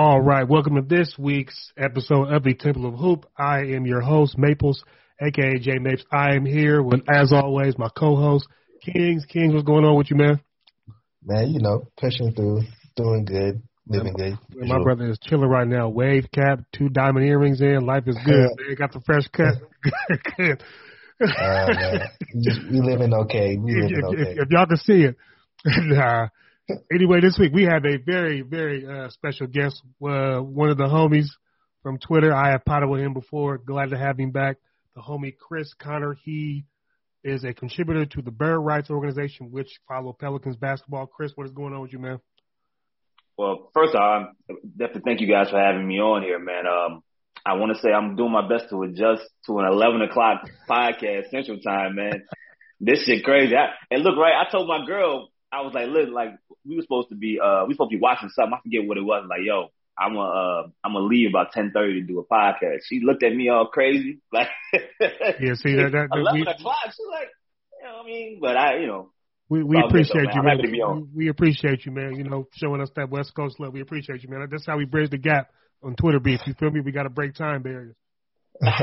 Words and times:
All 0.00 0.20
right, 0.20 0.48
welcome 0.48 0.76
to 0.76 0.82
this 0.82 1.12
week's 1.18 1.72
episode 1.76 2.32
of 2.32 2.44
the 2.44 2.54
Temple 2.54 2.86
of 2.86 2.94
Hoop. 3.00 3.26
I 3.36 3.62
am 3.74 3.84
your 3.84 4.00
host, 4.00 4.38
Maples, 4.38 4.84
aka 5.20 5.58
J 5.58 5.80
Mapes. 5.80 6.04
I 6.12 6.36
am 6.36 6.46
here 6.46 6.80
with, 6.80 7.00
as 7.12 7.32
always, 7.32 7.76
my 7.76 7.88
co-host, 7.88 8.46
Kings. 8.80 9.24
Kings, 9.24 9.52
what's 9.52 9.66
going 9.66 9.84
on 9.84 9.98
with 9.98 10.08
you, 10.08 10.16
man? 10.16 10.40
Man, 11.24 11.50
you 11.50 11.58
know, 11.58 11.88
pushing 11.96 12.32
through, 12.32 12.60
doing 12.94 13.24
good, 13.24 13.60
living 13.88 14.12
good. 14.12 14.38
My 14.54 14.76
sure. 14.76 14.84
brother 14.84 15.10
is 15.10 15.18
chilling 15.20 15.48
right 15.48 15.66
now. 15.66 15.88
Wave 15.88 16.28
cap, 16.32 16.60
two 16.72 16.88
diamond 16.90 17.26
earrings 17.26 17.60
in. 17.60 17.84
Life 17.84 18.04
is 18.06 18.16
good. 18.24 18.50
man. 18.56 18.76
Got 18.78 18.92
the 18.92 19.00
fresh 19.04 19.26
cut. 19.32 19.54
good. 20.36 20.62
Uh, 21.20 21.74
man. 21.74 22.00
Just, 22.40 22.60
we 22.70 22.80
living 22.82 23.12
okay. 23.12 23.56
We 23.56 23.74
living 23.82 23.98
if, 23.98 24.04
okay. 24.04 24.30
If, 24.30 24.38
if 24.42 24.48
y'all 24.52 24.66
can 24.66 24.76
see 24.76 25.06
it. 25.06 25.16
nah 25.64 26.28
anyway, 26.92 27.20
this 27.20 27.38
week 27.38 27.52
we 27.52 27.64
have 27.64 27.84
a 27.84 27.96
very, 27.98 28.42
very 28.42 28.86
uh, 28.86 29.10
special 29.10 29.46
guest. 29.46 29.82
Uh, 30.02 30.38
one 30.38 30.70
of 30.70 30.76
the 30.76 30.84
homies 30.84 31.26
from 31.82 31.98
Twitter. 31.98 32.32
I 32.34 32.50
have 32.50 32.64
potted 32.64 32.88
with 32.88 33.00
him 33.00 33.14
before. 33.14 33.58
Glad 33.58 33.90
to 33.90 33.98
have 33.98 34.18
him 34.18 34.30
back. 34.30 34.56
The 34.94 35.00
homie 35.00 35.36
Chris 35.36 35.72
Connor. 35.74 36.16
He 36.24 36.64
is 37.24 37.44
a 37.44 37.52
contributor 37.52 38.06
to 38.06 38.22
the 38.22 38.30
Bird 38.30 38.60
Writes 38.60 38.90
Organization, 38.90 39.50
which 39.50 39.68
follow 39.86 40.12
Pelicans 40.12 40.56
basketball. 40.56 41.06
Chris, 41.06 41.32
what 41.34 41.46
is 41.46 41.52
going 41.52 41.72
on 41.72 41.82
with 41.82 41.92
you, 41.92 41.98
man? 41.98 42.20
Well, 43.36 43.70
first 43.72 43.94
off, 43.94 44.30
I 44.50 44.54
definitely 44.76 45.02
thank 45.04 45.20
you 45.20 45.28
guys 45.28 45.50
for 45.50 45.60
having 45.60 45.86
me 45.86 46.00
on 46.00 46.22
here, 46.22 46.38
man. 46.38 46.66
Um, 46.66 47.02
I 47.46 47.54
want 47.54 47.74
to 47.74 47.80
say 47.80 47.92
I'm 47.92 48.16
doing 48.16 48.32
my 48.32 48.48
best 48.48 48.70
to 48.70 48.82
adjust 48.82 49.22
to 49.46 49.58
an 49.60 49.66
11 49.66 50.02
o'clock 50.02 50.42
podcast 50.68 51.30
Central 51.30 51.60
Time, 51.60 51.94
man. 51.94 52.24
This 52.80 53.04
shit 53.04 53.24
crazy. 53.24 53.54
I, 53.54 53.68
and 53.90 54.02
look, 54.02 54.16
right, 54.16 54.34
I 54.34 54.50
told 54.50 54.68
my 54.68 54.84
girl 54.84 55.28
I 55.52 55.62
was 55.62 55.72
like, 55.74 55.88
look, 55.88 56.10
like 56.10 56.38
we 56.66 56.76
were 56.76 56.82
supposed 56.82 57.08
to 57.08 57.14
be, 57.14 57.38
uh, 57.42 57.64
we 57.66 57.74
supposed 57.74 57.90
to 57.90 57.96
be 57.96 58.02
watching 58.02 58.28
something. 58.28 58.54
I 58.54 58.62
forget 58.62 58.86
what 58.86 58.98
it 58.98 59.02
was. 59.02 59.26
Like, 59.28 59.40
yo, 59.42 59.68
I'm 59.98 60.14
gonna, 60.14 60.28
uh, 60.28 60.62
I'm 60.84 60.92
gonna 60.92 61.06
leave 61.06 61.30
about 61.30 61.52
ten 61.52 61.72
thirty 61.72 62.00
to 62.00 62.06
do 62.06 62.20
a 62.20 62.24
podcast. 62.24 62.80
She 62.86 63.00
looked 63.02 63.22
at 63.22 63.34
me 63.34 63.48
all 63.48 63.66
crazy, 63.66 64.20
like, 64.32 64.48
yeah, 64.72 65.54
see 65.54 65.74
that, 65.76 65.90
that, 65.92 66.08
that 66.10 66.18
eleven 66.18 66.40
we, 66.40 66.46
o'clock. 66.46 66.84
She's 66.86 67.06
like, 67.10 67.28
you 67.80 67.86
know 67.86 67.96
what 67.96 68.02
I 68.02 68.06
mean? 68.06 68.38
But 68.40 68.56
I, 68.56 68.78
you 68.78 68.86
know, 68.86 69.10
we 69.48 69.62
we 69.62 69.82
appreciate 69.82 70.28
though, 70.34 70.42
man. 70.42 70.60
you, 70.60 70.84
man. 70.86 71.08
We, 71.14 71.24
we 71.24 71.28
appreciate 71.30 71.86
you, 71.86 71.92
man. 71.92 72.14
You 72.16 72.24
know, 72.24 72.46
showing 72.54 72.80
us 72.82 72.90
that 72.96 73.08
West 73.10 73.34
Coast 73.34 73.58
love. 73.58 73.72
We 73.72 73.80
appreciate 73.80 74.22
you, 74.22 74.28
man. 74.28 74.46
That's 74.50 74.66
how 74.66 74.76
we 74.76 74.84
bridge 74.84 75.10
the 75.10 75.18
gap 75.18 75.50
on 75.82 75.96
Twitter 75.96 76.20
beef. 76.20 76.40
You 76.46 76.54
feel 76.54 76.70
me? 76.70 76.80
We 76.80 76.92
got 76.92 77.04
to 77.04 77.10
break 77.10 77.34
time 77.34 77.62
barriers. 77.62 77.96
gotta 78.62 78.78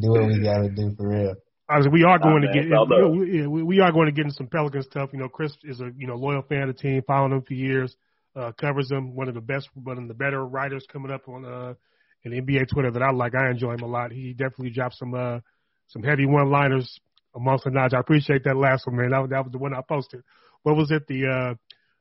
do 0.00 0.08
what 0.10 0.26
we 0.26 0.40
gotta 0.42 0.70
do 0.70 0.94
for 0.96 1.08
real. 1.08 1.34
Obviously, 1.68 1.92
we 1.92 2.04
are 2.04 2.18
going 2.18 2.42
to 2.42 2.52
get 2.52 3.50
we, 3.50 3.62
we 3.62 3.80
are 3.80 3.90
going 3.90 4.06
to 4.06 4.12
get 4.12 4.26
into 4.26 4.34
some 4.34 4.46
Pelican 4.46 4.82
stuff. 4.82 5.10
You 5.12 5.18
know, 5.18 5.28
Chris 5.28 5.52
is 5.64 5.80
a 5.80 5.90
you 5.96 6.06
know 6.06 6.14
loyal 6.14 6.42
fan 6.42 6.68
of 6.68 6.76
the 6.76 6.80
team, 6.80 7.02
following 7.06 7.32
them 7.32 7.42
for 7.42 7.54
years, 7.54 7.94
uh, 8.36 8.52
covers 8.52 8.88
them. 8.88 9.16
One 9.16 9.28
of 9.28 9.34
the 9.34 9.40
best, 9.40 9.68
one 9.74 9.98
of 9.98 10.06
the 10.06 10.14
better 10.14 10.44
writers 10.44 10.86
coming 10.92 11.10
up 11.10 11.28
on 11.28 11.44
uh, 11.44 11.74
in 12.22 12.32
NBA 12.32 12.68
Twitter 12.68 12.90
that 12.92 13.02
I 13.02 13.10
like. 13.10 13.34
I 13.34 13.50
enjoy 13.50 13.72
him 13.72 13.82
a 13.82 13.86
lot. 13.86 14.12
He 14.12 14.32
definitely 14.32 14.70
dropped 14.70 14.96
some 14.96 15.14
uh, 15.14 15.40
some 15.88 16.02
heavy 16.02 16.26
one 16.26 16.50
liners 16.50 17.00
amongst 17.34 17.64
the 17.64 17.70
notch. 17.70 17.94
I 17.94 18.00
appreciate 18.00 18.44
that 18.44 18.56
last 18.56 18.86
one, 18.86 18.96
man. 18.96 19.10
That, 19.10 19.28
that 19.30 19.44
was 19.44 19.52
the 19.52 19.58
one 19.58 19.74
I 19.74 19.80
posted. 19.86 20.22
What 20.62 20.76
was 20.76 20.90
it? 20.90 21.06
The 21.08 21.26
uh, 21.26 21.54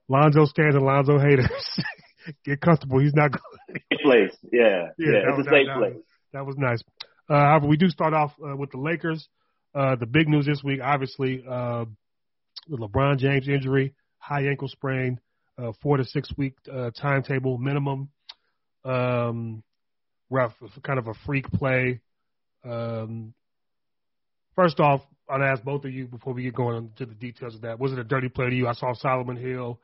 Lonzo 0.08 0.46
stans 0.46 0.76
and 0.76 0.86
Lonzo 0.86 1.18
haters. 1.18 1.50
get 2.46 2.62
comfortable. 2.62 3.00
He's 3.00 3.14
not 3.14 3.32
good. 3.32 3.82
Place. 4.04 4.36
Yeah. 4.52 4.90
Yeah. 4.98 5.12
yeah 5.12 5.30
it's 5.30 5.38
was, 5.38 5.48
a 5.48 5.50
safe 5.50 5.68
that, 5.68 5.78
place. 5.78 6.04
That 6.34 6.46
was 6.46 6.56
nice. 6.58 6.82
Uh, 7.30 7.40
however, 7.40 7.68
we 7.68 7.78
do 7.78 7.90
start 7.90 8.14
off 8.14 8.34
uh, 8.44 8.56
with 8.56 8.72
the 8.72 8.78
Lakers. 8.78 9.28
Uh, 9.76 9.96
the 9.96 10.06
big 10.06 10.30
news 10.30 10.46
this 10.46 10.64
week, 10.64 10.80
obviously, 10.82 11.44
uh, 11.48 11.84
the 12.70 12.78
LeBron 12.78 13.18
James 13.18 13.50
injury, 13.50 13.94
high 14.18 14.48
ankle 14.48 14.70
sprain, 14.70 15.20
uh, 15.58 15.74
four 15.82 15.98
to 15.98 16.06
six 16.06 16.30
week 16.38 16.54
uh, 16.72 16.92
timetable 16.92 17.58
minimum. 17.58 18.10
Um, 18.86 19.64
rough, 20.30 20.54
kind 20.84 20.98
of 20.98 21.08
a 21.08 21.14
freak 21.26 21.52
play. 21.52 22.00
Um, 22.64 23.34
first 24.56 24.80
off, 24.80 25.02
I'd 25.30 25.42
ask 25.42 25.64
both 25.64 25.86
of 25.86 25.92
you 25.92 26.08
before 26.08 26.34
we 26.34 26.44
get 26.44 26.56
going 26.56 26.78
into 26.78 27.06
the 27.06 27.16
details 27.16 27.56
of 27.56 27.62
that. 27.62 27.80
Was 27.80 27.92
it 27.92 28.00
a 28.00 28.04
dirty 28.04 28.30
play 28.30 28.50
to 28.50 28.56
you? 28.56 28.68
I 28.68 28.74
saw 28.74 28.94
Solomon 28.94 29.38
Hill 29.38 29.80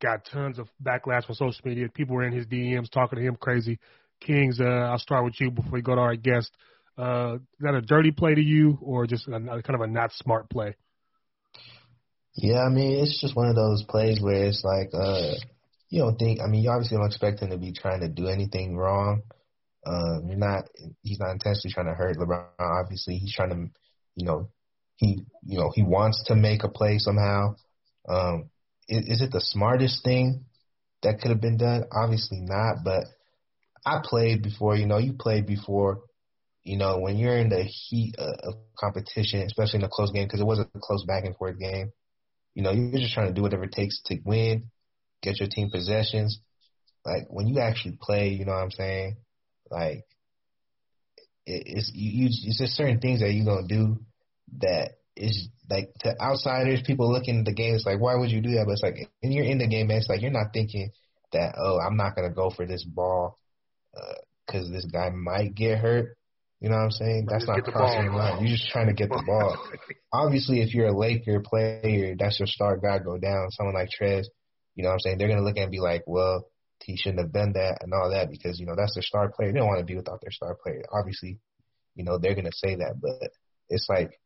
got 0.00 0.24
tons 0.24 0.58
of 0.58 0.68
backlash 0.82 1.28
on 1.28 1.34
social 1.34 1.60
media. 1.64 1.88
People 1.88 2.16
were 2.16 2.24
in 2.24 2.32
his 2.32 2.46
DMs 2.46 2.90
talking 2.90 3.18
to 3.18 3.24
him 3.24 3.36
crazy. 3.36 3.78
Kings, 4.20 4.60
uh, 4.60 4.64
I'll 4.64 4.98
start 4.98 5.24
with 5.24 5.40
you 5.40 5.50
before 5.50 5.72
we 5.72 5.82
go 5.82 5.94
to 5.94 6.00
our 6.00 6.16
guest. 6.16 6.50
Uh, 6.56 6.77
is 6.98 7.40
that 7.60 7.74
a 7.74 7.80
dirty 7.80 8.10
play 8.10 8.34
to 8.34 8.40
you, 8.40 8.78
or 8.82 9.06
just 9.06 9.28
a, 9.28 9.30
kind 9.30 9.74
of 9.74 9.80
a 9.80 9.86
not 9.86 10.12
smart 10.12 10.50
play? 10.50 10.74
Yeah, 12.34 12.60
I 12.60 12.68
mean, 12.68 13.00
it's 13.02 13.20
just 13.20 13.34
one 13.34 13.48
of 13.48 13.56
those 13.56 13.82
plays 13.88 14.20
where 14.20 14.46
it's 14.46 14.62
like, 14.64 14.90
uh, 14.94 15.34
you 15.90 16.02
don't 16.02 16.16
think. 16.16 16.40
I 16.40 16.46
mean, 16.46 16.62
you 16.62 16.70
obviously 16.70 16.96
don't 16.96 17.06
expect 17.06 17.40
him 17.40 17.50
to 17.50 17.58
be 17.58 17.72
trying 17.72 18.00
to 18.00 18.08
do 18.08 18.28
anything 18.28 18.76
wrong. 18.76 19.22
Um, 19.86 20.24
you're 20.28 20.38
not. 20.38 20.64
He's 21.02 21.18
not 21.18 21.32
intentionally 21.32 21.72
trying 21.72 21.86
to 21.86 21.94
hurt 21.94 22.16
LeBron. 22.16 22.46
Obviously, 22.58 23.16
he's 23.16 23.34
trying 23.34 23.50
to, 23.50 23.70
you 24.14 24.26
know, 24.26 24.50
he, 24.96 25.22
you 25.44 25.58
know, 25.58 25.72
he 25.74 25.82
wants 25.82 26.24
to 26.26 26.34
make 26.34 26.62
a 26.62 26.68
play 26.68 26.98
somehow. 26.98 27.56
Um, 28.08 28.50
is, 28.88 29.06
is 29.06 29.22
it 29.22 29.32
the 29.32 29.40
smartest 29.40 30.04
thing 30.04 30.44
that 31.02 31.20
could 31.20 31.30
have 31.30 31.40
been 31.40 31.56
done? 31.56 31.84
Obviously 31.92 32.40
not. 32.40 32.84
But 32.84 33.04
I 33.84 34.00
played 34.04 34.42
before. 34.42 34.76
You 34.76 34.86
know, 34.86 34.98
you 34.98 35.14
played 35.14 35.46
before. 35.46 36.02
You 36.68 36.76
know, 36.76 36.98
when 36.98 37.16
you're 37.16 37.38
in 37.38 37.48
the 37.48 37.62
heat 37.62 38.14
of 38.18 38.54
competition, 38.78 39.40
especially 39.40 39.78
in 39.78 39.84
a 39.84 39.88
close 39.88 40.10
game, 40.10 40.26
because 40.26 40.40
it 40.40 40.46
was 40.46 40.58
a 40.58 40.66
close 40.78 41.02
back 41.06 41.24
and 41.24 41.34
forth 41.34 41.58
game, 41.58 41.92
you 42.54 42.62
know, 42.62 42.72
you're 42.72 43.00
just 43.00 43.14
trying 43.14 43.28
to 43.28 43.32
do 43.32 43.40
whatever 43.40 43.64
it 43.64 43.72
takes 43.72 44.02
to 44.06 44.18
win, 44.22 44.70
get 45.22 45.40
your 45.40 45.48
team 45.48 45.70
possessions. 45.70 46.40
Like 47.06 47.24
when 47.30 47.46
you 47.46 47.58
actually 47.58 47.96
play, 47.98 48.28
you 48.28 48.44
know 48.44 48.52
what 48.52 48.64
I'm 48.64 48.70
saying? 48.70 49.16
Like 49.70 50.04
it, 51.46 51.62
it's 51.66 51.90
you, 51.94 52.10
you 52.10 52.26
it's 52.26 52.58
just 52.58 52.76
certain 52.76 53.00
things 53.00 53.20
that 53.20 53.32
you're 53.32 53.46
gonna 53.46 53.66
do 53.66 54.00
that 54.58 54.90
is 55.16 55.48
like 55.70 55.88
to 56.00 56.20
outsiders, 56.20 56.82
people 56.84 57.10
looking 57.10 57.38
at 57.38 57.44
the 57.46 57.54
game. 57.54 57.76
It's 57.76 57.86
like, 57.86 57.98
why 57.98 58.14
would 58.14 58.30
you 58.30 58.42
do 58.42 58.52
that? 58.56 58.66
But 58.66 58.72
it's 58.72 58.82
like, 58.82 59.08
when 59.20 59.32
you're 59.32 59.46
in 59.46 59.56
the 59.56 59.68
game, 59.68 59.86
man, 59.86 59.96
it's 59.96 60.08
like 60.10 60.20
you're 60.20 60.30
not 60.30 60.52
thinking 60.52 60.90
that, 61.32 61.54
oh, 61.58 61.78
I'm 61.80 61.96
not 61.96 62.14
gonna 62.14 62.34
go 62.34 62.50
for 62.50 62.66
this 62.66 62.84
ball 62.84 63.38
because 64.46 64.68
uh, 64.68 64.72
this 64.72 64.84
guy 64.84 65.08
might 65.08 65.54
get 65.54 65.78
hurt. 65.78 66.17
You 66.60 66.70
know 66.70 66.76
what 66.76 66.84
I'm 66.84 66.90
saying? 66.90 67.26
That's 67.30 67.46
not 67.46 67.62
crossing 67.64 68.04
your 68.04 68.12
mind. 68.12 68.40
You're 68.40 68.56
just 68.56 68.70
trying 68.70 68.88
to 68.88 68.92
get 68.92 69.10
the 69.10 69.22
ball. 69.26 69.56
Obviously, 70.12 70.60
if 70.60 70.74
you're 70.74 70.88
a 70.88 70.96
Laker 70.96 71.40
player, 71.40 72.16
that's 72.18 72.40
your 72.40 72.48
star 72.48 72.76
guy 72.76 72.98
go 72.98 73.16
down. 73.16 73.50
Someone 73.50 73.76
like 73.76 73.90
Trez, 73.90 74.24
You 74.74 74.82
know 74.82 74.88
what 74.88 74.94
I'm 74.94 75.00
saying? 75.00 75.18
They're 75.18 75.28
gonna 75.28 75.42
look 75.42 75.56
at 75.56 75.64
and 75.64 75.70
be 75.70 75.80
like, 75.80 76.02
well, 76.06 76.48
he 76.84 76.96
shouldn't 76.96 77.20
have 77.20 77.32
done 77.32 77.52
that 77.52 77.78
and 77.82 77.92
all 77.92 78.10
that 78.10 78.30
because 78.30 78.58
you 78.58 78.66
know 78.66 78.74
that's 78.76 78.94
their 78.94 79.02
star 79.02 79.30
player. 79.30 79.52
They 79.52 79.58
don't 79.58 79.68
want 79.68 79.80
to 79.80 79.84
be 79.84 79.96
without 79.96 80.20
their 80.20 80.30
star 80.30 80.56
player. 80.60 80.82
Obviously, 80.92 81.38
you 81.94 82.04
know 82.04 82.18
they're 82.18 82.34
gonna 82.34 82.52
say 82.52 82.76
that, 82.76 83.00
but 83.00 83.30
it's 83.68 83.86
like 83.88 84.18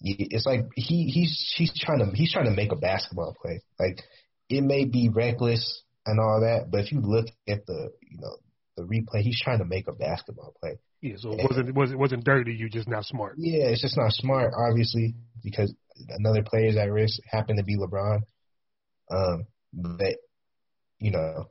it's 0.00 0.46
like 0.46 0.66
he 0.76 1.06
he's 1.08 1.54
he's 1.56 1.72
trying 1.80 1.98
to 1.98 2.16
he's 2.16 2.32
trying 2.32 2.46
to 2.46 2.50
make 2.52 2.72
a 2.72 2.76
basketball 2.76 3.36
play. 3.40 3.62
Like 3.78 4.02
it 4.48 4.62
may 4.62 4.84
be 4.84 5.08
reckless 5.08 5.82
and 6.06 6.20
all 6.20 6.40
that, 6.40 6.70
but 6.70 6.80
if 6.80 6.92
you 6.92 7.00
look 7.00 7.26
at 7.48 7.66
the 7.66 7.90
you 8.02 8.18
know 8.18 8.36
the 8.76 8.82
replay, 8.82 9.22
he's 9.22 9.40
trying 9.40 9.58
to 9.58 9.64
make 9.64 9.88
a 9.88 9.92
basketball 9.92 10.54
play. 10.60 10.78
Yeah, 11.02 11.16
so 11.18 11.32
it 11.32 11.40
wasn't 11.42 11.68
it 11.68 11.74
wasn't 11.74 11.98
wasn't 11.98 12.24
dirty. 12.24 12.54
You 12.54 12.68
just 12.70 12.88
not 12.88 13.04
smart. 13.04 13.34
Yeah, 13.36 13.66
it's 13.66 13.82
just 13.82 13.96
not 13.96 14.12
smart, 14.12 14.52
obviously, 14.56 15.16
because 15.42 15.74
another 16.08 16.44
player 16.44 16.66
is 16.66 16.76
at 16.76 16.90
risk. 16.92 17.20
Happened 17.28 17.58
to 17.58 17.64
be 17.64 17.76
LeBron. 17.76 18.20
Um, 19.10 19.46
but 19.72 20.14
you 21.00 21.10
know, 21.10 21.50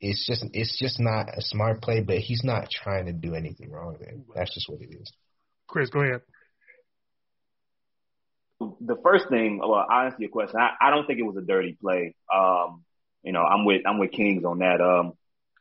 it's 0.00 0.26
just 0.26 0.44
it's 0.52 0.78
just 0.78 1.00
not 1.00 1.30
a 1.30 1.40
smart 1.40 1.80
play. 1.80 2.02
But 2.02 2.18
he's 2.18 2.42
not 2.44 2.68
trying 2.70 3.06
to 3.06 3.12
do 3.14 3.34
anything 3.34 3.70
wrong 3.70 3.96
there. 3.98 4.12
That's 4.34 4.52
just 4.52 4.68
what 4.68 4.82
it 4.82 4.94
is. 4.94 5.10
Chris, 5.66 5.88
go 5.88 6.00
ahead. 6.00 6.20
The 8.60 8.96
first 9.02 9.30
thing, 9.30 9.58
well, 9.60 9.84
I 9.90 10.04
answer 10.04 10.18
your 10.20 10.30
question. 10.30 10.60
I, 10.60 10.88
I 10.88 10.90
don't 10.90 11.06
think 11.06 11.18
it 11.18 11.24
was 11.24 11.36
a 11.36 11.44
dirty 11.44 11.76
play. 11.80 12.14
Um, 12.32 12.84
you 13.22 13.32
know, 13.32 13.40
I'm 13.40 13.64
with 13.64 13.80
I'm 13.86 13.98
with 13.98 14.12
Kings 14.12 14.44
on 14.44 14.58
that. 14.58 14.82
Um, 14.82 15.14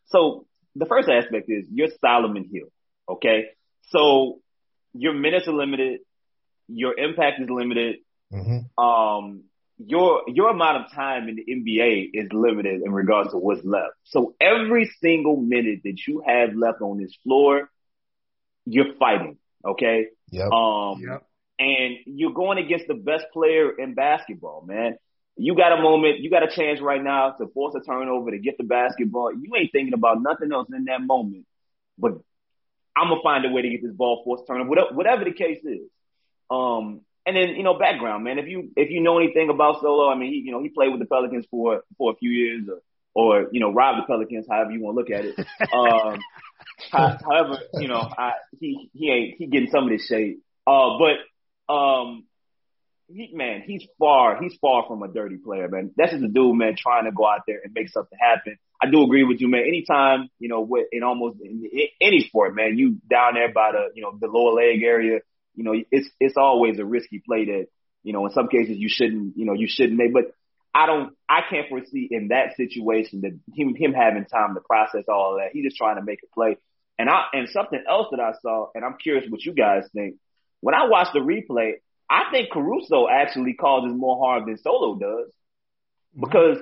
so 0.08 0.46
the 0.76 0.86
first 0.86 1.08
aspect 1.08 1.50
is 1.50 1.66
you're 1.72 1.88
Solomon 2.02 2.50
Hill. 2.52 2.68
Okay. 3.10 3.46
So 3.90 4.40
your 4.94 5.14
minutes 5.14 5.48
are 5.48 5.54
limited. 5.54 6.02
Your 6.68 6.98
impact 6.98 7.42
is 7.42 7.50
limited. 7.50 7.98
Mm-hmm. 8.34 8.84
Um, 8.84 9.44
your, 9.78 10.24
your 10.28 10.50
amount 10.50 10.86
of 10.86 10.92
time 10.94 11.28
in 11.28 11.36
the 11.36 11.46
NBA 11.46 12.12
is 12.14 12.30
limited 12.32 12.82
in 12.84 12.92
regards 12.92 13.32
to 13.32 13.38
what's 13.38 13.64
left. 13.66 13.94
So 14.04 14.36
every 14.40 14.90
single 15.02 15.38
minute 15.38 15.80
that 15.84 15.98
you 16.08 16.24
have 16.26 16.56
left 16.56 16.82
on 16.82 16.98
this 17.00 17.14
floor, 17.24 17.70
you're 18.66 18.94
fighting. 19.00 19.38
Okay. 19.66 20.08
Yep. 20.32 20.52
Um, 20.52 21.02
Yep. 21.02 21.24
and 21.60 21.96
you're 22.06 22.34
going 22.34 22.58
against 22.58 22.88
the 22.88 22.94
best 22.94 23.26
player 23.34 23.72
in 23.78 23.94
basketball, 23.96 24.64
man. 24.66 24.96
You 25.36 25.56
got 25.56 25.78
a 25.78 25.82
moment, 25.82 26.20
you 26.20 26.30
got 26.30 26.44
a 26.44 26.54
chance 26.56 26.80
right 26.82 27.02
now 27.04 27.32
to 27.32 27.48
force 27.48 27.74
a 27.76 27.84
turnover 27.84 28.32
to 28.32 28.38
get 28.38 28.58
the 28.58 28.64
basketball. 28.64 29.32
You 29.34 29.56
ain't 29.58 29.72
thinking 29.72 29.94
about 29.94 30.22
nothing 30.22 30.52
else 30.54 30.68
in 30.76 30.86
that 30.86 31.02
moment, 31.02 31.46
but 31.98 32.20
I'm 32.96 33.10
gonna 33.10 33.22
find 33.24 33.46
a 33.46 33.50
way 33.50 33.62
to 33.62 33.70
get 33.70 33.82
this 33.82 33.94
ball 33.94 34.22
forced 34.24 34.48
turnover, 34.48 34.70
whatever, 34.70 34.94
whatever 34.94 35.24
the 35.24 35.34
case 35.34 35.64
is. 35.64 35.90
Um, 36.50 37.02
and 37.26 37.36
then 37.36 37.50
you 37.50 37.64
know 37.64 37.78
background, 37.78 38.24
man. 38.24 38.40
If 38.40 38.48
you 38.48 38.72
if 38.76 38.90
you 38.90 39.02
know 39.02 39.20
anything 39.20 39.50
about 39.50 39.82
Solo, 39.82 40.10
I 40.10 40.16
mean, 40.16 40.34
he, 40.34 40.40
you 40.40 40.52
know, 40.52 40.62
he 40.62 40.70
played 40.70 40.90
with 40.90 41.00
the 41.00 41.06
Pelicans 41.06 41.46
for 41.52 41.84
for 41.98 42.12
a 42.12 42.16
few 42.16 42.32
years, 42.32 42.68
or, 42.68 43.44
or 43.44 43.48
you 43.52 43.60
know, 43.60 43.72
robbed 43.72 44.00
the 44.00 44.08
Pelicans, 44.08 44.48
however 44.50 44.72
you 44.72 44.82
want 44.82 44.96
to 44.96 45.00
look 45.00 45.12
at 45.12 45.26
it. 45.26 45.36
Um, 45.74 46.20
however, 46.92 47.60
you 47.76 47.88
know, 47.88 48.00
I, 48.00 48.34
he 48.60 48.90
he 48.94 49.10
ain't 49.12 49.38
he 49.38 49.48
getting 49.48 49.70
some 49.70 49.86
of 49.86 49.90
this 49.90 50.06
shade. 50.08 50.38
Uh, 50.66 50.98
but 50.98 51.74
um, 51.74 52.26
he 53.08 53.32
man, 53.34 53.64
he's 53.66 53.86
far 54.00 54.42
he's 54.42 54.56
far 54.60 54.86
from 54.88 55.04
a 55.04 55.08
dirty 55.08 55.38
player, 55.38 55.70
man. 55.70 55.92
That's 55.96 56.12
just 56.12 56.24
a 56.24 56.28
dude, 56.28 56.58
man, 56.58 56.76
trying 56.76 57.06
to 57.06 57.12
go 57.12 57.28
out 57.28 57.42
there 57.48 57.62
and 57.64 57.74
make 57.74 57.90
something 57.90 58.18
happen. 58.20 58.58
I 58.82 58.90
do 58.90 59.04
agree 59.04 59.24
with 59.24 59.40
you, 59.42 59.48
man. 59.48 59.64
Anytime, 59.68 60.30
you 60.40 60.50
know, 60.50 60.62
with 60.62 60.88
in 60.92 61.04
almost 61.04 61.40
in, 61.42 61.64
in 61.72 61.88
any 62.00 62.22
sport, 62.22 62.56
man, 62.56 62.78
you 62.78 62.98
down 63.10 63.36
there 63.36 63.52
by 63.54 63.72
the 63.74 63.90
you 63.94 64.02
know 64.02 64.18
the 64.20 64.28
lower 64.28 64.54
leg 64.54 64.82
area, 64.84 65.20
you 65.56 65.64
know, 65.64 65.74
it's 65.92 66.10
it's 66.20 66.36
always 66.38 66.80
a 66.80 66.86
risky 66.86 67.22
play 67.26 67.46
that 67.46 67.68
you 68.04 68.14
know 68.14 68.26
in 68.26 68.32
some 68.34 68.48
cases 68.48 68.78
you 68.78 68.90
shouldn't 68.90 69.38
you 69.38 69.46
know 69.46 69.54
you 69.54 69.68
shouldn't 69.70 69.98
make, 69.98 70.14
but. 70.14 70.34
I 70.74 70.86
don't, 70.86 71.14
I 71.28 71.42
can't 71.50 71.68
foresee 71.68 72.08
in 72.10 72.30
that 72.30 72.56
situation 72.56 73.24
that 73.24 73.38
him, 73.54 73.76
him 73.76 73.92
having 73.92 74.24
time 74.24 74.54
to 74.54 74.62
process 74.62 75.04
all 75.10 75.34
of 75.34 75.40
that. 75.42 75.50
He's 75.52 75.66
just 75.66 75.76
trying 75.76 75.98
to 75.98 76.02
make 76.02 76.20
a 76.24 76.34
play. 76.34 76.56
And 76.98 77.10
I, 77.10 77.26
and 77.34 77.50
something 77.50 77.84
else 77.90 78.08
that 78.12 78.22
I 78.22 78.32
saw, 78.42 78.68
and 78.74 78.86
I'm 78.86 78.96
curious 78.96 79.30
what 79.30 79.44
you 79.44 79.54
guys 79.54 79.84
think. 79.94 80.16
When 80.62 80.74
I 80.74 80.88
watched 80.88 81.12
the 81.12 81.20
replay, 81.20 81.74
I 82.10 82.32
think 82.32 82.52
Caruso 82.52 83.08
actually 83.10 83.54
causes 83.54 83.94
more 83.96 84.18
harm 84.26 84.46
than 84.46 84.58
Solo 84.58 84.96
does 84.96 85.28
mm-hmm. 86.16 86.22
because 86.22 86.58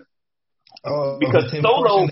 Oh, 0.84 1.18
Because 1.20 1.52
him 1.52 1.62
Solo- 1.64 2.08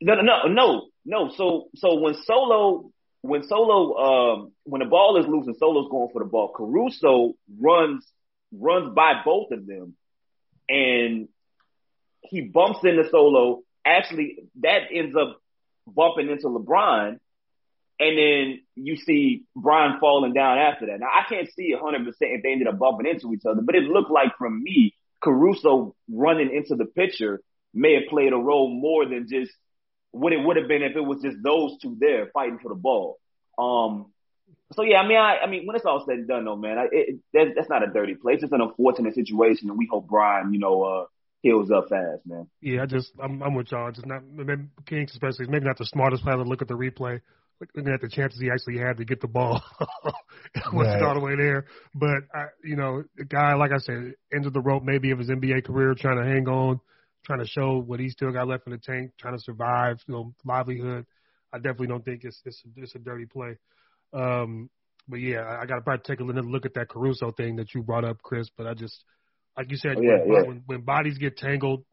no, 0.00 0.14
no, 0.14 0.22
no, 0.22 0.48
no, 0.48 0.86
no. 1.04 1.30
So, 1.36 1.68
so 1.76 2.00
when 2.00 2.14
Solo, 2.24 2.90
when 3.22 3.42
Solo, 3.42 3.96
um, 3.96 4.52
when 4.64 4.80
the 4.80 4.86
ball 4.86 5.18
is 5.20 5.26
loose 5.26 5.46
and 5.46 5.56
Solo's 5.56 5.88
going 5.90 6.08
for 6.12 6.22
the 6.22 6.28
ball, 6.28 6.52
Caruso 6.54 7.34
runs, 7.60 8.06
runs 8.52 8.94
by 8.94 9.22
both 9.24 9.50
of 9.50 9.66
them 9.66 9.94
and 10.68 11.28
he 12.22 12.40
bumps 12.42 12.80
into 12.82 13.08
Solo. 13.10 13.62
Actually, 13.84 14.38
that 14.60 14.82
ends 14.92 15.14
up 15.16 15.40
bumping 15.86 16.30
into 16.30 16.48
LeBron. 16.48 17.18
And 18.00 18.18
then 18.18 18.60
you 18.74 18.96
see 18.96 19.44
Brian 19.54 20.00
falling 20.00 20.32
down 20.32 20.58
after 20.58 20.86
that. 20.86 20.98
Now 20.98 21.06
I 21.06 21.28
can't 21.28 21.48
see 21.52 21.72
a 21.72 21.78
hundred 21.78 22.04
percent 22.04 22.32
if 22.32 22.42
they 22.42 22.50
ended 22.50 22.66
up 22.66 22.78
bumping 22.78 23.06
into 23.06 23.32
each 23.32 23.44
other, 23.48 23.60
but 23.62 23.76
it 23.76 23.84
looked 23.84 24.10
like 24.10 24.36
from 24.36 24.62
me, 24.62 24.94
Caruso 25.24 25.96
running 26.08 26.54
into 26.54 26.76
the 26.76 26.84
picture 26.84 27.40
may 27.72 27.94
have 27.94 28.10
played 28.10 28.32
a 28.32 28.36
role 28.36 28.68
more 28.68 29.08
than 29.08 29.26
just 29.28 29.50
what 30.10 30.32
it 30.32 30.44
would 30.44 30.56
have 30.56 30.68
been 30.68 30.82
if 30.82 30.94
it 30.94 31.00
was 31.00 31.22
just 31.22 31.38
those 31.42 31.76
two 31.82 31.96
there 31.98 32.30
fighting 32.32 32.58
for 32.62 32.68
the 32.68 32.74
ball. 32.74 33.18
Um, 33.58 34.12
so 34.72 34.82
yeah, 34.82 34.98
I 34.98 35.08
mean, 35.08 35.18
I, 35.18 35.38
I 35.44 35.46
mean, 35.48 35.66
when 35.66 35.76
it's 35.76 35.84
all 35.84 36.04
said 36.06 36.18
and 36.18 36.28
done, 36.28 36.44
though, 36.44 36.56
man, 36.56 36.78
I, 36.78 36.86
it, 36.92 37.20
that's, 37.32 37.50
that's 37.56 37.68
not 37.68 37.82
a 37.82 37.92
dirty 37.92 38.14
play. 38.14 38.34
It's 38.34 38.44
an 38.44 38.60
unfortunate 38.60 39.14
situation, 39.14 39.70
and 39.70 39.78
we 39.78 39.88
hope 39.90 40.08
Brian, 40.08 40.52
you 40.52 40.60
know, 40.60 40.82
uh, 40.82 41.04
heals 41.42 41.70
up 41.70 41.88
fast, 41.88 42.22
man. 42.26 42.48
Yeah, 42.60 42.82
I 42.82 42.86
just 42.86 43.12
I'm, 43.22 43.42
I'm 43.42 43.54
with 43.54 43.70
y'all. 43.70 43.92
Just 43.92 44.06
not 44.06 44.22
Kings 44.86 45.12
especially 45.12 45.46
maybe 45.46 45.66
not 45.66 45.78
the 45.78 45.86
smartest 45.86 46.22
player 46.22 46.36
to 46.36 46.42
look 46.42 46.62
at 46.62 46.68
the 46.68 46.74
replay, 46.74 47.20
looking 47.60 47.92
at 47.92 48.00
the 48.00 48.08
chances 48.08 48.40
he 48.40 48.50
actually 48.50 48.78
had 48.78 48.96
to 48.98 49.04
get 49.04 49.20
the 49.20 49.28
ball 49.28 49.62
once 50.72 50.88
Right. 50.88 50.96
it 50.96 51.02
all 51.02 51.14
the 51.14 51.20
way 51.20 51.36
there. 51.36 51.66
But 51.94 52.24
I, 52.34 52.46
you 52.64 52.76
know, 52.76 53.04
the 53.16 53.24
guy 53.24 53.54
like 53.54 53.72
I 53.72 53.78
said, 53.78 54.14
ended 54.34 54.52
the 54.52 54.60
rope 54.60 54.82
maybe 54.82 55.10
of 55.10 55.18
his 55.18 55.28
NBA 55.28 55.64
career, 55.64 55.94
trying 55.94 56.18
to 56.22 56.24
hang 56.28 56.48
on, 56.48 56.80
trying 57.24 57.40
to 57.40 57.46
show 57.46 57.78
what 57.78 58.00
he 58.00 58.08
still 58.10 58.32
got 58.32 58.48
left 58.48 58.66
in 58.66 58.72
the 58.72 58.78
tank, 58.78 59.12
trying 59.18 59.36
to 59.36 59.42
survive, 59.42 59.98
you 60.06 60.14
know, 60.14 60.34
livelihood. 60.44 61.06
I 61.52 61.58
definitely 61.58 61.88
don't 61.88 62.04
think 62.04 62.24
it's 62.24 62.40
it's 62.44 62.62
it's 62.76 62.94
a 62.94 62.98
dirty 62.98 63.26
play. 63.26 63.56
Um, 64.12 64.70
but 65.08 65.16
yeah, 65.16 65.40
I, 65.40 65.62
I 65.62 65.66
got 65.66 65.76
to 65.76 65.80
probably 65.82 66.02
take 66.06 66.20
a 66.20 66.24
little 66.24 66.44
look 66.44 66.66
at 66.66 66.74
that 66.74 66.88
Caruso 66.88 67.30
thing 67.32 67.56
that 67.56 67.74
you 67.74 67.82
brought 67.82 68.04
up, 68.04 68.22
Chris. 68.22 68.48
But 68.56 68.66
I 68.66 68.74
just, 68.74 69.04
like 69.56 69.70
you 69.70 69.76
said, 69.76 69.98
Oh, 69.98 70.02
yeah, 70.02 70.18
when, 70.24 70.26
yeah. 70.26 70.42
when 70.46 70.62
when 70.66 70.80
bodies 70.82 71.18
get 71.18 71.36
tangled, 71.36 71.84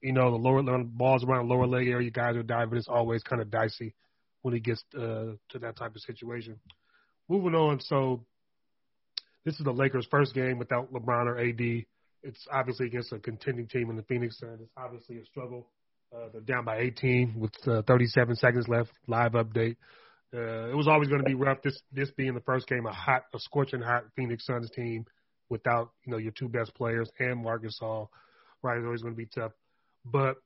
you 0.00 0.12
know, 0.12 0.30
the 0.30 0.36
lower 0.36 0.62
when 0.62 0.84
balls 0.94 1.24
around 1.24 1.48
the 1.48 1.54
lower 1.54 1.66
leg 1.66 1.88
area, 1.88 2.10
guys 2.10 2.36
are 2.36 2.42
diving. 2.42 2.78
It's 2.78 2.88
always 2.88 3.22
kind 3.22 3.42
of 3.42 3.50
dicey 3.50 3.94
when 4.42 4.54
he 4.54 4.60
gets 4.60 4.84
uh, 4.94 5.32
to 5.50 5.58
that 5.60 5.76
type 5.76 5.94
of 5.94 6.02
situation. 6.02 6.58
Moving 7.28 7.54
on, 7.54 7.80
so 7.80 8.24
this 9.44 9.54
is 9.54 9.64
the 9.64 9.72
Lakers' 9.72 10.06
first 10.10 10.34
game 10.34 10.58
without 10.58 10.92
LeBron 10.92 11.26
or 11.26 11.38
AD. 11.38 11.84
It's 12.24 12.46
obviously 12.52 12.86
against 12.86 13.12
a 13.12 13.18
contending 13.18 13.66
team 13.66 13.90
in 13.90 13.96
the 13.96 14.02
Phoenix 14.02 14.38
Suns. 14.38 14.60
It's 14.60 14.72
obviously 14.76 15.18
a 15.18 15.24
struggle. 15.24 15.66
Uh, 16.14 16.28
they're 16.32 16.42
down 16.42 16.64
by 16.64 16.78
18 16.78 17.34
with 17.38 17.52
uh, 17.66 17.82
37 17.82 18.36
seconds 18.36 18.68
left. 18.68 18.90
Live 19.08 19.32
update. 19.32 19.76
Uh, 20.34 20.70
it 20.70 20.76
was 20.76 20.88
always 20.88 21.08
going 21.08 21.20
to 21.20 21.28
be 21.28 21.34
rough. 21.34 21.58
This 21.62 21.78
this 21.92 22.10
being 22.12 22.34
the 22.34 22.40
first 22.40 22.66
game, 22.66 22.86
a 22.86 22.92
hot, 22.92 23.24
a 23.34 23.38
scorching 23.38 23.82
hot 23.82 24.04
Phoenix 24.16 24.46
Suns 24.46 24.70
team 24.70 25.04
without 25.50 25.90
you 26.04 26.12
know 26.12 26.18
your 26.18 26.32
two 26.32 26.48
best 26.48 26.74
players 26.74 27.10
and 27.18 27.42
Marcus. 27.42 27.78
Right, 27.82 28.78
it's 28.78 28.84
always 28.84 29.02
going 29.02 29.14
to 29.14 29.18
be 29.18 29.26
tough. 29.26 29.52
But 30.04 30.36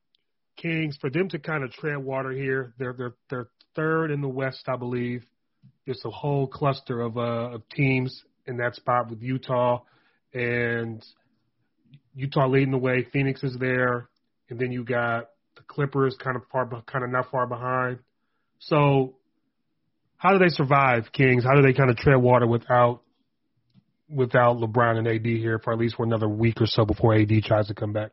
Kings, 0.56 0.96
for 1.00 1.10
them 1.10 1.28
to 1.30 1.38
kind 1.38 1.64
of 1.64 1.70
tread 1.72 1.98
water 1.98 2.30
here, 2.30 2.75
they're 2.78 2.94
they're 2.94 3.14
they're 3.30 3.48
third 3.75 4.10
in 4.10 4.20
the 4.20 4.28
West, 4.28 4.64
I 4.68 4.76
believe. 4.76 5.25
It's 5.86 6.04
a 6.04 6.10
whole 6.10 6.46
cluster 6.46 7.00
of 7.00 7.16
uh 7.16 7.54
of 7.54 7.68
teams 7.68 8.22
in 8.46 8.56
that 8.58 8.75
spot 8.75 9.10
with 9.10 9.22
Utah 9.22 9.82
and 10.32 11.04
Utah 12.14 12.46
leading 12.48 12.70
the 12.70 12.78
way. 12.78 13.06
Phoenix 13.12 13.42
is 13.42 13.56
there, 13.58 14.08
and 14.48 14.58
then 14.58 14.72
you 14.72 14.84
got 14.84 15.28
the 15.56 15.62
Clippers 15.62 16.16
kind 16.22 16.36
of 16.36 16.42
far, 16.50 16.66
kind 16.86 17.04
of 17.04 17.10
not 17.10 17.30
far 17.30 17.46
behind. 17.46 17.98
So, 18.58 19.16
how 20.16 20.32
do 20.32 20.38
they 20.38 20.48
survive, 20.48 21.12
Kings? 21.12 21.44
How 21.44 21.54
do 21.54 21.62
they 21.62 21.72
kind 21.72 21.90
of 21.90 21.96
tread 21.96 22.16
water 22.16 22.46
without 22.46 23.02
without 24.08 24.56
LeBron 24.56 24.98
and 24.98 25.08
AD 25.08 25.26
here 25.26 25.58
for 25.58 25.72
at 25.72 25.78
least 25.78 25.96
for 25.96 26.04
another 26.04 26.28
week 26.28 26.60
or 26.60 26.66
so 26.66 26.84
before 26.84 27.14
AD 27.14 27.30
tries 27.44 27.66
to 27.68 27.75
come 27.75 27.92
back? 27.92 28.12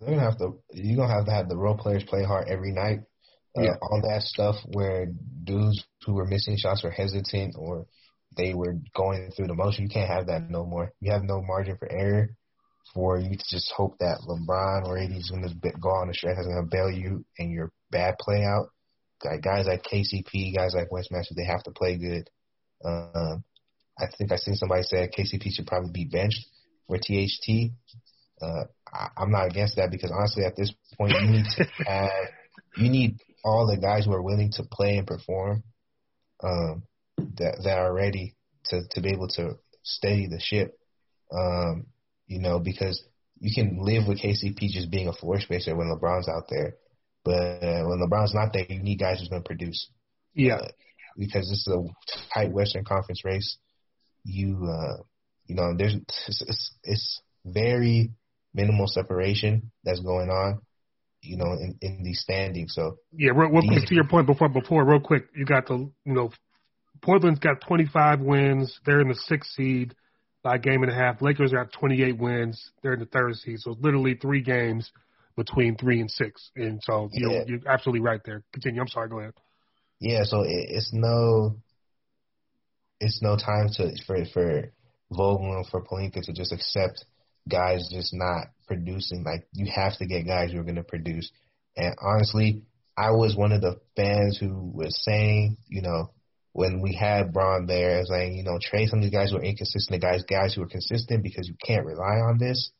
They're 0.00 0.10
gonna 0.10 0.22
have 0.22 0.38
to. 0.38 0.58
You're 0.72 0.96
gonna 0.96 1.12
have 1.12 1.26
to 1.26 1.32
have 1.32 1.48
the 1.48 1.56
role 1.56 1.76
players 1.76 2.04
play 2.04 2.24
hard 2.24 2.48
every 2.48 2.72
night. 2.72 3.00
Uh, 3.56 3.62
Yeah. 3.62 3.74
All 3.82 4.00
that 4.02 4.22
stuff 4.22 4.56
where 4.72 5.06
dudes 5.44 5.84
who 6.06 6.14
were 6.14 6.26
missing 6.26 6.56
shots 6.56 6.82
were 6.82 6.90
hesitant 6.90 7.54
or 7.58 7.86
they 8.36 8.54
were 8.54 8.76
going 8.94 9.30
through 9.32 9.48
the 9.48 9.54
motion. 9.54 9.84
You 9.84 9.90
can't 9.90 10.08
have 10.10 10.26
that 10.26 10.48
no 10.48 10.64
more. 10.64 10.92
You 11.00 11.12
have 11.12 11.22
no 11.22 11.42
margin 11.42 11.76
for 11.76 11.90
error 11.90 12.30
for 12.94 13.18
you 13.18 13.30
to 13.30 13.44
just 13.50 13.72
hope 13.76 13.98
that 13.98 14.18
LeBron 14.26 14.86
or 14.86 14.98
AD 14.98 15.10
is 15.12 15.30
going 15.30 15.42
to 15.48 15.70
go 15.78 15.90
on 15.90 16.08
the 16.08 16.14
stretch 16.14 16.38
is 16.38 16.46
going 16.46 16.64
to 16.64 16.70
bail 16.70 16.90
you 16.90 17.24
and 17.38 17.50
your 17.52 17.70
bad 17.90 18.16
play 18.18 18.44
out. 18.44 18.68
Like 19.24 19.42
guys 19.42 19.66
like 19.66 19.82
KCP, 19.82 20.54
guys 20.56 20.74
like 20.74 20.90
Wes 20.90 21.10
Matthews, 21.10 21.36
they 21.36 21.44
have 21.44 21.62
to 21.64 21.72
play 21.72 21.98
good. 21.98 22.30
Um, 22.84 23.44
I 23.98 24.06
think 24.16 24.32
I 24.32 24.36
seen 24.36 24.54
somebody 24.54 24.82
said 24.82 25.12
KCP 25.12 25.52
should 25.52 25.66
probably 25.66 25.90
be 25.92 26.06
benched 26.06 26.46
for 26.86 26.96
THT. 26.96 27.72
Uh, 28.40 28.64
I, 28.92 29.08
I'm 29.16 29.30
not 29.30 29.46
against 29.46 29.76
that 29.76 29.90
because 29.90 30.12
honestly, 30.12 30.44
at 30.44 30.56
this 30.56 30.72
point, 30.96 31.12
you 31.12 31.28
need 31.28 31.44
to 31.56 31.64
have 31.86 32.10
you 32.76 32.88
need 32.90 33.18
all 33.44 33.66
the 33.66 33.80
guys 33.80 34.04
who 34.04 34.12
are 34.12 34.22
willing 34.22 34.52
to 34.52 34.64
play 34.64 34.98
and 34.98 35.06
perform, 35.06 35.62
um, 36.42 36.82
that 37.16 37.60
that 37.64 37.78
are 37.78 37.92
ready 37.92 38.36
to 38.66 38.82
to 38.90 39.00
be 39.00 39.10
able 39.10 39.28
to 39.28 39.58
steady 39.82 40.26
the 40.26 40.40
ship. 40.40 40.78
Um, 41.32 41.86
you 42.26 42.40
know, 42.40 42.58
because 42.58 43.02
you 43.38 43.50
can 43.54 43.78
live 43.82 44.06
with 44.06 44.20
KCP 44.20 44.58
just 44.70 44.90
being 44.90 45.08
a 45.08 45.12
floor 45.12 45.40
spacer 45.40 45.74
when 45.74 45.88
LeBron's 45.88 46.28
out 46.28 46.44
there, 46.48 46.76
but 47.24 47.32
uh, 47.32 47.84
when 47.86 48.00
LeBron's 48.00 48.34
not 48.34 48.52
there, 48.52 48.66
you 48.68 48.82
need 48.82 48.98
guys 48.98 49.18
who's 49.18 49.28
going 49.28 49.42
to 49.42 49.46
produce. 49.46 49.88
Yeah. 50.34 50.56
Uh, 50.56 50.68
because 51.16 51.48
this 51.48 51.66
is 51.66 51.68
a 51.68 51.82
tight 52.34 52.52
Western 52.52 52.84
Conference 52.84 53.24
race. 53.24 53.58
You, 54.24 54.68
uh, 54.70 55.02
you 55.46 55.54
know, 55.54 55.74
there's 55.76 55.94
it's, 55.94 56.42
it's, 56.46 56.74
it's 56.84 57.22
very 57.44 58.10
minimal 58.54 58.86
separation 58.86 59.70
that's 59.84 60.00
going 60.00 60.30
on. 60.30 60.60
You 61.22 61.36
know, 61.36 61.52
in, 61.52 61.76
in 61.82 62.02
these 62.02 62.20
standings. 62.22 62.72
So 62.74 62.96
yeah, 63.12 63.32
real, 63.34 63.50
real 63.50 63.68
quick 63.68 63.86
to 63.88 63.94
your 63.94 64.08
point 64.08 64.26
before 64.26 64.48
before 64.48 64.84
real 64.86 65.00
quick, 65.00 65.24
you 65.36 65.44
got 65.44 65.66
the 65.66 65.74
you 65.74 66.12
know, 66.14 66.30
Portland's 67.02 67.40
got 67.40 67.60
25 67.60 68.20
wins. 68.20 68.78
They're 68.86 69.00
in 69.00 69.08
the 69.08 69.14
sixth 69.14 69.50
seed 69.52 69.94
by 70.42 70.54
a 70.54 70.58
game 70.58 70.82
and 70.82 70.90
a 70.90 70.94
half. 70.94 71.20
Lakers 71.20 71.52
at 71.52 71.74
28 71.74 72.16
wins. 72.18 72.70
They're 72.82 72.94
in 72.94 73.00
the 73.00 73.04
third 73.06 73.34
seed. 73.36 73.58
So 73.58 73.76
literally 73.78 74.14
three 74.14 74.40
games 74.40 74.90
between 75.36 75.76
three 75.76 76.00
and 76.00 76.10
six. 76.10 76.50
And 76.56 76.80
so 76.82 77.10
you're, 77.12 77.30
Yeah. 77.32 77.42
you're 77.46 77.60
absolutely 77.68 78.00
right 78.00 78.20
there. 78.24 78.42
Continue. 78.54 78.80
I'm 78.80 78.88
sorry. 78.88 79.10
Go 79.10 79.18
ahead. 79.20 79.34
yeah, 80.00 80.22
so 80.24 80.40
it, 80.40 80.48
it's 80.70 80.90
no, 80.94 81.56
it's 82.98 83.20
no 83.22 83.36
time 83.36 83.68
to 83.76 83.92
for 84.06 84.24
for 84.32 84.72
Vogel 85.12 85.56
and 85.56 85.66
for 85.66 85.82
Pelinka 85.84 86.22
to 86.22 86.32
just 86.32 86.52
accept 86.52 87.04
guys 87.50 87.88
just 87.92 88.14
not 88.14 88.46
producing. 88.66 89.24
Like 89.24 89.46
you 89.52 89.70
have 89.74 89.96
to 89.98 90.06
get 90.06 90.26
guys 90.26 90.52
who 90.52 90.60
are 90.60 90.64
going 90.64 90.76
to 90.76 90.82
produce. 90.82 91.30
And 91.76 91.94
honestly, 92.02 92.62
I 92.96 93.10
was 93.12 93.36
one 93.36 93.52
of 93.52 93.60
the 93.60 93.80
fans 93.96 94.38
who 94.38 94.70
was 94.74 95.02
saying, 95.04 95.56
you 95.68 95.82
know, 95.82 96.10
when 96.52 96.80
we 96.80 96.94
had 96.94 97.32
Bron 97.32 97.66
there, 97.66 98.04
saying, 98.04 98.34
you 98.34 98.44
know, 98.44 98.58
trade 98.60 98.88
some 98.88 98.98
of 98.98 99.02
these 99.04 99.12
guys 99.12 99.30
who 99.30 99.38
are 99.38 99.42
inconsistent, 99.42 100.00
the 100.00 100.06
guys, 100.06 100.22
guys 100.28 100.54
who 100.54 100.62
are 100.62 100.68
consistent 100.68 101.22
because 101.22 101.48
you 101.48 101.54
can't 101.64 101.86
rely 101.86 102.20
on 102.28 102.38
this 102.38 102.70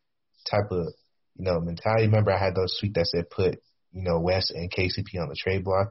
type 0.50 0.70
of, 0.70 0.88
you 1.36 1.44
know, 1.44 1.60
mentality. 1.60 2.06
Remember, 2.06 2.32
I 2.32 2.38
had 2.38 2.54
those 2.54 2.78
tweets 2.82 2.94
that 2.94 3.06
said 3.06 3.30
put, 3.30 3.60
you 3.92 4.02
know, 4.02 4.20
West 4.20 4.50
and 4.50 4.70
KCP 4.70 5.20
on 5.20 5.28
the 5.28 5.36
trade 5.38 5.64
block. 5.64 5.88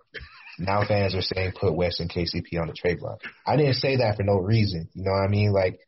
Now 0.60 0.86
fans 0.86 1.16
are 1.16 1.22
saying 1.22 1.54
put 1.60 1.74
West 1.76 2.02
and 2.02 2.12
KCP 2.12 2.60
on 2.60 2.68
the 2.68 2.74
trade 2.74 3.00
block. 3.00 3.22
I 3.48 3.56
didn't 3.56 3.76
say 3.76 3.98
that 3.98 4.18
for 4.18 4.24
no 4.24 4.36
reason. 4.36 4.90
You 4.94 5.06
know 5.06 5.12
what 5.12 5.24
I 5.24 5.30
mean? 5.30 5.54
Like, 5.54 5.80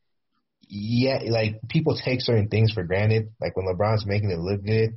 yeah, 0.73 1.19
like 1.27 1.59
people 1.67 1.97
take 1.97 2.21
certain 2.21 2.47
things 2.47 2.71
for 2.71 2.83
granted. 2.83 3.33
Like 3.41 3.57
when 3.57 3.65
LeBron's 3.65 4.05
making 4.05 4.31
it 4.31 4.39
look 4.39 4.63
good, 4.63 4.91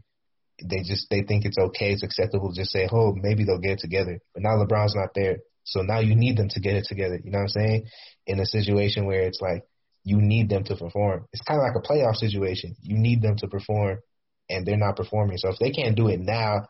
they 0.62 0.82
just 0.84 1.08
they 1.10 1.22
think 1.22 1.44
it's 1.44 1.58
okay, 1.58 1.92
it's 1.92 2.04
acceptable 2.04 2.52
to 2.52 2.60
just 2.60 2.70
say, 2.70 2.88
oh, 2.92 3.12
maybe 3.16 3.44
they'll 3.44 3.58
get 3.58 3.72
it 3.72 3.78
together. 3.80 4.20
But 4.32 4.44
now 4.44 4.50
LeBron's 4.50 4.94
not 4.94 5.10
there, 5.16 5.38
so 5.64 5.82
now 5.82 5.98
you 5.98 6.14
need 6.14 6.36
them 6.36 6.48
to 6.50 6.60
get 6.60 6.76
it 6.76 6.86
together. 6.88 7.18
You 7.22 7.32
know 7.32 7.38
what 7.38 7.44
I'm 7.44 7.48
saying? 7.48 7.86
In 8.26 8.38
a 8.38 8.46
situation 8.46 9.04
where 9.04 9.22
it's 9.22 9.40
like 9.40 9.64
you 10.04 10.20
need 10.20 10.48
them 10.48 10.62
to 10.64 10.76
perform. 10.76 11.26
It's 11.32 11.42
kind 11.42 11.58
of 11.58 11.64
like 11.64 11.74
a 11.76 11.86
playoff 11.86 12.16
situation. 12.16 12.76
You 12.80 12.96
need 12.96 13.20
them 13.20 13.36
to 13.38 13.48
perform, 13.48 13.98
and 14.48 14.64
they're 14.64 14.76
not 14.76 14.94
performing. 14.94 15.38
So 15.38 15.48
if 15.48 15.58
they 15.58 15.72
can't 15.72 15.96
do 15.96 16.06
it 16.06 16.20
now, 16.20 16.68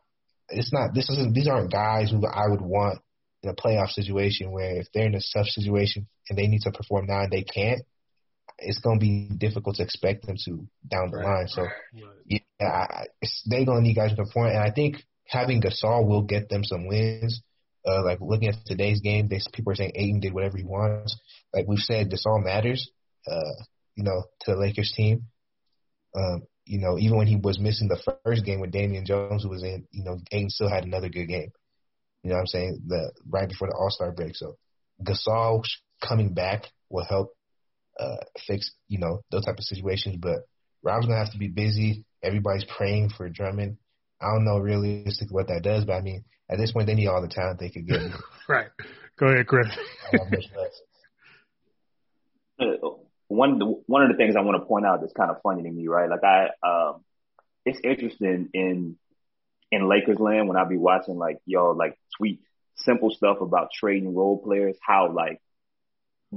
it's 0.49 0.73
not. 0.73 0.95
This 0.95 1.11
isn't. 1.11 1.35
These 1.35 1.49
aren't 1.49 1.71
guys 1.71 2.11
who 2.11 2.27
I 2.27 2.49
would 2.49 2.63
want 2.63 3.01
in 3.43 3.51
a 3.51 3.55
playoff 3.55 3.91
situation 3.91 4.51
where 4.51 4.81
if 4.81 4.87
they're 4.95 5.09
in 5.09 5.15
a 5.15 5.21
tough 5.35 5.49
situation 5.49 6.09
and 6.31 6.39
they 6.39 6.47
need 6.47 6.63
to 6.63 6.73
perform 6.73 7.05
now 7.05 7.25
and 7.25 7.31
they 7.31 7.43
can't, 7.43 7.83
it's 8.59 8.79
going 8.79 8.99
to 8.99 9.05
be 9.05 9.29
difficult 9.37 9.77
to 9.77 9.83
expect 9.83 10.27
them 10.27 10.37
to 10.45 10.67
down 10.89 11.11
the 11.11 11.19
line. 11.19 11.49
So 11.49 11.67
yeah, 12.25 12.39
I, 12.61 13.07
it's, 13.21 13.43
they're 13.47 13.65
going 13.65 13.83
to 13.83 13.89
need 13.89 13.95
guys 13.95 14.11
to 14.11 14.17
perform, 14.17 14.49
and 14.49 14.59
I 14.59 14.71
think 14.71 14.97
having 15.27 15.61
Gasol 15.61 16.07
will 16.07 16.23
get 16.23 16.49
them 16.49 16.65
some 16.65 16.87
wins. 16.87 17.43
Uh, 17.87 18.03
like 18.03 18.19
looking 18.21 18.49
at 18.49 18.55
today's 18.65 19.01
game, 19.01 19.29
they, 19.29 19.41
people 19.53 19.73
are 19.73 19.77
saying 19.77 19.93
Ayton 19.95 20.21
did 20.21 20.33
whatever 20.33 20.57
he 20.57 20.65
wants. 20.65 21.19
Like 21.53 21.67
we've 21.69 21.79
said, 21.79 22.11
Gasol 22.11 22.43
matters. 22.43 22.91
Uh, 23.27 23.65
you 23.95 24.05
know, 24.05 24.25
to 24.41 24.53
the 24.53 24.59
Lakers 24.59 24.93
team. 24.97 25.27
Um, 26.17 26.43
you 26.65 26.79
know, 26.79 26.99
even 26.99 27.19
when 27.19 27.27
he 27.27 27.37
was 27.37 27.59
missing 27.59 27.89
the 27.89 28.15
first 28.25 28.45
game 28.45 28.61
with 28.61 28.71
Damian 28.71 29.05
Jones, 29.05 29.43
who 29.43 29.51
was 29.51 29.63
in, 29.63 29.87
you 29.91 30.05
know, 30.05 30.19
Ayton 30.33 30.49
still 30.51 30.69
had 30.69 30.85
another 30.85 31.09
good 31.09 31.27
game. 31.27 31.51
You 32.23 32.31
know 32.31 32.37
what 32.37 32.41
I'm 32.41 32.47
saying? 32.47 32.83
The 32.87 33.13
right 33.29 33.49
before 33.49 33.69
the 33.69 33.75
All 33.75 33.91
Star 33.91 34.13
break. 34.13 34.35
So 34.35 34.57
Gasol 35.03 35.63
coming 36.03 36.33
back 36.33 36.65
will 36.89 37.05
help 37.05 37.35
uh, 37.99 38.17
fix, 38.47 38.73
you 38.89 38.99
know, 38.99 39.21
those 39.31 39.45
type 39.45 39.59
of 39.59 39.65
situations. 39.65 40.17
But 40.21 40.47
Rob's 40.83 41.07
gonna 41.07 41.19
have 41.19 41.33
to 41.33 41.39
be 41.39 41.49
busy. 41.49 42.05
Everybody's 42.23 42.65
praying 42.65 43.11
for 43.17 43.29
Drummond. 43.29 43.79
I 44.21 44.31
don't 44.33 44.45
know 44.45 44.59
realistically 44.59 45.35
what 45.35 45.49
that 45.49 45.63
does, 45.63 45.85
but 45.85 45.95
I 45.95 46.01
mean, 46.01 46.25
at 46.51 46.59
this 46.59 46.73
point, 46.73 46.87
they 46.87 46.95
need 46.95 47.09
all 47.09 47.23
the 47.23 47.29
talent 47.29 47.61
they 47.61 47.71
could 47.71 47.87
get. 47.87 48.01
Right. 48.47 48.67
Go 49.19 49.29
ahead, 49.29 49.47
Chris. 49.47 49.69
Not 50.13 50.31
much 50.31 50.45
less. 50.55 50.81
uh, 52.61 52.89
one 53.29 53.59
one 53.87 54.03
of 54.03 54.11
the 54.11 54.17
things 54.17 54.37
I 54.37 54.43
want 54.43 54.61
to 54.61 54.67
point 54.67 54.85
out 54.85 55.01
that's 55.01 55.15
kind 55.15 55.31
of 55.31 55.41
funny 55.43 55.63
to 55.63 55.71
me, 55.71 55.89
right? 55.89 56.11
Like 56.11 56.23
I, 56.23 56.49
um, 56.63 57.05
it's 57.65 57.81
interesting 57.83 58.51
in 58.53 58.99
in 59.73 59.89
Lakers 59.89 60.19
land 60.19 60.47
when 60.47 60.59
I 60.59 60.65
be 60.65 60.77
watching 60.77 61.17
like 61.17 61.39
y'all 61.47 61.75
like 61.75 61.99
tweet 62.19 62.41
simple 62.77 63.11
stuff 63.11 63.41
about 63.41 63.71
trading 63.73 64.15
role 64.15 64.43
players, 64.43 64.77
how 64.83 65.11
like 65.11 65.41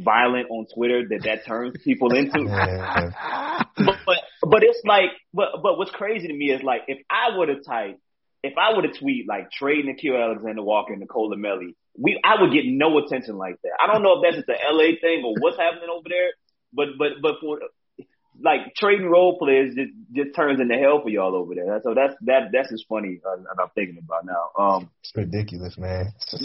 violent 0.03 0.47
on 0.49 0.65
Twitter 0.73 1.03
that 1.09 1.23
that 1.23 1.45
turns 1.45 1.75
people 1.83 2.15
into. 2.15 2.39
Yeah. 2.47 3.63
but, 3.75 3.97
but 4.05 4.17
but 4.41 4.63
it's 4.63 4.81
like 4.85 5.09
but 5.33 5.61
but 5.63 5.77
what's 5.77 5.91
crazy 5.91 6.27
to 6.27 6.33
me 6.33 6.51
is 6.51 6.61
like 6.61 6.81
if 6.87 6.99
I 7.09 7.37
would 7.37 7.49
have 7.49 7.63
typed 7.65 7.99
if 8.43 8.53
I 8.57 8.75
would 8.75 8.85
have 8.85 8.97
tweet 8.97 9.27
like 9.27 9.51
trade 9.51 9.85
Nickeil 9.85 10.21
Alexander 10.21 10.63
Walker 10.63 10.93
and 10.93 11.01
Nicolò 11.01 11.33
Melli, 11.33 11.73
we 11.97 12.19
I 12.23 12.41
would 12.41 12.51
get 12.53 12.63
no 12.65 12.97
attention 12.99 13.37
like 13.37 13.55
that. 13.63 13.71
I 13.81 13.91
don't 13.91 14.03
know 14.03 14.17
if 14.17 14.23
that's 14.23 14.35
just 14.35 14.47
the 14.47 14.57
LA 14.71 14.97
thing 15.01 15.23
or 15.25 15.33
what's 15.39 15.57
happening 15.57 15.89
over 15.91 16.07
there, 16.07 16.29
but 16.73 16.97
but 16.97 17.21
but 17.21 17.35
for 17.41 17.59
like 18.41 18.59
trading 18.77 19.07
role 19.07 19.37
players 19.39 19.73
just 19.75 19.91
just 20.13 20.35
turns 20.35 20.59
into 20.59 20.75
hell 20.75 21.01
for 21.01 21.09
y'all 21.09 21.35
over 21.35 21.55
there. 21.55 21.79
So 21.83 21.93
that's 21.93 22.13
that 22.21 22.49
that's 22.53 22.69
just 22.69 22.85
funny 22.87 23.19
uh, 23.25 23.35
that 23.37 23.61
I'm 23.61 23.69
thinking 23.75 23.97
about 23.97 24.25
now. 24.25 24.49
Um, 24.57 24.89
It's 25.01 25.11
ridiculous, 25.15 25.77
man. 25.77 26.13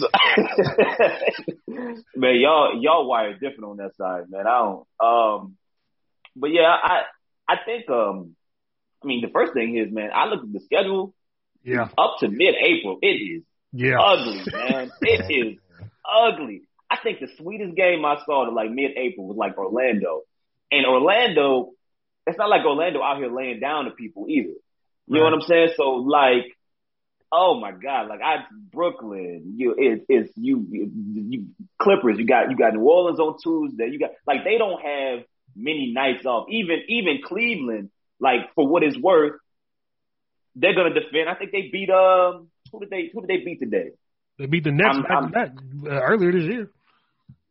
Man, 2.15 2.35
y'all 2.39 2.79
y'all 2.81 3.07
wired 3.07 3.39
different 3.39 3.63
on 3.65 3.77
that 3.77 3.95
side, 3.95 4.29
man. 4.29 4.45
I 4.47 4.57
don't. 4.59 4.85
Um, 4.99 5.57
but 6.35 6.51
yeah, 6.51 6.69
I 6.81 7.01
I 7.47 7.55
think 7.65 7.89
um, 7.89 8.35
I 9.03 9.07
mean 9.07 9.21
the 9.21 9.31
first 9.31 9.53
thing 9.53 9.77
is, 9.77 9.91
man, 9.93 10.09
I 10.13 10.25
looked 10.25 10.45
at 10.45 10.53
the 10.53 10.59
schedule 10.61 11.13
Yeah. 11.63 11.87
up 11.97 12.15
to 12.19 12.27
mid-April. 12.29 12.97
It 13.01 13.07
is 13.07 13.43
Yeah. 13.71 13.99
ugly, 13.99 14.43
man. 14.51 14.91
It 15.01 15.25
is 15.29 15.57
ugly. 16.05 16.61
I 16.89 16.97
think 17.01 17.19
the 17.19 17.29
sweetest 17.37 17.75
game 17.75 18.05
I 18.05 18.17
saw 18.25 18.45
to 18.45 18.51
like 18.51 18.69
mid-April 18.69 19.27
was 19.27 19.37
like 19.37 19.57
Orlando, 19.57 20.21
and 20.71 20.85
Orlando. 20.85 21.71
It's 22.25 22.37
not 22.37 22.49
like 22.49 22.65
Orlando 22.65 23.01
out 23.01 23.17
here 23.17 23.33
laying 23.33 23.59
down 23.59 23.85
to 23.85 23.91
people 23.91 24.25
either. 24.29 24.53
You 25.07 25.17
know 25.19 25.23
what 25.23 25.33
I'm 25.33 25.41
saying? 25.41 25.69
So 25.75 25.83
like, 26.07 26.45
oh 27.31 27.59
my 27.59 27.71
god, 27.71 28.07
like 28.07 28.21
I 28.21 28.45
Brooklyn, 28.71 29.53
you 29.57 29.75
it, 29.77 30.05
it's 30.07 30.31
you, 30.37 30.65
you 30.69 31.47
Clippers. 31.81 32.17
You 32.17 32.25
got 32.25 32.49
you 32.49 32.55
got 32.55 32.73
New 32.73 32.83
Orleans 32.83 33.19
on 33.19 33.35
Tuesday. 33.43 33.89
You 33.91 33.99
got 33.99 34.11
like 34.25 34.45
they 34.45 34.57
don't 34.57 34.81
have 34.81 35.25
many 35.55 35.91
nights 35.93 36.25
off. 36.25 36.47
Even 36.49 36.77
even 36.87 37.19
Cleveland, 37.25 37.89
like 38.19 38.53
for 38.55 38.65
what 38.67 38.83
it's 38.83 38.97
worth, 38.97 39.33
they're 40.55 40.75
gonna 40.75 40.93
defend. 40.93 41.27
I 41.29 41.35
think 41.35 41.51
they 41.51 41.69
beat 41.71 41.89
um 41.89 42.47
who 42.71 42.79
did 42.79 42.89
they 42.89 43.11
who 43.13 43.21
did 43.25 43.29
they 43.29 43.43
beat 43.43 43.59
today? 43.59 43.89
They 44.39 44.45
beat 44.45 44.63
the 44.63 44.71
Nets 44.71 44.97
I'm- 45.09 45.25
to 45.25 45.29
back 45.29 45.51
uh, 45.85 45.89
earlier 45.89 46.31
this 46.31 46.43
year. 46.43 46.71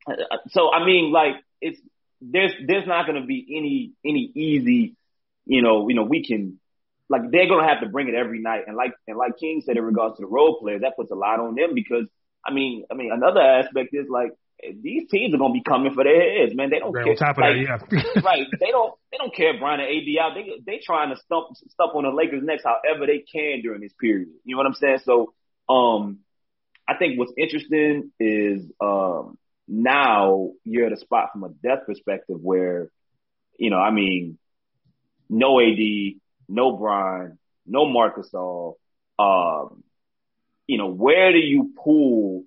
Uh, 0.08 0.14
So 0.48 0.72
I 0.72 0.84
mean, 0.86 1.12
like 1.12 1.34
it's 1.60 1.78
there's 2.22 2.52
there's 2.66 2.86
not 2.86 3.06
going 3.06 3.20
to 3.20 3.26
be 3.26 3.44
any 3.56 3.92
any 4.04 4.30
easy, 4.34 4.96
you 5.44 5.62
know, 5.62 5.88
you 5.88 5.94
know 5.94 6.04
we 6.04 6.24
can 6.24 6.58
like 7.08 7.30
they're 7.30 7.48
going 7.48 7.62
to 7.62 7.68
have 7.68 7.80
to 7.82 7.88
bring 7.88 8.08
it 8.08 8.14
every 8.14 8.40
night, 8.40 8.64
and 8.66 8.76
like 8.76 8.92
and 9.06 9.18
like 9.18 9.38
King 9.38 9.62
said 9.64 9.76
in 9.76 9.84
regards 9.84 10.16
to 10.16 10.22
the 10.22 10.28
role 10.28 10.58
players, 10.60 10.82
that 10.82 10.96
puts 10.96 11.10
a 11.10 11.14
lot 11.14 11.40
on 11.40 11.54
them 11.54 11.74
because 11.74 12.06
I 12.46 12.52
mean 12.52 12.84
I 12.90 12.94
mean 12.94 13.10
another 13.12 13.40
aspect 13.40 13.90
is 13.92 14.08
like 14.08 14.30
these 14.80 15.08
teams 15.10 15.34
are 15.34 15.38
going 15.38 15.52
to 15.52 15.58
be 15.58 15.62
coming 15.64 15.92
for 15.92 16.04
their 16.04 16.38
heads, 16.38 16.54
man. 16.54 16.70
They 16.70 16.78
don't 16.78 16.92
Right, 16.92 17.04
care. 17.04 17.16
top 17.16 17.36
of 17.36 17.42
like, 17.42 17.56
that, 17.56 18.04
yeah. 18.14 18.22
right. 18.24 18.46
They 18.60 18.70
don't 18.70 18.94
they 19.10 19.18
don't 19.18 19.34
care 19.34 19.54
if 19.54 19.60
Brian 19.60 19.80
and 19.80 19.88
AD 19.88 20.16
out. 20.20 20.34
They 20.34 20.60
they 20.64 20.78
trying 20.78 21.10
to 21.10 21.16
stump 21.16 21.48
stump 21.56 21.94
on 21.94 22.04
the 22.04 22.10
Lakers 22.10 22.42
next 22.44 22.64
however 22.64 23.06
they 23.06 23.18
can 23.30 23.60
during 23.62 23.80
this 23.80 23.92
period. 24.00 24.28
You 24.44 24.54
know 24.54 24.58
what 24.58 24.66
I'm 24.66 24.74
saying? 24.74 25.00
So 25.04 25.32
um 25.68 26.20
I 26.88 26.96
think 26.96 27.18
what's 27.18 27.32
interesting 27.36 28.12
is 28.20 28.70
um 28.80 29.36
now 29.69 30.50
you're 30.64 30.87
at 30.87 30.92
a 30.92 30.97
spot 30.97 31.31
from 31.33 31.45
a 31.45 31.49
depth 31.49 31.87
perspective 31.87 32.37
where, 32.40 32.90
you 33.59 33.71
know, 33.71 33.78
I 33.78 33.90
mean, 33.90 34.38
no 35.28 35.61
AD, 35.61 35.78
no 36.49 36.76
Brian, 36.76 37.38
no 37.66 37.87
Marc 37.87 38.16
Gasol. 38.16 38.75
Um, 39.19 39.83
you 40.66 40.78
know, 40.78 40.90
where 40.90 41.33
do 41.33 41.38
you 41.38 41.73
pull 41.83 42.45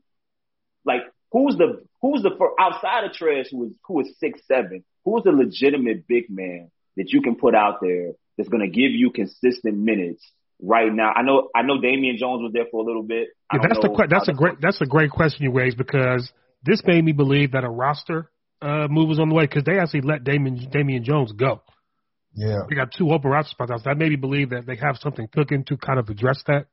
like 0.86 1.02
who's 1.32 1.56
the 1.58 1.84
who's 2.02 2.22
the 2.22 2.32
for 2.38 2.60
outside 2.60 3.06
of 3.06 3.12
Trez 3.12 3.48
who 3.52 3.66
is 3.66 3.72
who 3.86 4.02
is 4.02 4.16
six 4.20 4.42
seven? 4.48 4.84
Who's 5.04 5.24
the 5.24 5.32
legitimate 5.32 6.08
big 6.08 6.30
man 6.30 6.72
that 6.98 7.12
you 7.12 7.22
can 7.22 7.36
put 7.36 7.56
out 7.56 7.80
there 7.82 8.12
that's 8.38 8.50
going 8.50 8.64
to 8.64 8.70
give 8.70 8.92
you 8.92 9.12
consistent 9.12 9.78
minutes 9.78 10.24
right 10.62 10.92
now? 10.92 11.12
I 11.16 11.22
know 11.24 11.50
I 11.56 11.62
know 11.64 11.82
Damian 11.82 12.18
Jones 12.18 12.42
was 12.42 12.52
there 12.54 12.66
for 12.72 12.82
a 12.82 12.86
little 12.86 13.04
bit. 13.04 13.30
Yeah, 13.54 13.60
that's 13.62 13.80
the 13.80 14.08
that's 14.10 14.28
a 14.28 14.34
great 14.34 14.62
that's 14.62 14.82
a 14.82 14.86
great 14.86 15.12
question 15.12 15.44
you 15.44 15.52
raised 15.52 15.78
because 15.78 16.32
this 16.66 16.82
made 16.86 17.04
me 17.04 17.12
believe 17.12 17.52
that 17.52 17.64
a 17.64 17.70
roster 17.70 18.30
uh, 18.62 18.88
move 18.90 19.08
was 19.08 19.20
on 19.20 19.30
the 19.30 19.36
way 19.36 19.46
because 19.46 19.64
they 19.64 19.80
actually 19.80 20.02
let 20.02 20.24
Damian 20.24 20.70
Damian 20.72 21.04
Jones 21.04 21.32
go. 21.32 21.62
Yeah, 22.34 22.62
they 22.68 22.76
got 22.76 22.90
two 22.98 23.12
open 23.12 23.32
roster 23.32 23.52
spots. 23.52 23.84
That 23.84 23.98
made 23.98 24.10
me 24.10 24.16
believe 24.16 24.50
that 24.50 24.66
they 24.66 24.76
have 24.76 24.98
something 24.98 25.28
cooking 25.32 25.64
to 25.66 25.78
kind 25.78 26.00
of 26.00 26.10
address 26.10 26.44
that. 26.48 26.68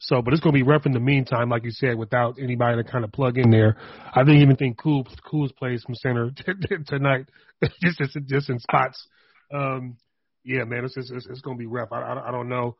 So, 0.00 0.22
but 0.22 0.32
it's 0.32 0.40
going 0.40 0.54
to 0.54 0.58
be 0.58 0.68
rough 0.68 0.86
in 0.86 0.92
the 0.92 1.00
meantime, 1.00 1.48
like 1.48 1.64
you 1.64 1.72
said, 1.72 1.98
without 1.98 2.36
anybody 2.40 2.80
to 2.80 2.88
kind 2.88 3.04
of 3.04 3.10
plug 3.10 3.36
in 3.36 3.50
there. 3.50 3.76
I 4.14 4.22
didn't 4.22 4.42
even 4.42 4.56
think 4.56 4.78
Cool 4.78 5.06
Cool's 5.28 5.52
plays 5.52 5.82
from 5.82 5.96
center 5.96 6.30
tonight, 6.86 7.26
just 7.82 7.98
just, 7.98 8.16
just 8.26 8.50
in 8.50 8.58
spots. 8.60 9.06
Um, 9.52 9.96
yeah, 10.44 10.64
man, 10.64 10.84
it's 10.84 10.96
it's, 10.96 11.10
it's 11.10 11.40
going 11.40 11.56
to 11.56 11.58
be 11.58 11.66
rough. 11.66 11.88
I, 11.90 12.00
I, 12.00 12.28
I 12.28 12.30
don't 12.30 12.48
know. 12.48 12.76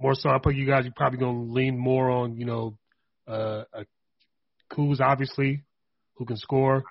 More 0.00 0.14
so, 0.14 0.30
I 0.30 0.38
put 0.42 0.54
you 0.54 0.66
guys. 0.66 0.84
You're 0.84 0.94
probably 0.96 1.18
going 1.18 1.46
to 1.46 1.52
lean 1.52 1.78
more 1.78 2.10
on 2.10 2.36
you 2.36 2.46
know, 2.46 2.78
uh, 3.28 3.64
uh 3.72 3.84
Kuz 4.72 5.00
obviously, 5.00 5.62
who 6.16 6.24
can 6.24 6.36
score. 6.36 6.84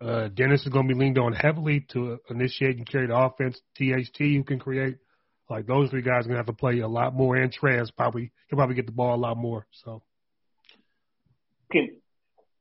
Uh, 0.00 0.28
Dennis 0.28 0.62
is 0.62 0.68
going 0.68 0.88
to 0.88 0.94
be 0.94 0.98
leaned 0.98 1.18
on 1.18 1.32
heavily 1.32 1.86
to 1.92 2.18
initiate 2.28 2.76
and 2.76 2.86
carry 2.86 3.06
the 3.06 3.16
offense. 3.16 3.60
THT 3.76 4.18
who 4.18 4.44
can 4.44 4.58
create. 4.58 4.98
Like 5.48 5.66
those 5.66 5.90
three 5.90 6.02
guys 6.02 6.24
are 6.24 6.28
gonna 6.28 6.38
have 6.38 6.46
to 6.46 6.52
play 6.52 6.80
a 6.80 6.88
lot 6.88 7.14
more, 7.14 7.36
and 7.36 7.56
Trez 7.56 7.88
probably 7.96 8.32
can 8.48 8.58
probably 8.58 8.74
get 8.74 8.86
the 8.86 8.92
ball 8.92 9.14
a 9.14 9.16
lot 9.16 9.36
more. 9.36 9.66
So, 9.84 10.02
can 11.70 12.00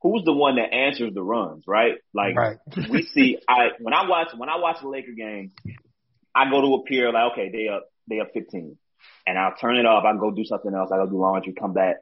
who's 0.02 0.24
the 0.24 0.34
one 0.34 0.58
that 0.58 0.72
answers 0.72 1.14
the 1.14 1.24
runs, 1.24 1.64
right? 1.66 1.96
Like 2.14 2.36
right. 2.36 2.58
we 2.92 3.02
see, 3.02 3.40
I 3.50 3.70
when 3.80 3.96
I 3.96 4.08
watch 4.08 4.28
when 4.38 4.50
I 4.50 4.58
watch 4.58 4.78
the 4.82 4.88
Laker 4.88 5.14
game, 5.18 5.52
I 6.36 6.50
go 6.52 6.62
to 6.62 6.76
a 6.76 6.84
pier 6.84 7.12
like, 7.12 7.32
okay, 7.32 7.50
they 7.52 7.68
up 7.68 7.88
they 8.08 8.20
up 8.20 8.28
15, 8.36 8.78
and 9.26 9.38
I'll 9.38 9.56
turn 9.60 9.78
it 9.78 9.88
off. 9.88 10.06
I 10.06 10.16
go 10.20 10.30
do 10.30 10.46
something 10.46 10.72
else. 10.72 10.92
I 10.94 10.98
go 10.98 11.08
do 11.08 11.20
laundry, 11.20 11.54
come 11.60 11.74
back, 11.74 11.96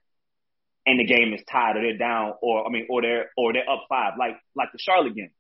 and 0.86 1.00
the 1.00 1.06
game 1.06 1.34
is 1.34 1.42
tied, 1.50 1.78
or 1.78 1.82
they're 1.82 1.98
down, 1.98 2.34
or 2.42 2.66
I 2.66 2.70
mean, 2.70 2.88
or 2.90 3.02
they're 3.02 3.30
or 3.38 3.54
they're 3.54 3.70
up 3.70 3.86
five, 3.90 4.14
like 4.18 4.38
like 4.56 4.72
the 4.72 4.80
Charlotte 4.80 5.16
game. 5.16 5.32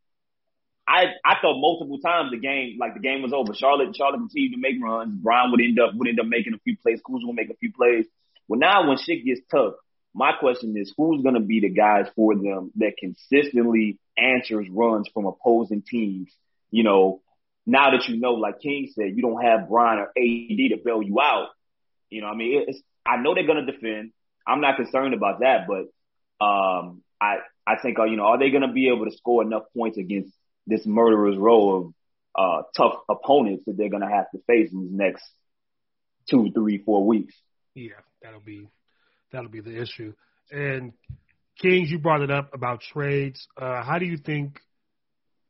I 0.88 1.05
I 1.25 1.35
thought 1.41 1.59
multiple 1.59 2.00
times 2.00 2.31
the 2.31 2.39
game 2.39 2.77
like 2.79 2.93
the 2.93 3.00
game 3.00 3.21
was 3.21 3.33
over. 3.33 3.53
Charlotte 3.53 3.95
Charlotte 3.95 4.19
continued 4.19 4.53
to 4.53 4.62
make 4.62 4.81
runs. 4.81 5.21
Brown 5.21 5.51
would 5.51 5.62
end 5.62 5.79
up 5.79 5.91
would 5.95 6.07
end 6.07 6.19
up 6.19 6.27
making 6.27 6.53
a 6.53 6.59
few 6.59 6.77
plays. 6.77 7.00
Kuzma 7.05 7.27
would 7.27 7.35
make 7.35 7.50
a 7.50 7.55
few 7.55 7.71
plays. 7.71 8.05
Well, 8.47 8.59
now 8.59 8.88
when 8.88 8.97
shit 8.97 9.25
gets 9.25 9.41
tough, 9.50 9.75
my 10.13 10.33
question 10.39 10.75
is 10.77 10.93
who's 10.97 11.23
to 11.23 11.39
be 11.39 11.62
the 11.62 11.69
guys 11.69 12.07
for 12.15 12.35
them 12.35 12.71
that 12.75 12.97
consistently 13.00 14.00
answers 14.17 14.67
runs 14.69 15.09
from 15.13 15.25
opposing 15.25 15.81
teams? 15.81 16.29
You 16.69 16.83
know, 16.83 17.21
now 17.65 17.91
that 17.91 18.07
you 18.07 18.19
know, 18.19 18.33
like 18.33 18.59
King 18.59 18.91
said, 18.93 19.15
you 19.15 19.21
don't 19.21 19.41
have 19.41 19.69
Brian 19.69 20.00
or 20.00 20.07
AD 20.07 20.15
to 20.17 20.77
bail 20.83 21.01
you 21.01 21.19
out. 21.21 21.50
You 22.09 22.21
know, 22.21 22.27
I 22.27 22.35
mean, 22.35 22.65
it's, 22.67 22.81
I 23.05 23.17
know 23.17 23.33
they're 23.33 23.47
going 23.47 23.65
to 23.65 23.71
defend. 23.71 24.12
I'm 24.47 24.62
not 24.62 24.75
concerned 24.75 25.13
about 25.13 25.39
that, 25.39 25.67
but 25.67 26.45
um, 26.45 27.01
I 27.21 27.38
I 27.65 27.75
think 27.81 28.00
uh, 28.00 28.05
you 28.05 28.17
know, 28.17 28.25
are 28.25 28.39
they 28.39 28.50
going 28.50 28.67
to 28.67 28.73
be 28.73 28.89
able 28.89 29.05
to 29.05 29.15
score 29.15 29.41
enough 29.43 29.63
points 29.75 29.97
against 29.97 30.33
this 30.67 30.85
murderer's 30.85 31.38
row 31.38 31.75
of 31.75 31.93
uh, 32.35 32.63
tough 32.75 32.95
opponents 33.09 33.63
that 33.65 33.77
they're 33.77 33.89
going 33.89 34.01
to 34.01 34.09
have 34.09 34.29
to 34.31 34.39
face 34.47 34.71
in 34.71 34.81
these 34.81 34.91
next 34.91 35.23
two, 36.29 36.51
three, 36.53 36.79
four 36.83 37.05
weeks. 37.05 37.33
Yeah, 37.75 37.91
that'll 38.21 38.39
be 38.39 38.67
that'll 39.31 39.50
be 39.50 39.62
the 39.62 39.81
issue. 39.81 40.13
And 40.51 40.93
Kings, 41.62 41.89
you 41.89 42.00
brought 42.00 42.21
it 42.21 42.31
up 42.31 42.53
about 42.53 42.81
trades. 42.81 43.47
Uh, 43.57 43.83
how 43.83 44.00
do 44.00 44.05
you 44.05 44.17
think 44.17 44.59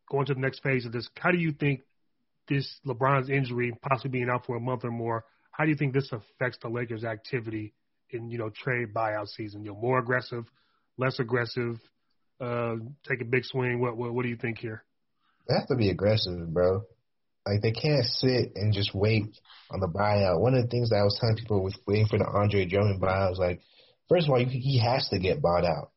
going 0.09 0.25
to 0.27 0.33
the 0.33 0.39
next 0.39 0.62
phase 0.62 0.85
of 0.85 0.91
this? 0.91 1.07
How 1.17 1.31
do 1.31 1.38
you 1.38 1.51
think 1.51 1.81
this 2.47 2.79
LeBron's 2.85 3.29
injury, 3.29 3.73
possibly 3.81 4.19
being 4.19 4.29
out 4.29 4.45
for 4.45 4.55
a 4.55 4.59
month 4.59 4.83
or 4.83 4.91
more, 4.91 5.23
how 5.51 5.63
do 5.63 5.69
you 5.69 5.77
think 5.77 5.93
this 5.93 6.12
affects 6.12 6.57
the 6.62 6.69
Lakers' 6.69 7.03
activity 7.03 7.73
in 8.13 8.29
you 8.29 8.38
know 8.38 8.50
trade 8.50 8.93
buyout 8.93 9.27
season? 9.27 9.63
You 9.63 9.72
know, 9.72 9.79
more 9.79 10.00
aggressive, 10.00 10.46
less 10.97 11.19
aggressive, 11.19 11.80
uh, 12.39 12.76
take 13.08 13.21
a 13.21 13.26
big 13.26 13.45
swing. 13.45 13.80
What, 13.80 13.97
what 13.97 14.13
what 14.13 14.23
do 14.23 14.30
you 14.30 14.38
think 14.38 14.60
here? 14.60 14.84
They 15.47 15.56
have 15.56 15.67
to 15.67 15.76
be 15.76 15.89
aggressive, 15.89 16.54
bro. 16.54 16.84
Like 17.45 17.62
they 17.62 17.71
can't 17.71 18.06
sit 18.06 18.54
and 18.56 18.73
just 18.73 18.95
wait 18.95 19.26
on 19.69 19.80
the 19.82 19.88
buyout. 19.88 20.39
One 20.39 20.54
of 20.54 20.63
the 20.63 20.69
things 20.69 20.89
that 20.89 20.97
I 20.97 21.04
was 21.04 21.17
telling 21.19 21.36
people 21.36 21.62
was 21.62 21.78
waiting 21.86 22.08
for 22.08 22.17
the 22.17 22.26
Andre 22.26 22.65
Drummond 22.65 23.02
buyout 23.02 23.32
was 23.32 23.39
like, 23.39 23.60
first 24.08 24.28
of 24.28 24.32
all, 24.32 24.45
he 24.45 24.80
has 24.80 25.10
to 25.10 25.19
get 25.19 25.41
bought 25.41 25.65
out. 25.65 25.91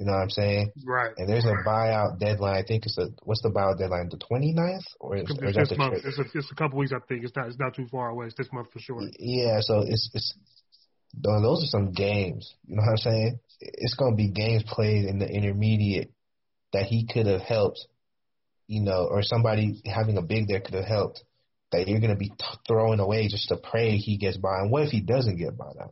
You 0.00 0.06
know 0.06 0.12
what 0.12 0.22
I'm 0.22 0.30
saying? 0.30 0.72
Right. 0.86 1.12
And 1.18 1.28
there's 1.28 1.44
a 1.44 1.52
buyout 1.68 2.18
deadline. 2.18 2.56
I 2.56 2.64
think 2.66 2.86
it's 2.86 2.96
a 2.96 3.08
what's 3.22 3.42
the 3.42 3.50
buyout 3.50 3.78
deadline? 3.78 4.08
The 4.08 4.16
29th 4.16 4.80
or 4.98 5.16
is, 5.16 5.30
or 5.38 5.48
is 5.48 5.54
this 5.54 5.76
month? 5.76 6.00
It's 6.02 6.18
a, 6.18 6.24
it's 6.32 6.50
a 6.50 6.54
couple 6.54 6.78
weeks. 6.78 6.92
I 6.92 7.00
think 7.06 7.22
it's 7.22 7.36
not 7.36 7.48
it's 7.48 7.58
not 7.58 7.74
too 7.74 7.86
far 7.86 8.08
away. 8.08 8.26
It's 8.26 8.34
this 8.34 8.48
month 8.50 8.68
for 8.72 8.78
sure. 8.78 9.02
Yeah. 9.18 9.60
So 9.60 9.84
it's 9.86 10.10
it's 10.14 10.34
those 11.14 11.62
are 11.62 11.70
some 11.70 11.92
games. 11.92 12.54
You 12.66 12.76
know 12.76 12.82
what 12.82 12.90
I'm 12.90 12.96
saying? 12.96 13.40
It's 13.60 13.94
gonna 13.94 14.16
be 14.16 14.28
games 14.28 14.64
played 14.66 15.04
in 15.04 15.18
the 15.18 15.28
intermediate 15.28 16.12
that 16.72 16.84
he 16.84 17.06
could 17.06 17.26
have 17.26 17.42
helped 17.42 17.86
you 18.70 18.80
know, 18.80 19.08
or 19.10 19.24
somebody 19.24 19.82
having 19.84 20.16
a 20.16 20.22
big 20.22 20.46
there 20.46 20.60
could 20.60 20.74
have 20.74 20.84
helped, 20.84 21.24
that 21.72 21.88
you're 21.88 21.98
going 21.98 22.12
to 22.12 22.16
be 22.16 22.28
t- 22.28 22.58
throwing 22.68 23.00
away 23.00 23.26
just 23.26 23.48
to 23.48 23.56
pray 23.56 23.96
he 23.96 24.16
gets 24.16 24.36
by. 24.36 24.60
And 24.60 24.70
what 24.70 24.84
if 24.84 24.90
he 24.90 25.00
doesn't 25.00 25.38
get 25.38 25.58
by 25.58 25.72
now? 25.76 25.90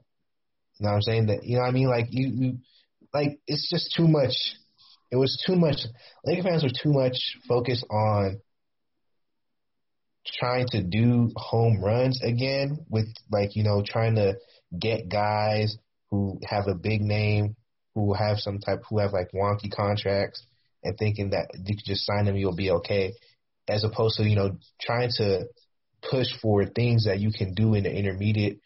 You 0.79 0.87
know 0.87 0.91
what 0.91 0.95
I'm 0.95 1.03
saying? 1.03 1.27
That 1.27 1.43
you 1.43 1.57
know 1.57 1.63
what 1.63 1.71
I 1.71 1.73
mean? 1.73 1.89
Like 1.89 2.07
you, 2.11 2.29
you 2.29 2.59
like 3.13 3.41
it's 3.49 3.69
just 3.69 3.93
too 3.97 4.07
much. 4.07 4.31
It 5.11 5.17
was 5.17 5.43
too 5.45 5.57
much. 5.57 5.79
Laker 6.25 6.45
fans 6.45 6.63
were 6.63 6.71
too 6.71 6.93
much 6.93 7.17
focused 7.49 7.85
on 7.91 8.41
trying 10.39 10.67
to 10.69 10.83
do 10.83 11.31
home 11.37 11.83
runs 11.83 12.21
again 12.23 12.85
with 12.89 13.07
like 13.31 13.57
you 13.57 13.65
know 13.65 13.83
trying 13.87 14.17
to 14.17 14.35
get 14.79 15.09
guys 15.09 15.77
who 16.11 16.41
have 16.45 16.67
a 16.67 16.75
big 16.75 17.01
name, 17.01 17.57
who 17.95 18.15
have 18.15 18.39
some 18.39 18.59
type, 18.59 18.83
who 18.89 18.99
have 18.99 19.13
like 19.13 19.31
wonky 19.33 19.71
contracts, 19.75 20.45
and 20.83 20.97
thinking 20.99 21.31
that 21.31 21.51
you 21.55 21.77
could 21.77 21.85
just 21.85 22.07
sign 22.07 22.25
them, 22.25 22.37
you'll 22.37 22.57
be 22.57 22.71
okay, 22.71 23.13
as 23.69 23.85
opposed 23.85 24.17
to 24.17 24.25
you 24.25 24.37
know 24.37 24.57
trying 24.81 25.11
to 25.17 25.45
push 26.11 26.29
for 26.41 26.65
things 26.65 27.07
that 27.07 27.19
you 27.19 27.33
can 27.33 27.55
do 27.55 27.75
in 27.75 27.83
the 27.83 27.93
intermediate 27.93 28.61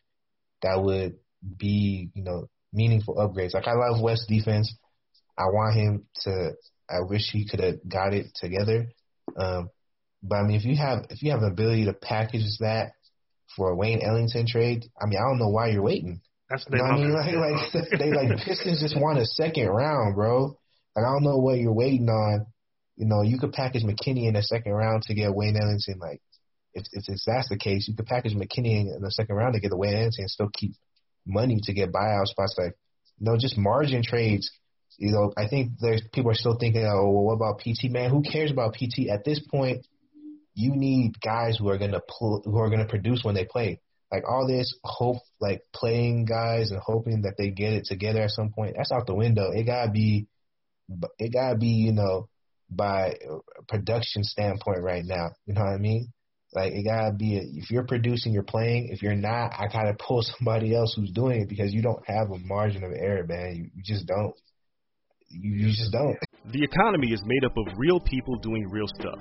that 0.62 0.82
would 0.82 1.16
be 1.58 2.10
you 2.14 2.22
know 2.22 2.48
meaningful 2.72 3.16
upgrades. 3.16 3.54
Like 3.54 3.68
I 3.68 3.74
love 3.74 4.00
West 4.00 4.28
defense. 4.28 4.74
I 5.36 5.44
want 5.46 5.76
him 5.76 6.06
to. 6.22 6.52
I 6.90 7.00
wish 7.00 7.30
he 7.32 7.48
could 7.48 7.60
have 7.60 7.88
got 7.88 8.12
it 8.12 8.26
together. 8.34 8.88
Um, 9.36 9.70
but 10.22 10.36
I 10.36 10.42
mean, 10.42 10.56
if 10.56 10.64
you 10.64 10.76
have 10.76 11.06
if 11.10 11.22
you 11.22 11.32
have 11.32 11.40
the 11.40 11.48
ability 11.48 11.86
to 11.86 11.92
package 11.92 12.58
that 12.60 12.92
for 13.56 13.70
a 13.70 13.76
Wayne 13.76 14.00
Ellington 14.02 14.46
trade, 14.46 14.84
I 15.00 15.06
mean, 15.06 15.18
I 15.18 15.28
don't 15.28 15.38
know 15.38 15.48
why 15.48 15.68
you're 15.68 15.82
waiting. 15.82 16.20
That's 16.48 16.64
you 16.70 16.78
know 16.78 16.84
I 16.84 16.96
mean, 16.96 17.12
like, 17.12 17.34
like 17.34 17.88
they 17.98 18.12
like 18.12 18.44
Pistons 18.44 18.80
just 18.80 18.96
want 18.96 19.18
a 19.18 19.26
second 19.26 19.68
round, 19.68 20.14
bro. 20.14 20.56
Like 20.94 21.06
I 21.06 21.12
don't 21.12 21.24
know 21.24 21.38
what 21.38 21.58
you're 21.58 21.72
waiting 21.72 22.08
on. 22.08 22.46
You 22.96 23.06
know, 23.06 23.22
you 23.22 23.38
could 23.38 23.52
package 23.52 23.82
McKinnie 23.82 24.28
in 24.28 24.34
the 24.34 24.42
second 24.42 24.72
round 24.72 25.02
to 25.04 25.14
get 25.14 25.34
Wayne 25.34 25.56
Ellington. 25.56 25.98
Like, 25.98 26.20
if, 26.74 26.84
if, 26.92 27.04
if 27.08 27.20
that's 27.26 27.48
the 27.48 27.56
case, 27.56 27.88
you 27.88 27.96
could 27.96 28.06
package 28.06 28.34
McKinnie 28.34 28.94
in 28.94 29.00
the 29.00 29.10
second 29.10 29.34
round 29.34 29.54
to 29.54 29.60
get 29.60 29.70
the 29.70 29.78
Wayne 29.78 29.94
Ellington 29.94 30.24
and 30.24 30.30
still 30.30 30.50
keep 30.52 30.72
money 31.26 31.58
to 31.64 31.72
get 31.72 31.90
buyout 31.90 32.26
spots. 32.26 32.54
Like, 32.58 32.74
you 33.18 33.30
know, 33.30 33.36
just 33.38 33.56
margin 33.56 34.02
trades. 34.02 34.50
You 34.98 35.12
know, 35.12 35.32
I 35.36 35.48
think 35.48 35.72
there's 35.80 36.02
people 36.12 36.30
are 36.30 36.34
still 36.34 36.58
thinking, 36.58 36.84
oh, 36.84 37.10
well, 37.10 37.24
what 37.24 37.34
about 37.34 37.60
PT? 37.60 37.90
Man, 37.90 38.10
who 38.10 38.22
cares 38.22 38.52
about 38.52 38.74
PT 38.74 39.08
at 39.10 39.24
this 39.24 39.40
point? 39.40 39.86
You 40.54 40.72
need 40.74 41.20
guys 41.20 41.56
who 41.58 41.68
are 41.68 41.78
gonna 41.78 42.00
pull, 42.18 42.42
who 42.44 42.58
are 42.58 42.70
gonna 42.70 42.88
produce 42.88 43.24
when 43.24 43.34
they 43.34 43.44
play. 43.44 43.80
Like 44.10 44.24
all 44.28 44.46
this 44.46 44.74
hope, 44.84 45.22
like 45.40 45.62
playing 45.72 46.26
guys 46.26 46.70
and 46.70 46.80
hoping 46.84 47.22
that 47.22 47.34
they 47.38 47.50
get 47.50 47.72
it 47.72 47.84
together 47.86 48.20
at 48.20 48.30
some 48.30 48.50
point. 48.50 48.74
That's 48.76 48.92
out 48.92 49.06
the 49.06 49.14
window. 49.14 49.50
It 49.52 49.64
gotta 49.64 49.90
be 49.90 50.26
it 51.18 51.32
gotta 51.32 51.56
be, 51.56 51.68
you 51.68 51.92
know, 51.92 52.28
by 52.70 53.16
production 53.68 54.24
standpoint 54.24 54.82
right 54.82 55.04
now. 55.04 55.30
You 55.46 55.54
know 55.54 55.62
what 55.62 55.74
I 55.74 55.78
mean? 55.78 56.12
Like 56.54 56.72
it 56.72 56.84
gotta 56.84 57.14
be 57.14 57.38
a, 57.38 57.40
if 57.42 57.70
you're 57.70 57.86
producing, 57.86 58.32
you're 58.32 58.42
playing. 58.42 58.88
If 58.92 59.02
you're 59.02 59.14
not, 59.14 59.52
I 59.58 59.68
gotta 59.72 59.94
pull 59.94 60.22
somebody 60.38 60.74
else 60.74 60.94
who's 60.94 61.10
doing 61.10 61.42
it 61.42 61.48
because 61.48 61.72
you 61.72 61.82
don't 61.82 62.02
have 62.06 62.30
a 62.30 62.38
margin 62.38 62.84
of 62.84 62.92
error, 62.92 63.26
man. 63.26 63.56
You, 63.56 63.70
you 63.74 63.82
just 63.82 64.06
don't. 64.06 64.34
You, 65.30 65.66
you 65.66 65.68
just 65.68 65.92
don't. 65.92 66.16
The 66.52 66.62
economy 66.62 67.12
is 67.12 67.22
made 67.24 67.44
up 67.44 67.56
of 67.56 67.78
real 67.78 68.00
people 68.00 68.36
doing 68.36 68.68
real 68.68 68.88
stuff, 68.88 69.20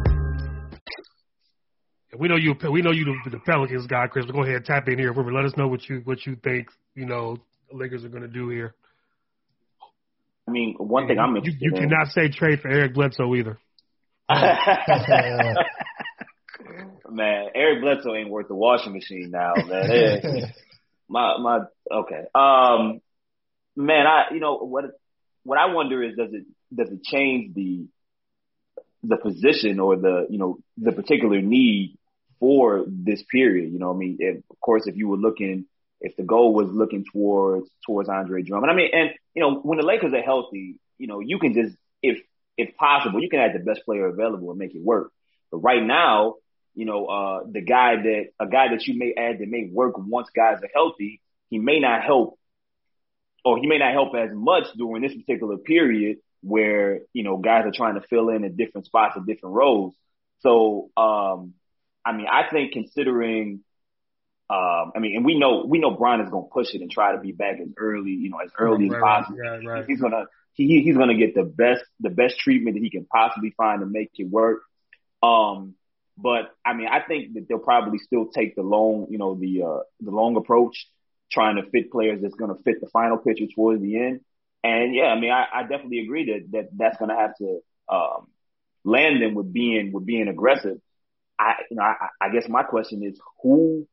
We 2.17 2.27
know 2.27 2.35
you. 2.35 2.55
We 2.69 2.81
know 2.81 2.91
you 2.91 3.05
the, 3.05 3.29
the 3.29 3.39
Pelicans 3.39 3.87
guy, 3.87 4.07
Chris. 4.07 4.25
But 4.25 4.35
go 4.35 4.43
ahead, 4.43 4.55
and 4.55 4.65
tap 4.65 4.87
in 4.87 4.99
here. 4.99 5.13
Let 5.13 5.45
us 5.45 5.55
know 5.55 5.67
what 5.67 5.87
you 5.87 6.01
what 6.03 6.25
you 6.25 6.35
think. 6.35 6.67
You 6.93 7.05
know, 7.05 7.37
the 7.69 7.77
Lakers 7.77 8.03
are 8.03 8.09
going 8.09 8.23
to 8.23 8.27
do 8.27 8.49
here. 8.49 8.75
I 10.47 10.51
mean, 10.51 10.75
one 10.77 11.07
thing 11.07 11.19
I'm 11.19 11.35
interested 11.37 11.61
you, 11.61 11.71
you 11.71 11.77
in. 11.77 11.89
cannot 11.89 12.07
say 12.07 12.29
trade 12.29 12.59
for 12.59 12.69
Eric 12.69 12.93
Bledsoe 12.93 13.33
either. 13.35 13.57
man, 17.09 17.47
Eric 17.55 17.81
Bledsoe 17.81 18.15
ain't 18.15 18.29
worth 18.29 18.47
the 18.49 18.55
washing 18.55 18.93
machine 18.93 19.31
now, 19.31 19.53
man. 19.55 20.53
my 21.09 21.37
my 21.37 21.59
okay. 21.91 22.23
Um, 22.35 23.01
man, 23.75 24.05
I 24.07 24.33
you 24.33 24.39
know 24.41 24.57
what 24.57 24.85
what 25.43 25.57
I 25.57 25.73
wonder 25.73 26.03
is 26.03 26.15
does 26.17 26.33
it 26.33 26.45
does 26.73 26.89
it 26.89 27.03
change 27.03 27.53
the 27.55 27.87
the 29.03 29.17
position 29.17 29.79
or 29.79 29.95
the 29.95 30.27
you 30.29 30.37
know 30.37 30.59
the 30.77 30.91
particular 30.91 31.41
need 31.41 31.97
for 32.41 32.83
this 32.87 33.23
period? 33.31 33.71
You 33.71 33.79
know, 33.79 33.93
I 33.93 33.95
mean, 33.95 34.17
if, 34.19 34.37
of 34.49 34.59
course, 34.59 34.87
if 34.87 34.97
you 34.97 35.07
were 35.07 35.15
looking, 35.15 35.65
if 36.01 36.17
the 36.17 36.23
goal 36.23 36.53
was 36.53 36.67
looking 36.69 37.05
towards 37.05 37.69
towards 37.85 38.09
Andre 38.09 38.41
Drummond, 38.41 38.71
I 38.71 38.75
mean, 38.75 38.89
and 38.91 39.11
you 39.33 39.41
know, 39.41 39.59
when 39.61 39.77
the 39.77 39.85
Lakers 39.85 40.13
are 40.13 40.21
healthy, 40.21 40.75
you 40.97 41.07
know, 41.07 41.21
you 41.21 41.39
can 41.39 41.53
just 41.53 41.77
if 42.01 42.19
if 42.57 42.75
possible, 42.75 43.21
you 43.21 43.29
can 43.29 43.39
add 43.39 43.53
the 43.53 43.59
best 43.59 43.85
player 43.85 44.07
available 44.07 44.49
and 44.49 44.59
make 44.59 44.75
it 44.75 44.81
work. 44.83 45.13
But 45.51 45.59
right 45.59 45.83
now, 45.83 46.35
you 46.73 46.85
know, 46.85 47.05
uh, 47.05 47.43
the 47.49 47.61
guy 47.61 47.95
that 47.95 48.23
a 48.39 48.47
guy 48.47 48.69
that 48.69 48.85
you 48.87 48.97
may 48.97 49.13
add 49.15 49.39
that 49.39 49.47
may 49.47 49.69
work 49.71 49.95
once 49.97 50.29
guys 50.35 50.57
are 50.63 50.69
healthy, 50.73 51.21
he 51.49 51.59
may 51.59 51.79
not 51.79 52.03
help, 52.03 52.39
or 53.45 53.59
he 53.59 53.67
may 53.67 53.77
not 53.77 53.93
help 53.93 54.15
as 54.15 54.31
much 54.33 54.65
during 54.75 55.03
this 55.03 55.15
particular 55.15 55.57
period 55.57 56.17
where 56.41 57.01
you 57.13 57.23
know 57.23 57.37
guys 57.37 57.65
are 57.65 57.71
trying 57.71 57.95
to 57.95 58.07
fill 58.09 58.29
in 58.29 58.43
at 58.43 58.57
different 58.57 58.87
spots 58.87 59.15
and 59.15 59.27
different 59.27 59.55
roles. 59.55 59.93
So, 60.39 60.89
um, 60.97 61.53
I 62.05 62.13
mean, 62.13 62.27
I 62.31 62.49
think 62.49 62.73
considering, 62.73 63.61
um, 64.49 64.91
I 64.95 64.99
mean, 64.99 65.15
and 65.15 65.25
we 65.25 65.37
know 65.37 65.65
we 65.67 65.79
know 65.79 65.91
Brian 65.91 66.21
is 66.21 66.29
going 66.29 66.45
to 66.45 66.49
push 66.49 66.73
it 66.73 66.81
and 66.81 66.91
try 66.91 67.13
to 67.13 67.19
be 67.19 67.31
back 67.31 67.59
as 67.61 67.69
early, 67.77 68.11
you 68.11 68.29
know, 68.29 68.39
as 68.43 68.51
early 68.57 68.89
right, 68.89 68.97
as 68.97 69.01
possible. 69.01 69.37
Right, 69.39 69.65
right. 69.65 69.85
He's 69.87 70.01
gonna 70.01 70.25
he 70.53 70.81
he's 70.81 70.97
gonna 70.97 71.17
get 71.17 71.35
the 71.35 71.43
best 71.43 71.83
the 71.99 72.09
best 72.09 72.39
treatment 72.39 72.75
that 72.75 72.83
he 72.83 72.89
can 72.89 73.05
possibly 73.05 73.53
find 73.55 73.81
to 73.81 73.85
make 73.85 74.11
it 74.15 74.29
work. 74.29 74.61
Um, 75.23 75.75
but 76.17 76.51
I 76.65 76.73
mean, 76.73 76.87
I 76.87 77.01
think 77.01 77.33
that 77.33 77.47
they'll 77.47 77.59
probably 77.59 77.99
still 77.99 78.27
take 78.27 78.55
the 78.55 78.61
long, 78.61 79.07
you 79.09 79.17
know, 79.17 79.35
the 79.35 79.63
uh, 79.63 79.83
the 79.99 80.11
long 80.11 80.35
approach, 80.35 80.87
trying 81.31 81.55
to 81.55 81.69
fit 81.69 81.91
players 81.91 82.21
that's 82.21 82.35
going 82.35 82.55
to 82.55 82.61
fit 82.63 82.81
the 82.81 82.89
final 82.89 83.17
picture 83.17 83.47
towards 83.53 83.81
the 83.81 83.97
end. 83.97 84.21
And 84.63 84.93
yeah, 84.93 85.05
I 85.05 85.19
mean, 85.19 85.31
I, 85.31 85.45
I 85.53 85.61
definitely 85.63 85.99
agree 85.99 86.25
that, 86.25 86.51
that 86.51 86.69
that's 86.77 86.97
going 86.97 87.09
to 87.09 87.15
have 87.15 87.35
to 87.37 87.59
um, 87.89 88.27
land 88.83 89.21
them 89.21 89.33
with 89.33 89.51
being 89.51 89.91
with 89.91 90.05
being 90.05 90.27
aggressive. 90.27 90.79
I, 91.41 91.53
you 91.69 91.77
know, 91.77 91.83
I, 91.83 92.07
I 92.21 92.29
guess 92.29 92.47
my 92.47 92.63
question 92.63 93.03
is, 93.03 93.19
who 93.41 93.87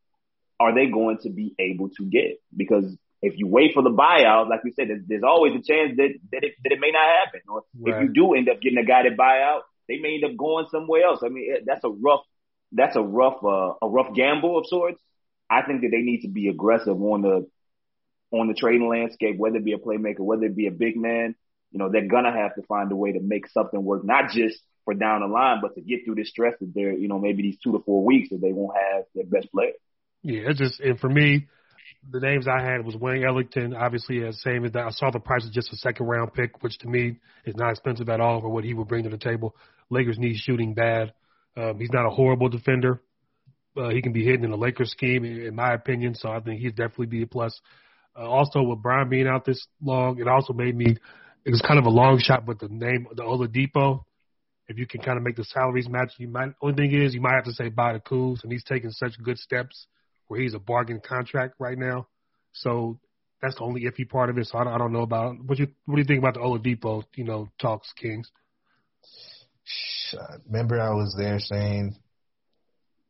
are 0.60 0.74
they 0.74 0.86
going 0.86 1.18
to 1.22 1.30
be 1.30 1.54
able 1.58 1.88
to 1.90 2.04
get? 2.04 2.40
Because 2.54 2.84
if 3.22 3.34
you 3.36 3.46
wait 3.46 3.72
for 3.74 3.82
the 3.82 3.90
buyout, 3.90 4.48
like 4.48 4.62
we 4.64 4.72
said, 4.72 4.88
there's, 4.88 5.02
there's 5.06 5.22
always 5.22 5.52
a 5.54 5.62
chance 5.62 5.96
that 5.96 6.10
that 6.32 6.44
it, 6.44 6.52
that 6.62 6.72
it 6.72 6.80
may 6.80 6.90
not 6.90 7.06
happen. 7.24 7.40
Or 7.48 7.62
Right. 7.78 7.94
if 7.94 8.02
you 8.02 8.08
do 8.12 8.34
end 8.34 8.48
up 8.48 8.60
getting 8.60 8.78
a 8.78 8.84
guy 8.84 9.02
that 9.04 9.16
buyout, 9.16 9.60
they 9.88 9.98
may 9.98 10.14
end 10.14 10.24
up 10.24 10.36
going 10.36 10.66
somewhere 10.70 11.04
else. 11.04 11.20
I 11.24 11.28
mean, 11.28 11.48
that's 11.64 11.84
a 11.84 11.88
rough, 11.88 12.20
that's 12.72 12.96
a 12.96 13.02
rough, 13.02 13.42
uh, 13.42 13.74
a 13.80 13.88
rough 13.88 14.14
gamble 14.14 14.58
of 14.58 14.66
sorts. 14.66 15.00
I 15.50 15.62
think 15.62 15.80
that 15.82 15.90
they 15.90 16.02
need 16.02 16.22
to 16.22 16.28
be 16.28 16.48
aggressive 16.48 17.00
on 17.00 17.22
the 17.22 17.48
on 18.30 18.48
the 18.48 18.54
trading 18.54 18.86
landscape, 18.88 19.38
whether 19.38 19.56
it 19.56 19.64
be 19.64 19.72
a 19.72 19.78
playmaker, 19.78 20.20
whether 20.20 20.44
it 20.44 20.54
be 20.54 20.66
a 20.66 20.70
big 20.70 20.96
man. 20.96 21.34
You 21.72 21.78
know, 21.78 21.88
they're 21.90 22.06
gonna 22.06 22.32
have 22.32 22.54
to 22.56 22.62
find 22.62 22.92
a 22.92 22.96
way 22.96 23.12
to 23.12 23.20
make 23.20 23.48
something 23.48 23.82
work, 23.82 24.04
not 24.04 24.30
just 24.30 24.60
for 24.88 24.94
down 24.94 25.20
the 25.20 25.26
line, 25.26 25.58
but 25.60 25.74
to 25.74 25.82
get 25.82 26.06
through 26.06 26.14
this 26.14 26.30
stress 26.30 26.54
that 26.60 26.72
they're, 26.74 26.94
you 26.94 27.08
know, 27.08 27.18
maybe 27.18 27.42
these 27.42 27.58
two 27.62 27.72
to 27.72 27.78
four 27.84 28.02
weeks 28.02 28.30
that 28.30 28.40
they 28.40 28.54
won't 28.54 28.74
have 28.74 29.04
their 29.14 29.26
best 29.26 29.52
player. 29.52 29.72
Yeah, 30.22 30.48
it's 30.48 30.58
just 30.58 30.80
and 30.80 30.98
for 30.98 31.10
me, 31.10 31.46
the 32.10 32.20
names 32.20 32.48
I 32.48 32.62
had 32.62 32.86
was 32.86 32.96
Wayne 32.96 33.22
Ellington. 33.22 33.74
Obviously, 33.74 34.24
as 34.26 34.40
same 34.40 34.64
as 34.64 34.72
that. 34.72 34.86
I 34.86 34.90
saw 34.90 35.10
the 35.10 35.20
price 35.20 35.44
of 35.44 35.52
just 35.52 35.74
a 35.74 35.76
second 35.76 36.06
round 36.06 36.32
pick, 36.32 36.62
which 36.62 36.78
to 36.78 36.88
me 36.88 37.18
is 37.44 37.54
not 37.54 37.70
expensive 37.70 38.08
at 38.08 38.18
all 38.18 38.40
for 38.40 38.48
what 38.48 38.64
he 38.64 38.72
would 38.72 38.88
bring 38.88 39.04
to 39.04 39.10
the 39.10 39.18
table. 39.18 39.54
Lakers 39.90 40.18
need 40.18 40.36
shooting 40.36 40.72
bad. 40.72 41.12
Um, 41.54 41.78
he's 41.78 41.92
not 41.92 42.06
a 42.06 42.10
horrible 42.10 42.48
defender. 42.48 43.02
Uh, 43.76 43.90
he 43.90 44.00
can 44.00 44.14
be 44.14 44.24
hidden 44.24 44.44
in 44.44 44.50
the 44.50 44.56
Lakers 44.56 44.90
scheme, 44.90 45.22
in 45.26 45.54
my 45.54 45.74
opinion. 45.74 46.14
So 46.14 46.30
I 46.30 46.40
think 46.40 46.60
he'd 46.60 46.76
definitely 46.76 47.06
be 47.06 47.22
a 47.24 47.26
plus. 47.26 47.60
Uh, 48.18 48.26
also, 48.26 48.62
with 48.62 48.80
Brian 48.80 49.10
being 49.10 49.28
out 49.28 49.44
this 49.44 49.66
long, 49.82 50.18
it 50.18 50.28
also 50.28 50.54
made 50.54 50.74
me. 50.74 50.96
It 51.44 51.50
was 51.50 51.60
kind 51.60 51.78
of 51.78 51.84
a 51.84 51.90
long 51.90 52.18
shot, 52.18 52.46
but 52.46 52.58
the 52.58 52.68
name, 52.68 53.06
the 53.14 53.22
Oladipo, 53.22 54.04
if 54.68 54.78
you 54.78 54.86
can 54.86 55.00
kind 55.00 55.16
of 55.16 55.24
make 55.24 55.36
the 55.36 55.44
salaries 55.44 55.88
match, 55.88 56.12
you 56.18 56.28
might. 56.28 56.52
Only 56.60 56.74
thing 56.74 56.92
is, 56.92 57.14
you 57.14 57.20
might 57.20 57.34
have 57.34 57.44
to 57.44 57.52
say 57.52 57.68
bye 57.70 57.94
to 57.94 58.00
Kuz, 58.00 58.42
and 58.42 58.52
he's 58.52 58.64
taking 58.64 58.90
such 58.90 59.20
good 59.22 59.38
steps 59.38 59.86
where 60.26 60.40
he's 60.40 60.54
a 60.54 60.58
bargain 60.58 61.00
contract 61.00 61.54
right 61.58 61.78
now. 61.78 62.06
So 62.52 63.00
that's 63.40 63.56
the 63.56 63.62
only 63.62 63.82
iffy 63.82 64.08
part 64.08 64.30
of 64.30 64.38
it. 64.38 64.46
So 64.46 64.58
I 64.58 64.64
don't, 64.64 64.72
I 64.74 64.78
don't 64.78 64.92
know 64.92 65.02
about 65.02 65.36
what 65.42 65.58
you 65.58 65.68
what 65.86 65.96
do 65.96 66.02
you 66.02 66.06
think 66.06 66.18
about 66.18 66.34
the 66.34 66.40
Oladipo, 66.40 67.04
you 67.14 67.24
know, 67.24 67.48
talks 67.60 67.92
Kings. 67.94 68.30
Uh, 70.12 70.38
remember, 70.46 70.80
I 70.80 70.90
was 70.90 71.14
there 71.18 71.38
saying, 71.38 71.96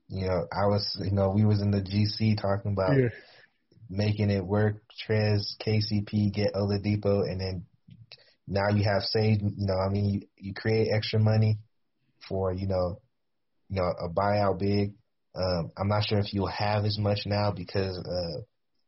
you 0.08 0.26
know, 0.26 0.46
I 0.52 0.66
was, 0.66 0.96
you 1.04 1.12
know, 1.12 1.30
we 1.30 1.44
was 1.44 1.60
in 1.60 1.70
the 1.70 1.80
GC 1.80 2.40
talking 2.40 2.72
about 2.72 2.96
Yeah. 2.96 3.08
making 3.88 4.30
it 4.30 4.44
work. 4.44 4.82
Trez, 5.06 5.56
KCP, 5.64 6.32
get 6.32 6.54
Oladipo, 6.54 7.22
and 7.22 7.40
then 7.40 7.66
now 8.48 8.68
you 8.70 8.84
have 8.84 9.02
saved. 9.02 9.42
You 9.42 9.66
know, 9.66 9.78
I 9.78 9.88
mean, 9.88 10.04
you, 10.06 10.20
you 10.36 10.54
create 10.54 10.88
extra 10.92 11.18
money 11.18 11.58
for 12.28 12.52
you 12.52 12.66
know, 12.66 13.00
you 13.68 13.76
know, 13.76 13.92
a 14.00 14.08
buyout 14.08 14.58
big. 14.58 14.94
Um, 15.34 15.70
I'm 15.76 15.88
not 15.88 16.04
sure 16.04 16.18
if 16.18 16.32
you'll 16.32 16.46
have 16.46 16.84
as 16.84 16.98
much 16.98 17.20
now 17.26 17.52
because 17.52 17.96
uh, 17.98 18.40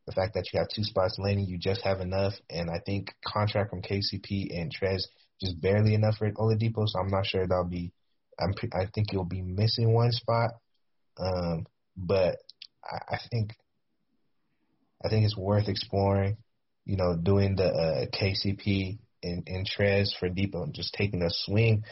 the 0.07 0.13
fact 0.13 0.35
that 0.35 0.49
you 0.53 0.59
have 0.59 0.69
two 0.75 0.83
spots 0.83 1.17
landing, 1.19 1.47
you 1.47 1.59
just 1.59 1.83
have 1.83 2.01
enough, 2.01 2.33
and 2.49 2.71
I 2.71 2.81
think 2.85 3.15
contract 3.25 3.71
from 3.71 3.83
KCP 3.83 4.59
and 4.59 4.73
Trez 4.75 5.03
just 5.41 5.61
barely 5.61 5.95
enough 5.95 6.17
for 6.17 6.31
Oladipo. 6.33 6.87
So 6.87 6.99
I'm 6.99 7.11
not 7.11 7.27
sure 7.27 7.47
that'll 7.47 7.65
be. 7.65 7.93
I'm. 8.39 8.55
pre- 8.55 8.71
I 8.73 8.87
think 8.95 9.13
you'll 9.13 9.25
be 9.25 9.43
missing 9.43 9.93
one 9.93 10.13
spot. 10.13 10.51
Um, 11.19 11.67
but 11.97 12.37
I, 12.85 13.15
I 13.15 13.19
think 13.31 13.53
I 15.05 15.09
think 15.09 15.25
it's 15.25 15.37
worth 15.37 15.69
exploring. 15.69 16.39
You 16.87 16.97
know, 16.97 17.17
doing 17.17 17.57
the 17.57 17.67
uh, 17.67 18.07
KCP 18.07 18.99
and, 19.23 19.47
and 19.47 19.69
Trez 19.69 20.09
for 20.19 20.29
Dipo 20.29 20.63
and 20.63 20.75
just 20.75 20.95
taking 20.95 21.23
a 21.23 21.31
swing 21.31 21.85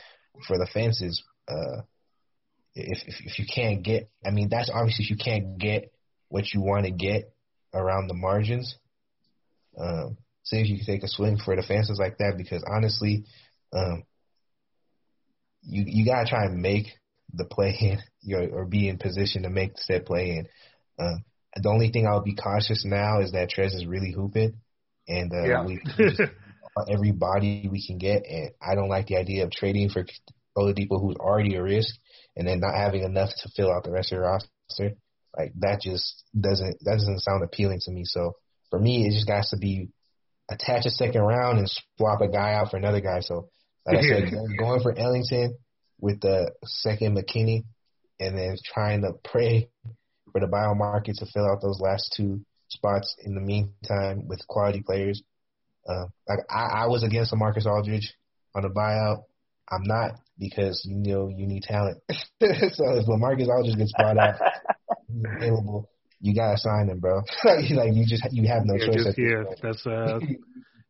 for 0.47 0.59
the 0.59 0.67
fences. 0.67 1.23
Uh, 1.47 1.83
if, 2.75 2.99
if 3.07 3.15
if 3.25 3.39
you 3.39 3.45
can't 3.53 3.83
get, 3.83 4.11
I 4.25 4.31
mean, 4.31 4.49
that's 4.49 4.71
obviously 4.73 5.05
if 5.05 5.11
you 5.11 5.17
can't 5.17 5.59
get 5.59 5.93
what 6.29 6.53
you 6.53 6.61
want 6.61 6.85
to 6.85 6.93
get 6.93 7.33
around 7.75 8.09
the 8.09 8.15
margins. 8.15 8.77
Um, 9.79 10.19
see 10.43 10.61
if 10.61 10.69
you 10.69 10.77
can 10.77 10.87
take 10.87 11.03
a 11.03 11.09
swing 11.09 11.39
for 11.43 11.55
the 11.57 11.63
fences 11.63 11.99
like 11.99 12.19
that 12.19 12.37
because 12.37 12.65
honestly, 12.69 13.25
um, 13.73 14.05
you 15.63 15.85
you 15.87 16.05
gotta 16.05 16.29
try 16.29 16.45
and 16.45 16.63
make 16.63 16.87
the 17.33 17.45
play 17.45 17.77
in, 17.81 17.99
you 18.23 18.39
know, 18.39 18.47
or 18.53 18.65
be 18.65 18.89
in 18.89 18.99
position 18.99 19.43
to 19.43 19.51
make 19.51 19.75
the 19.75 19.81
said 19.81 20.07
play 20.07 20.31
in. 20.31 20.49
Um, 20.99 21.25
the 21.57 21.69
only 21.69 21.91
thing 21.91 22.07
I'll 22.07 22.23
be 22.23 22.35
cautious 22.35 22.85
now 22.85 23.21
is 23.21 23.33
that 23.33 23.51
Trez 23.51 23.75
is 23.75 23.87
really 23.87 24.13
hooping, 24.13 24.55
and 25.09 25.33
uh, 25.33 25.45
Yeah. 25.45 25.65
we 25.65 25.81
we 25.99 26.11
just 26.11 26.21
want 26.79 26.91
every 26.91 27.13
body 27.13 27.69
we 27.71 27.85
can 27.85 27.99
get, 27.99 28.25
and 28.29 28.51
I 28.63 28.75
don't 28.75 28.89
like 28.89 29.07
the 29.07 29.17
idea 29.17 29.45
of 29.45 29.51
trading 29.51 29.91
for 29.91 30.05
Oladipo, 30.57 31.01
who's 31.01 31.17
already 31.17 31.55
a 31.57 31.63
risk, 31.63 31.95
and 32.37 32.47
then 32.47 32.61
not 32.61 32.75
having 32.75 33.03
enough 33.03 33.31
to 33.43 33.49
fill 33.57 33.71
out 33.73 33.85
the 33.85 33.91
rest 33.91 34.13
of 34.13 34.19
the 34.19 34.23
roster. 34.23 34.97
Like 35.37 35.53
that 35.61 35.81
just 35.83 36.25
doesn't 36.39 36.79
that 36.81 36.95
doesn't 36.95 37.21
sound 37.21 37.45
appealing 37.45 37.81
to 37.85 37.93
me. 37.93 38.05
So 38.05 38.33
for 38.71 38.79
me, 38.79 39.07
it 39.07 39.13
just 39.13 39.29
has 39.29 39.51
to 39.51 39.57
be 39.57 39.89
attach 40.51 40.87
a 40.87 40.91
second 40.91 41.21
round 41.21 41.59
and 41.59 41.71
swap 41.99 42.21
a 42.21 42.29
guy 42.29 42.55
out 42.55 42.71
for 42.71 42.77
another 42.77 43.01
guy. 43.01 43.21
So 43.21 43.49
like 43.87 43.99
I 43.99 44.03
said, 44.03 44.31
going- 44.31 44.57
going 44.59 44.81
for 44.81 44.99
Ellington 44.99 45.57
with 46.01 46.21
the 46.21 46.53
second 46.65 47.17
McKinnie, 47.17 47.65
and 48.21 48.37
then 48.39 48.57
trying 48.73 49.03
to 49.03 49.13
pray 49.25 49.69
for 50.33 50.41
the 50.41 50.47
bio 50.47 50.75
market 50.75 51.17
to 51.17 51.27
fill 51.27 51.47
out 51.47 51.61
those 51.63 51.81
last 51.81 52.15
two 52.17 52.41
spots 52.69 53.15
in 53.25 53.35
the 53.35 53.41
meantime 53.41 54.27
with 54.27 54.47
quality 54.47 54.83
players. 54.83 55.23
Uh, 55.89 56.07
like 56.29 56.41
I, 56.51 56.85
I 56.85 56.87
was 56.87 57.03
against 57.03 57.31
the 57.31 57.37
Marcus 57.37 57.67
Aldridge 57.67 58.15
on 58.55 58.63
the 58.63 58.69
buyout. 58.69 59.25
I'm 59.71 59.85
not 59.85 60.13
because 60.39 60.83
you 60.85 60.97
know 60.97 61.29
you 61.29 61.47
need 61.47 61.63
talent. 61.63 61.99
so 62.11 62.19
if 62.41 63.07
Marcus 63.09 63.49
Aldridge 63.49 63.77
gets 63.77 63.93
bought 63.97 64.19
out, 64.19 64.35
he's 65.09 65.25
available. 65.25 65.89
You 66.21 66.35
gotta 66.35 66.59
sign 66.59 66.89
him, 66.89 66.99
bro. 66.99 67.23
like 67.45 67.71
like, 67.71 67.95
you 67.95 68.05
just 68.07 68.27
you 68.33 68.49
have 68.49 68.65
no 68.65 68.75
yeah, 68.75 68.87
choice. 68.87 69.05
just, 69.05 69.19
yeah, 69.19 69.43
that's 69.63 69.87
uh, 69.87 70.19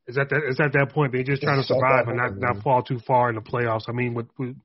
it's 0.07 0.19
at 0.19 0.31
that 0.31 0.41
it's 0.49 0.61
at 0.61 0.73
that 0.73 0.91
point. 0.93 1.13
They're 1.13 1.23
just 1.23 1.43
trying 1.43 1.57
to 1.57 1.61
It's 1.61 1.71
at 1.71 1.77
survive 1.77 2.09
and 2.09 2.17
not 2.17 2.31
point, 2.31 2.41
not 2.41 2.63
fall 2.63 2.83
too 2.83 2.99
far 3.07 3.29
in 3.29 3.35
the 3.35 3.43
playoffs. 3.43 3.85
I 3.89 3.93
mean, 3.93 4.15
with, 4.15 4.27
with 4.39 4.57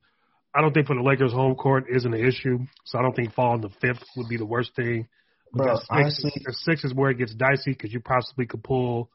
I 0.56 0.62
don't 0.62 0.74
think 0.74 0.88
for 0.88 0.96
the 0.96 1.02
Lakers, 1.02 1.34
home 1.34 1.56
court 1.56 1.86
isn't 1.94 2.14
an 2.14 2.26
issue. 2.26 2.60
So 2.86 3.00
I 3.00 3.02
don't 3.02 3.16
think 3.16 3.34
falling 3.34 3.62
to 3.64 3.70
fifth 3.82 4.04
would 4.16 4.30
be 4.30 4.38
the 4.38 4.46
worst 4.46 4.76
thing. 4.76 5.08
But 5.52 5.64
Bro, 5.66 5.76
six, 5.76 5.88
honestly- 5.90 6.42
that 6.46 6.56
six 6.56 6.84
is 6.84 6.94
where 6.94 7.12
it 7.12 7.18
gets 7.18 7.34
dicey 7.34 7.72
because 7.72 7.92
you 7.94 8.00
possibly 8.00 8.46
could 8.46 8.64
pull. 8.64 9.10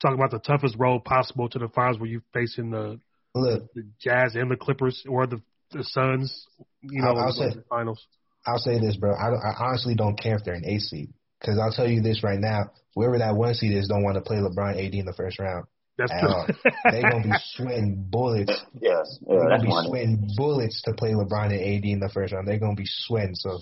Talk 0.00 0.14
about 0.14 0.30
the 0.30 0.38
toughest 0.38 0.76
road 0.78 1.04
possible 1.04 1.48
to 1.48 1.58
the 1.58 1.68
finals 1.68 1.98
where 1.98 2.08
you're 2.08 2.22
facing 2.32 2.70
the, 2.70 3.00
Look, 3.34 3.72
the 3.74 3.82
Jazz 4.00 4.34
and 4.36 4.50
the 4.50 4.56
Clippers 4.56 5.04
or 5.08 5.26
the 5.26 5.40
the 5.72 5.84
Suns. 5.84 6.46
You 6.80 7.02
know, 7.02 7.08
I'll- 7.08 7.18
I'll 7.18 7.32
say- 7.32 7.54
the 7.54 7.64
finals. 7.68 8.06
I'll 8.46 8.58
say 8.58 8.78
this, 8.80 8.96
bro. 8.96 9.12
I, 9.12 9.28
I 9.28 9.54
honestly 9.66 9.94
don't 9.94 10.18
care 10.18 10.36
if 10.36 10.44
they're 10.44 10.54
an 10.54 10.64
eight 10.64 10.80
seed 10.80 11.12
because 11.40 11.58
I'll 11.58 11.72
tell 11.72 11.86
you 11.88 12.00
this 12.00 12.22
right 12.24 12.38
now: 12.38 12.70
whoever 12.94 13.18
that 13.18 13.34
one 13.36 13.52
seed 13.54 13.72
is, 13.76 13.88
don't 13.88 14.02
want 14.02 14.14
to 14.14 14.22
play 14.22 14.36
LeBron 14.38 14.72
AD 14.82 14.94
in 14.94 15.04
the 15.04 15.12
first 15.12 15.38
round. 15.38 15.66
That's 15.98 16.10
at 16.12 16.20
true. 16.20 16.28
all. 16.30 16.46
They're 16.90 17.02
gonna 17.10 17.24
be 17.24 17.32
sweating 17.54 18.06
bullets. 18.08 18.52
Yes, 18.80 19.18
yeah, 19.20 19.36
They're 19.40 19.48
gonna 19.50 19.62
be 19.62 19.68
one. 19.68 19.86
sweating 19.88 20.30
bullets 20.36 20.80
to 20.82 20.94
play 20.94 21.10
LeBron 21.12 21.46
and 21.46 21.60
AD 21.60 21.84
in 21.84 22.00
the 22.00 22.08
first 22.08 22.32
round. 22.32 22.46
They're 22.48 22.58
gonna 22.60 22.74
be 22.76 22.86
sweating. 22.86 23.34
So, 23.34 23.58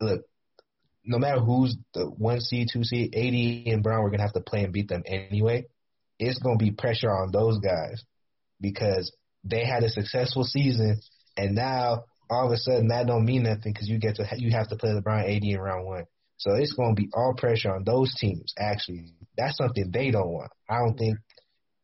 look, 0.00 0.22
no 1.08 1.18
matter 1.18 1.40
who's 1.40 1.76
the 1.94 2.04
one 2.04 2.40
seed, 2.40 2.68
two 2.72 2.84
seed, 2.84 3.14
AD 3.14 3.72
and 3.72 3.82
Brown, 3.82 4.02
we're 4.02 4.10
gonna 4.10 4.22
have 4.22 4.34
to 4.34 4.40
play 4.40 4.62
and 4.62 4.72
beat 4.72 4.88
them 4.88 5.02
anyway. 5.06 5.64
It's 6.18 6.38
gonna 6.38 6.58
be 6.58 6.70
pressure 6.70 7.10
on 7.10 7.32
those 7.32 7.58
guys 7.58 8.04
because 8.60 9.10
they 9.42 9.64
had 9.64 9.82
a 9.82 9.88
successful 9.88 10.44
season, 10.44 11.00
and 11.36 11.54
now 11.54 12.04
all 12.30 12.46
of 12.46 12.52
a 12.52 12.58
sudden 12.58 12.88
that 12.88 13.06
don't 13.06 13.24
mean 13.24 13.44
nothing 13.44 13.72
because 13.72 13.88
you 13.88 13.98
get 13.98 14.16
to 14.16 14.26
you 14.36 14.50
have 14.50 14.68
to 14.68 14.76
play 14.76 14.90
LeBron 14.90 15.24
AD 15.24 15.42
in 15.42 15.58
round 15.58 15.86
one. 15.86 16.04
So 16.36 16.54
it's 16.54 16.74
to 16.74 16.94
be 16.94 17.08
all 17.14 17.34
pressure 17.36 17.74
on 17.74 17.84
those 17.84 18.14
teams. 18.14 18.52
Actually, 18.56 19.12
that's 19.36 19.56
something 19.56 19.90
they 19.90 20.10
don't 20.10 20.28
want. 20.28 20.52
I 20.68 20.78
don't 20.78 20.96
think. 20.96 21.18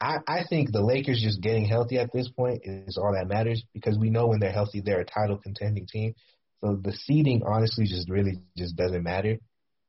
I, 0.01 0.19
I 0.29 0.45
think 0.49 0.71
the 0.71 0.83
Lakers 0.83 1.23
just 1.23 1.41
getting 1.41 1.65
healthy 1.65 1.99
at 1.99 2.13
this 2.13 2.29
point 2.29 2.61
is 2.65 2.99
all 2.99 3.15
that 3.15 3.29
matters 3.29 3.65
because 3.73 3.97
we 3.97 4.11
know 4.11 4.27
when 4.27 4.39
they're 4.39 4.53
healthy, 4.53 4.83
they're 4.85 5.01
a 5.01 5.05
title 5.05 5.39
contending 5.39 5.87
team. 5.87 6.15
So 6.64 6.77
the 6.83 6.92
seeding 6.92 7.42
honestly 7.46 7.85
just 7.85 8.09
really 8.09 8.40
just 8.57 8.74
doesn't 8.74 9.03
matter. 9.03 9.37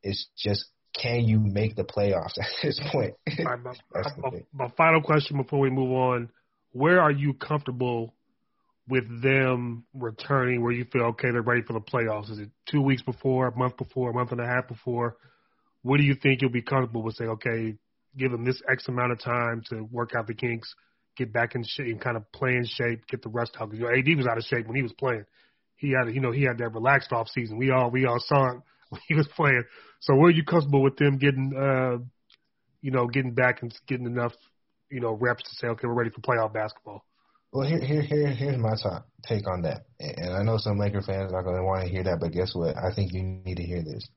It's 0.03 0.27
just 0.37 0.65
can 0.93 1.21
you 1.21 1.39
make 1.39 1.75
the 1.75 1.85
playoffs 1.85 2.37
at 2.39 2.47
this 2.61 2.79
point? 2.91 3.13
Right, 3.43 3.59
my, 3.63 3.73
my, 4.17 4.29
my 4.53 4.69
final 4.75 5.01
question 5.01 5.37
before 5.37 5.59
we 5.59 5.69
move 5.69 5.91
on: 5.91 6.29
Where 6.73 7.01
are 7.01 7.11
you 7.11 7.33
comfortable 7.33 8.13
with 8.89 9.21
them 9.21 9.85
returning? 9.93 10.61
Where 10.61 10.73
you 10.73 10.85
feel 10.91 11.03
okay, 11.03 11.31
they're 11.31 11.41
ready 11.41 11.61
for 11.61 11.73
the 11.73 11.79
playoffs? 11.79 12.29
Is 12.29 12.39
it 12.39 12.49
two 12.69 12.81
weeks 12.81 13.01
before, 13.01 13.47
a 13.47 13.57
month 13.57 13.77
before, 13.77 14.09
a 14.09 14.13
month 14.13 14.33
and 14.33 14.41
a 14.41 14.45
half 14.45 14.67
before? 14.67 15.15
What 15.81 15.97
do 15.97 16.03
you 16.03 16.15
think 16.15 16.41
you'll 16.41 16.51
be 16.51 16.61
comfortable 16.61 17.03
with? 17.03 17.15
Say, 17.15 17.25
okay, 17.25 17.75
give 18.17 18.31
them 18.31 18.43
this 18.43 18.61
X 18.69 18.87
amount 18.89 19.13
of 19.13 19.21
time 19.21 19.63
to 19.69 19.83
work 19.83 20.11
out 20.17 20.27
the 20.27 20.33
kinks, 20.33 20.73
get 21.15 21.31
back 21.31 21.55
in 21.55 21.63
shape, 21.63 21.87
and 21.87 22.01
kind 22.01 22.17
of 22.17 22.29
play 22.33 22.51
in 22.51 22.65
shape, 22.65 23.07
get 23.07 23.21
the 23.21 23.29
rest 23.29 23.55
out. 23.59 23.69
Because 23.69 23.79
you 23.79 23.85
know, 23.85 23.97
AD 23.97 24.17
was 24.17 24.27
out 24.27 24.37
of 24.37 24.43
shape 24.43 24.67
when 24.67 24.75
he 24.75 24.83
was 24.83 24.93
playing. 24.93 25.23
He 25.77 25.91
had, 25.91 26.13
you 26.13 26.21
know, 26.21 26.31
he 26.31 26.43
had 26.43 26.57
that 26.59 26.73
relaxed 26.73 27.11
off 27.11 27.27
season. 27.29 27.57
We 27.57 27.71
all, 27.71 27.91
we 27.91 28.05
all 28.05 28.19
saw 28.19 28.51
it 28.51 28.61
when 28.89 29.01
he 29.07 29.15
was 29.15 29.27
playing. 29.35 29.63
So, 29.99 30.15
where 30.15 30.27
are 30.27 30.31
you 30.31 30.43
comfortable 30.43 30.83
with 30.83 30.97
them 30.97 31.17
getting, 31.17 31.53
uh, 31.55 32.03
you 32.81 32.91
know, 32.91 33.07
getting 33.07 33.33
back 33.33 33.61
and 33.61 33.73
getting 33.87 34.05
enough, 34.05 34.33
you 34.89 34.99
know, 34.99 35.13
reps 35.13 35.43
to 35.43 35.55
say, 35.55 35.67
okay, 35.67 35.87
we're 35.87 35.93
ready 35.93 36.11
for 36.11 36.21
playoff 36.21 36.53
basketball? 36.53 37.03
Well, 37.51 37.67
here, 37.67 37.79
here, 37.79 38.01
here, 38.01 38.27
here's 38.27 38.57
my 38.57 38.75
top 38.81 39.07
take 39.23 39.47
on 39.47 39.61
that. 39.61 39.85
And 39.99 40.33
I 40.33 40.43
know 40.43 40.57
some 40.57 40.77
Laker 40.77 41.01
fans 41.01 41.33
are 41.33 41.43
going 41.43 41.55
to 41.55 41.63
want 41.63 41.83
to 41.83 41.89
hear 41.89 42.03
that, 42.03 42.19
but 42.19 42.31
guess 42.31 42.53
what? 42.53 42.75
I 42.77 42.93
think 42.93 43.13
you 43.13 43.23
need 43.23 43.57
to 43.57 43.63
hear 43.63 43.81
this. 43.81 44.07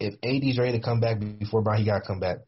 If 0.00 0.14
AD's 0.24 0.58
ready 0.58 0.72
to 0.72 0.82
come 0.82 0.98
back 0.98 1.18
before 1.38 1.62
Brown, 1.62 1.78
he 1.78 1.84
got 1.84 2.00
to 2.00 2.06
come 2.06 2.20
back. 2.20 2.38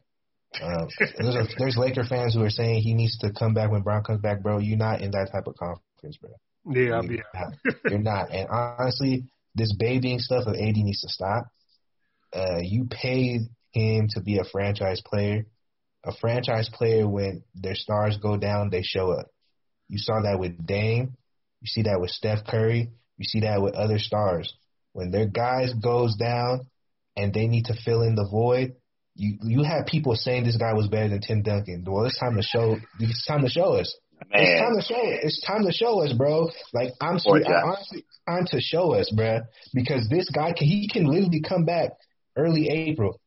Um, 0.61 0.87
there's, 1.17 1.35
a, 1.35 1.47
there's 1.57 1.77
Laker 1.77 2.03
fans 2.03 2.33
who 2.33 2.43
are 2.43 2.49
saying 2.49 2.81
he 2.81 2.93
needs 2.93 3.17
to 3.19 3.31
come 3.31 3.53
back 3.53 3.71
when 3.71 3.81
Brown 3.81 4.03
comes 4.03 4.21
back, 4.21 4.41
bro. 4.41 4.57
You're 4.57 4.77
not 4.77 5.01
in 5.01 5.11
that 5.11 5.31
type 5.31 5.47
of 5.47 5.55
conference, 5.55 6.17
bro. 6.17 6.31
Yeah, 6.67 7.01
You're 7.01 7.11
yeah. 7.11 7.21
not. 7.33 7.75
You're 7.89 7.99
not. 7.99 8.31
And 8.31 8.47
honestly, 8.49 9.25
this 9.55 9.73
babying 9.77 10.19
stuff 10.19 10.47
of 10.47 10.55
AD 10.55 10.75
needs 10.75 11.01
to 11.01 11.09
stop. 11.09 11.47
Uh, 12.33 12.59
you 12.61 12.87
paid 12.89 13.41
him 13.71 14.07
to 14.11 14.21
be 14.21 14.37
a 14.39 14.43
franchise 14.43 15.01
player. 15.05 15.45
A 16.03 16.15
franchise 16.15 16.69
player, 16.71 17.07
when 17.07 17.43
their 17.55 17.75
stars 17.75 18.17
go 18.21 18.37
down, 18.37 18.69
they 18.69 18.83
show 18.83 19.11
up. 19.11 19.27
You 19.87 19.97
saw 19.97 20.21
that 20.21 20.39
with 20.39 20.65
Dame. 20.65 21.15
You 21.61 21.67
see 21.67 21.83
that 21.83 21.99
with 21.99 22.11
Steph 22.11 22.45
Curry. 22.47 22.89
You 23.17 23.25
see 23.25 23.41
that 23.41 23.61
with 23.61 23.75
other 23.75 23.97
stars. 23.97 24.53
When 24.93 25.11
their 25.11 25.27
guys 25.27 25.73
goes 25.73 26.15
down 26.15 26.67
and 27.15 27.33
they 27.33 27.47
need 27.47 27.65
to 27.65 27.75
fill 27.83 28.01
in 28.01 28.15
the 28.15 28.27
void, 28.29 28.75
you 29.15 29.37
you 29.43 29.63
have 29.63 29.85
people 29.85 30.15
saying 30.15 30.43
this 30.43 30.57
guy 30.57 30.73
was 30.73 30.87
better 30.87 31.09
than 31.09 31.21
Tim 31.21 31.41
Duncan. 31.41 31.83
Well, 31.87 32.05
it's 32.05 32.19
time 32.19 32.35
to 32.35 32.43
show. 32.43 32.77
It's 32.99 33.25
time 33.25 33.43
to 33.43 33.49
show 33.49 33.73
us. 33.75 33.95
It's 34.31 34.61
time 34.61 34.75
to 34.75 34.81
show 34.81 35.07
it. 35.07 35.19
It's 35.23 35.41
time 35.45 35.65
to 35.65 35.71
show 35.71 36.01
us, 36.03 36.13
bro. 36.13 36.49
Like 36.73 36.91
I'm 37.01 37.19
Poor 37.19 37.37
serious. 37.39 37.47
guy. 37.47 37.61
honestly 37.63 37.99
it's 37.99 38.19
time 38.27 38.45
to 38.51 38.61
show 38.61 38.93
us, 38.93 39.11
bro. 39.15 39.39
Because 39.73 40.07
this 40.09 40.29
guy 40.29 40.53
can 40.53 40.67
he 40.67 40.89
can 40.91 41.05
literally 41.05 41.41
come 41.41 41.65
back 41.65 41.91
early 42.35 42.69
April 42.69 43.19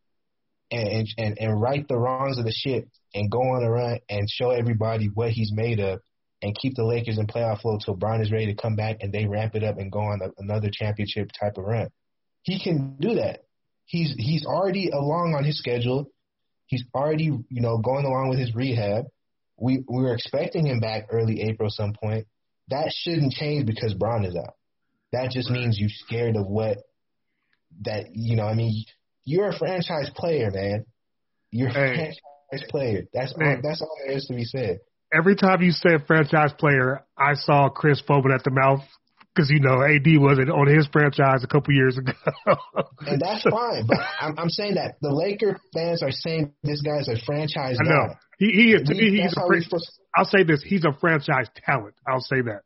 and 0.70 1.06
and 1.16 1.38
and 1.38 1.60
right 1.60 1.86
the 1.88 1.96
wrongs 1.96 2.38
of 2.38 2.44
the 2.44 2.52
ship 2.52 2.88
and 3.14 3.30
go 3.30 3.38
on 3.40 3.64
a 3.64 3.70
run 3.70 3.98
and 4.08 4.28
show 4.30 4.50
everybody 4.50 5.06
what 5.14 5.30
he's 5.30 5.52
made 5.52 5.80
of 5.80 6.00
and 6.42 6.56
keep 6.56 6.74
the 6.76 6.84
Lakers 6.84 7.18
in 7.18 7.26
playoff 7.26 7.60
flow 7.62 7.78
till 7.84 7.96
Brian 7.96 8.20
is 8.20 8.30
ready 8.30 8.46
to 8.46 8.54
come 8.54 8.76
back 8.76 8.98
and 9.00 9.12
they 9.12 9.26
ramp 9.26 9.54
it 9.54 9.64
up 9.64 9.78
and 9.78 9.90
go 9.90 10.00
on 10.00 10.20
a, 10.22 10.28
another 10.38 10.68
championship 10.72 11.30
type 11.38 11.56
of 11.56 11.64
run. 11.64 11.88
He 12.42 12.62
can 12.62 12.96
do 13.00 13.14
that. 13.16 13.40
He's 13.86 14.14
he's 14.18 14.44
already 14.46 14.90
along 14.90 15.34
on 15.36 15.44
his 15.44 15.58
schedule. 15.58 16.10
He's 16.66 16.84
already 16.94 17.24
you 17.24 17.60
know 17.62 17.78
going 17.78 18.04
along 18.04 18.28
with 18.28 18.38
his 18.38 18.54
rehab. 18.54 19.06
We 19.58 19.84
we 19.88 20.02
were 20.02 20.14
expecting 20.14 20.66
him 20.66 20.80
back 20.80 21.08
early 21.10 21.42
April 21.42 21.68
some 21.70 21.92
point. 21.92 22.26
That 22.68 22.92
shouldn't 22.94 23.32
change 23.32 23.66
because 23.66 23.94
Bron 23.94 24.24
is 24.24 24.36
out. 24.36 24.54
That 25.12 25.30
just 25.30 25.50
means 25.50 25.78
you're 25.78 25.88
scared 25.90 26.36
of 26.36 26.46
what 26.46 26.78
that 27.82 28.14
you 28.14 28.36
know. 28.36 28.46
I 28.46 28.54
mean, 28.54 28.84
you're 29.24 29.48
a 29.48 29.58
franchise 29.58 30.10
player, 30.14 30.50
man. 30.50 30.84
You're 31.50 31.68
a 31.68 31.72
Hey. 31.72 31.94
franchise 32.50 32.68
player. 32.70 33.02
That's 33.12 33.32
all, 33.32 33.56
that's 33.62 33.82
all 33.82 33.96
there 34.04 34.16
is 34.16 34.26
to 34.26 34.34
be 34.34 34.44
said. 34.44 34.78
Every 35.12 35.36
time 35.36 35.62
you 35.62 35.70
said 35.70 36.06
franchise 36.06 36.52
player, 36.58 37.04
I 37.16 37.34
saw 37.34 37.70
Chris 37.70 38.00
foaming 38.06 38.32
at 38.32 38.44
the 38.44 38.50
mouth 38.50 38.84
because 39.38 39.50
you 39.50 39.60
know 39.60 39.78
AD 39.86 40.02
wasn't 40.20 40.50
on 40.50 40.66
his 40.66 40.88
franchise 40.92 41.44
a 41.44 41.46
couple 41.46 41.72
years 41.72 41.96
ago. 41.96 42.12
And 43.06 43.20
that's 43.22 43.44
fine. 43.44 43.86
But 43.86 43.98
I'm, 44.20 44.34
I'm 44.36 44.48
saying 44.50 44.74
that 44.74 44.96
the 45.00 45.10
Laker 45.14 45.60
fans 45.72 46.02
are 46.02 46.10
saying 46.10 46.52
this 46.64 46.82
guy's 46.82 47.06
a 47.06 47.14
franchise 47.24 47.78
I 47.80 47.84
know 47.88 48.08
guy. 48.08 48.16
he, 48.38 48.46
he 48.46 48.72
is. 48.72 48.82
To 48.88 48.94
We- 48.94 48.98
me, 48.98 49.10
he's 49.12 49.20
that's 49.30 49.36
a. 49.36 49.40
how 49.40 49.46
fran- 49.46 49.58
we're 49.58 49.62
supposed 49.62 50.00
I'll 50.16 50.24
say 50.24 50.42
this: 50.42 50.62
he's 50.66 50.84
a 50.84 50.92
franchise 51.00 51.46
talent. 51.64 51.94
I'll 52.06 52.20
say 52.20 52.40
that. 52.42 52.62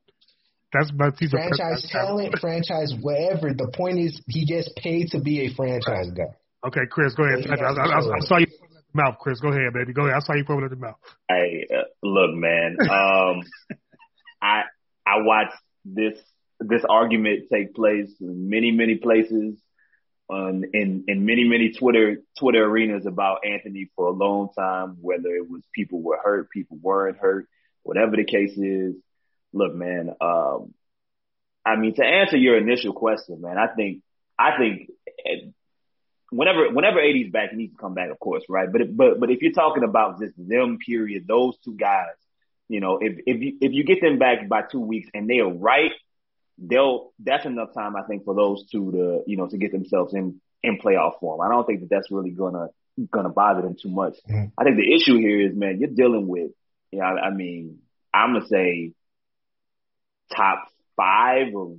That's 0.72 0.90
but 0.90 1.14
he's 1.18 1.30
franchise 1.32 1.84
a 1.84 1.88
franchise 1.88 1.90
talent, 1.92 2.38
franchise 2.40 2.94
whatever. 3.02 3.52
The 3.52 3.70
point 3.76 3.98
is 3.98 4.18
he 4.28 4.46
gets 4.46 4.70
paid 4.82 5.08
to 5.08 5.20
be 5.20 5.44
a 5.44 5.54
franchise 5.54 6.08
guy. 6.16 6.32
Okay, 6.66 6.86
Chris, 6.90 7.12
go 7.14 7.24
ahead. 7.24 7.44
I, 7.50 7.54
I, 7.54 7.72
I, 7.72 7.98
I 7.98 8.20
saw 8.20 8.38
you 8.38 8.46
at 8.46 8.70
the 8.70 9.02
mouth, 9.02 9.16
Chris. 9.20 9.38
Go 9.40 9.48
ahead, 9.48 9.74
baby. 9.74 9.92
Go 9.92 10.06
ahead. 10.06 10.16
I 10.16 10.20
saw 10.20 10.32
you 10.34 10.44
foaming 10.46 10.64
at 10.64 10.70
the 10.70 10.76
mouth. 10.76 10.96
Hey, 11.28 11.66
uh, 11.70 11.82
look, 12.02 12.30
man. 12.32 12.76
Um, 12.80 13.42
I 14.40 14.62
I 15.06 15.20
watched 15.20 15.52
this 15.84 16.16
this 16.68 16.84
argument 16.88 17.44
take 17.52 17.74
place 17.74 18.10
in 18.20 18.48
many 18.50 18.70
many 18.72 18.96
places, 18.96 19.58
on 20.28 20.64
in 20.72 21.04
in 21.08 21.26
many 21.26 21.44
many 21.44 21.72
Twitter 21.72 22.18
Twitter 22.38 22.64
arenas 22.64 23.06
about 23.06 23.44
Anthony 23.46 23.90
for 23.96 24.06
a 24.06 24.12
long 24.12 24.50
time. 24.56 24.96
Whether 25.00 25.30
it 25.30 25.48
was 25.48 25.62
people 25.74 26.02
were 26.02 26.18
hurt, 26.22 26.50
people 26.50 26.78
weren't 26.80 27.18
hurt, 27.18 27.48
whatever 27.82 28.16
the 28.16 28.24
case 28.24 28.56
is. 28.56 28.96
Look, 29.52 29.74
man. 29.74 30.10
Um, 30.20 30.74
I 31.64 31.76
mean, 31.76 31.94
to 31.96 32.04
answer 32.04 32.36
your 32.36 32.58
initial 32.58 32.92
question, 32.92 33.40
man, 33.40 33.58
I 33.58 33.74
think 33.74 34.02
I 34.38 34.56
think. 34.58 34.90
eh, 35.26 35.50
Whenever, 36.30 36.70
whenever 36.72 36.98
AD's 36.98 37.30
back, 37.30 37.50
he 37.50 37.56
needs 37.56 37.74
to 37.74 37.78
come 37.78 37.94
back, 37.94 38.10
of 38.10 38.18
course, 38.18 38.42
right? 38.48 38.70
But, 38.72 38.80
if, 38.80 38.88
but, 38.96 39.20
but 39.20 39.30
if 39.30 39.42
you're 39.42 39.52
talking 39.52 39.84
about 39.84 40.18
just 40.18 40.32
them, 40.38 40.78
period, 40.84 41.26
those 41.28 41.58
two 41.64 41.74
guys, 41.74 42.16
you 42.68 42.80
know, 42.80 42.98
if 43.02 43.18
if 43.26 43.42
you 43.42 43.58
if 43.60 43.72
you 43.72 43.84
get 43.84 44.00
them 44.00 44.18
back 44.18 44.48
by 44.48 44.62
two 44.62 44.80
weeks 44.80 45.08
and 45.12 45.28
they 45.28 45.40
are 45.40 45.52
right, 45.52 45.92
they'll 46.62 47.12
that's 47.18 47.46
enough 47.46 47.74
time 47.74 47.96
I 47.96 48.02
think 48.02 48.24
for 48.24 48.34
those 48.34 48.64
two 48.70 48.92
to 48.92 49.22
you 49.26 49.36
know 49.36 49.48
to 49.48 49.58
get 49.58 49.72
themselves 49.72 50.14
in 50.14 50.40
in 50.62 50.78
playoff 50.78 51.18
form. 51.20 51.40
I 51.40 51.48
don't 51.48 51.66
think 51.66 51.80
that 51.80 51.90
that's 51.90 52.10
really 52.10 52.30
gonna 52.30 52.68
gonna 53.10 53.30
bother 53.30 53.62
them 53.62 53.76
too 53.80 53.90
much. 53.90 54.14
Mhm. 54.28 54.52
I 54.56 54.64
think 54.64 54.76
the 54.76 54.94
issue 54.94 55.18
here 55.18 55.40
is 55.48 55.56
man, 55.56 55.78
you're 55.80 55.90
dealing 55.90 56.28
with 56.28 56.52
yeah, 56.92 57.04
I, 57.04 57.28
I 57.28 57.30
mean, 57.30 57.78
I'm 58.14 58.34
gonna 58.34 58.46
say 58.46 58.92
top 60.36 60.68
five 60.96 61.54
of 61.56 61.78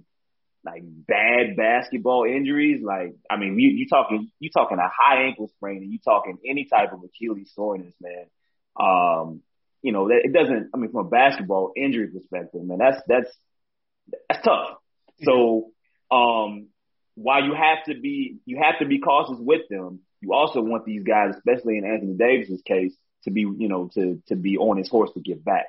like 0.66 0.82
bad 0.84 1.56
basketball 1.58 2.26
injuries. 2.26 2.82
Like, 2.84 3.16
I 3.30 3.38
mean, 3.38 3.60
you 3.60 3.70
you 3.70 3.88
talking 3.88 4.32
you 4.40 4.50
talking 4.50 4.80
a 4.80 4.90
high 4.90 5.24
ankle 5.28 5.50
sprain 5.56 5.84
and 5.84 5.92
you 5.92 6.00
talking 6.04 6.38
any 6.48 6.66
type 6.66 6.94
of 6.94 7.00
Achilles 7.04 7.52
soreness, 7.54 7.94
man. 8.02 8.26
Um, 8.80 9.42
you 9.82 9.92
know, 9.92 10.08
that 10.08 10.22
it 10.24 10.34
doesn't. 10.34 10.70
I 10.74 10.78
mean, 10.78 10.92
from 10.92 11.06
a 11.06 11.10
basketball 11.10 11.74
injury 11.76 12.08
perspective, 12.08 12.64
man, 12.64 12.80
that's 12.80 13.02
that's 13.08 13.30
that's 14.30 14.44
tough. 14.44 14.78
So, 15.24 15.72
um, 16.12 16.68
while 17.16 17.44
you 17.44 17.54
have 17.54 17.86
to 17.86 18.00
be 18.00 18.38
you 18.46 18.60
have 18.62 18.80
to 18.80 18.86
be 18.86 19.00
cautious 19.00 19.38
with 19.40 19.62
them, 19.70 20.00
you 20.22 20.34
also 20.34 20.62
want 20.62 20.86
these 20.86 21.04
guys, 21.04 21.36
especially 21.36 21.78
in 21.78 21.86
Anthony 21.86 22.16
Davis's 22.16 22.62
case, 22.62 22.96
to 23.24 23.32
be 23.32 23.42
you 23.42 23.68
know 23.68 23.90
to 23.94 24.22
to 24.28 24.36
be 24.36 24.58
on 24.58 24.78
his 24.78 24.90
horse 24.90 25.12
to 25.14 25.20
get 25.20 25.44
back. 25.44 25.68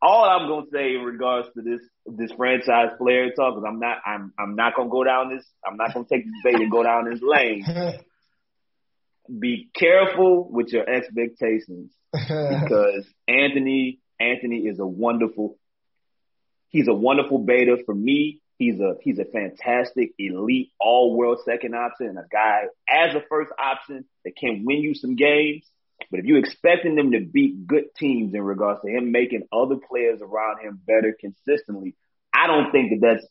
All 0.00 0.24
I'm 0.24 0.48
gonna 0.48 0.66
say 0.72 0.94
in 0.96 1.02
regards 1.02 1.48
to 1.54 1.62
this 1.62 1.80
this 2.06 2.32
franchise 2.32 2.90
player 2.98 3.30
talk, 3.30 3.54
because 3.54 3.64
I'm 3.66 3.78
not 3.78 3.98
I'm 4.04 4.32
I'm 4.38 4.56
not 4.56 4.74
gonna 4.74 4.90
go 4.90 5.04
down 5.04 5.34
this 5.34 5.44
I'm 5.66 5.76
not 5.76 5.94
gonna 5.94 6.06
take 6.10 6.24
this 6.24 6.34
bait 6.42 6.54
and 6.54 6.70
go 6.70 6.82
down 6.82 7.08
this 7.08 7.20
lane. 7.22 7.64
Be 9.38 9.68
careful 9.74 10.50
with 10.50 10.72
your 10.72 10.88
expectations 10.88 11.92
because 12.12 13.06
Anthony 13.28 14.00
Anthony 14.18 14.66
is 14.66 14.80
a 14.80 14.86
wonderful 14.86 15.56
he's 16.72 16.88
a 16.88 16.94
wonderful 16.94 17.38
beta 17.38 17.78
for 17.86 17.94
me 17.94 18.42
He's 18.62 18.78
a 18.78 18.94
he's 19.02 19.18
a 19.18 19.24
fantastic 19.24 20.12
elite 20.20 20.70
all 20.78 21.16
world 21.16 21.40
second 21.44 21.74
option 21.74 22.06
and 22.06 22.18
a 22.18 22.26
guy 22.30 22.66
as 22.88 23.12
a 23.12 23.22
first 23.28 23.50
option 23.58 24.04
that 24.24 24.36
can 24.36 24.64
win 24.64 24.78
you 24.78 24.94
some 24.94 25.16
games. 25.16 25.68
But 26.12 26.20
if 26.20 26.26
you're 26.26 26.38
expecting 26.38 26.94
them 26.94 27.10
to 27.10 27.20
beat 27.20 27.66
good 27.66 27.86
teams 27.96 28.34
in 28.34 28.42
regards 28.42 28.82
to 28.82 28.88
him 28.88 29.10
making 29.10 29.48
other 29.52 29.76
players 29.76 30.20
around 30.22 30.60
him 30.60 30.80
better 30.86 31.16
consistently, 31.18 31.96
I 32.32 32.46
don't 32.46 32.70
think 32.70 32.90
that 32.90 33.00
that's 33.00 33.26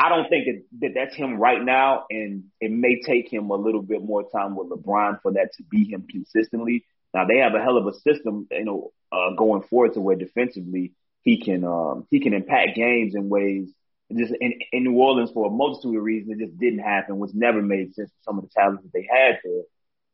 I 0.00 0.08
don't 0.08 0.28
think 0.28 0.46
that, 0.46 0.62
that 0.80 0.92
that's 0.96 1.14
him 1.14 1.38
right 1.38 1.62
now, 1.62 2.06
and 2.10 2.46
it 2.60 2.72
may 2.72 3.02
take 3.02 3.32
him 3.32 3.50
a 3.50 3.56
little 3.56 3.82
bit 3.82 4.02
more 4.02 4.28
time 4.28 4.56
with 4.56 4.68
LeBron 4.68 5.22
for 5.22 5.34
that 5.34 5.52
to 5.58 5.62
be 5.62 5.84
him 5.84 6.08
consistently. 6.10 6.84
Now 7.14 7.24
they 7.26 7.38
have 7.38 7.54
a 7.54 7.62
hell 7.62 7.78
of 7.78 7.86
a 7.86 7.94
system, 7.94 8.48
you 8.50 8.64
know, 8.64 8.92
uh, 9.12 9.36
going 9.36 9.62
forward 9.62 9.94
to 9.94 10.00
where 10.00 10.16
defensively 10.16 10.92
he 11.24 11.40
can 11.40 11.64
um, 11.64 12.06
he 12.10 12.20
can 12.20 12.34
impact 12.34 12.76
games 12.76 13.14
in 13.14 13.28
ways 13.28 13.70
just 14.16 14.32
in, 14.40 14.54
in 14.72 14.84
New 14.84 14.98
Orleans 14.98 15.30
for 15.32 15.46
a 15.46 15.50
multitude 15.50 15.96
of 15.96 16.02
reasons 16.02 16.38
it 16.38 16.46
just 16.46 16.58
didn't 16.58 16.80
happen, 16.80 17.18
which 17.18 17.32
never 17.34 17.62
made 17.62 17.94
sense 17.94 18.10
for 18.10 18.30
some 18.30 18.38
of 18.38 18.44
the 18.44 18.50
talents 18.54 18.82
that 18.82 18.92
they 18.92 19.08
had 19.10 19.40
there. 19.42 19.62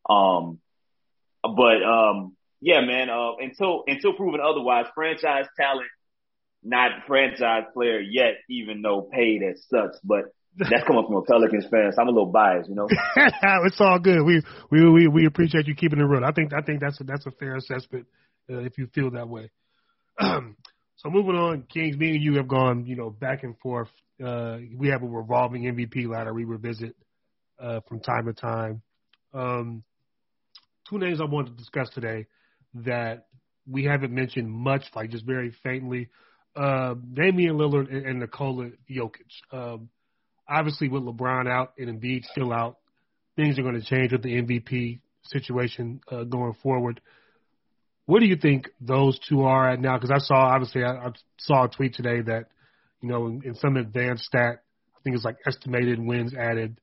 Um, 0.08 0.60
but 1.42 1.82
um, 1.82 2.36
yeah, 2.60 2.80
man, 2.80 3.10
uh, 3.10 3.36
until 3.40 3.84
until 3.86 4.14
proven 4.14 4.40
otherwise, 4.40 4.86
franchise 4.94 5.46
talent 5.58 5.88
not 6.62 6.90
franchise 7.06 7.64
player 7.72 8.00
yet, 8.00 8.34
even 8.48 8.82
though 8.82 9.08
paid 9.12 9.42
as 9.42 9.64
such. 9.68 9.96
But 10.04 10.24
that's 10.56 10.84
coming 10.86 11.04
from 11.06 11.16
a 11.16 11.22
Pelicans 11.22 11.66
fan, 11.70 11.92
so 11.92 12.02
I'm 12.02 12.08
a 12.08 12.10
little 12.10 12.30
biased, 12.30 12.68
you 12.68 12.74
know. 12.74 12.88
it's 13.64 13.80
all 13.80 13.98
good. 13.98 14.22
We 14.22 14.42
we 14.70 14.90
we 14.90 15.08
we 15.08 15.26
appreciate 15.26 15.66
you 15.66 15.74
keeping 15.74 16.00
it 16.00 16.04
real. 16.04 16.24
I 16.24 16.32
think 16.32 16.52
I 16.52 16.60
think 16.60 16.80
that's 16.80 17.00
a, 17.00 17.04
that's 17.04 17.26
a 17.26 17.30
fair 17.30 17.56
assessment 17.56 18.06
uh, 18.50 18.58
if 18.58 18.76
you 18.78 18.88
feel 18.94 19.10
that 19.12 19.28
way. 19.28 19.50
so 21.02 21.08
moving 21.08 21.34
on, 21.34 21.62
Kings, 21.62 21.96
me 21.96 22.10
and 22.10 22.22
you 22.22 22.34
have 22.36 22.46
gone, 22.46 22.84
you 22.84 22.94
know, 22.94 23.08
back 23.08 23.42
and 23.42 23.58
forth. 23.58 23.88
Uh, 24.22 24.58
we 24.76 24.88
have 24.88 25.02
a 25.02 25.06
revolving 25.06 25.62
MVP 25.62 26.06
ladder 26.06 26.34
we 26.34 26.44
revisit 26.44 26.94
uh, 27.58 27.80
from 27.88 28.00
time 28.00 28.26
to 28.26 28.34
time. 28.34 28.82
Um, 29.32 29.82
two 30.90 30.98
names 30.98 31.20
I 31.20 31.24
want 31.24 31.46
to 31.46 31.54
discuss 31.54 31.88
today 31.90 32.26
that 32.74 33.28
we 33.66 33.84
haven't 33.84 34.12
mentioned 34.12 34.50
much, 34.50 34.82
like 34.94 35.10
just 35.10 35.24
very 35.24 35.54
faintly 35.62 36.08
uh, 36.54 36.94
Damian 37.14 37.56
Lillard 37.56 37.90
and, 37.90 38.04
and 38.04 38.20
Nikola 38.20 38.70
Jokic. 38.90 39.30
Um, 39.52 39.88
obviously, 40.46 40.88
with 40.88 41.02
LeBron 41.02 41.48
out 41.48 41.72
and 41.78 42.00
Embiid 42.00 42.24
still 42.26 42.52
out, 42.52 42.76
things 43.36 43.58
are 43.58 43.62
going 43.62 43.80
to 43.80 43.86
change 43.86 44.12
with 44.12 44.22
the 44.22 44.42
MVP 44.42 45.00
situation 45.24 46.00
uh, 46.10 46.24
going 46.24 46.54
forward. 46.62 47.00
What 48.10 48.18
do 48.18 48.26
you 48.26 48.34
think 48.34 48.68
those 48.80 49.20
two 49.28 49.42
are 49.42 49.70
at 49.70 49.80
now? 49.80 49.96
Because 49.96 50.10
I 50.10 50.18
saw, 50.18 50.34
obviously, 50.34 50.82
I, 50.82 50.96
I 50.96 51.12
saw 51.38 51.66
a 51.66 51.68
tweet 51.68 51.94
today 51.94 52.20
that, 52.22 52.46
you 53.00 53.08
know, 53.08 53.28
in, 53.28 53.42
in 53.44 53.54
some 53.54 53.76
advanced 53.76 54.24
stat, 54.24 54.64
I 54.96 54.98
think 55.04 55.14
it's 55.14 55.24
like 55.24 55.36
estimated 55.46 56.00
wins 56.00 56.34
added. 56.34 56.80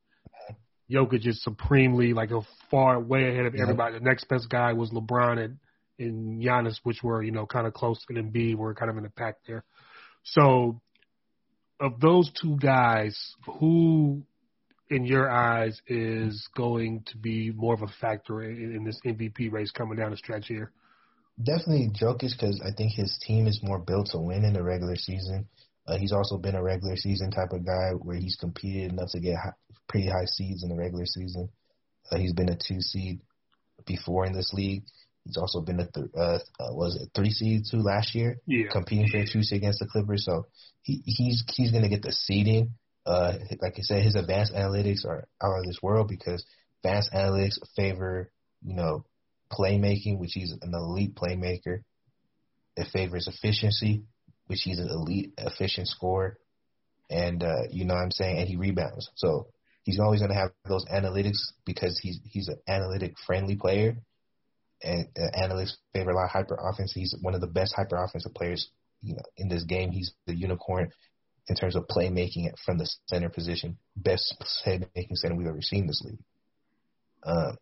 Jokic 0.89 1.27
is 1.27 1.43
supremely 1.43 2.13
like 2.13 2.31
a 2.31 2.43
far 2.71 2.97
way 3.01 3.29
ahead 3.29 3.45
of 3.45 3.55
everybody. 3.55 3.95
The 3.95 4.05
next 4.05 4.29
best 4.29 4.49
guy 4.49 4.71
was 4.71 4.91
LeBron 4.91 5.43
at 5.43 5.49
and 5.99 6.41
Giannis, 6.41 6.77
which 6.83 7.03
were 7.03 7.21
you 7.21 7.31
know 7.31 7.45
kind 7.45 7.67
of 7.67 7.73
close, 7.73 7.99
and 8.07 8.17
Embiid 8.17 8.55
were 8.55 8.73
kind 8.73 8.89
of 8.89 8.95
in 8.95 9.03
the 9.03 9.09
pack 9.09 9.35
there. 9.45 9.65
So, 10.23 10.79
of 11.77 11.99
those 11.99 12.31
two 12.41 12.55
guys, 12.55 13.19
who 13.59 14.23
in 14.89 15.03
your 15.03 15.29
eyes 15.29 15.81
is 15.87 16.47
going 16.55 17.03
to 17.07 17.17
be 17.17 17.51
more 17.51 17.73
of 17.73 17.81
a 17.81 17.91
factor 17.99 18.43
in, 18.43 18.73
in 18.73 18.85
this 18.85 19.01
MVP 19.05 19.51
race 19.51 19.71
coming 19.71 19.97
down 19.97 20.11
the 20.11 20.17
stretch 20.17 20.47
here? 20.47 20.71
Definitely 21.41 21.91
Jokic 21.99 22.31
because 22.31 22.61
I 22.65 22.71
think 22.75 22.93
his 22.93 23.17
team 23.21 23.45
is 23.45 23.61
more 23.61 23.79
built 23.79 24.09
to 24.11 24.17
win 24.17 24.43
in 24.43 24.53
the 24.53 24.63
regular 24.63 24.95
season. 24.95 25.47
Uh, 25.87 25.97
he's 25.97 26.11
also 26.11 26.37
been 26.37 26.55
a 26.55 26.63
regular 26.63 26.97
season 26.97 27.31
type 27.31 27.51
of 27.51 27.65
guy 27.65 27.91
where 27.91 28.17
he's 28.17 28.35
competed 28.35 28.91
enough 28.91 29.11
to 29.11 29.19
get 29.19 29.37
high, 29.37 29.53
pretty 29.87 30.09
high 30.09 30.25
seeds 30.25 30.63
in 30.63 30.69
the 30.69 30.75
regular 30.75 31.05
season. 31.05 31.49
Uh, 32.11 32.17
he's 32.17 32.33
been 32.33 32.49
a 32.49 32.57
two 32.57 32.81
seed 32.81 33.21
before 33.85 34.25
in 34.25 34.33
this 34.33 34.51
league. 34.53 34.83
He's 35.25 35.37
also 35.37 35.61
been 35.61 35.79
a 35.79 35.87
th- 35.87 36.07
uh, 36.17 36.39
uh, 36.59 36.73
was 36.73 36.95
it 36.95 37.09
three 37.13 37.31
seed 37.31 37.63
two 37.69 37.81
last 37.81 38.15
year, 38.15 38.37
yeah. 38.45 38.69
competing 38.71 39.07
for 39.09 39.17
a 39.17 39.27
two 39.27 39.43
seed 39.43 39.57
against 39.57 39.79
the 39.79 39.87
Clippers. 39.87 40.25
So 40.25 40.47
he 40.81 41.03
he's 41.05 41.43
he's 41.53 41.71
gonna 41.71 41.89
get 41.89 42.01
the 42.01 42.11
seeding. 42.11 42.71
Uh, 43.05 43.33
like 43.61 43.75
I 43.77 43.81
said, 43.81 44.03
his 44.03 44.15
advanced 44.15 44.53
analytics 44.53 45.05
are 45.05 45.27
out 45.41 45.59
of 45.59 45.65
this 45.65 45.79
world 45.81 46.07
because 46.07 46.45
advanced 46.83 47.11
analytics 47.13 47.59
favor 47.75 48.31
you 48.65 48.73
know 48.73 49.05
playmaking, 49.51 50.19
which 50.19 50.31
he's 50.33 50.53
an 50.61 50.73
elite 50.73 51.15
playmaker. 51.15 51.83
It 52.75 52.87
favors 52.93 53.27
efficiency, 53.27 54.03
which 54.47 54.61
he's 54.63 54.79
an 54.79 54.89
elite 54.89 55.33
efficient 55.37 55.87
scorer, 55.87 56.37
and 57.09 57.43
uh, 57.43 57.63
you 57.71 57.85
know 57.85 57.95
what 57.95 58.01
I'm 58.01 58.11
saying, 58.11 58.37
and 58.37 58.47
he 58.47 58.55
rebounds. 58.55 59.09
So 59.15 59.47
he's 59.83 59.99
always 59.99 60.19
going 60.19 60.31
to 60.31 60.37
have 60.37 60.51
those 60.67 60.85
analytics 60.85 61.39
because 61.65 61.99
he's 62.01 62.19
he's 62.23 62.49
an 62.49 62.57
analytic 62.67 63.15
friendly 63.25 63.55
player 63.55 63.97
and 64.83 65.07
uh, 65.17 65.35
analysts 65.35 65.77
favor 65.93 66.11
a 66.11 66.15
lot 66.15 66.25
of 66.25 66.31
hyper 66.31 66.55
offense. 66.55 66.91
He's 66.93 67.15
one 67.21 67.33
of 67.33 67.41
the 67.41 67.47
best 67.47 67.73
hyper 67.75 67.95
offensive 67.95 68.33
players, 68.33 68.69
you 69.01 69.13
know, 69.15 69.23
in 69.37 69.49
this 69.49 69.63
game. 69.63 69.91
He's 69.91 70.13
the 70.25 70.35
unicorn 70.35 70.91
in 71.47 71.55
terms 71.55 71.75
of 71.75 71.87
playmaking 71.87 72.51
from 72.65 72.77
the 72.77 72.89
center 73.07 73.29
position, 73.29 73.77
best 73.95 74.35
playmaking 74.65 75.15
center 75.15 75.35
we've 75.35 75.47
ever 75.47 75.61
seen 75.61 75.87
this 75.87 76.01
league. 76.05 76.19
Um, 77.23 77.57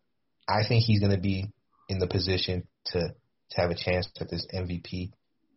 I 0.48 0.68
think 0.68 0.84
he's 0.84 1.00
going 1.00 1.12
to 1.12 1.22
be 1.22 1.52
in 1.90 2.00
the 2.00 2.08
position 2.08 2.68
to 2.88 3.14
to 3.52 3.62
have 3.62 3.72
a 3.72 3.76
chance 3.76 4.08
at 4.20 4.30
this 4.30 4.46
MVP. 4.54 5.12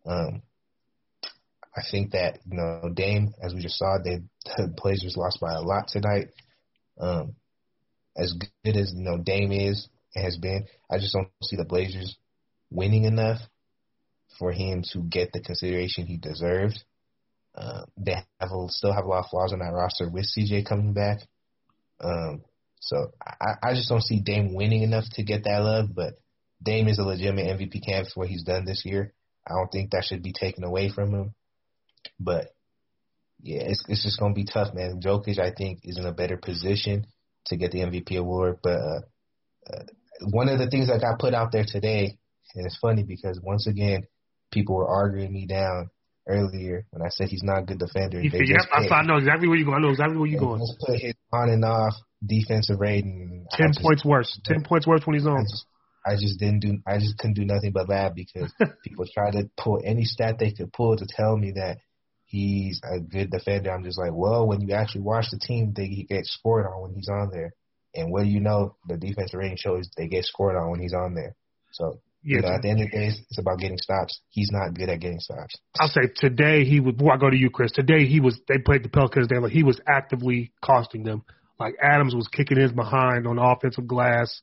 Um, 0.05 0.41
I 1.75 1.81
think 1.89 2.11
that 2.11 2.39
you 2.49 2.57
know 2.57 2.89
Dame, 2.93 3.33
as 3.41 3.53
we 3.53 3.61
just 3.61 3.77
saw, 3.77 3.97
they 4.03 4.19
the 4.57 4.73
Blazers 4.75 5.17
lost 5.17 5.39
by 5.39 5.53
a 5.53 5.61
lot 5.61 5.87
tonight. 5.87 6.29
Um, 6.99 7.35
as 8.17 8.33
good 8.63 8.75
as 8.75 8.93
you 8.95 9.03
know 9.03 9.17
Dame 9.17 9.51
is, 9.51 9.87
has 10.15 10.37
been. 10.37 10.65
I 10.89 10.97
just 10.97 11.13
don't 11.13 11.29
see 11.43 11.55
the 11.55 11.65
Blazers 11.65 12.17
winning 12.71 13.05
enough 13.05 13.39
for 14.37 14.51
him 14.51 14.83
to 14.93 14.99
get 14.99 15.31
the 15.33 15.41
consideration 15.41 16.05
he 16.05 16.17
deserves. 16.17 16.83
Uh, 17.55 17.83
they 17.97 18.13
have 18.39 18.51
a, 18.51 18.65
still 18.69 18.93
have 18.93 19.05
a 19.05 19.07
lot 19.07 19.25
of 19.25 19.29
flaws 19.29 19.53
on 19.53 19.59
that 19.59 19.73
roster 19.73 20.09
with 20.09 20.25
CJ 20.25 20.65
coming 20.65 20.93
back. 20.93 21.19
Um, 21.99 22.43
so 22.79 23.11
I, 23.21 23.69
I 23.69 23.73
just 23.73 23.89
don't 23.89 24.03
see 24.03 24.21
Dame 24.21 24.53
winning 24.53 24.83
enough 24.83 25.05
to 25.13 25.23
get 25.23 25.43
that 25.43 25.61
love, 25.61 25.89
but 25.93 26.13
Dame 26.63 26.87
is 26.87 26.99
a 26.99 27.03
legitimate 27.03 27.59
MVP 27.59 27.85
candidate 27.85 28.11
for 28.13 28.21
what 28.21 28.29
he's 28.29 28.43
done 28.43 28.65
this 28.65 28.83
year. 28.85 29.13
I 29.47 29.53
don't 29.53 29.71
think 29.71 29.91
that 29.91 30.05
should 30.05 30.23
be 30.23 30.33
taken 30.33 30.63
away 30.63 30.89
from 30.89 31.13
him. 31.13 31.33
But 32.19 32.53
yeah, 33.41 33.63
it's 33.63 33.83
it's 33.87 34.03
just 34.03 34.19
gonna 34.19 34.33
be 34.33 34.45
tough, 34.45 34.73
man. 34.73 35.01
Jokic, 35.01 35.39
I 35.39 35.51
think, 35.51 35.81
is 35.83 35.97
in 35.97 36.05
a 36.05 36.13
better 36.13 36.37
position 36.37 37.05
to 37.47 37.57
get 37.57 37.71
the 37.71 37.79
MVP 37.79 38.17
award, 38.17 38.59
but 38.61 38.77
uh, 38.77 38.99
uh, 39.71 39.83
one 40.31 40.49
of 40.49 40.59
the 40.59 40.69
things 40.69 40.87
that 40.87 41.01
got 41.01 41.19
put 41.19 41.33
out 41.33 41.51
there 41.51 41.65
today, 41.65 42.17
and 42.55 42.65
it's 42.65 42.77
funny 42.77 43.03
because 43.03 43.39
once 43.41 43.67
again, 43.67 44.03
people 44.51 44.75
were 44.75 44.87
arguing 44.87 45.31
me 45.31 45.45
down 45.45 45.89
earlier 46.27 46.85
when 46.91 47.01
I 47.01 47.09
said 47.09 47.29
he's 47.29 47.43
not 47.43 47.59
a 47.59 47.65
good 47.65 47.79
defender. 47.79 48.21
Yep, 48.21 48.65
I, 48.71 48.87
I 48.93 49.03
know 49.03 49.17
exactly 49.17 49.47
where 49.47 49.57
you're 49.57 49.65
going. 49.65 49.77
I 49.77 49.81
know 49.81 49.91
exactly 49.91 50.17
where 50.17 50.27
you're 50.27 50.39
going. 50.39 50.59
Just 50.59 50.79
put 50.85 50.99
his 50.99 51.15
on 51.31 51.49
and 51.49 51.63
off 51.63 51.93
defensive 52.25 52.79
rating. 52.79 53.45
Ten 53.51 53.67
just, 53.73 53.81
points 53.81 54.05
worse. 54.05 54.39
Ten 54.45 54.63
points 54.63 54.87
worse 54.87 55.01
when 55.05 55.15
he's 55.15 55.25
on. 55.25 55.39
I 55.39 55.43
just, 55.43 55.65
I 56.05 56.13
just 56.15 56.39
didn't 56.39 56.59
do. 56.59 56.77
I 56.85 56.97
just 56.99 57.17
couldn't 57.17 57.35
do 57.35 57.45
nothing 57.45 57.71
but 57.71 57.89
laugh 57.89 58.13
because 58.15 58.51
people 58.83 59.05
tried 59.13 59.31
to 59.31 59.49
pull 59.57 59.81
any 59.83 60.03
stat 60.03 60.37
they 60.39 60.51
could 60.51 60.73
pull 60.73 60.97
to 60.97 61.05
tell 61.07 61.37
me 61.37 61.53
that 61.55 61.77
he's 62.25 62.81
a 62.83 62.99
good 62.99 63.31
defender. 63.31 63.71
I'm 63.71 63.83
just 63.83 63.99
like, 63.99 64.11
well, 64.13 64.47
when 64.47 64.61
you 64.61 64.73
actually 64.73 65.01
watch 65.01 65.25
the 65.31 65.39
team, 65.39 65.73
they 65.75 66.05
get 66.07 66.25
scored 66.25 66.65
on 66.65 66.81
when 66.81 66.93
he's 66.93 67.09
on 67.09 67.31
there. 67.31 67.53
And 67.95 68.11
what 68.11 68.23
do 68.23 68.29
you 68.29 68.39
know? 68.39 68.75
The 68.87 68.97
defensive 68.97 69.39
rating 69.39 69.57
shows 69.57 69.89
they 69.97 70.07
get 70.07 70.25
scored 70.25 70.55
on 70.55 70.69
when 70.69 70.79
he's 70.79 70.93
on 70.93 71.15
there. 71.15 71.35
So 71.71 71.99
yeah, 72.23 72.37
you 72.37 72.41
know, 72.41 72.47
at 72.49 72.61
the 72.61 72.69
end 72.69 72.81
of 72.81 72.91
the 72.91 72.97
day, 72.97 73.07
it's 73.07 73.39
about 73.39 73.59
getting 73.59 73.77
stops. 73.77 74.19
He's 74.29 74.51
not 74.51 74.73
good 74.73 74.89
at 74.89 74.99
getting 74.99 75.19
stops. 75.19 75.55
I'll 75.79 75.87
say 75.87 76.01
today 76.15 76.65
he 76.65 76.79
was. 76.79 76.95
Before 76.95 77.13
I 77.13 77.17
go 77.17 77.29
to 77.29 77.37
you, 77.37 77.49
Chris. 77.49 77.71
Today 77.71 78.05
he 78.05 78.19
was. 78.19 78.39
They 78.47 78.57
played 78.57 78.83
the 78.83 78.89
Pelicans. 78.89 79.27
They 79.27 79.37
like 79.37 79.51
he 79.51 79.63
was 79.63 79.79
actively 79.87 80.51
costing 80.63 81.03
them. 81.03 81.23
Like 81.59 81.75
Adams 81.81 82.15
was 82.15 82.27
kicking 82.27 82.59
his 82.59 82.71
behind 82.71 83.27
on 83.27 83.37
offensive 83.37 83.87
glass 83.87 84.41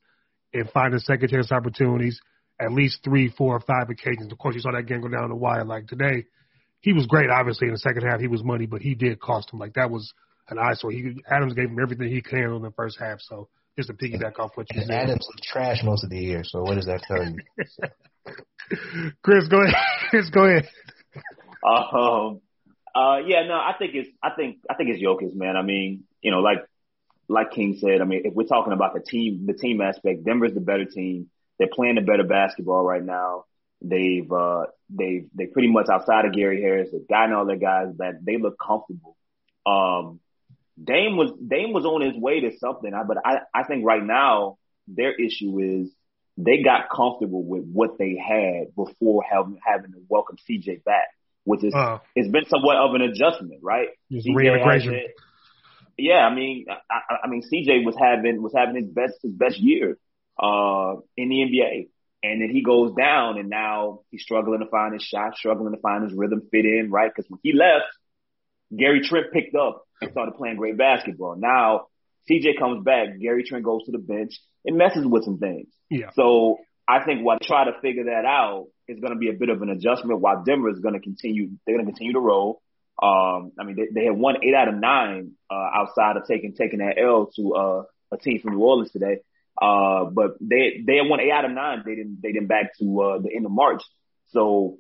and 0.53 0.71
finding 0.71 1.01
second 1.01 1.31
chance 1.31 1.51
opportunities. 1.51 2.21
At 2.61 2.73
least 2.73 3.01
three, 3.05 3.29
four, 3.29 3.57
or 3.57 3.61
five 3.61 3.91
occasions. 3.91 4.33
Of 4.33 4.39
course, 4.39 4.55
you 4.55 4.63
saw 4.63 4.73
that 4.73 4.87
game 4.87 5.03
go 5.03 5.09
down 5.09 5.29
the 5.29 5.37
wire. 5.37 5.65
Like 5.65 5.89
today, 5.89 6.25
he 6.81 6.93
was 6.93 7.07
great. 7.07 7.29
Obviously, 7.29 7.69
in 7.69 7.75
the 7.75 7.79
second 7.79 8.03
half, 8.03 8.21
he 8.21 8.29
was 8.29 8.43
money, 8.43 8.67
but 8.67 8.81
he 8.81 8.95
did 8.95 9.21
cost 9.21 9.53
him. 9.53 9.59
Like 9.59 9.75
that 9.75 9.91
was 9.91 10.13
an 10.49 10.59
eyesore. 10.59 10.91
He 10.91 11.17
Adams 11.31 11.55
gave 11.55 11.69
him 11.69 11.79
everything 11.83 12.09
he 12.09 12.23
can 12.23 12.55
in 12.55 12.63
the 12.63 12.71
first 12.71 12.99
half. 12.99 13.21
So 13.21 13.49
just 13.77 13.89
to 13.89 13.95
piggyback 13.95 14.39
off 14.39 14.53
what 14.55 14.67
you 14.73 14.81
and 14.81 14.89
said. 14.89 14.97
Adams 14.97 15.27
was 15.29 15.37
trash 15.43 15.83
most 15.85 16.05
of 16.05 16.11
the 16.11 16.19
year. 16.19 16.43
So 16.45 16.63
what 16.63 16.77
does 16.77 16.87
that 16.87 17.03
tell 17.07 17.23
you? 17.23 17.37
Chris, 19.23 19.49
go 19.49 19.63
ahead. 19.63 19.75
Chris, 20.11 20.31
go 20.31 20.45
ahead. 20.45 20.69
Um. 21.65 22.41
Uh. 22.95 23.19
Yeah. 23.27 23.47
No. 23.47 23.55
I 23.55 23.75
think 23.79 23.95
it's. 23.95 24.09
I 24.23 24.31
think. 24.35 24.59
I 24.71 24.75
think 24.75 24.91
it's 24.91 25.03
Jokic, 25.03 25.35
man. 25.35 25.57
I 25.57 25.63
mean, 25.63 26.05
you 26.23 26.31
know, 26.31 26.39
like 26.39 26.59
like 27.29 27.53
King 27.53 27.77
said. 27.81 28.01
I 28.01 28.05
mean, 28.05 28.23
if 28.25 28.35
we're 28.35 28.45
talking 28.47 28.73
about 28.73 28.95
the 28.95 29.01
team, 29.01 29.47
the 29.47 29.55
team 29.55 29.81
aspect, 29.81 30.25
Denver's 30.25 30.55
the 30.55 30.61
better 30.61 30.85
team. 30.85 31.31
They're 31.59 31.69
playing 31.73 31.97
the 31.97 32.03
better 32.03 32.25
basketball 32.25 32.85
right 32.85 33.05
now. 33.05 33.45
They've 33.83 34.31
uh 34.31 34.67
they've 34.91 35.29
they 35.35 35.47
pretty 35.47 35.69
much 35.69 35.89
outside 35.91 36.25
of 36.25 36.33
Gary 36.33 36.63
Harris, 36.63 36.89
they've 36.93 37.09
gotten 37.09 37.35
all 37.35 37.47
their 37.47 37.57
guys 37.57 37.89
that 37.99 38.25
they 38.25 38.37
look 38.39 38.57
comfortable 38.59 39.17
Um, 39.67 40.21
Dame 40.83 41.17
was 41.17 41.33
Dame 41.33 41.73
was 41.73 41.85
on 41.85 42.03
his 42.03 42.17
way 42.17 42.41
to 42.41 42.57
something, 42.59 42.93
but 43.07 43.17
I 43.25 43.41
I 43.55 43.65
think 43.65 43.85
right 43.85 44.05
now 44.05 44.59
their 44.87 45.15
issue 45.15 45.59
is 45.59 45.91
they 46.37 46.63
got 46.63 46.91
comfortable 46.95 47.43
with 47.43 47.65
what 47.65 47.99
they 47.99 48.17
had 48.17 48.75
before 48.75 49.23
having 49.29 49.59
having 49.65 49.93
to 49.93 49.99
welcome 50.09 50.37
CJ 50.49 50.85
back, 50.85 51.09
which 51.45 51.65
is 51.65 51.75
uh, 51.75 51.99
it's 52.15 52.29
been 52.31 52.45
somewhat 52.47 52.77
of 52.77 52.95
an 52.95 53.03
adjustment, 53.03 53.61
right? 53.63 53.89
Reintegration. 54.35 54.93
Yeah, 55.99 56.27
I 56.27 56.35
mean, 56.35 56.67
I, 56.69 57.17
I 57.25 57.29
mean, 57.29 57.43
CJ 57.43 57.85
was 57.85 57.97
having 57.99 58.43
was 58.43 58.53
having 58.55 58.77
his 58.77 58.93
best 58.93 59.15
his 59.23 59.33
best 59.33 59.59
year 59.59 59.97
uh, 60.39 60.97
in 61.17 61.29
the 61.29 61.37
NBA, 61.37 61.89
and 62.23 62.43
then 62.43 62.51
he 62.51 62.63
goes 62.63 62.93
down, 62.95 63.39
and 63.39 63.49
now 63.49 64.01
he's 64.11 64.23
struggling 64.23 64.61
to 64.61 64.67
find 64.67 64.93
his 64.93 65.03
shot, 65.03 65.37
struggling 65.37 65.75
to 65.75 65.81
find 65.81 66.05
his 66.05 66.13
rhythm, 66.13 66.43
fit 66.51 66.65
in, 66.65 66.91
right? 66.91 67.11
Because 67.15 67.31
when 67.31 67.41
he 67.43 67.53
left, 67.53 67.87
Gary 68.77 69.01
Trent 69.03 69.33
picked 69.33 69.55
up 69.55 69.85
and 70.01 70.11
started 70.11 70.37
playing 70.37 70.57
great 70.57 70.77
basketball. 70.77 71.37
Now 71.37 71.87
CJ 72.31 72.59
comes 72.59 72.85
back, 72.85 73.19
Gary 73.21 73.45
Trent 73.45 73.65
goes 73.65 73.85
to 73.85 73.93
the 73.93 73.99
bench, 73.99 74.41
it 74.65 74.75
messes 74.75 75.07
with 75.07 75.25
some 75.25 75.39
things. 75.39 75.69
Yeah. 75.89 76.11
So 76.15 76.59
I 76.89 77.05
think 77.05 77.25
while 77.25 77.39
try 77.41 77.65
to 77.65 77.81
figure 77.81 78.05
that 78.05 78.25
out 78.25 78.67
is 78.89 79.01
going 79.01 79.13
to 79.13 79.19
be 79.19 79.29
a 79.29 79.33
bit 79.33 79.49
of 79.49 79.63
an 79.63 79.71
adjustment. 79.71 80.21
While 80.21 80.45
Denver 80.45 80.71
is 80.71 80.81
going 80.81 80.95
to 80.95 81.01
continue, 81.01 81.51
they're 81.67 81.77
going 81.77 81.87
to 81.87 81.93
continue 81.93 82.15
to 82.15 82.21
roll. 82.21 82.63
Um, 83.03 83.53
I 83.59 83.65
mean, 83.65 83.77
they, 83.77 83.89
they 83.93 84.07
had 84.07 84.17
won 84.17 84.37
eight 84.43 84.55
out 84.55 84.69
of 84.69 84.75
nine 84.75 85.33
uh, 85.51 85.69
outside 85.75 86.17
of 86.17 86.27
taking 86.27 86.55
taking 86.55 86.79
that 86.79 86.99
L 86.99 87.31
to 87.37 87.55
uh, 87.55 87.83
a 88.13 88.17
team 88.17 88.41
from 88.41 88.55
New 88.55 88.61
Orleans 88.63 88.91
today. 88.91 89.19
Uh, 89.61 90.05
but 90.05 90.37
they 90.41 90.83
they 90.87 90.97
had 90.97 91.09
won 91.09 91.21
eight 91.21 91.31
out 91.31 91.45
of 91.45 91.51
nine. 91.51 91.83
They 91.85 91.95
didn't 91.95 92.21
they 92.23 92.33
didn't 92.33 92.49
back 92.49 92.77
to 92.79 93.03
uh, 93.03 93.19
the 93.19 93.35
end 93.35 93.47
of 93.47 93.53
March. 93.53 93.83
So 94.29 94.79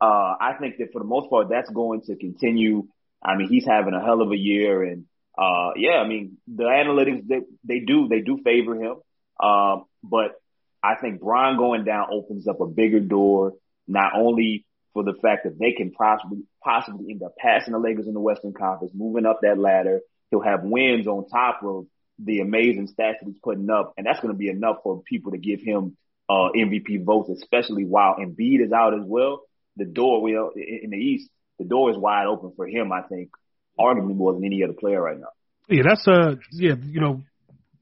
uh, 0.00 0.34
I 0.40 0.54
think 0.58 0.78
that 0.78 0.92
for 0.92 0.98
the 1.00 1.06
most 1.06 1.30
part, 1.30 1.48
that's 1.50 1.70
going 1.70 2.02
to 2.02 2.16
continue. 2.16 2.88
I 3.22 3.36
mean, 3.36 3.48
he's 3.48 3.66
having 3.66 3.94
a 3.94 4.02
hell 4.02 4.22
of 4.22 4.32
a 4.32 4.36
year, 4.36 4.82
and 4.82 5.04
uh, 5.38 5.72
yeah, 5.76 6.02
I 6.04 6.08
mean, 6.08 6.38
the 6.48 6.64
analytics 6.64 7.26
they 7.26 7.40
they 7.64 7.80
do 7.80 8.08
they 8.08 8.20
do 8.20 8.40
favor 8.42 8.74
him. 8.74 8.96
Um, 9.42 9.84
but 10.02 10.32
I 10.82 10.94
think 10.96 11.20
Bron 11.20 11.56
going 11.56 11.84
down 11.84 12.08
opens 12.10 12.48
up 12.48 12.60
a 12.60 12.66
bigger 12.66 13.00
door, 13.00 13.54
not 13.86 14.12
only 14.14 14.66
for 14.92 15.04
the 15.04 15.14
fact 15.22 15.44
that 15.44 15.58
they 15.58 15.72
can 15.72 15.92
possibly 15.92 16.42
possibly 16.62 17.10
end 17.10 17.22
up 17.22 17.34
passing 17.38 17.72
the 17.72 17.78
Lakers 17.78 18.06
in 18.06 18.14
the 18.14 18.20
Western 18.20 18.52
Conference, 18.52 18.92
moving 18.94 19.26
up 19.26 19.40
that 19.42 19.58
ladder. 19.58 20.00
He'll 20.30 20.40
have 20.40 20.62
wins 20.62 21.06
on 21.06 21.28
top 21.28 21.60
of 21.64 21.86
the 22.18 22.40
amazing 22.40 22.86
stats 22.86 23.18
that 23.20 23.24
he's 23.24 23.38
putting 23.42 23.68
up, 23.70 23.94
and 23.96 24.06
that's 24.06 24.20
going 24.20 24.32
to 24.32 24.38
be 24.38 24.48
enough 24.48 24.76
for 24.82 25.02
people 25.02 25.32
to 25.32 25.38
give 25.38 25.60
him 25.60 25.96
uh, 26.28 26.50
MVP 26.56 27.04
votes, 27.04 27.30
especially 27.30 27.84
while 27.84 28.16
Embiid 28.16 28.64
is 28.64 28.72
out 28.72 28.94
as 28.94 29.04
well. 29.04 29.42
The 29.76 29.84
door, 29.84 30.22
well, 30.22 30.52
in 30.54 30.90
the 30.90 30.96
East, 30.96 31.30
the 31.58 31.64
door 31.64 31.90
is 31.90 31.96
wide 31.96 32.26
open 32.26 32.52
for 32.56 32.66
him. 32.66 32.92
I 32.92 33.02
think, 33.02 33.30
arguably 33.78 34.14
more 34.14 34.32
than 34.32 34.44
any 34.44 34.62
other 34.62 34.74
player 34.74 35.00
right 35.00 35.18
now. 35.18 35.28
Yeah, 35.68 35.82
that's 35.88 36.06
a 36.06 36.12
uh, 36.12 36.34
yeah. 36.52 36.74
You 36.74 37.00
know, 37.00 37.22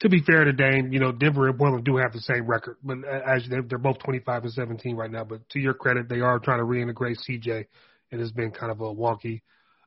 to 0.01 0.09
be 0.09 0.23
fair 0.23 0.45
to 0.45 0.53
Dame, 0.53 0.93
you 0.93 1.01
know, 1.01 1.13
Denver 1.13 1.49
and 1.49 1.59
Portland 1.59 1.85
do 1.85 1.97
have 1.97 2.13
the 2.13 2.21
same 2.21 2.47
record, 2.47 2.77
but 2.83 2.99
as 3.05 3.47
they're 3.49 3.79
both 3.79 3.99
25 3.99 4.45
and 4.45 4.53
17 4.53 4.97
right 4.97 5.11
now. 5.11 5.25
But 5.25 5.49
to 5.51 5.59
your 5.59 5.75
credit, 5.75 6.09
they 6.09 6.21
are 6.21 6.39
trying 6.39 6.59
to 6.59 6.65
reintegrate 6.65 7.17
CJ. 7.29 7.67
It 8.11 8.21
has 8.21 8.31
been 8.31 8.53
kind 8.53 8.71
of 8.71 8.81
a 8.81 8.95
wonky 8.95 9.43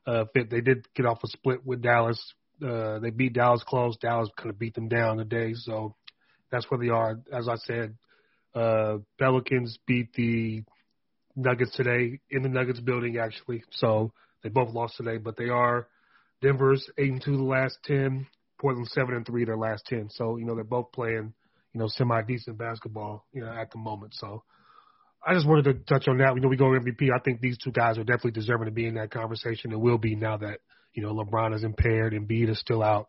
uh, 0.06 0.24
fit. 0.34 0.50
They 0.50 0.60
did 0.60 0.86
get 0.94 1.06
off 1.06 1.24
a 1.24 1.28
split 1.28 1.64
with 1.64 1.82
Dallas. 1.82 2.20
Uh, 2.64 2.98
they 2.98 3.10
beat 3.10 3.32
Dallas 3.32 3.62
close. 3.66 3.96
Dallas 3.96 4.28
kind 4.36 4.50
of 4.50 4.58
beat 4.58 4.74
them 4.74 4.88
down 4.88 5.16
today, 5.16 5.54
so 5.54 5.96
that's 6.50 6.70
where 6.70 6.78
they 6.78 6.90
are. 6.90 7.18
As 7.32 7.48
I 7.48 7.56
said, 7.56 7.96
uh, 8.54 8.98
Pelicans 9.18 9.78
beat 9.86 10.12
the 10.12 10.62
Nuggets 11.34 11.74
today 11.74 12.20
in 12.30 12.42
the 12.42 12.48
Nuggets 12.50 12.80
building, 12.80 13.16
actually. 13.16 13.64
So 13.70 14.12
they 14.42 14.50
both 14.50 14.74
lost 14.74 14.98
today, 14.98 15.16
but 15.16 15.36
they 15.36 15.48
are 15.48 15.88
Denver's 16.42 16.86
eight 16.98 17.10
and 17.10 17.22
two 17.24 17.38
the 17.38 17.42
last 17.42 17.78
ten. 17.84 18.26
Portland 18.62 18.88
seven 18.88 19.14
and 19.14 19.26
three 19.26 19.44
their 19.44 19.58
last 19.58 19.84
ten. 19.86 20.08
So 20.08 20.36
you 20.36 20.46
know 20.46 20.54
they're 20.54 20.64
both 20.64 20.92
playing 20.92 21.34
you 21.74 21.80
know 21.80 21.88
semi 21.88 22.22
decent 22.22 22.56
basketball 22.56 23.26
you 23.32 23.42
know 23.42 23.52
at 23.52 23.72
the 23.72 23.78
moment. 23.78 24.14
So 24.14 24.44
I 25.26 25.34
just 25.34 25.46
wanted 25.46 25.64
to 25.64 25.74
touch 25.74 26.06
on 26.08 26.18
that. 26.18 26.34
You 26.34 26.40
know 26.40 26.48
we 26.48 26.56
go 26.56 26.66
MVP. 26.66 27.08
I 27.14 27.18
think 27.22 27.40
these 27.40 27.58
two 27.58 27.72
guys 27.72 27.98
are 27.98 28.04
definitely 28.04 28.30
deserving 28.30 28.66
to 28.66 28.72
be 28.72 28.86
in 28.86 28.94
that 28.94 29.10
conversation 29.10 29.72
and 29.72 29.82
will 29.82 29.98
be 29.98 30.14
now 30.14 30.36
that 30.36 30.60
you 30.94 31.02
know 31.02 31.12
LeBron 31.12 31.54
is 31.54 31.64
impaired 31.64 32.14
and 32.14 32.28
Embiid 32.28 32.48
is 32.48 32.60
still 32.60 32.82
out. 32.82 33.08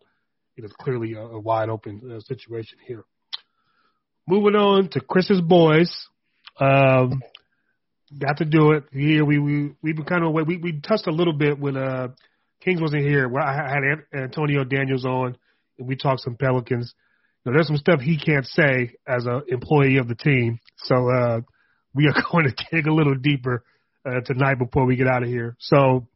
It 0.57 0.65
is 0.65 0.73
clearly 0.79 1.13
a, 1.13 1.21
a 1.21 1.39
wide 1.39 1.69
open 1.69 2.01
uh, 2.15 2.19
situation 2.21 2.79
here. 2.85 3.05
Moving 4.27 4.55
on 4.55 4.89
to 4.89 5.01
Chris's 5.01 5.41
boys. 5.41 5.91
Um, 6.59 7.21
got 8.17 8.37
to 8.37 8.45
do 8.45 8.71
it 8.71 8.85
here. 8.91 9.23
We 9.23 9.37
we 9.37 9.71
we've 9.83 9.95
been 9.95 10.05
kind 10.05 10.23
of 10.23 10.33
we 10.33 10.57
we 10.57 10.81
touched 10.81 11.05
a 11.05 11.11
little 11.11 11.33
bit 11.33 11.59
when 11.59 11.77
uh 11.77 12.07
Kings 12.63 12.79
wasn't 12.79 13.03
here. 13.03 13.29
I 13.37 13.53
had 13.53 14.21
Antonio 14.23 14.63
Daniels 14.63 15.05
on, 15.05 15.35
we 15.79 15.95
talked 15.95 16.21
some 16.21 16.35
Pelicans. 16.35 16.93
You 17.43 17.51
know, 17.51 17.57
there's 17.57 17.67
some 17.67 17.77
stuff 17.77 17.99
he 17.99 18.17
can't 18.17 18.45
say 18.45 18.95
as 19.07 19.25
an 19.25 19.43
employee 19.49 19.97
of 19.97 20.07
the 20.07 20.15
team, 20.15 20.59
so 20.77 21.09
uh, 21.09 21.41
we 21.93 22.07
are 22.07 22.23
going 22.31 22.45
to 22.45 22.65
dig 22.71 22.87
a 22.87 22.93
little 22.93 23.15
deeper 23.15 23.63
uh, 24.05 24.21
tonight 24.25 24.55
before 24.55 24.85
we 24.85 24.95
get 24.95 25.07
out 25.07 25.23
of 25.23 25.29
here. 25.29 25.55
So, 25.59 26.07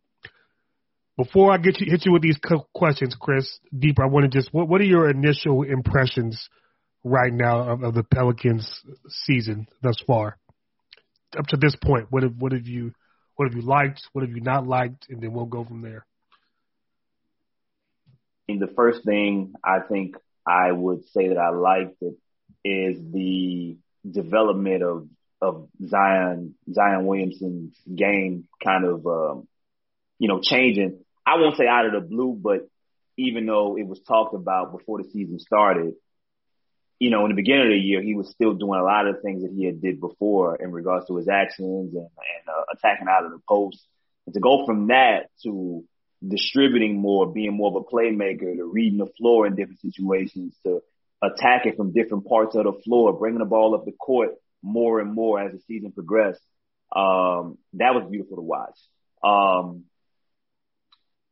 before 1.18 1.52
I 1.52 1.58
get 1.58 1.80
you 1.82 1.88
hit 1.90 2.06
you 2.06 2.14
with 2.14 2.22
these 2.22 2.40
questions, 2.74 3.16
Chris, 3.20 3.60
deeper, 3.78 4.04
I 4.04 4.08
want 4.08 4.32
to 4.32 4.38
just 4.38 4.54
what 4.54 4.70
what 4.70 4.82
are 4.82 4.86
your 4.86 5.10
initial 5.10 5.64
impressions 5.64 6.48
right 7.04 7.34
now 7.34 7.70
of, 7.70 7.84
of 7.84 7.94
the 7.94 8.04
Pelicans 8.04 8.70
season 9.26 9.68
thus 9.82 10.02
far? 10.06 10.38
Up 11.38 11.48
to 11.48 11.58
this 11.58 11.76
point, 11.76 12.08
what 12.10 12.24
have 12.24 12.36
what 12.38 12.52
have 12.52 12.68
you 12.68 12.94
what 13.36 13.50
have 13.50 13.56
you 13.56 13.68
liked? 13.68 14.02
What 14.14 14.26
have 14.26 14.36
you 14.36 14.42
not 14.42 14.66
liked? 14.66 15.08
And 15.10 15.22
then 15.22 15.34
we'll 15.34 15.46
go 15.46 15.66
from 15.66 15.82
there 15.82 16.06
the 18.48 18.74
first 18.76 19.04
thing 19.04 19.54
I 19.64 19.80
think 19.80 20.16
I 20.46 20.72
would 20.72 21.06
say 21.10 21.28
that 21.30 21.38
I 21.38 21.50
liked 21.50 22.02
it 22.02 22.16
is 22.64 22.98
the 23.12 23.78
development 24.10 24.84
of 24.84 25.08
of 25.42 25.68
Zion 25.86 26.56
Zion 26.74 27.06
Williamson's 27.06 27.76
game 27.94 28.48
kind 28.64 28.86
of 28.86 29.06
um, 29.06 29.48
you 30.18 30.28
know 30.28 30.40
changing. 30.42 31.00
I 31.26 31.36
won't 31.36 31.58
say 31.58 31.68
out 31.68 31.86
of 31.86 31.92
the 31.92 32.00
blue, 32.00 32.40
but 32.42 32.68
even 33.18 33.46
though 33.46 33.78
it 33.78 33.86
was 33.86 34.00
talked 34.00 34.34
about 34.34 34.72
before 34.72 35.04
the 35.04 35.10
season 35.10 35.40
started, 35.40 35.94
you 37.00 37.10
know, 37.10 37.26
in 37.26 37.30
the 37.30 37.36
beginning 37.36 37.64
of 37.64 37.72
the 37.72 37.78
year, 37.78 38.02
he 38.02 38.16
was 38.16 38.30
still 38.30 38.54
doing 38.54 38.80
a 38.80 38.84
lot 38.84 39.08
of 39.08 39.22
things 39.22 39.44
that 39.44 39.52
he 39.52 39.66
had 39.66 39.82
did 39.82 40.00
before 40.00 40.56
in 40.56 40.72
regards 40.72 41.08
to 41.08 41.18
his 41.18 41.28
actions 41.28 41.94
and, 41.94 42.08
and 42.08 42.48
uh, 42.48 42.64
attacking 42.74 43.08
out 43.10 43.26
of 43.26 43.32
the 43.32 43.40
post. 43.48 43.86
And 44.26 44.34
to 44.34 44.40
go 44.40 44.66
from 44.66 44.88
that 44.88 45.30
to 45.44 45.84
distributing 46.26 46.98
more, 46.98 47.32
being 47.32 47.56
more 47.56 47.70
of 47.70 47.76
a 47.76 47.96
playmaker, 47.96 48.56
to 48.56 48.66
reading 48.66 49.00
the 49.00 49.12
floor 49.18 49.46
in 49.46 49.56
different 49.56 49.82
situations, 49.82 50.56
to 50.64 50.82
attacking 51.22 51.76
from 51.76 51.94
different 51.94 52.28
parts 52.28 52.56
of 52.56 52.64
the 52.64 52.74
floor, 52.84 53.18
bringing 53.18 53.40
the 53.40 53.46
ball 53.46 53.76
up 53.76 53.86
the 53.86 53.92
court 53.92 54.32
more 54.62 55.00
and 55.00 55.14
more 55.14 55.40
as 55.40 55.52
the 55.52 55.60
season 55.68 55.92
progressed. 55.92 56.42
Um, 56.96 57.58
that 57.74 57.94
was 57.94 58.08
beautiful 58.10 58.38
to 58.38 58.42
watch. 58.42 58.78
Um, 59.24 59.86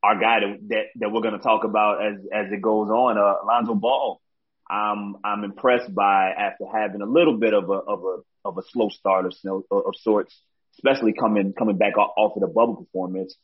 our 0.03 0.19
guy 0.19 0.39
that, 0.41 0.67
that, 0.69 0.83
that 0.97 1.11
we're 1.11 1.21
going 1.21 1.37
to 1.37 1.39
talk 1.39 1.63
about 1.63 2.05
as, 2.05 2.19
as 2.31 2.51
it 2.51 2.61
goes 2.61 2.89
on, 2.89 3.17
uh, 3.17 3.45
Lonzo 3.45 3.73
Ball. 3.73 4.21
I'm, 4.69 5.17
I'm 5.23 5.43
impressed 5.43 5.93
by 5.93 6.31
after 6.31 6.65
having 6.71 7.01
a 7.01 7.05
little 7.05 7.37
bit 7.37 7.53
of 7.53 7.69
a, 7.69 7.73
of 7.73 8.03
a, 8.03 8.47
of 8.47 8.57
a 8.57 8.61
slow 8.71 8.89
start 8.89 9.25
of, 9.25 9.33
of 9.71 9.93
sorts, 10.01 10.39
especially 10.77 11.13
coming, 11.13 11.53
coming 11.53 11.77
back 11.77 11.97
off 11.97 12.35
of 12.35 12.41
the 12.41 12.47
bubble 12.47 12.75
performance 12.75 13.35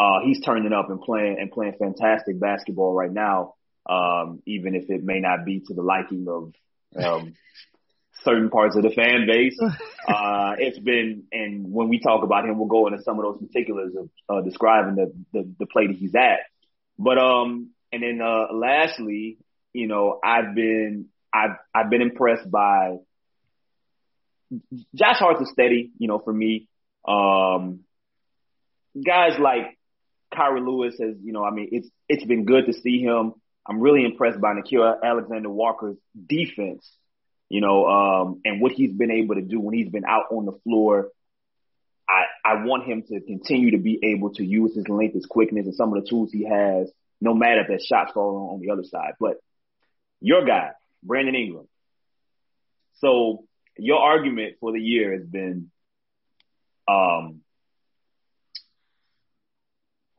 uh, 0.00 0.20
he's 0.24 0.40
turning 0.40 0.72
up 0.72 0.88
and 0.88 1.00
playing 1.00 1.36
and 1.38 1.50
playing 1.50 1.74
fantastic 1.78 2.40
basketball 2.40 2.94
right 2.94 3.12
now. 3.12 3.54
Um, 3.88 4.42
even 4.46 4.74
if 4.74 4.88
it 4.88 5.04
may 5.04 5.20
not 5.20 5.44
be 5.44 5.60
to 5.66 5.74
the 5.74 5.82
liking 5.82 6.26
of 6.28 6.54
um, 6.96 7.34
certain 8.24 8.48
parts 8.48 8.76
of 8.76 8.82
the 8.82 8.90
fan 8.90 9.26
base, 9.26 9.58
uh, 10.08 10.54
it's 10.58 10.78
been. 10.78 11.24
And 11.32 11.70
when 11.70 11.88
we 11.88 12.00
talk 12.00 12.24
about 12.24 12.46
him, 12.46 12.58
we'll 12.58 12.68
go 12.68 12.86
into 12.86 13.02
some 13.02 13.18
of 13.18 13.24
those 13.24 13.46
particulars 13.46 13.92
of 13.94 14.08
uh, 14.28 14.40
describing 14.42 14.94
the, 14.94 15.12
the 15.32 15.52
the 15.58 15.66
play 15.66 15.88
that 15.88 15.96
he's 15.96 16.14
at. 16.14 16.40
But 16.98 17.18
um, 17.18 17.70
and 17.92 18.02
then 18.02 18.20
uh, 18.22 18.54
lastly, 18.54 19.36
you 19.74 19.86
know, 19.86 20.18
I've 20.24 20.54
been 20.54 21.08
I've 21.34 21.56
I've 21.74 21.90
been 21.90 22.02
impressed 22.02 22.50
by 22.50 22.96
Josh 24.94 25.18
Hart's 25.18 25.42
a 25.42 25.52
steady, 25.52 25.90
you 25.98 26.08
know, 26.08 26.20
for 26.20 26.32
me. 26.32 26.68
Um, 27.06 27.80
guys 29.04 29.38
like 29.38 29.76
Kira 30.32 30.64
Lewis 30.64 30.94
has, 31.00 31.16
you 31.22 31.32
know, 31.32 31.44
I 31.44 31.50
mean, 31.50 31.68
it's 31.72 31.88
it's 32.08 32.24
been 32.24 32.44
good 32.44 32.66
to 32.66 32.72
see 32.72 33.00
him. 33.00 33.34
I'm 33.66 33.80
really 33.80 34.04
impressed 34.04 34.40
by 34.40 34.54
Nickeil 34.54 35.02
Alexander 35.02 35.50
Walker's 35.50 35.96
defense, 36.26 36.90
you 37.48 37.60
know, 37.60 37.86
um, 37.86 38.40
and 38.44 38.60
what 38.60 38.72
he's 38.72 38.92
been 38.92 39.10
able 39.10 39.34
to 39.34 39.42
do 39.42 39.60
when 39.60 39.74
he's 39.74 39.90
been 39.90 40.04
out 40.04 40.26
on 40.30 40.46
the 40.46 40.58
floor. 40.64 41.08
I, 42.08 42.24
I 42.44 42.64
want 42.64 42.84
him 42.84 43.04
to 43.08 43.20
continue 43.20 43.72
to 43.72 43.78
be 43.78 44.00
able 44.02 44.34
to 44.34 44.44
use 44.44 44.74
his 44.74 44.88
length, 44.88 45.14
his 45.14 45.26
quickness, 45.26 45.66
and 45.66 45.74
some 45.74 45.94
of 45.94 46.02
the 46.02 46.08
tools 46.08 46.32
he 46.32 46.44
has, 46.44 46.90
no 47.20 47.34
matter 47.34 47.60
if 47.60 47.68
that 47.68 47.82
shot's 47.82 48.12
falling 48.12 48.54
on 48.54 48.60
the 48.60 48.72
other 48.72 48.82
side. 48.82 49.12
But 49.20 49.36
your 50.20 50.44
guy, 50.44 50.70
Brandon 51.02 51.34
Ingram. 51.34 51.68
So 52.94 53.44
your 53.78 54.00
argument 54.00 54.56
for 54.60 54.72
the 54.72 54.80
year 54.80 55.12
has 55.12 55.24
been 55.24 55.70
um, 56.88 57.39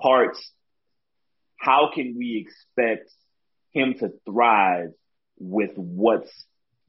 parts 0.01 0.51
how 1.61 1.91
can 1.93 2.15
we 2.17 2.45
expect 2.45 3.11
him 3.71 3.93
to 3.99 4.11
thrive 4.25 4.89
with 5.39 5.71
what's 5.75 6.31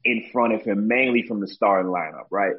in 0.03 0.29
front 0.33 0.53
of 0.53 0.63
him, 0.63 0.87
mainly 0.87 1.23
from 1.27 1.39
the 1.39 1.47
starting 1.47 1.91
lineup, 1.91 2.25
right? 2.31 2.55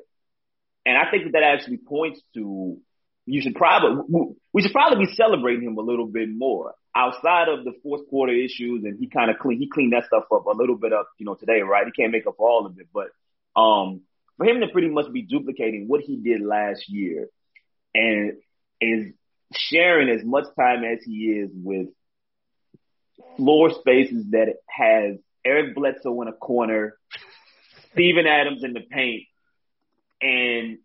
And 0.87 0.97
I 0.97 1.11
think 1.11 1.25
that, 1.25 1.33
that 1.33 1.43
actually 1.43 1.79
points 1.79 2.21
to 2.35 2.79
you 3.27 3.41
should 3.41 3.55
probably 3.55 4.05
we 4.53 4.63
should 4.63 4.73
probably 4.73 5.07
be 5.07 5.13
celebrating 5.15 5.67
him 5.67 5.79
a 5.79 5.83
little 5.83 6.07
bit 6.07 6.29
more 6.31 6.75
outside 6.95 7.49
of 7.49 7.65
the 7.65 7.73
fourth 7.83 8.09
quarter 8.09 8.33
issues, 8.33 8.85
and 8.85 8.99
he 8.99 9.09
kind 9.09 9.31
of 9.31 9.39
clean 9.39 9.59
he 9.59 9.69
cleaned 9.69 9.93
that 9.93 10.07
stuff 10.07 10.25
up 10.33 10.47
a 10.47 10.57
little 10.57 10.77
bit 10.77 10.93
up, 10.93 11.09
you 11.19 11.27
know, 11.27 11.35
today, 11.35 11.63
right? 11.63 11.87
He 11.87 12.03
can't 12.03 12.13
make 12.13 12.27
up 12.27 12.37
all 12.39 12.67
of 12.67 12.79
it, 12.79 12.87
but 12.93 13.09
um, 13.61 14.03
for 14.37 14.47
him 14.47 14.61
to 14.61 14.69
pretty 14.69 14.89
much 14.89 15.13
be 15.13 15.23
duplicating 15.23 15.87
what 15.89 16.03
he 16.03 16.17
did 16.17 16.43
last 16.43 16.89
year, 16.89 17.29
and 17.95 18.35
is 18.81 19.13
sharing 19.59 20.09
as 20.09 20.25
much 20.25 20.45
time 20.59 20.85
as 20.85 21.03
he 21.05 21.27
is 21.27 21.51
with 21.53 21.89
floor 23.37 23.71
spaces 23.71 24.27
that 24.31 24.55
has 24.69 25.17
Eric 25.45 25.75
Bledsoe 25.75 26.23
in 26.23 26.29
a 26.29 26.33
corner, 26.33 26.97
Steven 27.93 28.27
Adams 28.27 28.65
in 28.65 28.73
the 28.73 28.81
paint, 28.81 29.25
and 30.21 30.79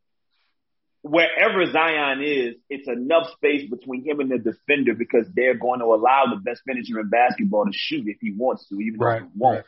wherever 1.02 1.66
Zion 1.72 2.22
is, 2.22 2.56
it's 2.70 2.88
enough 2.88 3.32
space 3.32 3.70
between 3.70 4.04
him 4.04 4.20
and 4.20 4.30
the 4.30 4.38
defender 4.38 4.94
because 4.94 5.26
they're 5.34 5.56
going 5.56 5.80
to 5.80 5.86
allow 5.86 6.26
the 6.30 6.42
best 6.42 6.62
finisher 6.66 7.00
in 7.00 7.10
basketball 7.10 7.66
to 7.66 7.72
shoot 7.74 8.08
if 8.08 8.18
he 8.20 8.32
wants 8.32 8.68
to, 8.68 8.80
even 8.80 9.00
right, 9.00 9.22
if 9.22 9.24
he 9.24 9.30
won't. 9.36 9.56
Right. 9.58 9.66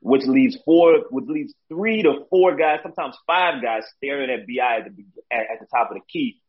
Which 0.00 0.24
leaves 0.24 0.58
four, 0.64 1.04
which 1.10 1.26
leaves 1.28 1.54
three 1.68 2.02
to 2.02 2.26
four 2.28 2.56
guys, 2.56 2.80
sometimes 2.82 3.16
five 3.24 3.62
guys 3.62 3.84
staring 3.96 4.30
at 4.30 4.48
BI 4.48 4.78
at 4.78 4.96
the, 4.96 5.04
at, 5.30 5.40
at 5.42 5.60
the 5.60 5.66
top 5.66 5.92
of 5.92 5.96
the 5.96 6.02
key. 6.12 6.41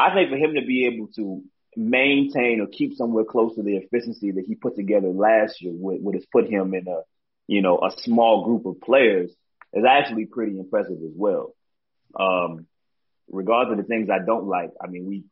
I 0.00 0.14
think 0.14 0.30
for 0.30 0.36
him 0.36 0.54
to 0.54 0.64
be 0.64 0.86
able 0.86 1.08
to 1.16 1.42
maintain 1.76 2.60
or 2.60 2.66
keep 2.66 2.96
somewhere 2.96 3.24
close 3.24 3.54
to 3.54 3.62
the 3.62 3.76
efficiency 3.76 4.32
that 4.32 4.44
he 4.46 4.54
put 4.54 4.76
together 4.76 5.08
last 5.08 5.60
year 5.60 5.72
would, 5.74 6.02
would 6.02 6.14
have 6.14 6.30
put 6.32 6.48
him 6.48 6.74
in 6.74 6.88
a, 6.88 7.02
you 7.46 7.62
know, 7.62 7.78
a 7.78 7.90
small 7.98 8.44
group 8.44 8.66
of 8.66 8.80
players 8.80 9.30
is 9.72 9.84
actually 9.88 10.26
pretty 10.26 10.58
impressive 10.58 10.98
as 11.04 11.12
well. 11.14 11.54
Um, 12.18 12.66
regardless 13.28 13.78
of 13.78 13.84
the 13.84 13.88
things 13.88 14.08
I 14.10 14.24
don't 14.24 14.46
like, 14.46 14.70
I 14.82 14.88
mean, 14.88 15.06
we 15.06 15.24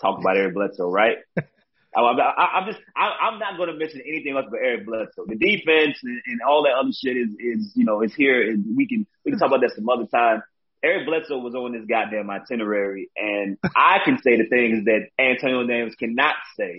talk 0.00 0.18
about 0.18 0.36
Eric 0.36 0.54
Bledsoe, 0.54 0.90
right? 0.90 1.18
I, 1.36 2.00
I, 2.00 2.58
I'm 2.58 2.66
just, 2.66 2.82
I, 2.94 3.08
I'm 3.22 3.38
not 3.38 3.56
going 3.56 3.70
to 3.70 3.76
mention 3.76 4.02
anything 4.06 4.36
else 4.36 4.46
but 4.50 4.60
Eric 4.62 4.86
Bledsoe. 4.86 5.26
The 5.26 5.36
defense 5.36 5.98
and, 6.02 6.20
and 6.26 6.40
all 6.46 6.64
that 6.64 6.74
other 6.78 6.92
shit 6.92 7.16
is, 7.16 7.30
is, 7.38 7.72
you 7.74 7.84
know, 7.84 8.02
is 8.02 8.14
here 8.14 8.42
and 8.50 8.76
we 8.76 8.86
can, 8.86 9.06
we 9.24 9.32
can 9.32 9.38
talk 9.38 9.48
about 9.48 9.60
that 9.60 9.74
some 9.74 9.88
other 9.88 10.06
time. 10.06 10.42
Eric 10.82 11.06
Bledsoe 11.06 11.38
was 11.38 11.54
on 11.54 11.72
this 11.72 11.86
goddamn 11.88 12.30
itinerary 12.30 13.10
and 13.16 13.58
I 13.64 13.98
can 14.04 14.18
say 14.22 14.36
the 14.36 14.48
things 14.48 14.84
that 14.84 15.08
Antonio 15.18 15.66
Davis 15.66 15.94
cannot 15.94 16.34
say. 16.56 16.78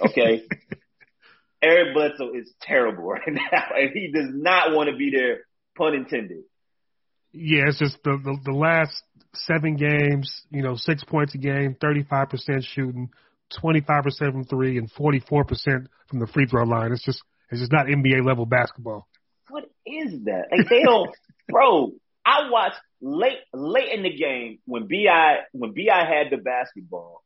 Okay. 0.00 0.44
Eric 1.62 1.94
Bledsoe 1.94 2.32
is 2.34 2.52
terrible 2.60 3.04
right 3.04 3.22
now 3.28 3.68
and 3.76 3.90
he 3.92 4.10
does 4.12 4.30
not 4.32 4.74
want 4.74 4.90
to 4.90 4.96
be 4.96 5.10
there, 5.10 5.40
pun 5.76 5.94
intended. 5.94 6.44
Yeah, 7.32 7.64
it's 7.66 7.78
just 7.78 7.98
the, 8.04 8.18
the, 8.22 8.38
the 8.44 8.56
last 8.56 9.02
seven 9.34 9.76
games, 9.76 10.42
you 10.50 10.62
know, 10.62 10.76
six 10.76 11.02
points 11.02 11.34
a 11.34 11.38
game, 11.38 11.76
35% 11.82 12.28
shooting, 12.62 13.10
25% 13.62 14.02
from 14.18 14.44
three, 14.44 14.78
and 14.78 14.92
44% 14.92 15.86
from 16.08 16.20
the 16.20 16.26
free 16.28 16.46
throw 16.46 16.64
line. 16.64 16.92
It's 16.92 17.04
just, 17.04 17.22
it's 17.50 17.60
just 17.60 17.72
not 17.72 17.86
NBA 17.86 18.24
level 18.24 18.46
basketball. 18.46 19.08
What 19.48 19.64
is 19.86 20.24
that? 20.24 20.44
Like 20.56 20.68
they 20.68 20.82
don't, 20.82 21.10
bro. 21.48 21.92
I 22.24 22.50
watched 22.50 22.80
late, 23.00 23.38
late 23.52 23.92
in 23.92 24.02
the 24.02 24.14
game 24.14 24.58
when 24.64 24.88
Bi 24.88 25.36
when 25.52 25.72
Bi 25.74 26.04
had 26.04 26.30
the 26.30 26.38
basketball, 26.38 27.22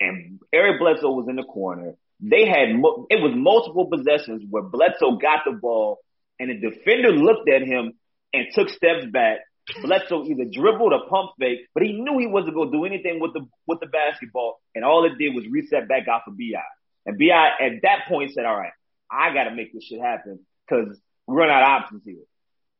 and 0.00 0.40
Eric 0.52 0.80
Bledsoe 0.80 1.10
was 1.10 1.26
in 1.28 1.36
the 1.36 1.42
corner. 1.42 1.94
They 2.20 2.46
had 2.46 2.70
it 3.10 3.20
was 3.20 3.34
multiple 3.34 3.86
possessions 3.86 4.42
where 4.48 4.62
Bledsoe 4.62 5.16
got 5.16 5.40
the 5.44 5.52
ball, 5.52 5.98
and 6.38 6.50
the 6.50 6.70
defender 6.70 7.12
looked 7.12 7.48
at 7.48 7.62
him 7.62 7.92
and 8.32 8.46
took 8.54 8.68
steps 8.68 9.06
back. 9.12 9.40
Bledsoe 9.82 10.24
either 10.24 10.44
dribbled 10.44 10.92
or 10.92 11.08
pump 11.08 11.32
fake, 11.40 11.66
but 11.74 11.82
he 11.82 11.92
knew 11.92 12.18
he 12.18 12.28
wasn't 12.28 12.54
going 12.54 12.70
to 12.70 12.78
do 12.78 12.84
anything 12.84 13.18
with 13.20 13.32
the 13.32 13.46
with 13.66 13.80
the 13.80 13.86
basketball, 13.86 14.60
and 14.74 14.84
all 14.84 15.04
it 15.04 15.18
did 15.18 15.34
was 15.34 15.44
reset 15.50 15.88
back 15.88 16.06
out 16.08 16.22
for 16.24 16.30
Bi. 16.30 16.62
And 17.04 17.18
Bi 17.18 17.34
at 17.34 17.82
that 17.82 18.06
point 18.08 18.32
said, 18.32 18.44
"All 18.44 18.56
right, 18.56 18.72
I 19.10 19.34
got 19.34 19.44
to 19.44 19.54
make 19.54 19.72
this 19.72 19.84
shit 19.84 20.00
happen 20.00 20.46
because 20.68 20.96
we 21.26 21.34
run 21.34 21.50
out 21.50 21.62
of 21.62 21.82
options 21.82 22.04
here." 22.04 22.22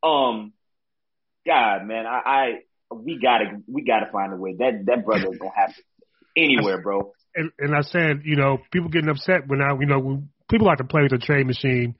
Um, 0.03 0.53
God, 1.47 1.87
man, 1.87 2.07
I, 2.07 2.21
I 2.25 2.95
we 2.95 3.21
gotta 3.21 3.63
we 3.67 3.83
gotta 3.83 4.11
find 4.11 4.33
a 4.33 4.37
way. 4.37 4.57
That 4.59 4.85
that 4.87 5.05
brother 5.05 5.33
is 5.33 5.39
gonna 5.39 5.55
happen 5.55 5.75
anywhere, 6.37 6.83
bro. 6.83 7.13
And, 7.35 7.51
and 7.59 7.75
I 7.75 7.83
said, 7.83 8.23
you 8.25 8.37
know, 8.37 8.59
people 8.73 8.89
getting 8.89 9.11
upset 9.11 9.47
when 9.47 9.61
I, 9.61 9.73
you 9.79 9.87
know, 9.87 9.99
when 9.99 10.29
people 10.51 10.67
like 10.67 10.79
to 10.79 10.85
play 10.85 11.03
with 11.03 11.13
the 11.13 11.19
trade 11.19 11.47
machine. 11.47 11.97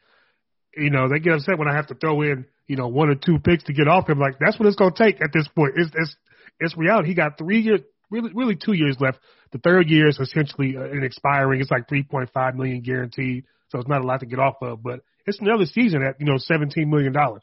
You 0.77 0.91
know, 0.91 1.09
they 1.09 1.21
get 1.21 1.35
upset 1.35 1.59
when 1.59 1.69
I 1.69 1.75
have 1.75 1.87
to 1.87 1.95
throw 1.95 2.21
in, 2.21 2.45
you 2.67 2.77
know, 2.77 2.89
one 2.89 3.09
or 3.09 3.15
two 3.15 3.39
picks 3.39 3.65
to 3.65 3.73
get 3.73 3.89
off 3.89 4.09
him. 4.09 4.19
Like 4.19 4.35
that's 4.39 4.59
what 4.59 4.67
it's 4.67 4.77
gonna 4.77 4.95
take 4.97 5.23
at 5.23 5.31
this 5.33 5.49
point. 5.49 5.73
It's 5.77 5.91
it's 5.95 6.17
it's 6.61 6.77
reality. 6.77 7.09
He 7.09 7.15
got 7.15 7.39
three 7.39 7.61
years, 7.61 7.81
really 8.11 8.31
really 8.35 8.57
two 8.57 8.75
years 8.75 8.97
left. 9.01 9.19
The 9.53 9.59
third 9.59 9.89
year 9.89 10.09
is 10.09 10.19
essentially 10.19 10.77
uh, 10.77 10.83
an 10.83 11.03
expiring. 11.03 11.61
It's 11.61 11.71
like 11.71 11.89
three 11.89 12.03
point 12.03 12.31
five 12.35 12.57
million 12.57 12.83
guaranteed, 12.83 13.45
so 13.69 13.79
it's 13.79 13.89
not 13.89 14.03
a 14.03 14.07
lot 14.07 14.21
to 14.21 14.27
get 14.27 14.39
off 14.39 14.57
of. 14.61 14.83
But 14.83 15.01
it's 15.27 15.41
another 15.41 15.65
season 15.67 16.03
at 16.03 16.21
you 16.21 16.27
know 16.27 16.37
seventeen 16.37 16.91
million 16.91 17.13
dollars, 17.13 17.43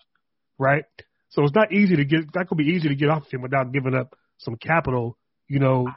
right? 0.59 0.85
So 1.33 1.43
it's 1.43 1.55
not 1.55 1.71
easy 1.71 1.95
to 1.95 2.05
get. 2.05 2.31
That 2.33 2.47
could 2.47 2.59
be 2.59 2.65
easy 2.65 2.89
to 2.89 2.95
get 2.95 3.09
off 3.09 3.31
him 3.31 3.41
without 3.41 3.71
giving 3.71 3.95
up 3.95 4.15
some 4.37 4.55
capital. 4.55 5.17
You 5.47 5.59
know, 5.59 5.87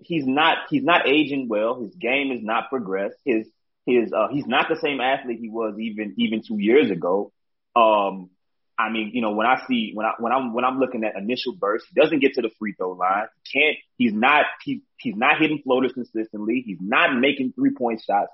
he's 0.00 0.26
not 0.26 0.58
he's 0.70 0.82
not 0.82 1.06
aging 1.08 1.46
well. 1.48 1.80
His 1.80 1.94
game 1.94 2.32
is 2.32 2.42
not 2.42 2.68
progressed. 2.68 3.14
His 3.24 3.46
his 3.86 4.12
uh, 4.12 4.26
he's 4.32 4.46
not 4.46 4.66
the 4.68 4.76
same 4.82 5.00
athlete 5.00 5.38
he 5.40 5.48
was 5.48 5.78
even 5.78 6.14
even 6.18 6.42
two 6.46 6.58
years 6.58 6.90
ago. 6.90 7.32
Um, 7.76 8.30
I 8.76 8.90
mean, 8.90 9.12
you 9.14 9.22
know, 9.22 9.32
when 9.32 9.46
I 9.46 9.62
see 9.68 9.92
when 9.94 10.04
I 10.04 10.14
when 10.18 10.32
I'm 10.32 10.52
when 10.52 10.64
I'm 10.64 10.80
looking 10.80 11.04
at 11.04 11.14
initial 11.16 11.54
bursts, 11.54 11.88
he 11.88 12.00
doesn't 12.00 12.18
get 12.18 12.34
to 12.34 12.42
the 12.42 12.50
free 12.58 12.74
throw 12.76 12.92
line. 12.94 13.26
Can't 13.52 13.76
he's 13.98 14.12
not 14.12 14.46
he, 14.64 14.82
he's 14.96 15.14
not 15.14 15.38
hitting 15.38 15.60
floaters 15.62 15.92
consistently. 15.92 16.64
He's 16.66 16.78
not 16.80 17.16
making 17.16 17.52
three 17.52 17.72
point 17.72 18.02
shots. 18.04 18.32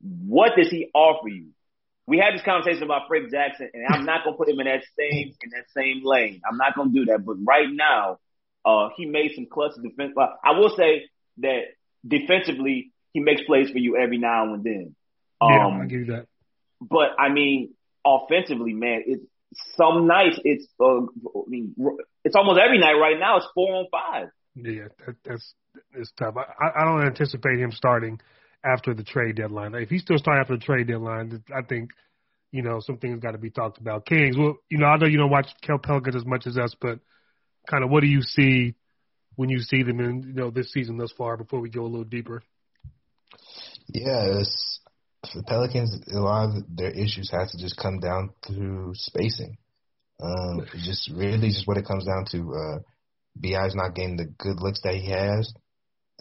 What 0.00 0.56
does 0.56 0.70
he 0.70 0.90
offer 0.92 1.28
you? 1.28 1.50
We 2.06 2.18
had 2.18 2.34
this 2.34 2.44
conversation 2.44 2.82
about 2.82 3.08
Frank 3.08 3.30
Jackson, 3.30 3.70
and 3.72 3.86
I'm 3.88 4.04
not 4.04 4.24
gonna 4.24 4.36
put 4.36 4.48
him 4.48 4.60
in 4.60 4.66
that 4.66 4.82
same 4.98 5.34
in 5.42 5.50
that 5.50 5.64
same 5.74 6.02
lane. 6.04 6.42
I'm 6.48 6.58
not 6.58 6.76
gonna 6.76 6.90
do 6.90 7.06
that. 7.06 7.24
But 7.24 7.36
right 7.44 7.68
now, 7.70 8.18
uh, 8.64 8.88
he 8.96 9.06
made 9.06 9.32
some 9.34 9.46
clutch 9.50 9.72
defense. 9.82 10.12
Well, 10.14 10.38
I 10.44 10.58
will 10.58 10.74
say 10.76 11.08
that 11.38 11.60
defensively, 12.06 12.92
he 13.12 13.20
makes 13.20 13.42
plays 13.42 13.70
for 13.70 13.78
you 13.78 13.96
every 13.96 14.18
now 14.18 14.52
and 14.52 14.62
then. 14.62 14.94
Um, 15.40 15.50
yeah, 15.50 15.82
I 15.82 15.86
give 15.86 16.00
you 16.00 16.06
that. 16.06 16.26
But 16.80 17.10
I 17.18 17.30
mean, 17.30 17.74
offensively, 18.04 18.74
man, 18.74 19.02
it's 19.06 19.24
some 19.76 20.06
nights 20.06 20.38
it's 20.44 20.66
uh, 20.80 21.00
I 21.00 21.48
mean, 21.48 21.74
it's 22.24 22.36
almost 22.36 22.60
every 22.60 22.78
night 22.78 22.94
right 22.94 23.18
now. 23.18 23.38
It's 23.38 23.46
four 23.54 23.74
on 23.74 23.86
five. 23.90 24.28
Yeah, 24.54 24.88
that, 25.06 25.16
that's 25.24 25.54
it's 25.92 26.12
tough. 26.12 26.34
I, 26.36 26.82
I 26.82 26.84
don't 26.84 27.06
anticipate 27.06 27.58
him 27.58 27.72
starting 27.72 28.20
after 28.64 28.94
the 28.94 29.04
trade 29.04 29.36
deadline. 29.36 29.74
If 29.74 29.90
he's 29.90 30.02
still 30.02 30.18
starting 30.18 30.40
after 30.40 30.56
the 30.56 30.64
trade 30.64 30.88
deadline, 30.88 31.42
I 31.54 31.62
think 31.62 31.90
you 32.50 32.62
know 32.62 32.80
some 32.80 32.98
things 32.98 33.20
got 33.20 33.32
to 33.32 33.38
be 33.38 33.50
talked 33.50 33.78
about. 33.78 34.06
Kings, 34.06 34.36
well, 34.36 34.56
you 34.70 34.78
know, 34.78 34.86
I 34.86 34.96
know 34.96 35.06
you 35.06 35.18
don't 35.18 35.30
watch 35.30 35.48
Kel 35.62 35.78
Pelicans 35.78 36.16
as 36.16 36.24
much 36.24 36.46
as 36.46 36.56
us, 36.56 36.74
but 36.80 37.00
kind 37.68 37.84
of 37.84 37.90
what 37.90 38.00
do 38.00 38.06
you 38.06 38.22
see 38.22 38.74
when 39.36 39.48
you 39.48 39.58
see 39.58 39.82
them 39.82 40.00
in 40.00 40.22
you 40.22 40.32
know 40.32 40.50
this 40.50 40.72
season 40.72 40.96
thus 40.96 41.12
far? 41.16 41.36
Before 41.36 41.60
we 41.60 41.68
go 41.68 41.82
a 41.82 41.86
little 41.86 42.04
deeper. 42.04 42.42
Yeah, 43.88 44.40
it's, 44.40 44.80
the 45.34 45.42
Pelicans, 45.42 45.96
a 46.12 46.18
lot 46.18 46.56
of 46.56 46.64
their 46.74 46.90
issues 46.90 47.30
have 47.30 47.50
to 47.50 47.58
just 47.58 47.76
come 47.76 48.00
down 48.00 48.30
to 48.46 48.92
spacing. 48.94 49.58
Um, 50.22 50.64
just 50.84 51.10
really 51.14 51.48
just 51.48 51.66
what 51.66 51.76
it 51.76 51.86
comes 51.86 52.04
down 52.04 52.24
to. 52.30 52.54
Uh, 52.54 52.78
Bi's 53.38 53.74
not 53.74 53.94
getting 53.94 54.16
the 54.16 54.26
good 54.38 54.60
looks 54.60 54.80
that 54.82 54.94
he 54.94 55.10
has, 55.10 55.52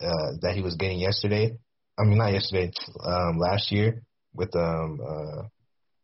uh, 0.02 0.38
that 0.42 0.56
he 0.56 0.62
was 0.62 0.76
getting 0.76 1.00
yesterday. 1.00 1.58
I 2.00 2.04
mean, 2.04 2.18
not 2.18 2.34
yesterday, 2.34 2.72
um, 3.06 3.38
last 3.38 3.72
year 3.72 4.04
with 4.34 4.56
um, 4.56 5.00
uh, 5.06 5.44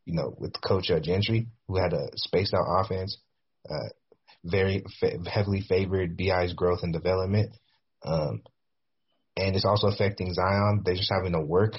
you 0.06 0.14
know, 0.16 0.34
with 0.38 0.54
Coach 0.62 0.90
uh, 0.92 1.00
Gentry, 1.00 1.48
who 1.68 1.78
had 1.78 1.94
a 1.94 2.08
spaced 2.16 2.54
out 2.54 2.66
offense, 2.68 3.18
uh, 3.70 3.90
very 4.44 4.84
fa- 5.00 5.18
heavily 5.30 5.62
favored 5.62 6.16
Bi's 6.18 6.54
growth 6.54 6.80
and 6.84 6.94
development. 6.94 7.56
Um, 8.04 8.42
and 9.36 9.56
it's 9.56 9.66
also 9.66 9.88
affecting 9.88 10.34
Zion. 10.34 10.82
They're 10.84 10.96
just 10.96 11.12
having 11.12 11.34
to 11.34 11.42
work 11.42 11.74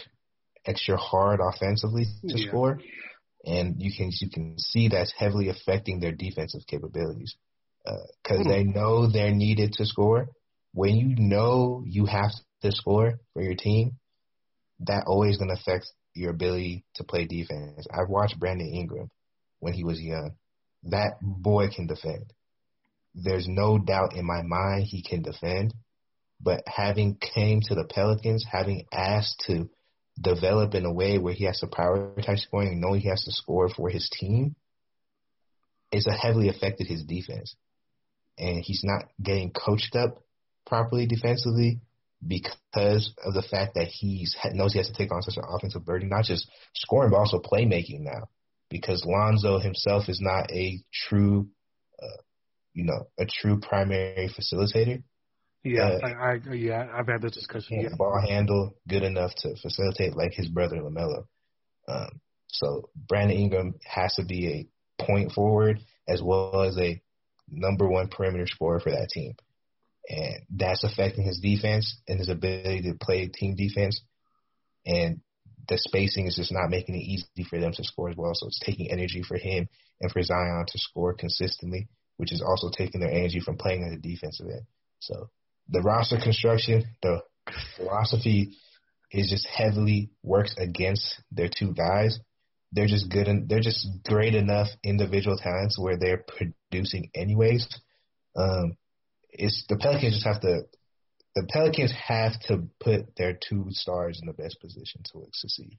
extra 0.67 0.97
hard 0.97 1.41
offensively 1.43 2.05
to 2.29 2.39
Yeah. 2.39 2.49
score, 2.49 2.81
and 3.45 3.81
you 3.81 3.93
can 3.97 4.11
you 4.21 4.31
can 4.31 4.59
see 4.59 4.89
that's 4.89 5.13
heavily 5.17 5.49
affecting 5.49 6.01
their 6.01 6.13
defensive 6.13 6.63
capabilities 6.67 7.35
because 7.85 8.45
Hmm. 8.45 8.49
they 8.49 8.65
know 8.65 9.07
they're 9.11 9.35
needed 9.35 9.73
to 9.75 9.87
score. 9.87 10.29
When 10.73 10.97
you 10.97 11.15
know 11.17 11.83
you 11.87 12.07
have 12.07 12.31
to 12.63 12.73
score 12.73 13.19
for 13.33 13.43
your 13.43 13.55
team, 13.57 13.99
that 14.81 15.05
always 15.07 15.37
going 15.37 15.49
to 15.49 15.61
affect 15.61 15.87
your 16.15 16.31
ability 16.31 16.85
to 16.97 17.05
play 17.05 17.27
defense. 17.27 17.87
I've 17.93 18.09
watched 18.09 18.39
Brandon 18.39 18.69
Ingram 18.69 19.11
when 19.61 19.75
he 19.75 19.85
was 19.85 20.01
young. 20.01 20.33
That 20.85 21.19
boy 21.23 21.69
can 21.75 21.87
defend. 21.87 22.33
There's 23.15 23.47
no 23.49 23.79
doubt 23.79 24.15
in 24.15 24.27
my 24.27 24.43
mind 24.43 24.85
he 24.85 25.03
can 25.03 25.23
defend. 25.23 25.75
But 26.41 26.63
having 26.67 27.17
came 27.17 27.61
to 27.63 27.75
the 27.75 27.85
Pelicans, 27.85 28.47
having 28.51 28.87
asked 28.93 29.45
to 29.47 29.69
develop 30.19 30.75
in 30.75 30.87
a 30.87 30.93
way 30.93 31.19
where 31.19 31.35
he 31.35 31.45
has 31.45 31.61
to 31.61 31.67
prioritize 31.67 32.41
scoring 32.41 32.69
and 32.69 32.81
know 32.81 32.95
he 32.95 33.09
has 33.09 33.25
to 33.25 33.33
score 33.33 33.69
for 33.69 33.91
his 33.91 34.09
team, 34.11 34.57
it's 35.93 36.07
a 36.07 36.13
heavily 36.13 36.49
affected 36.49 36.87
his 36.87 37.05
defense. 37.05 37.55
And 38.39 38.65
he's 38.65 38.83
not 38.83 39.05
getting 39.23 39.51
coached 39.51 39.95
up 39.95 40.23
properly 40.67 41.07
defensively 41.07 41.81
because 42.27 43.15
of 43.25 43.35
the 43.35 43.43
fact 43.43 43.75
that 43.75 43.89
he's 43.89 44.37
knows 44.53 44.73
he 44.73 44.79
has 44.79 44.89
to 44.89 44.95
take 44.95 45.13
on 45.13 45.23
such 45.23 45.37
an 45.37 45.45
offensive 45.49 45.85
burden, 45.85 46.09
not 46.09 46.25
just 46.25 46.51
scoring 46.75 47.11
but 47.11 47.17
also 47.17 47.41
playmaking 47.41 48.01
now. 48.01 48.29
Because 48.69 49.05
Lonzo 49.05 49.59
himself 49.59 50.09
is 50.09 50.21
not 50.21 50.51
a 50.53 50.81
true, 50.93 51.49
uh, 52.01 52.23
you 52.73 52.85
know, 52.85 53.09
a 53.19 53.27
true 53.27 53.59
primary 53.59 54.29
facilitator. 54.29 55.03
Yeah, 55.65 55.99
uh, 56.03 56.07
I, 56.07 56.11
I, 56.11 56.55
yeah, 56.55 56.87
I've 56.93 57.09
had 57.09 57.21
this 57.21 57.33
discussion. 57.33 57.81
Yeah, 57.81 57.89
ball 57.97 58.25
handle 58.27 58.75
good 58.89 59.03
enough 59.03 59.35
to 59.39 59.57
facilitate 59.61 60.17
like 60.17 60.33
his 60.33 60.49
brother 60.49 60.77
Lamelo. 60.77 61.25
Um, 61.89 62.21
so 62.47 62.91
Brandon 62.95 63.37
Ingram 63.37 63.75
has 63.85 64.15
to 64.15 64.25
be 64.25 64.69
a 64.99 65.05
point 65.05 65.33
forward 65.33 65.81
as 66.09 66.23
well 66.23 66.63
as 66.63 66.77
a 66.79 67.01
number 67.49 67.89
one 67.89 68.09
perimeter 68.09 68.47
scorer 68.47 68.81
for 68.81 68.91
that 68.91 69.09
team, 69.11 69.35
and 70.09 70.43
that's 70.51 70.85
affecting 70.85 71.25
his 71.25 71.41
defense 71.41 71.99
and 72.09 72.19
his 72.19 72.29
ability 72.29 72.83
to 72.83 72.95
play 73.01 73.29
team 73.29 73.55
defense. 73.57 74.01
And 74.87 75.21
the 75.69 75.79
spacing 75.79 76.27
is 76.27 76.37
just 76.37 76.53
not 76.53 76.71
making 76.71 76.97
it 76.97 77.05
easy 77.05 77.45
for 77.49 77.61
them 77.61 77.73
to 77.73 77.85
score 77.85 78.11
as 78.11 78.17
well. 78.17 78.33
So 78.35 78.47
it's 78.47 78.61
taking 78.65 78.91
energy 78.91 79.23
for 79.27 79.37
him 79.37 79.69
and 80.01 80.11
for 80.11 80.23
Zion 80.23 80.65
to 80.67 80.79
score 80.79 81.15
consistently, 81.15 81.89
which 82.17 82.33
is 82.33 82.43
also 82.43 82.71
taking 82.71 83.01
their 83.01 83.11
energy 83.11 83.41
from 83.41 83.57
playing 83.57 83.85
at 83.85 83.91
the 83.91 84.09
defensive 84.09 84.47
end. 84.47 84.67
So 85.01 85.31
the 85.69 85.83
roster 85.83 86.19
construction, 86.23 86.85
the 87.03 87.23
philosophy 87.77 88.57
is 89.13 89.31
just 89.31 89.47
heavily 89.47 90.11
works 90.23 90.55
against 90.59 91.21
their 91.31 91.49
two 91.49 91.73
guys. 91.73 92.19
They're 92.73 92.87
just 92.87 93.11
good 93.11 93.29
and 93.29 93.49
they're 93.49 93.61
just 93.61 93.87
great 94.05 94.35
enough 94.35 94.69
individual 94.85 95.37
talents 95.37 95.79
where 95.79 95.97
they're 95.97 96.25
producing 96.27 97.11
anyways. 97.15 97.69
Um, 98.37 98.77
it's 99.33 99.65
the 99.69 99.77
Pelicans 99.77 100.15
just 100.15 100.27
have 100.27 100.41
to 100.43 100.63
the 101.37 101.47
Pelicans 101.49 101.93
have 102.09 102.33
to 102.49 102.65
put 102.81 103.17
their 103.17 103.39
two 103.49 103.67
stars 103.71 104.19
in 104.21 104.27
the 104.27 104.33
best 104.33 104.61
position 104.61 105.03
to 105.13 105.27
succeed. 105.33 105.79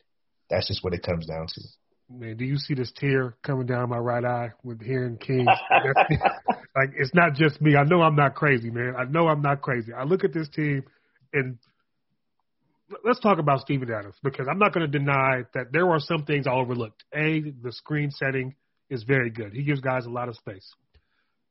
That's 0.50 0.68
just 0.68 0.84
what 0.84 0.94
it 0.94 1.04
comes 1.04 1.28
down 1.28 1.48
to. 1.48 1.62
Man, 2.10 2.38
do 2.38 2.46
you 2.46 2.58
see 2.58 2.74
this 2.74 2.92
tear 2.96 3.36
coming 3.44 3.66
down 3.66 3.90
my 3.90 3.98
right 3.98 4.24
eye 4.24 4.52
with 4.64 4.82
hearing 4.82 5.18
King? 5.18 5.46
like 6.76 6.90
it's 6.98 7.14
not 7.14 7.36
just 7.36 7.62
me. 7.62 7.76
I 7.76 7.84
know 7.84 8.02
I'm 8.02 8.16
not 8.16 8.36
crazy, 8.36 8.70
man. 8.70 8.96
I 8.98 9.06
know 9.06 9.28
I'm 9.28 9.42
not 9.42 9.62
crazy. 9.62 9.94
I 9.94 10.04
look 10.04 10.24
at 10.24 10.34
this 10.34 10.50
team 10.50 10.84
and 11.34 11.58
let's 13.06 13.20
talk 13.20 13.40
about 13.40 13.62
Steven 13.62 13.90
Adams 13.92 14.16
because 14.24 14.48
I'm 14.50 14.60
not 14.60 14.74
going 14.74 14.90
to 14.90 15.00
deny 15.00 15.44
that 15.54 15.72
there 15.72 15.90
are 15.90 16.00
some 16.00 16.26
things 16.26 16.48
I 16.48 16.52
overlooked. 16.52 17.04
A, 17.14 17.42
the 17.62 17.72
screen 17.72 18.12
setting 18.12 18.56
is 18.90 19.04
very 19.04 19.30
good. 19.30 19.54
He 19.54 19.64
gives 19.64 19.80
guys 19.80 20.06
a 20.06 20.10
lot 20.10 20.28
of 20.28 20.36
space. 20.36 20.70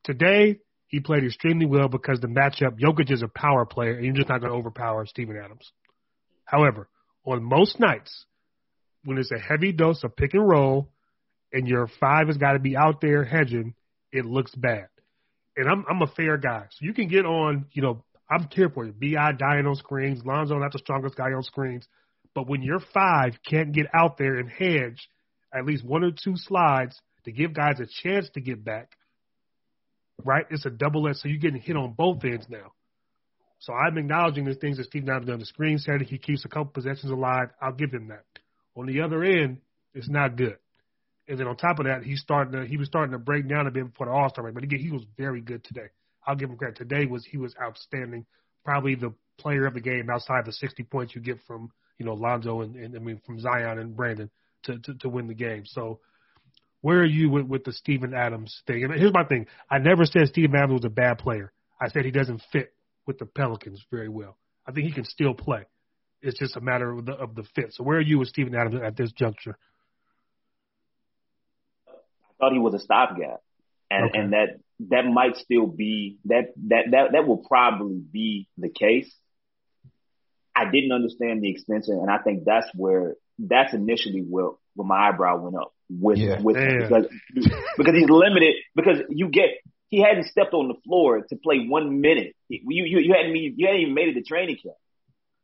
Today, 0.05 0.59
he 0.91 0.99
played 0.99 1.23
extremely 1.23 1.67
well 1.67 1.89
because 1.89 2.19
the 2.19 2.27
matchup, 2.27 2.81
Jokic 2.81 3.13
is 3.13 3.23
a 3.23 3.29
power 3.29 3.65
player, 3.65 3.95
and 3.95 4.05
you're 4.05 4.15
just 4.15 4.29
not 4.29 4.41
going 4.41 4.53
to 4.53 4.59
overpower 4.59 5.07
Steven 5.07 5.37
Adams. 5.37 5.71
However, 6.45 6.89
on 7.25 7.45
most 7.45 7.79
nights, 7.79 8.27
when 9.05 9.17
it's 9.17 9.31
a 9.31 9.39
heavy 9.39 9.71
dose 9.71 10.03
of 10.03 10.17
pick 10.17 10.35
and 10.35 10.47
roll 10.47 10.91
and 11.53 11.69
your 11.69 11.89
five 12.01 12.27
has 12.27 12.37
got 12.37 12.53
to 12.53 12.59
be 12.59 12.77
out 12.77 13.01
there 13.01 13.23
hedging, 13.23 13.75
it 14.11 14.25
looks 14.25 14.53
bad. 14.57 14.89
And 15.57 15.69
I'm 15.69 15.85
I'm 15.89 16.03
a 16.03 16.09
fair 16.09 16.37
guy, 16.39 16.67
so 16.71 16.85
you 16.85 16.93
can 16.93 17.07
get 17.07 17.25
on. 17.25 17.67
You 17.73 17.83
know, 17.83 18.05
I'm 18.29 18.49
here 18.51 18.69
for 18.69 18.85
you. 18.85 18.93
Bi 18.93 19.33
dying 19.33 19.67
on 19.67 19.77
screens. 19.77 20.25
Lonzo 20.25 20.59
not 20.59 20.73
the 20.73 20.79
strongest 20.79 21.17
guy 21.17 21.33
on 21.33 21.43
screens, 21.45 21.87
but 22.35 22.49
when 22.49 22.63
your 22.63 22.81
five 22.93 23.39
can't 23.49 23.73
get 23.73 23.87
out 23.95 24.19
there 24.19 24.39
and 24.39 24.51
hedge 24.51 25.09
at 25.55 25.67
least 25.67 25.85
one 25.85 26.03
or 26.03 26.11
two 26.11 26.35
slides 26.37 27.01
to 27.25 27.33
give 27.33 27.55
guys 27.55 27.79
a 27.79 27.87
chance 28.03 28.29
to 28.31 28.41
get 28.41 28.65
back, 28.65 28.91
right? 30.25 30.47
It's 30.51 30.67
a 30.67 30.71
double 30.71 31.09
edged. 31.09 31.19
So 31.19 31.29
you're 31.29 31.39
getting 31.39 31.61
hit 31.61 31.77
on 31.77 31.93
both 31.93 32.25
ends 32.25 32.47
now. 32.49 32.73
So 33.59 33.75
I'm 33.75 33.99
acknowledging 33.99 34.45
the 34.45 34.55
things 34.55 34.79
that 34.79 34.85
Steve 34.85 35.09
Adams 35.09 35.27
done. 35.27 35.39
The 35.39 35.45
screen 35.45 35.79
setting, 35.79 36.07
he 36.07 36.19
keeps 36.19 36.45
a 36.45 36.49
couple 36.49 36.73
possessions 36.73 37.13
alive. 37.13 37.49
I'll 37.61 37.73
give 37.73 37.93
him 37.93 38.09
that. 38.09 38.25
On 38.75 38.87
the 38.87 39.03
other 39.03 39.23
end, 39.23 39.59
it's 39.93 40.09
not 40.09 40.37
good. 40.37 40.57
And 41.29 41.39
then 41.39 41.47
on 41.47 41.57
top 41.57 41.79
of 41.79 41.85
that, 41.85 42.03
he's 42.03 42.21
starting 42.21 42.53
to 42.53 42.67
he 42.67 42.77
was 42.77 42.89
starting 42.89 43.13
to 43.13 43.19
break 43.19 43.49
down 43.49 43.67
a 43.67 43.71
bit 43.71 43.85
before 43.85 44.07
the 44.07 44.13
All 44.13 44.29
Star 44.31 44.43
break, 44.43 44.55
but 44.55 44.65
again, 44.65 44.81
he 44.81 44.91
was 44.91 45.03
very 45.17 45.41
good 45.41 45.63
today. 45.63 45.89
I'll 46.27 46.35
give 46.35 46.51
him 46.51 46.57
credit. 46.57 46.77
Today 46.77 47.07
was 47.07 47.25
he 47.25 47.39
was 47.39 47.55
outstanding, 47.61 48.27
probably 48.65 48.95
the 48.95 49.15
player 49.39 49.67
of 49.67 49.75
the 49.75 49.81
game 49.81 50.11
outside 50.11 50.45
the 50.45 50.53
60 50.53 50.83
points 50.85 51.15
you 51.15 51.21
get 51.21 51.39
from 51.47 51.71
you 51.99 52.07
know 52.07 52.15
Lonzo 52.15 52.63
and, 52.63 52.75
and 52.77 52.97
I 52.97 52.99
mean 52.99 53.21
from 53.25 53.39
Zion 53.39 53.79
and 53.79 53.95
Brandon 53.95 54.31
to, 54.65 54.79
to 54.79 54.95
to 54.95 55.09
win 55.09 55.29
the 55.29 55.35
game. 55.35 55.65
So 55.67 56.01
where 56.83 57.01
are 57.01 57.07
you 57.07 57.31
with, 57.31 57.47
with 57.47 57.65
the 57.65 57.73
Steven 57.73 58.15
Adams 58.15 58.63
thing? 58.67 58.85
And 58.85 58.93
here's 58.95 59.13
my 59.13 59.25
thing: 59.25 59.47
I 59.71 59.79
never 59.79 60.05
said 60.05 60.29
Steven 60.29 60.57
Adams 60.57 60.81
was 60.81 60.85
a 60.85 60.91
bad 60.91 61.19
player. 61.19 61.53
I 61.81 61.89
said 61.89 62.05
he 62.05 62.11
doesn't 62.11 62.43
fit 62.53 62.73
with 63.07 63.19
the 63.19 63.27
Pelicans 63.27 63.85
very 63.91 64.09
well. 64.09 64.37
I 64.67 64.73
think 64.73 64.87
he 64.87 64.93
can 64.93 65.05
still 65.05 65.35
play. 65.35 65.65
It's 66.23 66.39
just 66.39 66.57
a 66.57 66.61
matter 66.61 66.93
of 66.93 67.07
the, 67.07 67.13
of 67.13 67.35
the 67.35 67.45
fit. 67.55 67.73
So 67.73 67.83
where 67.83 67.97
are 67.97 68.03
you 68.03 68.19
with 68.19 68.29
Steven 68.29 68.55
Adams 68.55 68.83
at 68.85 68.97
this 68.97 69.11
juncture? 69.13 69.57
I 71.89 71.93
thought 72.39 72.53
he 72.53 72.59
was 72.59 72.75
a 72.75 72.79
stopgap, 72.79 73.43
and 73.91 74.11
okay. 74.11 74.19
and 74.19 74.33
that 74.33 74.61
that 74.91 75.05
might 75.05 75.37
still 75.37 75.67
be 75.67 76.19
that 76.27 76.53
that 76.69 76.91
that 76.91 77.13
that 77.13 77.27
will 77.27 77.45
probably 77.47 77.99
be 77.99 78.49
the 78.57 78.71
case. 78.71 79.13
I 80.55 80.65
didn't 80.71 80.93
understand 80.93 81.43
the 81.43 81.51
extension, 81.51 81.99
and 82.01 82.11
I 82.11 82.19
think 82.19 82.45
that's 82.45 82.67
where 82.75 83.17
that's 83.39 83.75
initially 83.75 84.21
where 84.21 84.51
where 84.75 84.87
my 84.87 85.09
eyebrow 85.09 85.43
went 85.43 85.57
up 85.57 85.75
with 85.91 86.19
yeah. 86.19 86.41
with 86.41 86.57
because, 86.57 87.07
because 87.77 87.95
he's 87.95 88.09
limited 88.09 88.55
because 88.75 88.99
you 89.09 89.29
get 89.29 89.51
he 89.89 90.01
hadn't 90.01 90.27
stepped 90.27 90.55
on 90.55 90.69
the 90.69 90.75
floor 90.85 91.21
to 91.29 91.37
play 91.37 91.67
one 91.67 92.01
minute. 92.01 92.35
You 92.49 92.85
you 92.85 92.99
you 93.01 93.15
hadn't 93.15 93.37
you 93.37 93.67
hadn't 93.67 93.83
even 93.83 93.95
made 93.95 94.09
it 94.09 94.15
to 94.15 94.23
training 94.23 94.59
camp. 94.63 94.77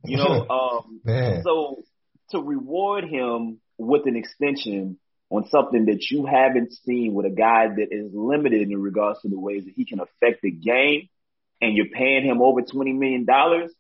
You 0.04 0.18
know, 0.18 0.46
um, 0.50 1.00
so 1.42 1.82
to 2.30 2.40
reward 2.40 3.04
him 3.04 3.60
with 3.76 4.06
an 4.06 4.16
extension 4.16 4.98
on 5.30 5.48
something 5.48 5.86
that 5.86 6.10
you 6.10 6.24
haven't 6.24 6.72
seen 6.84 7.12
with 7.12 7.26
a 7.26 7.30
guy 7.30 7.66
that 7.66 7.88
is 7.90 8.12
limited 8.14 8.70
in 8.70 8.80
regards 8.80 9.20
to 9.22 9.28
the 9.28 9.38
ways 9.38 9.64
that 9.64 9.74
he 9.74 9.84
can 9.84 9.98
affect 9.98 10.42
the 10.42 10.52
game, 10.52 11.08
and 11.60 11.76
you're 11.76 11.90
paying 11.92 12.24
him 12.24 12.40
over 12.40 12.62
twenty 12.62 12.92
million 12.92 13.24
dollars, 13.24 13.72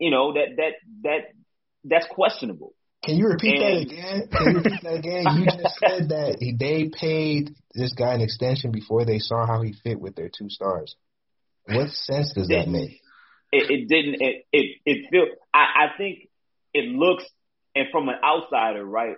you 0.00 0.10
know 0.10 0.32
that 0.32 0.56
that 0.56 0.72
that 1.02 1.20
that's 1.84 2.06
questionable. 2.10 2.74
Can 3.06 3.16
you 3.16 3.28
repeat 3.28 3.62
and, 3.62 3.62
that 3.62 3.92
again? 3.92 4.28
Can 4.28 4.46
you 4.46 4.56
repeat 4.58 4.82
that 4.82 4.94
again? 4.94 5.24
You 5.36 5.46
just 5.46 5.78
said 5.78 6.08
that 6.10 6.54
they 6.58 6.88
paid 6.88 7.54
this 7.74 7.92
guy 7.92 8.14
an 8.14 8.20
extension 8.20 8.72
before 8.72 9.04
they 9.04 9.20
saw 9.20 9.46
how 9.46 9.62
he 9.62 9.72
fit 9.72 10.00
with 10.00 10.16
their 10.16 10.28
two 10.28 10.50
stars. 10.50 10.96
What 11.66 11.90
sense 11.90 12.32
does 12.34 12.48
that 12.48 12.68
make? 12.68 13.00
it, 13.52 13.70
it 13.70 13.88
didn't. 13.88 14.16
It 14.20 14.46
it 14.52 14.76
it 14.84 15.10
feel. 15.10 15.26
I, 15.52 15.58
I 15.58 15.96
think 15.96 16.28
it 16.74 16.84
looks, 16.84 17.24
and 17.74 17.86
from 17.90 18.08
an 18.08 18.16
outsider, 18.22 18.84
right? 18.84 19.16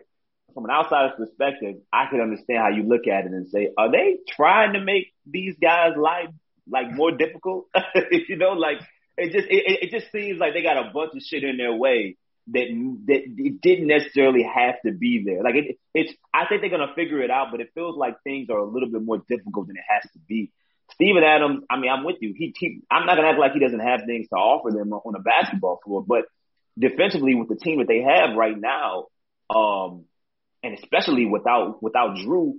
From 0.55 0.65
an 0.65 0.71
outsider's 0.71 1.13
perspective, 1.17 1.77
I 1.93 2.07
can 2.11 2.21
understand 2.21 2.59
how 2.59 2.71
you 2.71 2.83
look 2.85 3.07
at 3.07 3.27
it 3.27 3.33
and 3.33 3.49
say, 3.49 3.71
are 3.77 3.91
they 3.93 4.19
trying 4.29 4.73
to 4.73 4.81
make 4.81 5.13
these 5.27 5.55
guys' 5.61 5.93
life 5.97 6.31
like 6.69 6.91
more 6.91 7.13
difficult? 7.13 7.67
you 8.11 8.37
know, 8.37 8.53
like 8.53 8.79
it 9.17 9.33
just 9.33 9.47
it, 9.49 9.79
it 9.83 9.91
just 9.91 10.11
seems 10.13 10.39
like 10.39 10.55
they 10.55 10.63
got 10.63 10.77
a 10.77 10.91
bunch 10.93 11.13
of 11.15 11.23
shit 11.23 11.45
in 11.45 11.57
their 11.57 11.75
way 11.75 12.17
that 12.53 12.69
that 13.07 13.23
it 13.37 13.61
didn't 13.61 13.87
necessarily 13.89 14.43
have 14.43 14.77
to 14.85 14.93
be 14.93 15.25
there. 15.25 15.43
Like 15.43 15.55
it, 15.55 15.79
it's, 15.95 16.13
I 16.33 16.47
think 16.49 16.61
they're 16.61 16.71
gonna 16.71 16.95
figure 16.95 17.23
it 17.23 17.31
out, 17.31 17.49
but 17.51 17.61
it 17.61 17.71
feels 17.75 17.97
like 17.97 18.23
things 18.23 18.49
are 18.51 18.59
a 18.59 18.65
little 18.65 18.91
bit 18.91 19.03
more 19.03 19.19
difficult 19.29 19.67
than 19.69 19.77
it 19.77 19.85
has 19.89 20.11
to 20.13 20.19
be. 20.27 20.51
Steven 20.93 21.23
Adams, 21.23 21.65
I 21.69 21.79
mean, 21.79 21.91
I'm 21.91 22.05
with 22.05 22.17
you. 22.21 22.35
He, 22.37 22.55
he 22.59 22.81
I'm 22.91 23.07
not 23.07 23.17
gonna 23.17 23.29
act 23.29 23.39
like 23.39 23.53
he 23.53 23.61
doesn't 23.61 23.81
have 23.81 24.03
things 24.07 24.29
to 24.29 24.37
offer 24.37 24.71
them 24.71 24.93
on 24.93 25.15
a 25.15 25.21
basketball 25.21 25.81
floor, 25.85 26.05
but 26.07 26.25
defensively 26.79 27.35
with 27.35 27.49
the 27.49 27.57
team 27.57 27.79
that 27.79 27.89
they 27.89 28.03
have 28.03 28.37
right 28.37 28.57
now, 28.59 29.07
um, 29.51 30.05
and 30.63 30.79
especially 30.79 31.27
without 31.27 31.83
without 31.83 32.17
Jrue, 32.17 32.55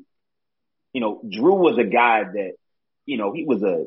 you 0.94 1.02
know, 1.02 1.22
Jrue 1.26 1.58
was 1.58 1.78
a 1.80 1.90
guy 1.90 2.24
that, 2.24 2.54
you 3.06 3.18
know, 3.18 3.34
he 3.34 3.46
was 3.46 3.64
a 3.64 3.86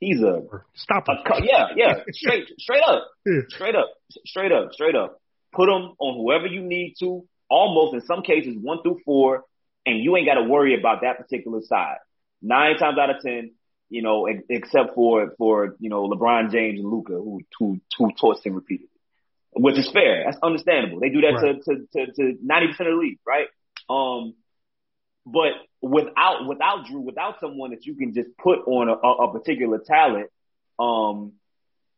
he's 0.00 0.20
a 0.20 0.42
stop 0.74 1.06
a, 1.08 1.22
yeah, 1.42 1.68
yeah, 1.76 1.94
straight 2.12 2.48
straight 2.58 2.82
up, 2.82 3.08
straight 3.48 3.76
up, 3.76 3.90
straight 4.26 4.52
up, 4.52 4.72
straight 4.72 4.96
up. 4.96 5.19
Put 5.52 5.68
him 5.68 5.94
on 5.98 6.16
whoever 6.16 6.46
you 6.46 6.62
need 6.62 6.94
to, 7.00 7.24
almost 7.48 7.94
in 7.94 8.00
some 8.02 8.22
cases 8.22 8.56
one 8.60 8.82
through 8.82 9.00
four, 9.04 9.44
and 9.84 9.98
you 9.98 10.16
ain't 10.16 10.26
got 10.26 10.34
to 10.34 10.44
worry 10.44 10.78
about 10.78 11.02
that 11.02 11.18
particular 11.18 11.60
side. 11.62 11.96
Nine 12.42 12.76
times 12.76 12.98
out 12.98 13.10
of 13.10 13.22
ten, 13.22 13.52
you 13.88 14.02
know, 14.02 14.26
except 14.48 14.94
for 14.94 15.34
for 15.36 15.76
you 15.80 15.90
know 15.90 16.08
LeBron 16.08 16.50
James 16.50 16.80
and 16.80 16.88
Luka, 16.88 17.12
who 17.12 17.40
who 17.58 17.80
who 17.98 18.12
torched 18.12 18.44
him 18.44 18.54
repeatedly, 18.54 18.88
which 19.52 19.78
is 19.78 19.90
fair. 19.92 20.24
That's 20.24 20.38
understandable. 20.42 21.00
They 21.00 21.10
do 21.10 21.20
that 21.22 21.42
right. 21.42 21.62
to 21.62 22.06
to 22.06 22.12
to 22.12 22.38
ninety 22.42 22.68
percent 22.68 22.88
of 22.88 22.94
the 22.96 23.00
league, 23.00 23.18
right? 23.26 23.48
Um, 23.90 24.34
but 25.26 25.52
without 25.82 26.46
without 26.46 26.86
Jrue, 26.86 27.02
without 27.02 27.40
someone 27.40 27.70
that 27.70 27.84
you 27.84 27.94
can 27.94 28.14
just 28.14 28.30
put 28.38 28.60
on 28.66 28.88
a, 28.88 28.92
a 28.92 29.32
particular 29.32 29.78
talent, 29.78 30.30
um, 30.78 31.32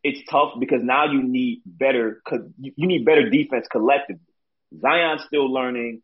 it's 0.05 0.21
tough 0.31 0.55
because 0.59 0.83
now 0.83 1.11
you 1.11 1.23
need 1.23 1.63
better 1.65 2.23
you 2.59 2.87
need 2.87 3.05
better 3.05 3.29
defense 3.31 3.67
collectively. 3.71 4.21
Zion's 4.81 5.23
still 5.25 5.53
learning 5.53 6.03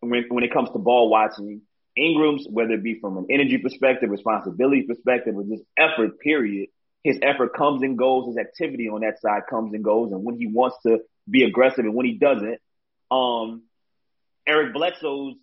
when 0.00 0.24
when 0.28 0.44
it 0.44 0.52
comes 0.52 0.70
to 0.70 0.78
ball 0.78 1.08
watching. 1.08 1.62
Ingram's, 1.94 2.46
whether 2.48 2.72
it 2.72 2.82
be 2.82 2.98
from 2.98 3.18
an 3.18 3.26
energy 3.30 3.58
perspective, 3.58 4.08
responsibility 4.08 4.82
perspective, 4.82 5.36
or 5.36 5.44
just 5.44 5.62
effort, 5.76 6.18
period, 6.20 6.70
his 7.04 7.18
effort 7.22 7.54
comes 7.54 7.82
and 7.82 7.98
goes. 7.98 8.28
His 8.28 8.38
activity 8.38 8.88
on 8.88 9.00
that 9.00 9.20
side 9.20 9.42
comes 9.48 9.74
and 9.74 9.84
goes. 9.84 10.10
And 10.12 10.24
when 10.24 10.36
he 10.36 10.46
wants 10.46 10.76
to 10.86 11.00
be 11.28 11.44
aggressive 11.44 11.84
and 11.84 11.94
when 11.94 12.06
he 12.06 12.14
doesn't, 12.14 12.58
um, 13.10 13.64
Eric 14.46 14.72
Bledsoe's 14.72 15.34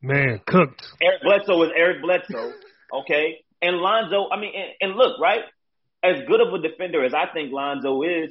man 0.00 0.40
cooked. 0.46 0.82
Eric 1.02 1.22
Bledsoe 1.22 1.62
is 1.64 1.70
Eric 1.76 2.02
Bledsoe. 2.02 2.52
Okay. 2.92 3.44
And 3.60 3.76
Lonzo, 3.76 4.28
I 4.30 4.40
mean, 4.40 4.52
and, 4.56 4.70
and 4.80 4.98
look, 4.98 5.20
right? 5.20 5.42
As 6.02 6.16
good 6.26 6.40
of 6.40 6.52
a 6.52 6.58
defender 6.58 7.04
as 7.04 7.14
I 7.14 7.26
think 7.32 7.52
Lonzo 7.52 8.02
is, 8.02 8.30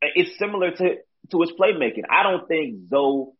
it's 0.00 0.38
similar 0.38 0.70
to, 0.70 0.96
to 1.30 1.40
his 1.40 1.52
playmaking. 1.52 2.04
I 2.10 2.22
don't 2.22 2.46
think 2.48 2.88
Zoe, 2.88 3.32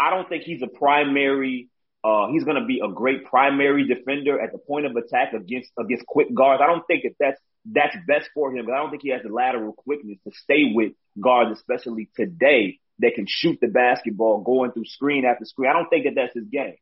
I 0.00 0.10
don't 0.10 0.28
think 0.28 0.42
he's 0.42 0.62
a 0.62 0.66
primary 0.66 1.68
uh, 2.04 2.26
he's 2.32 2.44
going 2.44 2.60
to 2.60 2.66
be 2.66 2.80
a 2.84 2.92
great 2.92 3.24
primary 3.26 3.86
defender 3.86 4.40
at 4.40 4.50
the 4.50 4.58
point 4.58 4.86
of 4.86 4.96
attack 4.96 5.32
against 5.34 5.70
against 5.78 6.04
quick 6.06 6.34
guards. 6.34 6.60
I 6.62 6.66
don't 6.66 6.84
think 6.86 7.04
that 7.04 7.14
that's 7.20 7.40
that's 7.64 7.96
best 8.08 8.28
for 8.34 8.54
him, 8.54 8.66
I 8.68 8.78
don't 8.78 8.90
think 8.90 9.02
he 9.02 9.10
has 9.10 9.22
the 9.22 9.28
lateral 9.28 9.72
quickness 9.72 10.18
to 10.24 10.32
stay 10.34 10.72
with 10.74 10.92
guards, 11.20 11.52
especially 11.52 12.10
today 12.16 12.80
that 12.98 13.14
can 13.14 13.26
shoot 13.28 13.58
the 13.60 13.68
basketball 13.68 14.40
going 14.40 14.72
through 14.72 14.86
screen 14.86 15.24
after 15.24 15.44
screen. 15.44 15.70
I 15.70 15.74
don't 15.74 15.88
think 15.88 16.04
that 16.04 16.14
that's 16.16 16.34
his 16.34 16.48
game. 16.48 16.74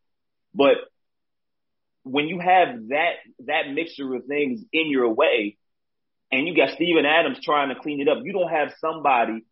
But 0.55 0.77
when 2.05 2.29
you 2.29 2.39
have 2.39 2.89
that 2.89 3.13
that 3.47 3.73
mixture 3.73 4.15
of 4.15 4.25
things 4.27 4.61
in 4.73 4.91
your 4.91 5.13
way, 5.13 5.57
and 6.33 6.47
you 6.47 6.57
got 6.57 6.75
Steven 6.75 7.05
Adams 7.05 7.39
trying 7.43 7.69
to 7.69 7.81
clean 7.81 8.01
it 8.01 8.09
up, 8.09 8.19
you 8.25 8.33
don't 8.33 8.51
have 8.51 8.73
somebody 8.81 9.45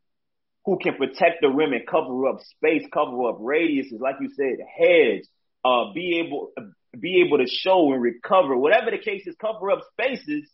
who 0.65 0.79
can 0.79 0.95
protect 0.95 1.41
the 1.41 1.49
rim 1.49 1.73
and 1.73 1.87
cover 1.87 2.27
up 2.29 2.41
space, 2.43 2.85
cover 2.93 3.29
up 3.29 3.39
radiuses, 3.41 4.01
like 4.01 4.17
you 4.21 4.31
said, 4.37 4.59
hedge, 4.79 5.25
uh, 5.65 5.93
be 5.95 6.23
able 6.25 6.53
be 6.99 7.23
able 7.27 7.39
to 7.39 7.47
show 7.47 7.93
and 7.93 8.03
recover, 8.03 8.57
whatever 8.57 8.91
the 8.91 8.99
case 8.99 9.27
is, 9.27 9.35
cover 9.41 9.71
up 9.71 9.81
spaces, 9.93 10.49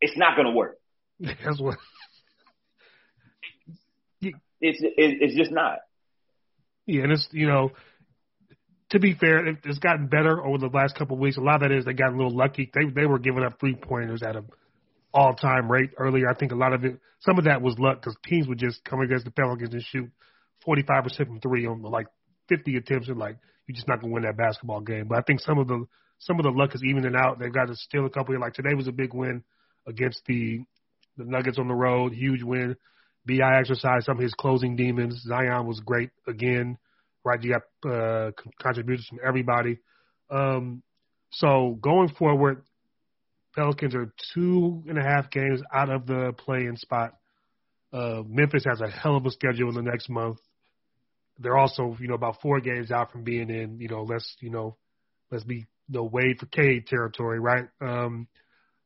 it's 0.00 0.16
not 0.16 0.36
going 0.36 0.46
to 0.46 0.52
work. 0.52 0.76
That's 1.20 1.60
what. 1.60 1.78
it's 4.22 4.78
it's 4.82 5.36
just 5.36 5.50
not. 5.50 5.78
Yeah, 6.86 7.04
and 7.04 7.12
it's 7.12 7.28
you 7.32 7.46
know, 7.46 7.70
to 8.90 8.98
be 8.98 9.14
fair, 9.14 9.46
it's 9.46 9.78
gotten 9.78 10.08
better 10.08 10.44
over 10.44 10.58
the 10.58 10.66
last 10.66 10.96
couple 10.96 11.14
of 11.14 11.20
weeks. 11.20 11.36
A 11.36 11.40
lot 11.40 11.62
of 11.62 11.68
that 11.68 11.72
is 11.72 11.84
they 11.84 11.92
got 11.92 12.12
a 12.12 12.16
little 12.16 12.36
lucky. 12.36 12.70
They 12.74 12.90
they 12.92 13.06
were 13.06 13.18
giving 13.18 13.44
up 13.44 13.58
three 13.60 13.74
pointers 13.74 14.22
at 14.22 14.36
an 14.36 14.48
all 15.14 15.34
time 15.34 15.70
rate 15.70 15.90
earlier. 15.96 16.28
I 16.28 16.34
think 16.34 16.52
a 16.52 16.56
lot 16.56 16.72
of 16.72 16.84
it, 16.84 16.98
some 17.20 17.38
of 17.38 17.44
that 17.44 17.62
was 17.62 17.78
luck 17.78 18.00
because 18.00 18.16
teams 18.26 18.48
would 18.48 18.58
just 18.58 18.84
come 18.84 19.00
against 19.00 19.24
the 19.24 19.30
Pelicans 19.30 19.72
and 19.72 19.82
shoot 19.82 20.10
forty 20.64 20.82
five 20.82 21.04
percent 21.04 21.28
from 21.28 21.40
three 21.40 21.66
on 21.66 21.82
like 21.82 22.06
fifty 22.48 22.76
attempts 22.76 23.08
and 23.08 23.18
like 23.18 23.36
you're 23.66 23.76
just 23.76 23.88
not 23.88 24.00
gonna 24.00 24.12
win 24.12 24.24
that 24.24 24.36
basketball 24.36 24.80
game. 24.80 25.06
But 25.08 25.18
I 25.18 25.22
think 25.22 25.40
some 25.40 25.58
of 25.58 25.68
the 25.68 25.86
some 26.18 26.38
of 26.38 26.42
the 26.44 26.50
luck 26.50 26.74
is 26.74 26.82
evening 26.82 27.14
out. 27.16 27.38
They've 27.38 27.52
got 27.52 27.68
to 27.68 27.76
steal 27.76 28.06
a 28.06 28.10
couple. 28.10 28.38
Like 28.40 28.54
today 28.54 28.74
was 28.74 28.88
a 28.88 28.92
big 28.92 29.14
win 29.14 29.44
against 29.86 30.22
the 30.26 30.64
the 31.16 31.24
Nuggets 31.24 31.58
on 31.58 31.68
the 31.68 31.74
road, 31.74 32.12
huge 32.12 32.42
win. 32.42 32.76
Bi 33.26 33.34
exercised 33.58 34.06
some 34.06 34.16
of 34.16 34.22
his 34.22 34.34
closing 34.34 34.76
demons. 34.76 35.22
Zion 35.28 35.66
was 35.66 35.80
great 35.80 36.10
again. 36.26 36.78
Right, 37.24 37.42
you 37.42 37.52
got 37.52 37.90
uh, 37.92 38.30
contributions 38.62 39.06
from 39.08 39.18
everybody. 39.26 39.78
Um, 40.30 40.82
so 41.32 41.78
going 41.80 42.08
forward, 42.08 42.62
Pelicans 43.54 43.94
are 43.94 44.12
two 44.34 44.84
and 44.88 44.98
a 44.98 45.02
half 45.02 45.30
games 45.30 45.60
out 45.72 45.90
of 45.90 46.06
the 46.06 46.32
play-in 46.32 46.76
spot. 46.76 47.14
Uh, 47.92 48.22
Memphis 48.26 48.64
has 48.64 48.80
a 48.80 48.88
hell 48.88 49.16
of 49.16 49.26
a 49.26 49.30
schedule 49.30 49.68
in 49.68 49.74
the 49.74 49.82
next 49.82 50.08
month 50.08 50.38
they're 51.40 51.56
also, 51.56 51.96
you 51.98 52.06
know, 52.06 52.14
about 52.14 52.40
four 52.42 52.60
games 52.60 52.90
out 52.92 53.10
from 53.10 53.24
being 53.24 53.50
in, 53.50 53.80
you 53.80 53.88
know, 53.88 54.02
let's, 54.02 54.36
you 54.40 54.50
know, 54.50 54.76
let's 55.30 55.44
be, 55.44 55.66
you 55.88 55.98
know, 55.98 56.04
Wade 56.04 56.38
for 56.38 56.46
Cade 56.46 56.86
territory, 56.86 57.40
right? 57.40 57.64
Um, 57.80 58.28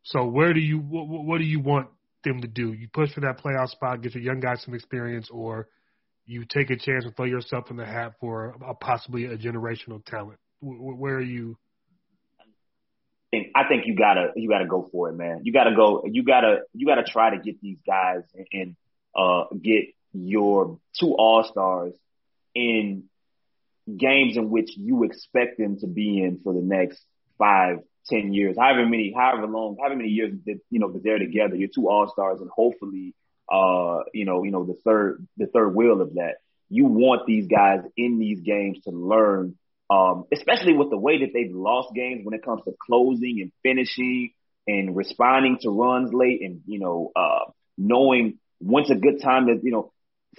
so 0.04 0.24
where 0.26 0.54
do 0.54 0.60
you, 0.60 0.78
what, 0.78 1.08
what 1.08 1.38
do 1.38 1.44
you 1.44 1.60
want 1.60 1.88
them 2.22 2.40
to 2.40 2.48
do? 2.48 2.72
You 2.72 2.88
push 2.92 3.12
for 3.12 3.20
that 3.20 3.40
playoff 3.44 3.70
spot, 3.70 4.02
get 4.02 4.14
your 4.14 4.22
young 4.22 4.40
guys 4.40 4.62
some 4.62 4.74
experience, 4.74 5.28
or 5.30 5.68
you 6.26 6.44
take 6.44 6.70
a 6.70 6.76
chance 6.76 7.04
and 7.04 7.14
throw 7.16 7.26
yourself 7.26 7.70
in 7.70 7.76
the 7.76 7.84
hat 7.84 8.14
for 8.20 8.54
a, 8.66 8.74
possibly 8.74 9.26
a 9.26 9.36
generational 9.36 10.04
talent? 10.04 10.38
Where 10.60 11.16
are 11.16 11.20
you? 11.20 11.58
I 13.54 13.66
think 13.68 13.86
you 13.86 13.96
gotta 13.96 14.28
you 14.36 14.48
gotta 14.48 14.66
go 14.66 14.88
for 14.92 15.10
it, 15.10 15.14
man. 15.14 15.40
You 15.42 15.52
gotta 15.52 15.74
go. 15.74 16.04
You 16.06 16.22
gotta 16.22 16.60
you 16.72 16.86
gotta 16.86 17.02
try 17.02 17.30
to 17.30 17.42
get 17.42 17.60
these 17.60 17.78
guys 17.86 18.22
and, 18.34 18.46
and 18.52 18.76
uh, 19.14 19.44
get 19.60 19.86
your 20.12 20.78
two 20.98 21.14
all 21.14 21.44
stars 21.44 21.94
in 22.54 23.04
games 23.96 24.36
in 24.36 24.50
which 24.50 24.70
you 24.76 25.04
expect 25.04 25.58
them 25.58 25.78
to 25.80 25.86
be 25.86 26.22
in 26.22 26.40
for 26.42 26.54
the 26.54 26.60
next 26.60 27.04
five, 27.38 27.78
ten 28.06 28.32
years, 28.32 28.56
however 28.58 28.86
many, 28.86 29.12
however 29.14 29.46
long, 29.46 29.76
however 29.80 29.96
many 29.96 30.10
years 30.10 30.32
that 30.46 30.60
you 30.70 30.78
know 30.78 30.92
that 30.92 31.02
they're 31.02 31.18
together. 31.18 31.56
You're 31.56 31.68
two 31.74 31.88
all 31.88 32.08
stars, 32.08 32.40
and 32.40 32.50
hopefully, 32.50 33.14
uh, 33.50 34.00
you 34.12 34.24
know, 34.24 34.42
you 34.44 34.50
know 34.50 34.64
the 34.64 34.76
third, 34.84 35.26
the 35.36 35.46
third 35.46 35.74
wheel 35.74 36.00
of 36.00 36.14
that. 36.14 36.36
You 36.70 36.86
want 36.86 37.26
these 37.26 37.46
guys 37.46 37.80
in 37.96 38.18
these 38.18 38.40
games 38.40 38.78
to 38.84 38.90
learn, 38.90 39.56
um, 39.90 40.24
especially 40.32 40.74
with 40.74 40.90
the 40.90 40.98
way 40.98 41.20
that 41.20 41.30
they've 41.34 41.54
lost 41.54 41.94
games 41.94 42.24
when 42.24 42.34
it 42.34 42.44
comes 42.44 42.62
to 42.64 42.72
closing 42.84 43.40
and 43.40 43.52
finishing 43.62 44.32
and 44.66 44.96
responding 44.96 45.58
to 45.60 45.70
runs 45.70 46.12
late, 46.12 46.40
and 46.42 46.62
you 46.66 46.80
know, 46.80 47.12
uh, 47.14 47.50
knowing 47.76 48.38
when's 48.60 48.90
a 48.90 48.94
good 48.94 49.20
time 49.22 49.46
to, 49.46 49.58
you 49.62 49.72
know, 49.72 49.92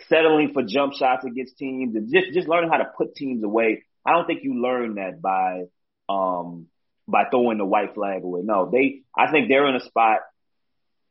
settling 0.09 0.51
for 0.53 0.63
jump 0.63 0.93
shots 0.93 1.25
against 1.25 1.57
teams 1.57 1.95
and 1.95 2.11
just 2.11 2.33
just 2.33 2.47
learning 2.47 2.69
how 2.69 2.77
to 2.77 2.91
put 2.97 3.15
teams 3.15 3.43
away. 3.43 3.83
I 4.05 4.11
don't 4.11 4.25
think 4.25 4.41
you 4.43 4.61
learn 4.61 4.95
that 4.95 5.21
by 5.21 5.63
um 6.09 6.67
by 7.07 7.25
throwing 7.29 7.57
the 7.57 7.65
white 7.65 7.93
flag 7.93 8.23
away. 8.23 8.41
No, 8.43 8.69
they 8.71 9.01
I 9.17 9.31
think 9.31 9.47
they're 9.47 9.67
in 9.67 9.75
a 9.75 9.85
spot 9.85 10.19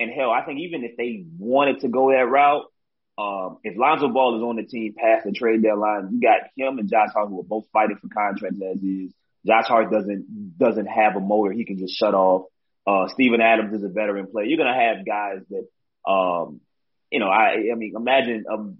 and 0.00 0.10
hell, 0.10 0.30
I 0.30 0.44
think 0.44 0.60
even 0.60 0.84
if 0.84 0.96
they 0.96 1.24
wanted 1.38 1.80
to 1.80 1.88
go 1.88 2.10
that 2.10 2.28
route, 2.28 2.64
um, 3.16 3.58
if 3.62 3.76
Lonzo 3.76 4.08
Ball 4.08 4.36
is 4.36 4.42
on 4.42 4.56
the 4.56 4.64
team 4.64 4.94
past 4.96 5.24
the 5.24 5.32
trade 5.32 5.62
deadline, 5.62 6.08
you 6.12 6.20
got 6.20 6.50
him 6.56 6.78
and 6.78 6.90
Josh 6.90 7.10
Hart 7.12 7.28
who 7.28 7.40
are 7.40 7.44
both 7.44 7.66
fighting 7.72 7.98
for 8.00 8.08
contracts 8.08 8.60
as 8.60 8.82
is. 8.82 9.12
Josh 9.46 9.66
Hart 9.66 9.90
doesn't 9.90 10.58
doesn't 10.58 10.86
have 10.86 11.16
a 11.16 11.20
motor; 11.20 11.52
he 11.52 11.64
can 11.64 11.78
just 11.78 11.96
shut 11.96 12.14
off. 12.14 12.46
Uh, 12.86 13.08
Steven 13.08 13.40
Adams 13.40 13.74
is 13.74 13.84
a 13.84 13.88
veteran 13.88 14.26
player. 14.26 14.46
You're 14.46 14.58
gonna 14.58 14.74
have 14.74 15.06
guys 15.06 15.40
that 15.50 16.10
um, 16.10 16.60
you 17.10 17.20
know, 17.20 17.28
I, 17.28 17.70
I 17.72 17.74
mean, 17.76 17.92
imagine 17.96 18.44
um, 18.52 18.78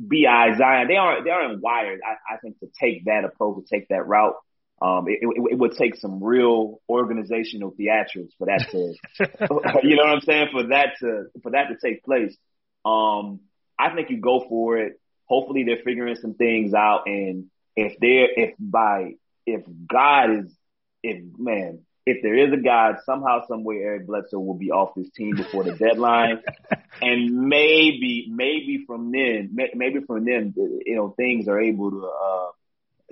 Bi 0.00 0.56
Zion. 0.58 0.88
They 0.88 0.96
aren't 0.96 1.24
they 1.24 1.30
aren't 1.30 1.62
wired. 1.62 2.00
I, 2.04 2.34
I 2.34 2.38
think 2.38 2.58
to 2.58 2.68
take 2.80 3.04
that 3.04 3.24
approach, 3.24 3.64
to 3.64 3.78
take 3.78 3.88
that 3.88 4.06
route. 4.06 4.34
Um, 4.82 5.06
it, 5.08 5.20
it, 5.22 5.52
it 5.52 5.58
would 5.58 5.76
take 5.76 5.96
some 5.96 6.22
real 6.22 6.80
organizational 6.88 7.72
theatrics 7.72 8.30
for 8.38 8.46
that 8.46 8.68
to, 8.70 8.94
you 9.82 9.96
know 9.96 10.04
what 10.04 10.14
I'm 10.14 10.20
saying, 10.20 10.48
for 10.52 10.64
that 10.68 10.94
to 11.00 11.26
for 11.42 11.52
that 11.52 11.68
to 11.68 11.76
take 11.82 12.04
place. 12.04 12.36
Um, 12.84 13.40
I 13.78 13.94
think 13.94 14.10
you 14.10 14.20
go 14.20 14.44
for 14.48 14.78
it. 14.78 15.00
Hopefully, 15.26 15.64
they're 15.64 15.82
figuring 15.84 16.16
some 16.16 16.34
things 16.34 16.74
out, 16.74 17.02
and 17.06 17.46
if 17.76 17.98
they're 17.98 18.28
if 18.36 18.54
by 18.58 19.14
if 19.46 19.62
God 19.88 20.44
is 20.44 20.56
if 21.02 21.22
man 21.38 21.84
if 22.06 22.22
there 22.22 22.36
is 22.36 22.52
a 22.52 22.62
God, 22.62 22.96
somehow, 23.06 23.46
somewhere, 23.46 23.82
Eric 23.82 24.06
Bledsoe 24.06 24.38
will 24.38 24.58
be 24.58 24.70
off 24.70 24.94
this 24.94 25.08
team 25.10 25.36
before 25.36 25.64
the 25.64 25.72
deadline, 25.72 26.42
and 27.02 27.48
maybe, 27.48 28.26
maybe 28.28 28.84
from 28.86 29.10
then, 29.10 29.50
maybe 29.52 30.00
from 30.06 30.24
then, 30.26 30.52
you 30.56 30.96
know, 30.96 31.14
things 31.16 31.48
are 31.48 31.60
able 31.60 31.90
to 31.90 32.06
uh 32.06 32.50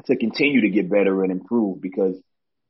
to 0.07 0.17
continue 0.17 0.63
to 0.63 0.71
get 0.71 0.91
better 0.91 1.23
and 1.23 1.33
improve 1.33 1.81
because 1.81 2.17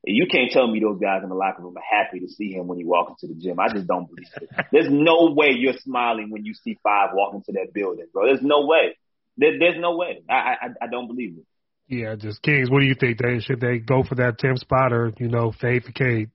you 0.05 0.27
can't 0.31 0.51
tell 0.51 0.67
me 0.67 0.81
those 0.81 1.01
guys 1.01 1.23
in 1.23 1.29
the 1.29 1.35
locker 1.35 1.63
room 1.63 1.77
are 1.77 2.05
happy 2.05 2.21
to 2.21 2.29
see 2.29 2.53
him 2.53 2.67
when 2.67 2.79
he 2.79 2.85
walks 2.85 3.23
into 3.23 3.35
the 3.35 3.41
gym. 3.41 3.61
I 3.61 3.73
just 3.73 3.87
don't 3.87 4.09
believe 4.09 4.27
it. 4.41 4.49
There's 4.73 4.91
no 4.91 5.33
way 5.33 5.53
you're 5.57 5.79
smiling 5.79 6.31
when 6.31 6.45
you 6.45 6.55
see 6.55 6.79
five 6.83 7.11
walking 7.15 7.43
into 7.47 7.61
that 7.61 7.73
building, 7.73 8.07
bro. 8.13 8.27
There's 8.27 8.43
no 8.43 8.67
way. 8.67 8.97
There, 9.37 9.59
there's 9.59 9.81
no 9.81 9.97
way. 9.97 10.23
I, 10.29 10.35
I 10.35 10.69
I 10.83 10.87
don't 10.91 11.07
believe 11.07 11.39
it. 11.39 11.47
Yeah, 11.89 12.17
just 12.17 12.43
Kings. 12.43 12.71
What 12.71 12.81
do 12.81 12.87
you 12.87 12.95
think? 12.95 13.19
They 13.19 13.41
should 13.41 13.61
they 13.61 13.79
go 13.79 14.03
for 14.03 14.15
that 14.17 14.39
Tim 14.39 14.57
spot 14.57 14.93
or 14.93 15.13
you 15.19 15.29
know 15.29 15.53
fade 15.53 15.85
for 15.85 15.93
Cade? 15.93 16.31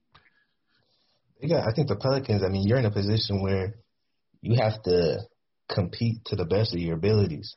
Yeah, 1.40 1.64
I 1.64 1.72
think 1.74 1.88
the 1.88 1.96
Pelicans. 1.96 2.42
I 2.42 2.48
mean, 2.48 2.66
you're 2.66 2.78
in 2.78 2.86
a 2.86 2.90
position 2.90 3.40
where 3.42 3.76
you 4.40 4.60
have 4.60 4.82
to 4.82 5.18
compete 5.68 6.24
to 6.26 6.36
the 6.36 6.44
best 6.44 6.74
of 6.74 6.80
your 6.80 6.96
abilities. 6.96 7.54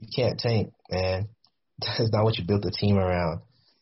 You 0.00 0.08
can't 0.14 0.38
tank, 0.38 0.72
man. 0.90 1.28
That's 1.84 2.10
not 2.12 2.24
what 2.24 2.38
you 2.38 2.44
built 2.44 2.62
the 2.62 2.70
team 2.70 2.96
around. 2.96 3.40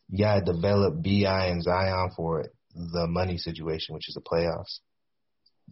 You 0.09 0.25
gotta 0.25 0.41
develop 0.41 1.03
Bi 1.03 1.47
and 1.47 1.63
Zion 1.63 2.11
for 2.15 2.45
the 2.75 3.07
money 3.07 3.37
situation, 3.37 3.95
which 3.95 4.09
is 4.09 4.15
the 4.15 4.21
playoffs. 4.21 4.79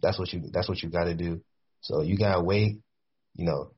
That's 0.00 0.18
what 0.18 0.32
you. 0.32 0.42
That's 0.52 0.68
what 0.68 0.82
you 0.82 0.90
got 0.90 1.04
to 1.04 1.14
do. 1.14 1.40
So 1.80 2.02
you 2.02 2.16
gotta 2.16 2.42
wait. 2.42 2.78
You 3.34 3.46
know, 3.46 3.70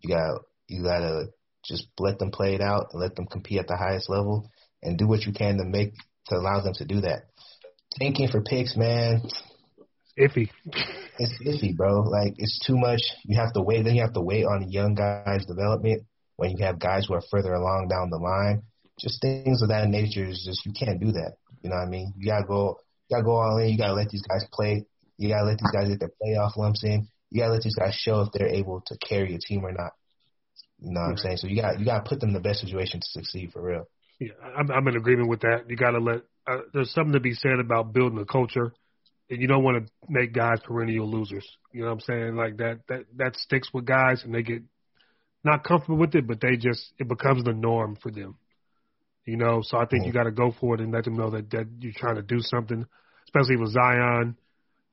you 0.00 0.08
got 0.08 0.40
you 0.68 0.82
gotta 0.82 1.26
just 1.64 1.86
let 1.98 2.18
them 2.18 2.30
play 2.30 2.54
it 2.54 2.60
out 2.60 2.88
and 2.92 3.00
let 3.00 3.14
them 3.16 3.26
compete 3.26 3.58
at 3.58 3.66
the 3.66 3.76
highest 3.76 4.08
level 4.08 4.50
and 4.82 4.98
do 4.98 5.06
what 5.06 5.26
you 5.26 5.32
can 5.32 5.58
to 5.58 5.64
make 5.64 5.92
to 6.26 6.36
allow 6.36 6.60
them 6.60 6.74
to 6.74 6.84
do 6.84 7.00
that. 7.02 7.24
Tanking 7.98 8.28
for 8.28 8.40
picks, 8.40 8.76
man. 8.76 9.22
iffy. 10.18 10.48
it's 11.18 11.38
iffy, 11.44 11.76
bro. 11.76 12.02
Like 12.02 12.34
it's 12.38 12.60
too 12.66 12.76
much. 12.78 13.02
You 13.24 13.38
have 13.38 13.52
to 13.54 13.62
wait. 13.62 13.84
Then 13.84 13.94
you 13.94 14.02
have 14.02 14.14
to 14.14 14.22
wait 14.22 14.44
on 14.44 14.70
young 14.70 14.94
guys' 14.94 15.44
development 15.46 16.04
when 16.40 16.56
you 16.56 16.64
have 16.64 16.78
guys 16.78 17.04
who 17.06 17.12
are 17.12 17.22
further 17.30 17.52
along 17.52 17.88
down 17.88 18.08
the 18.08 18.16
line. 18.16 18.62
Just 18.98 19.20
things 19.20 19.60
of 19.60 19.68
that 19.68 19.88
nature 19.88 20.24
is 20.24 20.42
just 20.42 20.64
you 20.64 20.72
can't 20.72 20.98
do 20.98 21.12
that. 21.12 21.34
You 21.62 21.68
know 21.68 21.76
what 21.76 21.86
I 21.86 21.90
mean? 21.90 22.14
You 22.16 22.30
gotta 22.30 22.46
go. 22.46 22.78
You 23.08 23.16
gotta 23.16 23.24
go 23.24 23.36
all 23.36 23.58
in. 23.58 23.68
You 23.68 23.76
gotta 23.76 23.92
let 23.92 24.08
these 24.08 24.22
guys 24.22 24.46
play. 24.50 24.86
You 25.18 25.28
gotta 25.28 25.44
let 25.44 25.58
these 25.58 25.70
guys 25.70 25.88
get 25.88 26.00
their 26.00 26.12
playoff 26.22 26.56
lumps 26.56 26.82
in. 26.82 27.08
You 27.28 27.42
gotta 27.42 27.52
let 27.52 27.62
these 27.62 27.76
guys 27.76 27.94
show 27.94 28.22
if 28.22 28.32
they're 28.32 28.48
able 28.48 28.82
to 28.86 28.96
carry 29.06 29.34
a 29.34 29.38
team 29.38 29.64
or 29.64 29.72
not. 29.72 29.92
You 30.80 30.92
know 30.92 31.00
what 31.02 31.10
I'm 31.10 31.16
saying? 31.18 31.36
So 31.36 31.46
you 31.46 31.60
got 31.60 31.78
you 31.78 31.84
got 31.84 32.04
to 32.04 32.08
put 32.08 32.20
them 32.20 32.30
in 32.30 32.34
the 32.34 32.40
best 32.40 32.60
situation 32.60 33.00
to 33.00 33.06
succeed 33.06 33.52
for 33.52 33.60
real. 33.60 33.84
Yeah, 34.18 34.32
I'm, 34.56 34.70
I'm 34.70 34.88
in 34.88 34.96
agreement 34.96 35.28
with 35.28 35.40
that. 35.40 35.68
You 35.68 35.76
got 35.76 35.90
to 35.90 35.98
let. 35.98 36.22
Uh, 36.46 36.62
there's 36.72 36.92
something 36.92 37.12
to 37.12 37.20
be 37.20 37.34
said 37.34 37.58
about 37.60 37.92
building 37.92 38.18
a 38.18 38.24
culture, 38.24 38.72
and 39.28 39.42
you 39.42 39.46
don't 39.46 39.62
want 39.62 39.86
to 39.86 39.92
make 40.08 40.32
guys 40.32 40.58
perennial 40.64 41.10
losers. 41.10 41.46
You 41.72 41.82
know 41.82 41.88
what 41.88 41.92
I'm 41.92 42.00
saying? 42.00 42.36
Like 42.36 42.56
that 42.56 42.80
that 42.88 43.04
that 43.16 43.36
sticks 43.36 43.68
with 43.74 43.84
guys, 43.84 44.22
and 44.24 44.34
they 44.34 44.42
get 44.42 44.62
not 45.44 45.64
comfortable 45.64 45.98
with 45.98 46.14
it, 46.14 46.26
but 46.26 46.40
they 46.40 46.56
just 46.56 46.92
it 46.98 47.08
becomes 47.08 47.44
the 47.44 47.52
norm 47.52 47.96
for 47.96 48.10
them. 48.10 48.36
You 49.24 49.36
know, 49.36 49.60
so 49.62 49.76
I 49.76 49.86
think 49.86 50.02
mm-hmm. 50.02 50.08
you 50.08 50.12
got 50.12 50.24
to 50.24 50.30
go 50.30 50.52
for 50.58 50.74
it 50.74 50.80
and 50.80 50.92
let 50.92 51.04
them 51.04 51.16
know 51.16 51.30
that 51.30 51.50
that 51.50 51.66
you're 51.78 51.92
trying 51.94 52.16
to 52.16 52.22
do 52.22 52.40
something, 52.40 52.86
especially 53.24 53.56
with 53.56 53.72
Zion. 53.72 54.36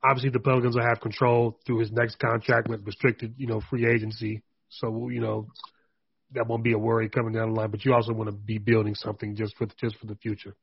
Obviously, 0.02 0.30
the 0.30 0.40
Pelicans 0.40 0.76
will 0.76 0.86
have 0.86 1.00
control 1.00 1.58
through 1.66 1.80
his 1.80 1.90
next 1.90 2.18
contract 2.18 2.68
with 2.68 2.86
restricted, 2.86 3.34
you 3.36 3.46
know, 3.46 3.60
free 3.68 3.86
agency. 3.86 4.42
So 4.68 5.08
you 5.08 5.20
know, 5.20 5.48
that 6.32 6.46
won't 6.46 6.62
be 6.62 6.72
a 6.72 6.78
worry 6.78 7.08
coming 7.08 7.32
down 7.32 7.52
the 7.52 7.60
line. 7.60 7.70
But 7.70 7.84
you 7.84 7.94
also 7.94 8.12
want 8.12 8.28
to 8.28 8.36
be 8.36 8.58
building 8.58 8.94
something 8.94 9.34
just 9.34 9.56
for 9.56 9.66
just 9.80 9.96
for 9.96 10.06
the 10.06 10.16
future. 10.16 10.54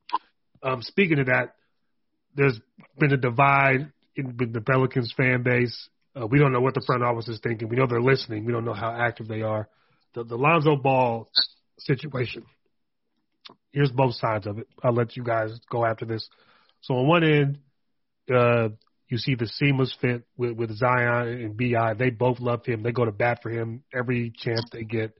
Um, 0.63 0.81
speaking 0.81 1.19
of 1.19 1.27
that, 1.27 1.55
there's 2.35 2.59
been 2.97 3.13
a 3.13 3.17
divide 3.17 3.91
in 4.15 4.35
the 4.37 4.61
Pelicans 4.61 5.13
fan 5.15 5.43
base. 5.43 5.89
Uh, 6.19 6.27
we 6.27 6.39
don't 6.39 6.53
know 6.53 6.61
what 6.61 6.73
the 6.73 6.83
front 6.85 7.03
office 7.03 7.27
is 7.27 7.39
thinking. 7.43 7.67
We 7.67 7.75
know 7.75 7.87
they're 7.87 8.01
listening. 8.01 8.45
We 8.45 8.53
don't 8.53 8.65
know 8.65 8.73
how 8.73 8.91
active 8.91 9.27
they 9.27 9.41
are. 9.41 9.67
The, 10.13 10.23
the 10.23 10.37
Lonzo 10.37 10.77
Ball 10.77 11.29
situation. 11.79 12.45
Here's 13.71 13.91
both 13.91 14.15
sides 14.15 14.47
of 14.47 14.59
it. 14.59 14.67
I'll 14.81 14.93
let 14.93 15.17
you 15.17 15.23
guys 15.23 15.51
go 15.69 15.85
after 15.85 16.05
this. 16.05 16.27
So 16.81 16.95
on 16.95 17.07
one 17.07 17.23
end, 17.23 17.57
uh, 18.33 18.69
you 19.09 19.17
see 19.17 19.35
the 19.35 19.47
seamless 19.47 19.95
fit 19.99 20.23
with, 20.37 20.53
with 20.53 20.75
Zion 20.77 21.27
and 21.27 21.57
Bi. 21.57 21.93
They 21.95 22.09
both 22.09 22.39
love 22.39 22.65
him. 22.65 22.81
They 22.81 22.91
go 22.91 23.05
to 23.05 23.11
bat 23.11 23.39
for 23.43 23.49
him 23.49 23.83
every 23.93 24.31
chance 24.35 24.63
they 24.71 24.83
get. 24.83 25.17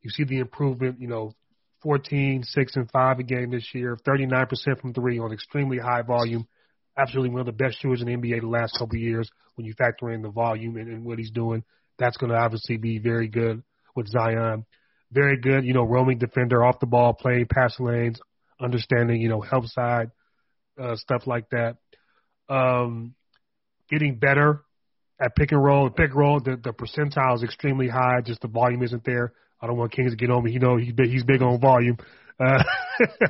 You 0.00 0.10
see 0.10 0.24
the 0.24 0.38
improvement, 0.38 1.00
you 1.00 1.08
know, 1.08 1.34
14, 1.82 2.42
6, 2.42 2.76
and 2.76 2.90
5 2.90 3.18
a 3.18 3.22
game 3.22 3.50
this 3.50 3.68
year, 3.72 3.96
39% 4.06 4.80
from 4.80 4.94
three 4.94 5.18
on 5.18 5.32
extremely 5.32 5.78
high 5.78 6.02
volume. 6.02 6.48
Absolutely 6.96 7.30
one 7.30 7.40
of 7.40 7.46
the 7.46 7.52
best 7.52 7.80
shooters 7.80 8.00
in 8.00 8.06
the 8.06 8.16
NBA 8.16 8.40
the 8.40 8.48
last 8.48 8.72
couple 8.72 8.96
of 8.96 9.02
years 9.02 9.30
when 9.58 9.66
you 9.66 9.74
factor 9.74 10.10
in 10.10 10.22
the 10.22 10.30
volume 10.30 10.76
and, 10.76 10.88
and 10.88 11.04
what 11.04 11.18
he's 11.18 11.30
doing. 11.30 11.64
That's 11.98 12.16
going 12.16 12.30
to 12.30 12.38
obviously 12.38 12.76
be 12.76 12.98
very 12.98 13.28
good 13.28 13.62
with 13.94 14.08
Zion. 14.08 14.64
Very 15.10 15.38
good, 15.38 15.64
you 15.64 15.74
know, 15.74 15.82
roaming 15.82 16.18
defender 16.18 16.64
off 16.64 16.80
the 16.80 16.86
ball, 16.86 17.12
playing 17.12 17.46
passing 17.50 17.86
lanes, 17.86 18.20
understanding, 18.60 19.20
you 19.20 19.28
know, 19.28 19.40
help 19.40 19.66
side, 19.66 20.10
uh, 20.80 20.96
stuff 20.96 21.26
like 21.26 21.50
that. 21.50 21.76
Um, 22.48 23.14
getting 23.90 24.18
better 24.18 24.62
at 25.20 25.34
pick 25.34 25.52
and 25.52 25.62
roll. 25.62 25.90
Pick 25.90 26.10
and 26.10 26.18
roll, 26.18 26.40
the, 26.40 26.56
the 26.56 26.72
percentile 26.72 27.34
is 27.34 27.42
extremely 27.42 27.88
high, 27.88 28.20
just 28.24 28.40
the 28.40 28.48
volume 28.48 28.82
isn't 28.82 29.04
there. 29.04 29.32
I 29.60 29.66
don't 29.66 29.76
want 29.76 29.92
Kings 29.92 30.12
to 30.12 30.16
get 30.16 30.30
on 30.30 30.44
me. 30.44 30.52
You 30.52 30.60
know, 30.60 30.76
he's 30.76 30.92
big, 30.92 31.10
he's 31.10 31.24
big 31.24 31.42
on 31.42 31.60
volume. 31.60 31.98
Uh, 32.38 32.62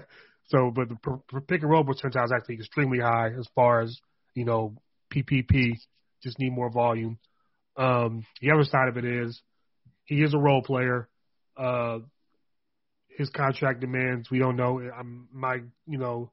so, 0.48 0.70
but 0.74 0.88
the 0.90 0.96
per, 0.96 1.16
per 1.28 1.40
pick 1.40 1.62
and 1.62 1.70
roll 1.70 1.84
percentile 1.84 2.26
is 2.26 2.32
actually 2.34 2.56
extremely 2.56 2.98
high 2.98 3.30
as 3.38 3.46
far 3.54 3.80
as 3.80 3.98
you 4.34 4.44
know 4.44 4.76
PPP. 5.12 5.78
Just 6.22 6.38
need 6.38 6.52
more 6.52 6.70
volume. 6.70 7.18
Um, 7.76 8.24
the 8.40 8.50
other 8.50 8.64
side 8.64 8.88
of 8.88 8.96
it 8.96 9.04
is 9.04 9.40
he 10.04 10.22
is 10.22 10.34
a 10.34 10.38
role 10.38 10.62
player. 10.62 11.08
Uh, 11.56 12.00
his 13.08 13.30
contract 13.30 13.80
demands 13.80 14.30
we 14.30 14.38
don't 14.38 14.56
know. 14.56 14.80
I'm 14.80 15.28
my 15.32 15.60
you 15.86 15.98
know 15.98 16.30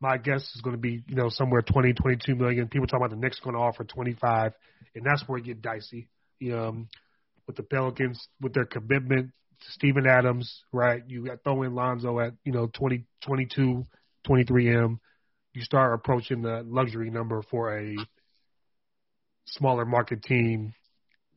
my 0.00 0.18
guess 0.18 0.42
is 0.54 0.60
going 0.62 0.76
to 0.76 0.80
be 0.80 1.02
you 1.08 1.16
know 1.16 1.28
somewhere 1.28 1.62
20, 1.62 1.92
22 1.92 2.34
million. 2.34 2.68
People 2.68 2.86
talk 2.86 2.98
about 2.98 3.10
the 3.10 3.16
Knicks 3.16 3.40
going 3.40 3.54
to 3.54 3.62
offer 3.62 3.84
25, 3.84 4.52
and 4.94 5.04
that's 5.04 5.26
where 5.26 5.38
it 5.38 5.44
get 5.44 5.62
dicey. 5.62 6.08
Um, 6.52 6.88
with 7.46 7.56
the 7.56 7.62
Pelicans 7.62 8.28
with 8.40 8.52
their 8.52 8.64
commitment 8.64 9.30
to 9.60 9.72
Steven 9.72 10.06
Adams, 10.06 10.62
right? 10.72 11.02
You 11.06 11.24
got 11.24 11.42
throw 11.42 11.62
in 11.62 11.74
Lonzo 11.74 12.20
at, 12.20 12.34
you 12.44 12.52
know, 12.52 12.66
20, 12.66 13.04
22, 13.22 13.84
23 14.24 14.76
M. 14.76 15.00
You 15.54 15.62
start 15.62 15.94
approaching 15.94 16.42
the 16.42 16.62
luxury 16.66 17.10
number 17.10 17.42
for 17.50 17.78
a 17.78 17.96
smaller 19.46 19.84
market 19.84 20.22
team. 20.22 20.74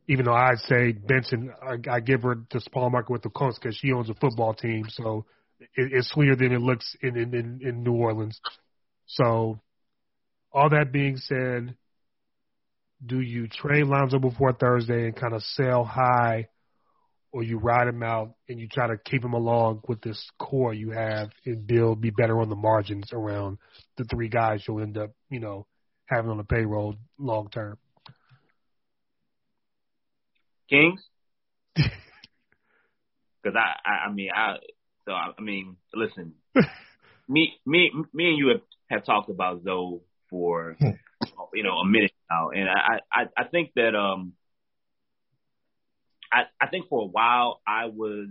Even 0.08 0.24
though 0.24 0.34
I'd 0.34 0.58
say 0.66 0.92
Benson, 0.92 1.52
I, 1.62 1.76
I 1.90 2.00
give 2.00 2.22
her 2.22 2.36
the 2.50 2.60
small 2.60 2.90
market 2.90 3.12
with 3.12 3.22
the 3.22 3.30
Colts 3.30 3.58
because 3.58 3.76
she 3.76 3.92
owns 3.92 4.10
a 4.10 4.14
football 4.14 4.54
team, 4.54 4.86
so 4.88 5.24
it, 5.60 5.92
it's 5.92 6.10
sweeter 6.10 6.34
than 6.34 6.52
it 6.52 6.60
looks 6.60 6.96
in, 7.00 7.16
in 7.16 7.34
in 7.34 7.60
in 7.62 7.82
New 7.84 7.92
Orleans. 7.92 8.40
So, 9.06 9.60
all 10.52 10.70
that 10.70 10.92
being 10.92 11.16
said, 11.16 11.76
do 13.04 13.20
you 13.20 13.46
trade 13.48 13.86
Lonzo 13.86 14.18
before 14.18 14.52
Thursday 14.52 15.06
and 15.06 15.16
kind 15.16 15.34
of 15.34 15.42
sell 15.42 15.84
high, 15.84 16.48
or 17.32 17.42
you 17.42 17.58
ride 17.58 17.88
him 17.88 18.02
out 18.02 18.34
and 18.48 18.58
you 18.58 18.68
try 18.68 18.88
to 18.88 18.96
keep 18.96 19.24
him 19.24 19.32
along 19.32 19.82
with 19.88 20.00
this 20.00 20.28
core 20.38 20.74
you 20.74 20.90
have 20.90 21.30
and 21.46 21.66
build, 21.66 22.00
be 22.00 22.10
better 22.10 22.40
on 22.40 22.48
the 22.48 22.56
margins 22.56 23.10
around 23.12 23.58
the 23.96 24.04
three 24.04 24.28
guys 24.28 24.64
you'll 24.66 24.82
end 24.82 24.98
up, 24.98 25.10
you 25.30 25.40
know, 25.40 25.66
having 26.06 26.30
on 26.30 26.36
the 26.36 26.44
payroll 26.44 26.96
long 27.18 27.48
term? 27.48 27.78
Kings? 30.70 31.00
Because 33.42 33.56
I, 33.56 33.88
I, 33.90 34.08
I 34.08 34.12
mean, 34.12 34.28
I, 34.36 34.56
so 35.06 35.12
I, 35.12 35.28
I 35.38 35.40
mean, 35.40 35.76
listen, 35.94 36.34
me, 37.28 37.54
me, 37.64 37.90
me, 38.12 38.28
and 38.28 38.38
you 38.38 38.48
have, 38.48 38.60
have 38.90 39.06
talked 39.06 39.30
about 39.30 39.62
Zoe 39.64 40.00
for 40.28 40.76
hmm 40.78 40.90
you 41.54 41.62
know, 41.62 41.78
a 41.78 41.86
minute 41.86 42.12
now. 42.30 42.50
And 42.50 42.68
I, 42.68 43.00
I, 43.12 43.24
I 43.36 43.44
think 43.44 43.72
that, 43.76 43.94
um, 43.94 44.34
I, 46.32 46.42
I 46.60 46.68
think 46.68 46.88
for 46.88 47.02
a 47.02 47.06
while 47.06 47.60
I 47.66 47.86
was 47.86 48.28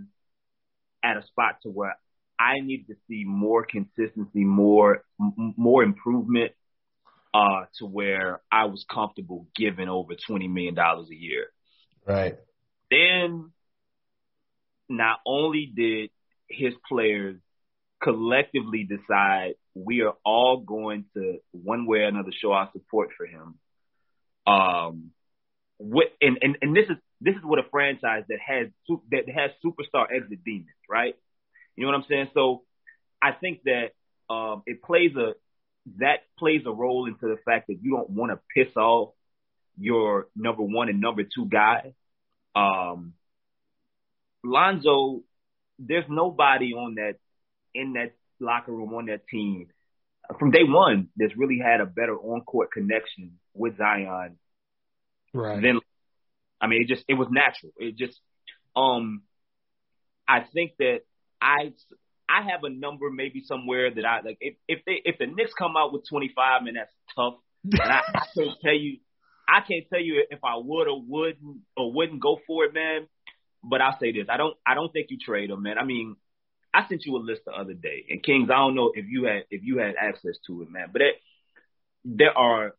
at 1.04 1.16
a 1.16 1.26
spot 1.26 1.56
to 1.62 1.70
where 1.70 1.96
I 2.38 2.60
needed 2.60 2.86
to 2.88 2.94
see 3.08 3.24
more 3.26 3.64
consistency, 3.64 4.44
more, 4.44 5.04
m- 5.20 5.54
more 5.56 5.82
improvement, 5.82 6.52
uh, 7.34 7.64
to 7.78 7.86
where 7.86 8.40
I 8.50 8.64
was 8.66 8.84
comfortable 8.90 9.46
giving 9.54 9.88
over 9.88 10.14
$20 10.14 10.50
million 10.50 10.78
a 10.78 11.14
year. 11.14 11.46
Right. 12.06 12.38
Then 12.90 13.52
not 14.88 15.20
only 15.26 15.72
did 15.74 16.10
his 16.48 16.74
players 16.88 17.36
collectively 18.02 18.88
decide 18.88 19.54
we 19.74 20.00
are 20.02 20.14
all 20.24 20.58
going 20.58 21.04
to 21.14 21.38
one 21.52 21.86
way 21.86 22.00
or 22.00 22.08
another 22.08 22.32
show 22.42 22.52
our 22.52 22.70
support 22.72 23.10
for 23.16 23.26
him. 23.26 23.58
Um, 24.46 25.10
what 25.78 26.06
and, 26.20 26.38
and 26.42 26.58
and 26.60 26.76
this 26.76 26.86
is 26.90 26.96
this 27.20 27.34
is 27.36 27.42
what 27.42 27.58
a 27.58 27.68
franchise 27.70 28.24
that 28.28 28.38
has 28.44 28.68
that 29.10 29.28
has 29.28 29.50
superstar 29.64 30.06
exit 30.14 30.44
demons, 30.44 30.68
right? 30.88 31.14
You 31.76 31.84
know 31.84 31.92
what 31.92 31.98
I'm 31.98 32.04
saying? 32.08 32.28
So 32.34 32.62
I 33.22 33.32
think 33.32 33.60
that 33.64 33.90
um, 34.32 34.62
it 34.66 34.82
plays 34.82 35.12
a 35.16 35.32
that 35.98 36.20
plays 36.38 36.62
a 36.66 36.72
role 36.72 37.06
into 37.06 37.28
the 37.28 37.40
fact 37.44 37.68
that 37.68 37.78
you 37.80 37.92
don't 37.92 38.10
want 38.10 38.32
to 38.32 38.40
piss 38.54 38.74
off 38.76 39.10
your 39.80 40.28
number 40.36 40.62
one 40.62 40.88
and 40.88 41.00
number 41.00 41.22
two 41.22 41.46
guy. 41.46 41.94
Um, 42.54 43.14
Lonzo, 44.44 45.22
there's 45.78 46.04
nobody 46.08 46.72
on 46.74 46.96
that 46.96 47.14
in 47.74 47.94
that 47.94 48.12
locker 48.38 48.72
room 48.72 48.94
on 48.94 49.06
that 49.06 49.26
team 49.28 49.68
from 50.38 50.50
day 50.50 50.64
one 50.64 51.08
that's 51.16 51.36
really 51.36 51.58
had 51.58 51.80
a 51.80 51.86
better 51.86 52.16
on 52.16 52.42
court 52.42 52.70
connection 52.72 53.38
with 53.54 53.76
Zion. 53.78 54.38
Right. 55.32 55.62
Than 55.62 55.80
I 56.60 56.66
mean, 56.66 56.82
it 56.82 56.88
just 56.88 57.04
it 57.08 57.14
was 57.14 57.28
natural. 57.30 57.72
It 57.78 57.96
just 57.96 58.18
um 58.76 59.22
I 60.28 60.40
think 60.52 60.72
that 60.78 61.00
I 61.40 61.72
I 62.28 62.50
have 62.50 62.64
a 62.64 62.70
number 62.70 63.10
maybe 63.10 63.42
somewhere 63.44 63.92
that 63.92 64.04
I 64.04 64.20
like 64.20 64.38
if 64.40 64.54
if 64.68 64.80
they 64.84 65.00
if 65.04 65.18
the 65.18 65.26
Knicks 65.26 65.52
come 65.58 65.76
out 65.76 65.92
with 65.92 66.08
25 66.08 66.62
and 66.66 66.76
that's 66.76 66.92
tough 67.16 67.34
and 67.64 67.80
I, 67.80 68.00
I 68.14 68.26
can't 68.36 68.60
tell 68.62 68.74
you 68.74 68.98
I 69.50 69.60
can't 69.60 69.86
tell 69.90 70.00
you 70.00 70.24
if 70.30 70.40
I 70.44 70.56
would 70.56 70.88
or 70.88 71.02
wouldn't 71.02 71.58
or 71.76 71.92
wouldn't 71.92 72.20
go 72.20 72.38
for 72.46 72.64
it 72.64 72.74
man 72.74 73.06
but 73.62 73.80
I'll 73.80 73.98
say 73.98 74.12
this 74.12 74.26
I 74.28 74.36
don't 74.36 74.56
I 74.66 74.74
don't 74.74 74.92
think 74.92 75.08
you 75.10 75.18
trade 75.18 75.50
him 75.50 75.62
man 75.62 75.78
I 75.78 75.84
mean 75.84 76.16
I 76.72 76.86
sent 76.88 77.04
you 77.04 77.16
a 77.16 77.18
list 77.18 77.42
the 77.46 77.52
other 77.52 77.74
day, 77.74 78.06
and 78.10 78.22
Kings, 78.22 78.48
I 78.50 78.56
don't 78.56 78.74
know 78.74 78.92
if 78.94 79.06
you 79.08 79.24
had 79.24 79.44
if 79.50 79.62
you 79.64 79.78
had 79.78 79.94
access 80.00 80.36
to 80.46 80.62
it, 80.62 80.70
man. 80.70 80.88
But 80.92 81.02
it, 81.02 81.14
there 82.04 82.36
are 82.36 82.74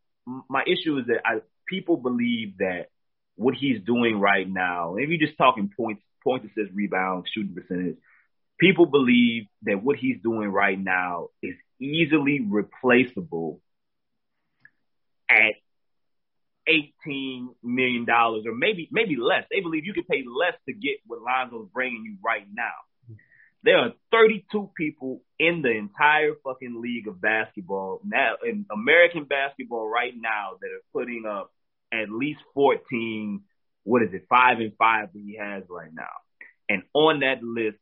my 0.49 0.63
issue 0.65 0.97
is 0.97 1.07
that 1.07 1.21
I 1.25 1.41
people 1.67 1.97
believe 1.97 2.57
that 2.59 2.87
what 3.35 3.55
he's 3.55 3.81
doing 3.81 4.19
right 4.19 4.47
now, 4.47 4.95
if 4.95 5.09
you're 5.09 5.25
just 5.25 5.37
talking 5.37 5.71
points, 5.75 6.01
points 6.23 6.45
assists, 6.45 6.73
rebounds, 6.73 7.29
shooting 7.33 7.53
percentage, 7.53 7.97
people 8.59 8.85
believe 8.85 9.47
that 9.63 9.83
what 9.83 9.97
he's 9.97 10.21
doing 10.21 10.49
right 10.49 10.79
now 10.79 11.29
is 11.41 11.55
easily 11.79 12.39
replaceable 12.47 13.59
at 15.29 15.55
eighteen 16.67 17.49
million 17.63 18.05
dollars, 18.05 18.43
or 18.45 18.55
maybe 18.55 18.87
maybe 18.91 19.15
less. 19.15 19.45
They 19.49 19.61
believe 19.61 19.85
you 19.85 19.93
can 19.93 20.03
pay 20.03 20.23
less 20.25 20.57
to 20.67 20.73
get 20.73 20.97
what 21.05 21.21
Lonzo's 21.21 21.69
bringing 21.73 22.03
you 22.03 22.17
right 22.23 22.45
now. 22.53 22.71
There 23.63 23.77
are 23.77 23.91
32 24.11 24.71
people 24.75 25.21
in 25.37 25.61
the 25.61 25.69
entire 25.69 26.33
fucking 26.43 26.81
league 26.81 27.07
of 27.07 27.21
basketball 27.21 28.01
now 28.03 28.33
in 28.43 28.65
American 28.71 29.25
basketball 29.25 29.87
right 29.87 30.13
now 30.15 30.57
that 30.59 30.67
are 30.67 30.81
putting 30.93 31.25
up 31.29 31.51
at 31.93 32.09
least 32.09 32.39
14. 32.55 33.41
What 33.83 34.01
is 34.01 34.09
it? 34.13 34.25
Five 34.29 34.59
and 34.59 34.73
five 34.77 35.09
that 35.13 35.19
he 35.19 35.37
has 35.37 35.63
right 35.69 35.91
now. 35.93 36.09
And 36.69 36.83
on 36.93 37.19
that 37.19 37.43
list, 37.43 37.77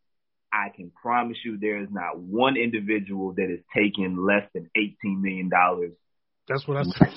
I 0.51 0.69
can 0.75 0.91
promise 1.01 1.38
you 1.45 1.57
there 1.57 1.82
is 1.82 1.89
not 1.91 2.19
one 2.19 2.57
individual 2.57 3.34
that 3.34 3.49
is 3.49 3.63
taking 3.73 4.17
less 4.17 4.49
than 4.53 4.69
$18 4.75 5.21
million. 5.21 5.49
That's 6.50 6.68
what 6.68 6.78
I 6.78 6.84
said. 6.84 7.14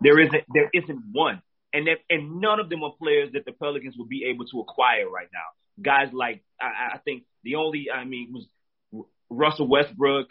There 0.00 0.18
isn't, 0.18 0.44
there 0.52 0.70
isn't 0.72 1.02
one. 1.12 1.42
And 1.74 1.86
that, 1.86 1.98
and 2.10 2.40
none 2.40 2.58
of 2.58 2.68
them 2.68 2.82
are 2.82 2.92
players 2.98 3.30
that 3.34 3.44
the 3.44 3.52
Pelicans 3.52 3.96
will 3.96 4.06
be 4.06 4.24
able 4.32 4.46
to 4.46 4.60
acquire 4.60 5.08
right 5.08 5.28
now. 5.32 5.82
Guys 5.82 6.12
like, 6.12 6.42
I, 6.60 6.94
I 6.94 6.98
think 6.98 7.24
the 7.44 7.56
only, 7.56 7.86
I 7.94 8.04
mean, 8.04 8.32
was 8.32 9.06
Russell 9.30 9.68
Westbrook, 9.68 10.28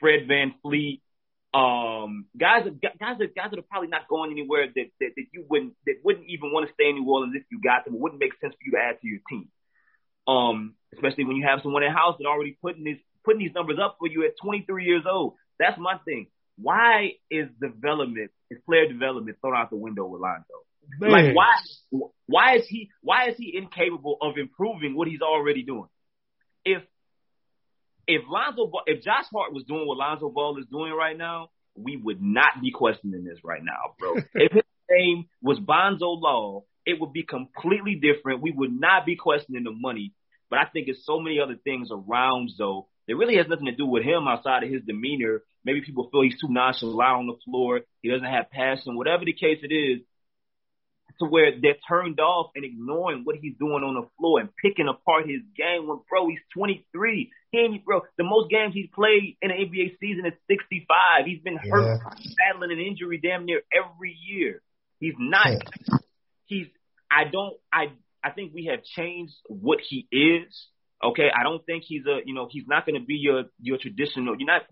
Fred 0.00 0.28
VanVleet, 0.28 1.00
um, 1.54 2.26
guys, 2.36 2.66
guys, 2.82 3.16
guys 3.34 3.50
that 3.50 3.58
are 3.58 3.70
probably 3.70 3.88
not 3.88 4.08
going 4.08 4.30
anywhere 4.30 4.66
that, 4.66 4.86
that, 5.00 5.10
that 5.16 5.24
you 5.32 5.46
wouldn't, 5.48 5.74
that 5.86 5.94
wouldn't 6.04 6.26
even 6.28 6.52
want 6.52 6.66
to 6.66 6.74
stay 6.74 6.90
in 6.90 6.96
New 6.96 7.08
Orleans 7.08 7.34
if 7.34 7.44
you 7.50 7.60
got 7.62 7.84
them. 7.84 7.94
It 7.94 8.00
wouldn't 8.00 8.20
make 8.20 8.32
sense 8.40 8.52
for 8.52 8.64
you 8.64 8.72
to 8.72 8.78
add 8.78 9.00
to 9.00 9.06
your 9.06 9.20
team. 9.30 9.48
Um, 10.28 10.74
especially 10.92 11.24
when 11.24 11.36
you 11.36 11.46
have 11.46 11.60
someone 11.62 11.84
in 11.84 11.92
house 11.92 12.16
that 12.18 12.26
already 12.26 12.58
putting 12.60 12.84
this, 12.84 12.98
putting 13.24 13.40
these 13.40 13.54
numbers 13.54 13.78
up 13.82 13.96
for 13.98 14.08
you 14.08 14.26
at 14.26 14.32
23 14.42 14.84
years 14.84 15.04
old. 15.08 15.34
That's 15.58 15.78
my 15.78 15.96
thing. 16.04 16.26
Why 16.56 17.12
is 17.30 17.48
development, 17.60 18.30
is 18.50 18.58
player 18.66 18.88
development 18.88 19.36
thrown 19.40 19.56
out 19.56 19.70
the 19.70 19.76
window 19.76 20.06
with 20.06 20.20
Lonzo? 20.20 20.44
Man. 21.00 21.10
Like 21.10 21.34
why, 21.34 22.08
why 22.26 22.56
is 22.56 22.66
he, 22.68 22.90
why 23.02 23.28
is 23.28 23.36
he 23.36 23.56
incapable 23.56 24.16
of 24.22 24.38
improving 24.38 24.96
what 24.96 25.08
he's 25.08 25.20
already 25.20 25.62
doing? 25.62 25.88
If 26.64 26.82
if 28.06 28.22
Lonzo, 28.28 28.70
if 28.86 29.02
Josh 29.02 29.24
Hart 29.32 29.52
was 29.52 29.64
doing 29.64 29.86
what 29.86 29.98
Lonzo 29.98 30.28
Ball 30.30 30.58
is 30.58 30.66
doing 30.70 30.92
right 30.92 31.16
now, 31.16 31.50
we 31.74 31.96
would 31.96 32.22
not 32.22 32.60
be 32.62 32.70
questioning 32.70 33.24
this 33.24 33.38
right 33.44 33.62
now, 33.62 33.94
bro. 33.98 34.16
if 34.34 34.52
his 34.52 34.62
name 34.88 35.26
was 35.42 35.58
Bonzo 35.58 36.20
Law, 36.20 36.62
it 36.84 37.00
would 37.00 37.12
be 37.12 37.24
completely 37.24 37.96
different. 37.96 38.42
We 38.42 38.52
would 38.52 38.72
not 38.72 39.04
be 39.04 39.16
questioning 39.16 39.64
the 39.64 39.72
money. 39.72 40.12
But 40.48 40.60
I 40.60 40.66
think 40.66 40.86
it's 40.88 41.04
so 41.04 41.18
many 41.18 41.40
other 41.40 41.56
things 41.64 41.88
around 41.90 42.50
Zoe 42.50 42.82
that 43.08 43.16
really 43.16 43.36
has 43.36 43.48
nothing 43.48 43.66
to 43.66 43.72
do 43.72 43.86
with 43.86 44.04
him 44.04 44.28
outside 44.28 44.62
of 44.62 44.70
his 44.70 44.82
demeanor. 44.86 45.42
Maybe 45.66 45.82
people 45.82 46.08
feel 46.10 46.22
he's 46.22 46.40
too 46.40 46.48
nonchalant 46.48 47.18
on 47.18 47.26
the 47.26 47.36
floor. 47.44 47.80
He 48.00 48.08
doesn't 48.08 48.24
have 48.24 48.50
passion. 48.50 48.96
Whatever 48.96 49.24
the 49.26 49.32
case 49.34 49.58
it 49.62 49.74
is, 49.74 50.00
to 51.18 51.24
where 51.26 51.50
they're 51.60 51.76
turned 51.88 52.20
off 52.20 52.50
and 52.54 52.64
ignoring 52.64 53.22
what 53.24 53.36
he's 53.40 53.54
doing 53.58 53.82
on 53.82 53.94
the 53.94 54.06
floor 54.18 54.38
and 54.40 54.50
picking 54.62 54.86
apart 54.86 55.26
his 55.28 55.40
game 55.56 55.88
when 55.88 55.98
bro 56.08 56.28
he's 56.28 56.40
23. 56.54 57.30
He 57.52 57.58
ain't 57.58 57.84
bro 57.84 58.02
the 58.18 58.24
most 58.24 58.50
games 58.50 58.74
he's 58.74 58.90
played 58.94 59.36
in 59.40 59.50
an 59.50 59.56
NBA 59.56 59.98
season 59.98 60.26
is 60.26 60.34
65. 60.48 61.24
He's 61.24 61.40
been 61.42 61.56
hurt, 61.56 62.00
Yeah. 62.02 62.32
battling 62.36 62.70
an 62.72 62.78
injury 62.84 63.18
damn 63.22 63.44
near 63.46 63.62
every 63.74 64.14
year. 64.28 64.62
He's 65.00 65.14
not. 65.18 65.46
He's. 66.46 66.66
I 67.10 67.24
don't. 67.30 67.54
I. 67.72 67.92
I 68.22 68.30
think 68.30 68.52
we 68.54 68.66
have 68.66 68.82
changed 68.82 69.34
what 69.48 69.78
he 69.86 70.06
is. 70.12 70.52
Okay. 71.02 71.28
I 71.34 71.44
don't 71.44 71.64
think 71.64 71.84
he's 71.86 72.04
a. 72.06 72.20
You 72.24 72.34
know, 72.34 72.48
he's 72.50 72.66
not 72.66 72.84
going 72.86 73.00
to 73.00 73.06
be 73.06 73.14
your 73.14 73.44
your 73.60 73.78
traditional. 73.78 74.36
You're 74.38 74.46
not. 74.46 74.62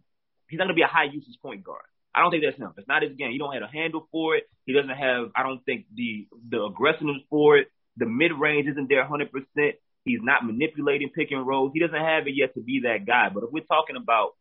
He's 0.49 0.59
not 0.59 0.65
going 0.65 0.75
to 0.77 0.79
be 0.79 0.83
a 0.83 0.87
high 0.87 1.05
usage 1.05 1.37
point 1.43 1.65
guard. 1.65 1.85
I 2.15 2.21
don't 2.21 2.31
think 2.31 2.45
that's 2.45 2.57
him. 2.57 2.73
It's 2.77 2.89
not 2.89 3.03
his 3.03 3.17
game. 3.17 3.33
He 3.33 3.39
don't 3.39 3.53
have 3.53 3.63
a 3.63 3.73
handle 3.73 4.09
for 4.13 4.37
it. 4.37 4.45
He 4.67 4.73
doesn't 4.73 4.91
have. 4.91 5.31
I 5.35 5.43
don't 5.43 5.65
think 5.65 5.87
the 5.95 6.29
the 6.49 6.63
aggressiveness 6.63 7.23
for 7.29 7.59
it. 7.59 7.69
The 7.97 8.07
mid 8.07 8.33
range 8.33 8.69
isn't 8.69 8.89
there 8.89 9.01
100. 9.01 9.33
percent 9.33 9.77
He's 10.05 10.21
not 10.23 10.45
manipulating 10.45 11.09
pick 11.09 11.31
and 11.31 11.47
rolls. 11.47 11.73
He 11.73 11.81
doesn't 11.81 11.95
have 11.95 12.27
it 12.27 12.35
yet 12.37 12.55
to 12.55 12.61
be 12.61 12.83
that 12.85 13.07
guy. 13.07 13.31
But 13.33 13.45
if 13.45 13.51
we're 13.51 13.65
talking 13.65 13.97
about 13.97 14.33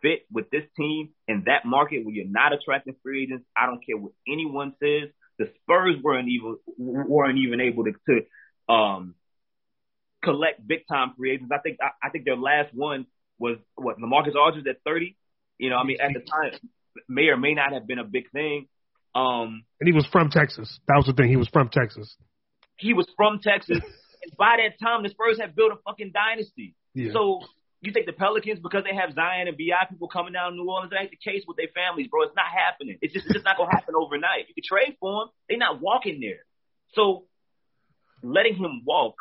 fit 0.00 0.20
with 0.32 0.48
this 0.50 0.64
team 0.78 1.10
in 1.28 1.44
that 1.46 1.66
market 1.66 2.04
where 2.04 2.14
you're 2.14 2.26
not 2.26 2.54
attracting 2.54 2.96
free 3.02 3.24
agents, 3.24 3.44
I 3.54 3.66
don't 3.66 3.84
care 3.84 3.98
what 3.98 4.12
anyone 4.26 4.74
says. 4.82 5.10
The 5.38 5.50
Spurs 5.62 5.96
weren't 6.02 6.28
even 6.28 6.56
weren't 6.78 7.38
even 7.38 7.60
able 7.60 7.84
to, 7.84 7.92
to 8.08 8.72
um 8.72 9.14
collect 10.22 10.66
big 10.66 10.86
time 10.88 11.12
free 11.16 11.32
agents. 11.32 11.52
I 11.54 11.58
think 11.58 11.78
I, 11.82 12.06
I 12.06 12.10
think 12.10 12.24
their 12.24 12.36
last 12.36 12.74
one 12.74 13.06
was 13.38 13.58
what 13.74 13.98
LaMarcus 13.98 14.34
Aldridge 14.34 14.66
at 14.66 14.82
30. 14.86 15.16
You 15.60 15.70
know, 15.70 15.76
I 15.76 15.84
mean 15.84 15.98
at 16.00 16.12
the 16.12 16.20
time 16.20 16.52
may 17.08 17.28
or 17.28 17.36
may 17.36 17.54
not 17.54 17.72
have 17.72 17.86
been 17.86 17.98
a 17.98 18.04
big 18.04 18.30
thing. 18.30 18.66
Um, 19.14 19.64
And 19.80 19.86
he 19.88 19.92
was 19.92 20.06
from 20.06 20.30
Texas. 20.30 20.78
That 20.88 20.96
was 20.96 21.06
the 21.06 21.12
thing. 21.12 21.28
He 21.28 21.36
was 21.36 21.48
from 21.48 21.68
Texas. 21.68 22.16
he 22.78 22.94
was 22.94 23.06
from 23.16 23.40
Texas, 23.40 23.78
and 24.22 24.36
by 24.38 24.56
that 24.58 24.78
time, 24.84 25.02
the 25.02 25.08
Spurs 25.10 25.38
had 25.40 25.54
built 25.54 25.72
a 25.72 25.76
fucking 25.86 26.12
dynasty. 26.14 26.74
Yeah. 26.94 27.12
So 27.12 27.40
you 27.80 27.92
think 27.92 28.06
the 28.06 28.12
Pelicans, 28.12 28.60
because 28.60 28.84
they 28.84 28.94
have 28.94 29.12
Zion 29.14 29.48
and 29.48 29.56
Bi 29.56 29.72
people 29.88 30.08
coming 30.08 30.32
down 30.32 30.52
to 30.52 30.56
New 30.56 30.68
Orleans, 30.68 30.90
that 30.90 31.00
ain't 31.00 31.10
the 31.10 31.16
case 31.30 31.44
with 31.48 31.56
their 31.56 31.68
families, 31.74 32.08
bro. 32.08 32.22
It's 32.22 32.36
not 32.36 32.46
happening. 32.46 32.98
It's 33.02 33.12
just 33.14 33.26
it's 33.26 33.34
just 33.34 33.44
not 33.44 33.56
gonna 33.56 33.70
happen 33.70 33.94
overnight. 33.96 34.48
You 34.48 34.54
can 34.54 34.64
trade 34.64 34.96
for 35.00 35.20
them, 35.20 35.28
they're 35.48 35.58
not 35.58 35.80
walking 35.80 36.20
there. 36.20 36.44
So 36.94 37.24
letting 38.22 38.56
him 38.56 38.82
walk 38.84 39.14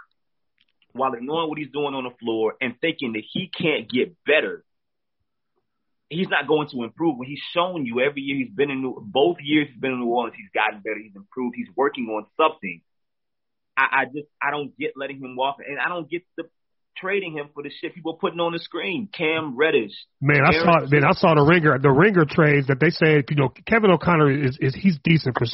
while 0.94 1.14
ignoring 1.14 1.50
what 1.50 1.58
he's 1.58 1.72
doing 1.72 1.94
on 1.94 2.04
the 2.04 2.14
floor 2.20 2.56
and 2.62 2.76
thinking 2.82 3.14
that 3.14 3.24
he 3.32 3.50
can't 3.50 3.90
get 3.90 4.16
better, 4.26 4.64
he's 6.10 6.28
not 6.30 6.48
going 6.48 6.68
to 6.70 6.84
improve. 6.84 7.18
When 7.18 7.28
he's 7.28 7.42
shown 7.54 7.86
you 7.86 8.02
every 8.02 8.22
year 8.22 8.38
he's 8.38 8.54
been 8.54 8.72
in 8.72 8.82
New, 8.82 9.02
both 9.02 9.38
years 9.42 9.68
he's 9.72 9.80
been 9.80 9.92
in 9.92 10.00
New 10.00 10.08
Orleans, 10.08 10.36
he's 10.36 10.50
gotten 10.54 10.82
better, 10.82 11.00
he's 11.02 11.16
improved, 11.16 11.56
he's 11.56 11.70
working 11.76 12.06
on 12.08 12.26
something. 12.38 12.82
I, 13.78 14.02
I 14.02 14.06
just 14.06 14.28
I 14.42 14.52
don't 14.52 14.78
get 14.78 14.94
letting 14.96 15.20
him 15.20 15.36
walk, 15.36 15.58
and 15.66 15.80
I 15.80 15.88
don't 15.88 16.10
get 16.10 16.24
the 16.36 16.44
trading 16.98 17.34
him 17.34 17.50
for 17.54 17.64
the 17.64 17.70
shit 17.70 17.96
people 17.96 18.14
are 18.14 18.18
putting 18.18 18.40
on 18.40 18.52
the 18.52 18.60
screen. 18.60 19.08
Cam 19.16 19.56
Reddish, 19.56 19.94
Man, 20.20 20.42
I 20.46 20.52
saw 20.52 20.86
man, 20.90 21.06
I 21.06 21.14
saw 21.14 21.36
the 21.36 21.46
ringer 21.46 21.80
the 21.80 21.92
ringer 21.92 22.26
trades 22.26 22.68
that 22.68 22.80
they 22.80 22.90
said 22.90 23.26
you 23.30 23.38
know 23.38 23.50
Kevin 23.66 23.92
O'Connor 23.92 24.32
is 24.32 24.58
is 24.60 24.76
he's 24.76 24.98
decent 25.04 25.38
for. 25.38 25.46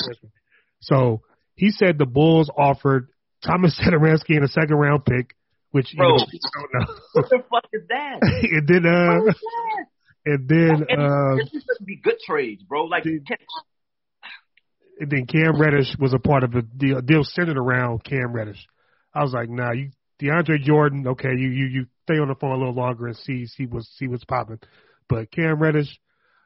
So 0.81 1.21
he 1.53 1.71
said 1.71 1.97
the 1.97 2.05
Bulls 2.05 2.49
offered 2.55 3.09
Thomas 3.45 3.79
Satoransky 3.85 4.37
in 4.37 4.43
a 4.43 4.47
second 4.47 4.75
round 4.75 5.05
pick, 5.05 5.35
which 5.71 5.93
you 5.93 5.99
know, 5.99 6.17
don't 6.17 6.87
know. 6.87 6.95
what 7.13 7.29
the 7.29 7.43
fuck 7.49 7.69
is 7.73 7.83
that? 7.89 8.19
and 8.23 8.67
then 8.67 8.85
uh 8.85 9.19
What 9.19 9.29
is 9.29 9.41
that? 9.41 9.85
And 10.25 10.47
then 10.49 10.85
And 10.89 11.01
uh 11.01 11.35
this 11.35 11.49
should 11.77 11.85
be 11.85 11.97
good 11.97 12.17
trades, 12.25 12.63
bro. 12.63 12.85
Like. 12.85 13.03
Ken- 13.03 13.21
and 14.99 15.11
then 15.11 15.25
Cam 15.25 15.59
Reddish 15.59 15.95
was 15.99 16.13
a 16.13 16.19
part 16.19 16.43
of 16.43 16.53
a 16.55 16.61
deal, 16.61 17.01
deal 17.01 17.23
centered 17.23 17.57
around 17.57 18.03
Cam 18.03 18.31
Reddish. 18.31 18.65
I 19.13 19.23
was 19.23 19.33
like, 19.33 19.49
nah, 19.49 19.71
you 19.73 19.91
DeAndre 20.21 20.61
Jordan, 20.61 21.05
okay, 21.09 21.29
you 21.35 21.49
you 21.49 21.65
you 21.65 21.85
stay 22.03 22.17
on 22.19 22.29
the 22.29 22.35
phone 22.35 22.51
a 22.51 22.57
little 22.57 22.73
longer 22.73 23.07
and 23.07 23.17
see 23.17 23.45
see 23.45 23.65
what's 23.65 23.87
see 23.97 24.07
what's 24.07 24.23
popping. 24.23 24.59
But 25.09 25.31
Cam 25.31 25.59
Reddish, 25.59 25.99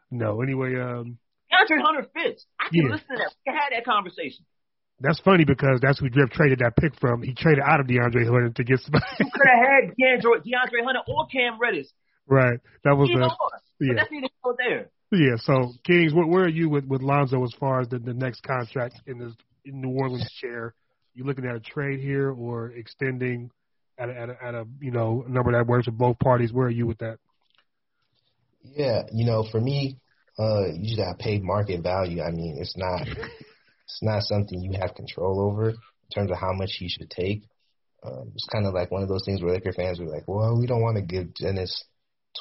no. 0.10 0.42
Anyway, 0.42 0.76
um 0.80 1.18
DeAndre 1.54 1.82
Hunter 1.82 2.08
fits. 2.14 2.46
I 2.60 2.70
can 2.70 2.84
Yeah. 2.86 2.92
listen 2.94 3.08
to 3.10 3.18
that. 3.18 3.34
We 3.46 3.54
have 3.54 3.70
that 3.72 3.86
conversation. 3.86 4.46
That's 5.02 5.20
funny 5.22 5.46
because 5.46 5.80
that's 5.82 6.00
who 6.00 6.10
Griff 6.10 6.30
traded 6.32 6.60
that 6.60 6.76
pick 6.76 7.00
from. 7.00 7.22
He 7.22 7.34
traded 7.34 7.64
out 7.66 7.80
of 7.80 7.86
DeAndre 7.88 8.26
Hunter 8.26 8.50
to 8.50 8.64
get 8.64 8.80
somebody. 8.82 9.06
You 9.20 9.30
could 9.32 9.48
have 9.48 9.64
had 9.64 9.96
DeAndre, 9.96 10.42
DeAndre 10.44 10.84
Hunter 10.84 11.02
or 11.08 11.28
Cam 11.28 11.58
Reddish. 11.60 11.88
Right. 12.30 12.60
That 12.84 12.96
was 12.96 13.10
Either 13.10 13.22
the 13.22 13.86
yeah. 13.86 13.94
that's 13.98 14.12
neither 14.12 14.28
here 14.28 14.30
nor 14.46 14.56
there. 14.58 14.90
yeah. 15.12 15.36
So 15.38 15.74
Kings, 15.86 16.14
where, 16.14 16.26
where 16.28 16.44
are 16.46 16.50
you 16.50 16.70
with, 16.70 16.86
with 16.86 17.02
Lonzo 17.02 17.44
as 17.44 17.54
far 17.60 17.82
as 17.82 17.88
the, 17.90 18.00
the 18.00 18.14
next 18.14 18.44
contract 18.44 19.02
in 19.08 19.18
the 19.18 19.34
in 19.66 19.82
New 19.82 19.90
Orleans 19.90 20.30
chair? 20.42 20.74
You 21.14 21.26
looking 21.26 21.46
at 21.46 21.56
a 21.56 21.60
trade 21.60 22.00
here 22.00 22.32
or 22.32 22.72
extending 22.72 23.52
at 23.98 24.10
a, 24.10 24.18
at 24.18 24.30
a, 24.30 24.44
at 24.44 24.56
a 24.56 24.66
you 24.80 24.92
know 24.92 25.26
number 25.28 25.52
that 25.52 25.68
works 25.68 25.86
for 25.86 25.92
both 25.92 26.20
parties? 26.20 26.54
Where 26.54 26.68
are 26.68 26.72
you 26.72 26.88
with 26.88 27.00
that? 27.00 27.18
Yeah, 28.64 29.04
you 29.12 29.26
know, 29.26 29.46
for 29.52 29.60
me, 29.60 29.98
uh, 30.38 30.68
you 30.74 30.96
just 30.96 30.98
got 31.00 31.20
paid 31.20 31.44
market 31.44 31.82
value. 31.82 32.22
I 32.22 32.32
mean, 32.32 32.58
it's 32.60 32.78
not 32.78 33.02
it's 33.06 34.00
not 34.02 34.24
something 34.24 34.62
you 34.62 34.80
have 34.80 34.96
control 34.96 35.42
over 35.42 35.70
in 35.70 35.76
terms 36.14 36.32
of 36.32 36.38
how 36.38 36.54
much 36.54 36.72
he 36.78 36.88
should 36.90 37.10
take. 37.10 37.44
Um, 38.04 38.32
it's 38.34 38.48
kind 38.52 38.66
of 38.66 38.74
like 38.74 38.92
one 38.92 39.04
of 39.04 39.10
those 39.10 39.24
things 39.26 39.42
where 39.42 39.54
Laker 39.54 39.74
fans 39.74 40.00
were 40.00 40.06
like, 40.08 40.24
"Well, 40.28 40.58
we 40.58 40.68
don't 40.68 40.82
want 40.82 40.96
to 40.96 41.02
give 41.04 41.34
Dennis 41.34 41.84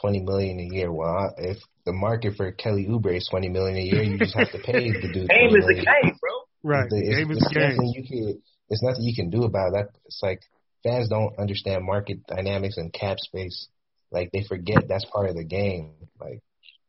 twenty 0.01 0.21
million 0.21 0.59
a 0.61 0.75
year." 0.75 0.93
Well, 0.93 1.35
if 1.39 1.59
the 1.85 1.93
market 1.93 2.35
for 2.37 2.51
Kelly 2.53 2.87
Oubre 2.89 3.17
is 3.17 3.29
twenty 3.31 3.49
million 3.49 3.77
a 3.79 3.83
year, 3.83 4.03
you 4.03 4.19
just 4.19 4.37
have 4.37 4.51
to 4.53 4.59
pay 4.59 4.91
the 4.91 5.09
dude. 5.13 5.29
Game 5.29 5.29
20 5.29 5.47
is 5.47 5.53
the 5.53 5.59
million. 5.61 5.85
game, 5.85 6.17
bro. 6.21 6.31
Right. 6.63 6.89
The- 6.91 6.99
it's, 6.99 7.17
game 7.17 7.31
is 7.31 7.39
it's 7.39 7.49
the 7.49 7.55
game. 7.55 7.69
nothing 7.71 7.93
you 7.95 8.05
can. 8.07 8.43
There's 8.69 8.83
nothing 8.83 9.03
you 9.05 9.15
can 9.15 9.31
do 9.31 9.45
about 9.45 9.73
that. 9.73 9.89
It's 10.07 10.21
like 10.23 10.41
fans 10.83 11.09
don't 11.09 11.39
understand 11.39 11.85
market 11.85 12.27
dynamics 12.27 12.77
and 12.77 12.93
cap 12.93 13.19
space. 13.19 13.69
Like 14.11 14.31
they 14.33 14.45
forget 14.49 14.89
that's 14.89 15.05
part 15.07 15.29
of 15.31 15.37
the 15.37 15.45
game. 15.45 15.93
Like 16.21 16.43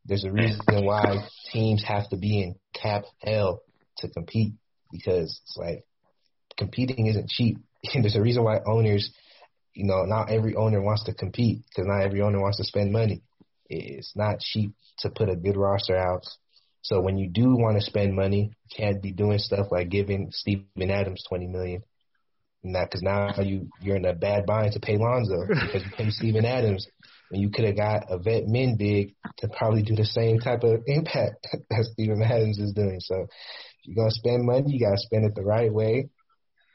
there's 0.05 0.23
a 0.25 0.31
reason 0.31 0.59
why 0.85 1.27
teams 1.51 1.83
have 1.87 2.09
to 2.09 2.17
be 2.17 2.41
in 2.41 2.55
cap 2.73 3.03
hell 3.21 3.61
to 3.97 4.09
compete 4.09 4.53
because 4.91 5.39
it's 5.43 5.55
like 5.57 5.83
competing 6.57 7.07
isn't 7.07 7.29
cheap. 7.29 7.57
And 7.93 8.03
there's 8.03 8.15
a 8.15 8.21
reason 8.21 8.43
why 8.43 8.59
owners, 8.65 9.11
you 9.73 9.85
know, 9.85 10.03
not 10.05 10.29
every 10.31 10.55
owner 10.55 10.81
wants 10.81 11.03
to 11.05 11.13
compete 11.13 11.63
because 11.69 11.87
not 11.87 12.01
every 12.01 12.21
owner 12.21 12.41
wants 12.41 12.57
to 12.57 12.63
spend 12.63 12.91
money. 12.91 13.23
It's 13.69 14.15
not 14.15 14.39
cheap 14.39 14.73
to 14.99 15.09
put 15.09 15.29
a 15.29 15.35
good 15.35 15.57
roster 15.57 15.95
out 15.95 16.23
So 16.81 17.01
when 17.01 17.17
you 17.17 17.29
do 17.29 17.55
want 17.55 17.77
to 17.79 17.85
spend 17.85 18.15
money, 18.15 18.51
you 18.65 18.77
can't 18.77 19.01
be 19.01 19.11
doing 19.11 19.39
stuff 19.39 19.67
like 19.71 19.89
giving 19.89 20.29
Steven 20.31 20.73
Adams 20.73 21.05
twenty 21.07 21.29
million. 21.29 21.65
Not 22.47 22.71
because 22.71 22.87
now 22.87 23.21
you 23.25 23.57
you're 23.79 23.95
in 23.97 24.05
a 24.05 24.13
bad 24.13 24.45
bind 24.45 24.73
to 24.73 24.79
pay 24.79 24.97
Lonzo 24.97 25.45
because 25.47 25.83
you 25.83 25.91
pay 25.91 26.09
Steven 26.09 26.45
Adams 26.45 26.87
when 27.29 27.41
you 27.41 27.49
could 27.49 27.65
have 27.65 27.75
got 27.77 28.05
a 28.09 28.17
vet 28.17 28.45
min 28.45 28.75
big 28.77 29.15
to 29.37 29.47
probably 29.47 29.83
do 29.83 29.95
the 29.95 30.05
same 30.05 30.39
type 30.39 30.63
of 30.63 30.81
impact 30.87 31.47
that 31.69 31.85
Steven 31.93 32.21
Adams 32.21 32.59
is 32.59 32.73
doing. 32.73 32.99
So 32.99 33.23
if 33.23 33.29
you're 33.83 33.95
gonna 33.95 34.11
spend 34.11 34.45
money, 34.45 34.71
you 34.71 34.79
gotta 34.79 34.97
spend 34.97 35.25
it 35.25 35.35
the 35.35 35.43
right 35.43 35.71
way, 35.71 36.09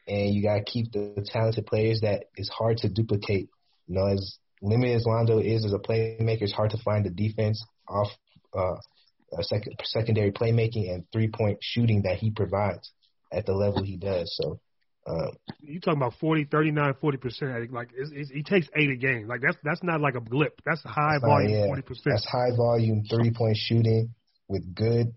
and 0.07 0.35
you 0.35 0.43
gotta 0.43 0.63
keep 0.63 0.93
the 0.93 1.27
talented 1.33 1.67
players 1.67 2.01
that 2.03 2.25
is 2.37 2.49
hard 2.49 2.79
to 2.79 2.89
duplicate. 2.89 3.49
You 3.87 3.95
know, 3.95 4.07
as 4.07 4.39
limited 4.63 4.97
as 4.97 5.07
Lonzo 5.07 5.39
is 5.39 5.65
as 5.65 5.73
a 5.73 5.79
playmaker, 5.79 6.43
it's 6.43 6.53
hard 6.53 6.71
to 6.71 6.79
find 6.83 7.05
the 7.05 7.11
defense 7.11 7.65
off 7.89 8.09
uh, 8.57 8.77
second, 9.43 9.75
secondary 9.85 10.33
playmaking 10.33 10.93
and 10.93 11.05
three 11.13 11.29
point 11.29 11.59
shooting 11.61 12.03
that 12.03 12.19
he 12.19 12.31
provides 12.31 12.91
at 13.33 13.47
the 13.47 13.53
level 13.53 13.83
he 13.83 13.97
does. 13.97 14.33
So 14.41 14.61
uh, 15.07 15.31
you 15.61 15.81
talking 15.81 16.01
about 16.01 16.15
40, 16.19 16.45
39, 16.45 16.95
40 17.01 17.19
percent. 17.19 17.73
Like 17.73 17.91
it's, 17.95 18.11
it's, 18.15 18.31
he 18.31 18.43
takes 18.43 18.69
eight 18.75 18.91
a 18.91 18.97
game. 18.97 19.27
Like 19.29 19.41
that's 19.43 19.57
that's 19.63 19.83
not 19.83 20.01
like 20.01 20.15
a 20.15 20.21
blip. 20.21 20.61
That's 20.65 20.83
high 20.83 21.15
that's 21.15 21.25
volume, 21.25 21.67
forty 21.67 21.83
percent. 21.83 22.07
That's 22.07 22.27
high 22.27 22.57
volume 22.57 23.05
three 23.09 23.33
point 23.33 23.57
shooting 23.57 24.15
with 24.49 24.75
good 24.75 25.15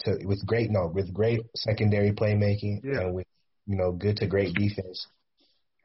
to 0.00 0.18
with 0.24 0.44
great 0.46 0.70
no 0.70 0.90
with 0.92 1.12
great 1.12 1.40
secondary 1.56 2.12
playmaking 2.12 2.80
yeah. 2.84 3.00
and 3.00 3.14
with 3.14 3.26
you 3.66 3.76
know 3.76 3.92
good 3.92 4.16
to 4.18 4.26
great 4.26 4.54
defense. 4.54 5.06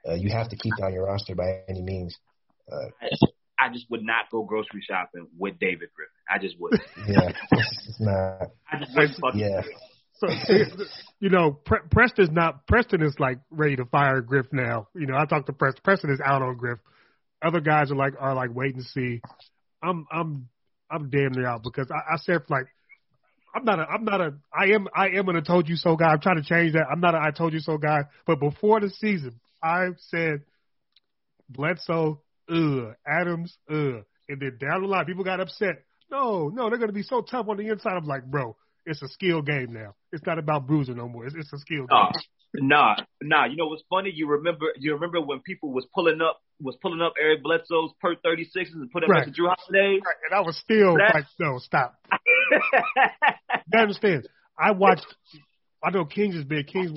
Uh, 0.08 0.14
you 0.14 0.30
have 0.32 0.50
to 0.50 0.56
keep 0.56 0.74
on 0.82 0.94
your 0.94 1.06
roster 1.06 1.36
by 1.36 1.62
any 1.68 1.82
means. 1.82 2.18
Uh, 2.72 2.88
I 3.60 3.72
just 3.72 3.90
would 3.90 4.04
not 4.04 4.30
go 4.32 4.44
grocery 4.44 4.82
shopping 4.82 5.28
with 5.38 5.60
David 5.60 5.90
Griffin. 5.94 6.14
I 6.30 6.40
just 6.40 6.60
wouldn't. 6.60 6.82
Yeah, 7.08 7.32
it's 7.52 8.00
not. 8.00 8.52
I 8.72 8.80
just 8.80 8.96
wouldn't 8.96 9.18
fucking 9.20 9.40
yeah. 9.40 9.62
So, 10.14 10.28
you 11.20 11.30
know, 11.30 11.52
Pre- 11.52 11.88
Preston's 11.92 12.30
not. 12.32 12.68
Preston 12.68 13.02
is 13.02 13.16
like 13.20 13.40
ready 13.50 13.76
to 13.78 13.86
fire 13.86 14.22
Griff 14.22 14.48
now. 14.52 14.88
You 14.96 15.08
know, 15.08 15.16
I 15.16 15.26
talked 15.26 15.48
to 15.48 15.54
Preston. 15.54 15.82
Preston 15.84 16.12
is 16.12 16.22
out 16.24 16.42
on 16.42 16.58
Griff. 16.58 16.80
Other 17.42 17.62
guys 17.62 17.92
are 17.92 17.96
like 17.96 18.14
are 18.20 18.36
like 18.36 18.54
wait 18.54 18.76
and 18.76 18.84
see. 18.84 19.22
I'm 19.82 20.06
I'm 20.12 20.50
I'm 20.92 21.10
damn 21.10 21.32
near 21.32 21.48
out 21.48 21.64
because 21.64 21.88
I, 21.92 22.14
I 22.14 22.18
said 22.18 22.42
like 22.50 22.66
I'm 23.60 23.66
not 23.66 23.80
a 23.80 23.84
I'm 23.84 24.06
not 24.06 24.22
a 24.22 24.34
I 24.54 24.74
am 24.74 24.88
I 24.96 25.10
am 25.10 25.28
an 25.30 25.44
told 25.44 25.68
you 25.68 25.76
so 25.76 25.96
guy. 25.96 26.08
I'm 26.08 26.22
trying 26.22 26.42
to 26.42 26.48
change 26.48 26.74
that. 26.74 26.86
I'm 26.92 27.02
not 27.02 27.16
a 27.16 27.20
I 27.20 27.32
told 27.32 27.54
you 27.54 27.60
so 27.60 27.78
guy. 27.78 28.04
But 28.26 28.40
before 28.40 28.80
the 28.80 28.90
season, 28.90 29.40
I 29.62 29.90
said 30.10 30.44
Bledsoe, 31.50 32.22
ugh, 32.50 32.96
Adams, 33.06 33.58
ugh, 33.70 34.04
and 34.30 34.40
then 34.42 34.58
down 34.60 34.82
the 34.82 34.88
line, 34.88 35.06
people 35.06 35.24
got 35.24 35.40
upset. 35.40 35.84
No, 36.12 36.50
no, 36.50 36.70
they're 36.70 36.80
gonna 36.80 36.94
be 36.94 37.04
so 37.04 37.22
tough 37.22 37.48
on 37.50 37.58
the 37.58 37.68
inside. 37.68 37.94
I'm 37.94 38.06
like, 38.06 38.26
bro, 38.26 38.56
it's 38.86 39.02
a 39.02 39.08
skill 39.10 39.42
game 39.42 39.74
now. 39.74 39.96
It's 40.12 40.26
not 40.26 40.40
about 40.40 40.66
bruising 40.66 40.98
no 40.98 41.08
more. 41.08 41.26
It's, 41.26 41.36
it's 41.36 41.52
a 41.54 41.60
skill 41.60 41.86
game. 41.86 41.88
Uh, 41.92 42.12
nah, 42.56 42.96
nah. 43.22 43.46
You 43.46 43.58
know 43.58 43.68
what's 43.68 43.84
funny? 43.90 44.12
You 44.14 44.28
remember? 44.28 44.68
You 44.78 44.94
remember 44.94 45.22
when 45.22 45.42
people 45.42 45.74
was 45.74 45.86
pulling 45.94 46.22
up 46.22 46.40
was 46.60 46.78
pulling 46.82 47.02
up 47.02 47.14
Eric 47.22 47.44
Bledsoe's 47.44 47.92
per 48.02 48.16
thirty 48.16 48.46
sixes 48.46 48.76
and 48.76 48.92
putting 48.92 49.10
right. 49.10 49.22
up 49.22 49.26
to 49.26 49.32
Jrue 49.32 49.54
Holiday? 49.56 50.00
Right. 50.04 50.16
And 50.30 50.38
I 50.38 50.42
was 50.42 50.58
still 50.58 50.96
that, 50.98 51.14
like, 51.14 51.26
no, 51.40 51.58
stop. 51.60 51.96
you 53.74 53.80
understand? 53.80 54.28
I 54.58 54.72
watched. 54.72 55.06
I 55.84 55.92
know 55.92 56.06
Kings 56.06 56.36
is 56.36 56.44
big. 56.44 56.68
Kings? 56.68 56.92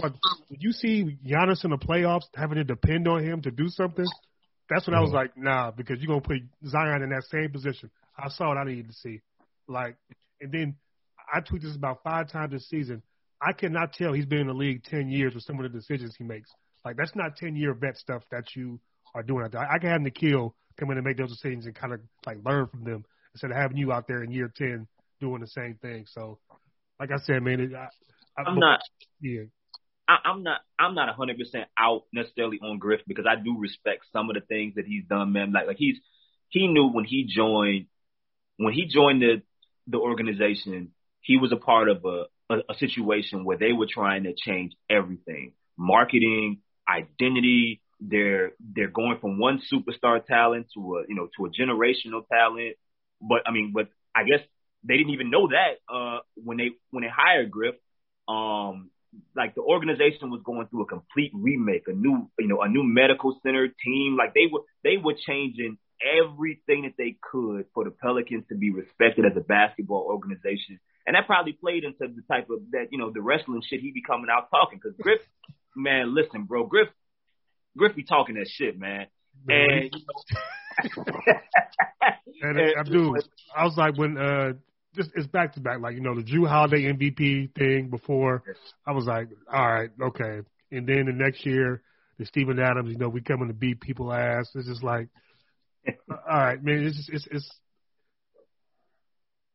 Did 0.50 0.60
you 0.60 0.72
see 0.72 1.18
Giannis 1.24 1.64
in 1.64 1.70
the 1.70 1.78
playoffs 1.78 2.24
having 2.34 2.56
to 2.56 2.64
depend 2.64 3.06
on 3.06 3.22
him 3.22 3.42
to 3.42 3.50
do 3.50 3.68
something? 3.68 4.06
That's 4.68 4.86
when 4.86 4.94
mm-hmm. 4.94 5.00
I 5.00 5.04
was 5.04 5.12
like, 5.12 5.36
nah, 5.36 5.70
because 5.70 5.98
you're 6.00 6.08
gonna 6.08 6.20
put 6.20 6.38
Zion 6.66 7.02
in 7.02 7.10
that 7.10 7.24
same 7.30 7.50
position. 7.50 7.90
I 8.18 8.28
saw 8.28 8.48
what 8.48 8.58
I 8.58 8.64
needed 8.64 8.88
to 8.88 8.94
see. 8.94 9.20
Like, 9.68 9.96
and 10.40 10.50
then 10.50 10.76
I 11.32 11.40
tweet 11.40 11.62
this 11.62 11.76
about 11.76 12.02
five 12.02 12.30
times 12.30 12.52
this 12.52 12.68
season. 12.68 13.02
I 13.40 13.52
cannot 13.52 13.92
tell 13.92 14.12
he's 14.12 14.26
been 14.26 14.40
in 14.40 14.46
the 14.48 14.54
league 14.54 14.84
ten 14.84 15.08
years 15.08 15.34
with 15.34 15.44
some 15.44 15.58
of 15.58 15.62
the 15.62 15.78
decisions 15.78 16.14
he 16.16 16.24
makes. 16.24 16.50
Like 16.84 16.96
that's 16.96 17.14
not 17.14 17.36
ten 17.36 17.54
year 17.54 17.74
vet 17.74 17.96
stuff 17.96 18.22
that 18.30 18.56
you 18.56 18.80
are 19.14 19.22
doing 19.22 19.44
out 19.44 19.52
there. 19.52 19.60
I 19.60 19.78
can 19.78 19.90
have 19.90 20.00
Nikhil 20.00 20.54
come 20.78 20.90
in 20.90 20.98
and 20.98 21.06
make 21.06 21.16
those 21.16 21.30
decisions 21.30 21.66
and 21.66 21.74
kind 21.74 21.92
of 21.92 22.00
like 22.26 22.38
learn 22.44 22.66
from 22.66 22.84
them 22.84 23.04
instead 23.34 23.50
of 23.50 23.56
having 23.56 23.76
you 23.76 23.92
out 23.92 24.06
there 24.08 24.22
in 24.22 24.30
year 24.30 24.52
ten 24.54 24.86
doing 25.20 25.40
the 25.40 25.46
same 25.46 25.74
thing. 25.80 26.06
So, 26.08 26.38
like 26.98 27.10
I 27.10 27.18
said, 27.18 27.42
man, 27.42 27.60
it, 27.60 27.74
I, 27.74 27.88
I, 28.38 28.44
I'm 28.46 28.58
not. 28.58 28.80
Yeah. 29.20 29.42
I, 30.08 30.16
I'm 30.24 30.42
not. 30.42 30.60
I'm 30.78 30.94
not 30.94 31.08
100 31.08 31.38
percent 31.38 31.68
out 31.78 32.02
necessarily 32.12 32.58
on 32.62 32.78
Griff 32.78 33.00
because 33.06 33.26
I 33.28 33.36
do 33.36 33.58
respect 33.58 34.04
some 34.12 34.30
of 34.30 34.34
the 34.34 34.40
things 34.40 34.74
that 34.74 34.86
he's 34.86 35.04
done, 35.04 35.32
man. 35.32 35.52
Like, 35.52 35.66
like 35.66 35.76
he's 35.78 35.98
he 36.48 36.66
knew 36.66 36.88
when 36.88 37.04
he 37.04 37.24
joined 37.24 37.86
when 38.56 38.72
he 38.72 38.86
joined 38.86 39.22
the 39.22 39.42
the 39.86 39.98
organization 39.98 40.92
he 41.22 41.36
was 41.36 41.52
a 41.52 41.56
part 41.56 41.88
of 41.88 42.04
a, 42.04 42.24
a, 42.50 42.58
a 42.70 42.74
situation 42.74 43.44
where 43.44 43.56
they 43.56 43.72
were 43.72 43.86
trying 43.88 44.24
to 44.24 44.34
change 44.36 44.72
everything, 44.90 45.52
marketing, 45.78 46.60
identity. 46.88 47.80
They're 48.04 48.52
they're 48.60 48.90
going 48.90 49.18
from 49.20 49.38
one 49.38 49.62
superstar 49.72 50.24
talent 50.24 50.66
to 50.74 50.96
a 50.96 51.04
you 51.08 51.14
know 51.14 51.28
to 51.36 51.46
a 51.46 51.50
generational 51.50 52.26
talent. 52.28 52.76
But 53.20 53.42
I 53.46 53.52
mean, 53.52 53.72
but 53.74 53.88
I 54.14 54.24
guess 54.24 54.40
they 54.84 54.96
didn't 54.96 55.12
even 55.12 55.30
know 55.30 55.48
that 55.48 55.74
uh, 55.92 56.18
when 56.34 56.56
they 56.56 56.70
when 56.90 57.02
they 57.02 57.10
hired 57.14 57.50
Griff. 57.50 57.74
Um, 58.28 58.90
like 59.36 59.54
the 59.54 59.60
organization 59.60 60.30
was 60.30 60.40
going 60.42 60.68
through 60.68 60.82
a 60.84 60.86
complete 60.86 61.32
remake, 61.34 61.84
a 61.86 61.92
new 61.92 62.30
you 62.38 62.48
know 62.48 62.62
a 62.62 62.68
new 62.68 62.82
medical 62.82 63.38
center 63.42 63.68
team. 63.84 64.16
Like 64.16 64.34
they 64.34 64.48
were 64.50 64.62
they 64.82 64.96
were 64.96 65.14
changing 65.26 65.78
everything 66.02 66.82
that 66.82 66.94
they 66.98 67.16
could 67.30 67.66
for 67.74 67.84
the 67.84 67.90
Pelicans 67.90 68.44
to 68.48 68.56
be 68.56 68.72
respected 68.72 69.24
as 69.24 69.36
a 69.36 69.40
basketball 69.40 70.06
organization 70.08 70.80
and 71.06 71.16
that 71.16 71.26
probably 71.26 71.52
played 71.52 71.84
into 71.84 72.12
the 72.14 72.22
type 72.28 72.48
of 72.50 72.60
that, 72.72 72.88
you 72.90 72.98
know, 72.98 73.10
the 73.10 73.20
wrestling 73.20 73.62
shit 73.68 73.80
he 73.80 73.90
be 73.90 74.02
coming 74.02 74.28
out 74.30 74.50
talking. 74.50 74.78
Cause 74.78 74.92
Griff, 75.00 75.20
man, 75.74 76.14
listen, 76.14 76.44
bro, 76.44 76.66
Griff, 76.66 76.88
Griff 77.76 77.94
be 77.94 78.04
talking 78.04 78.34
that 78.36 78.48
shit, 78.48 78.78
man. 78.78 79.06
And, 79.48 79.90
and, 82.42 82.58
and 82.58 82.76
Abdul, 82.78 83.16
I 83.56 83.64
was 83.64 83.76
like, 83.76 83.96
when, 83.96 84.16
uh, 84.18 84.52
just 84.94 85.10
it's 85.14 85.26
back 85.26 85.54
to 85.54 85.60
back, 85.60 85.80
like, 85.80 85.94
you 85.94 86.00
know, 86.00 86.14
the 86.14 86.22
Jrue 86.22 86.46
Holiday 86.46 86.92
MVP 86.92 87.54
thing 87.54 87.88
before, 87.88 88.42
I 88.86 88.92
was 88.92 89.06
like, 89.06 89.28
all 89.52 89.66
right, 89.66 89.90
okay. 90.00 90.40
And 90.70 90.86
then 90.86 91.06
the 91.06 91.12
next 91.12 91.46
year, 91.46 91.82
the 92.18 92.26
Steven 92.26 92.58
Adams, 92.58 92.90
you 92.90 92.98
know, 92.98 93.08
we 93.08 93.20
coming 93.22 93.48
to 93.48 93.54
beat 93.54 93.80
people 93.80 94.12
ass. 94.12 94.50
It's 94.54 94.68
just 94.68 94.82
like, 94.82 95.08
all 96.10 96.16
right, 96.28 96.62
man, 96.62 96.84
it's 96.84 96.96
just, 96.96 97.10
it's, 97.10 97.28
it's, 97.30 97.50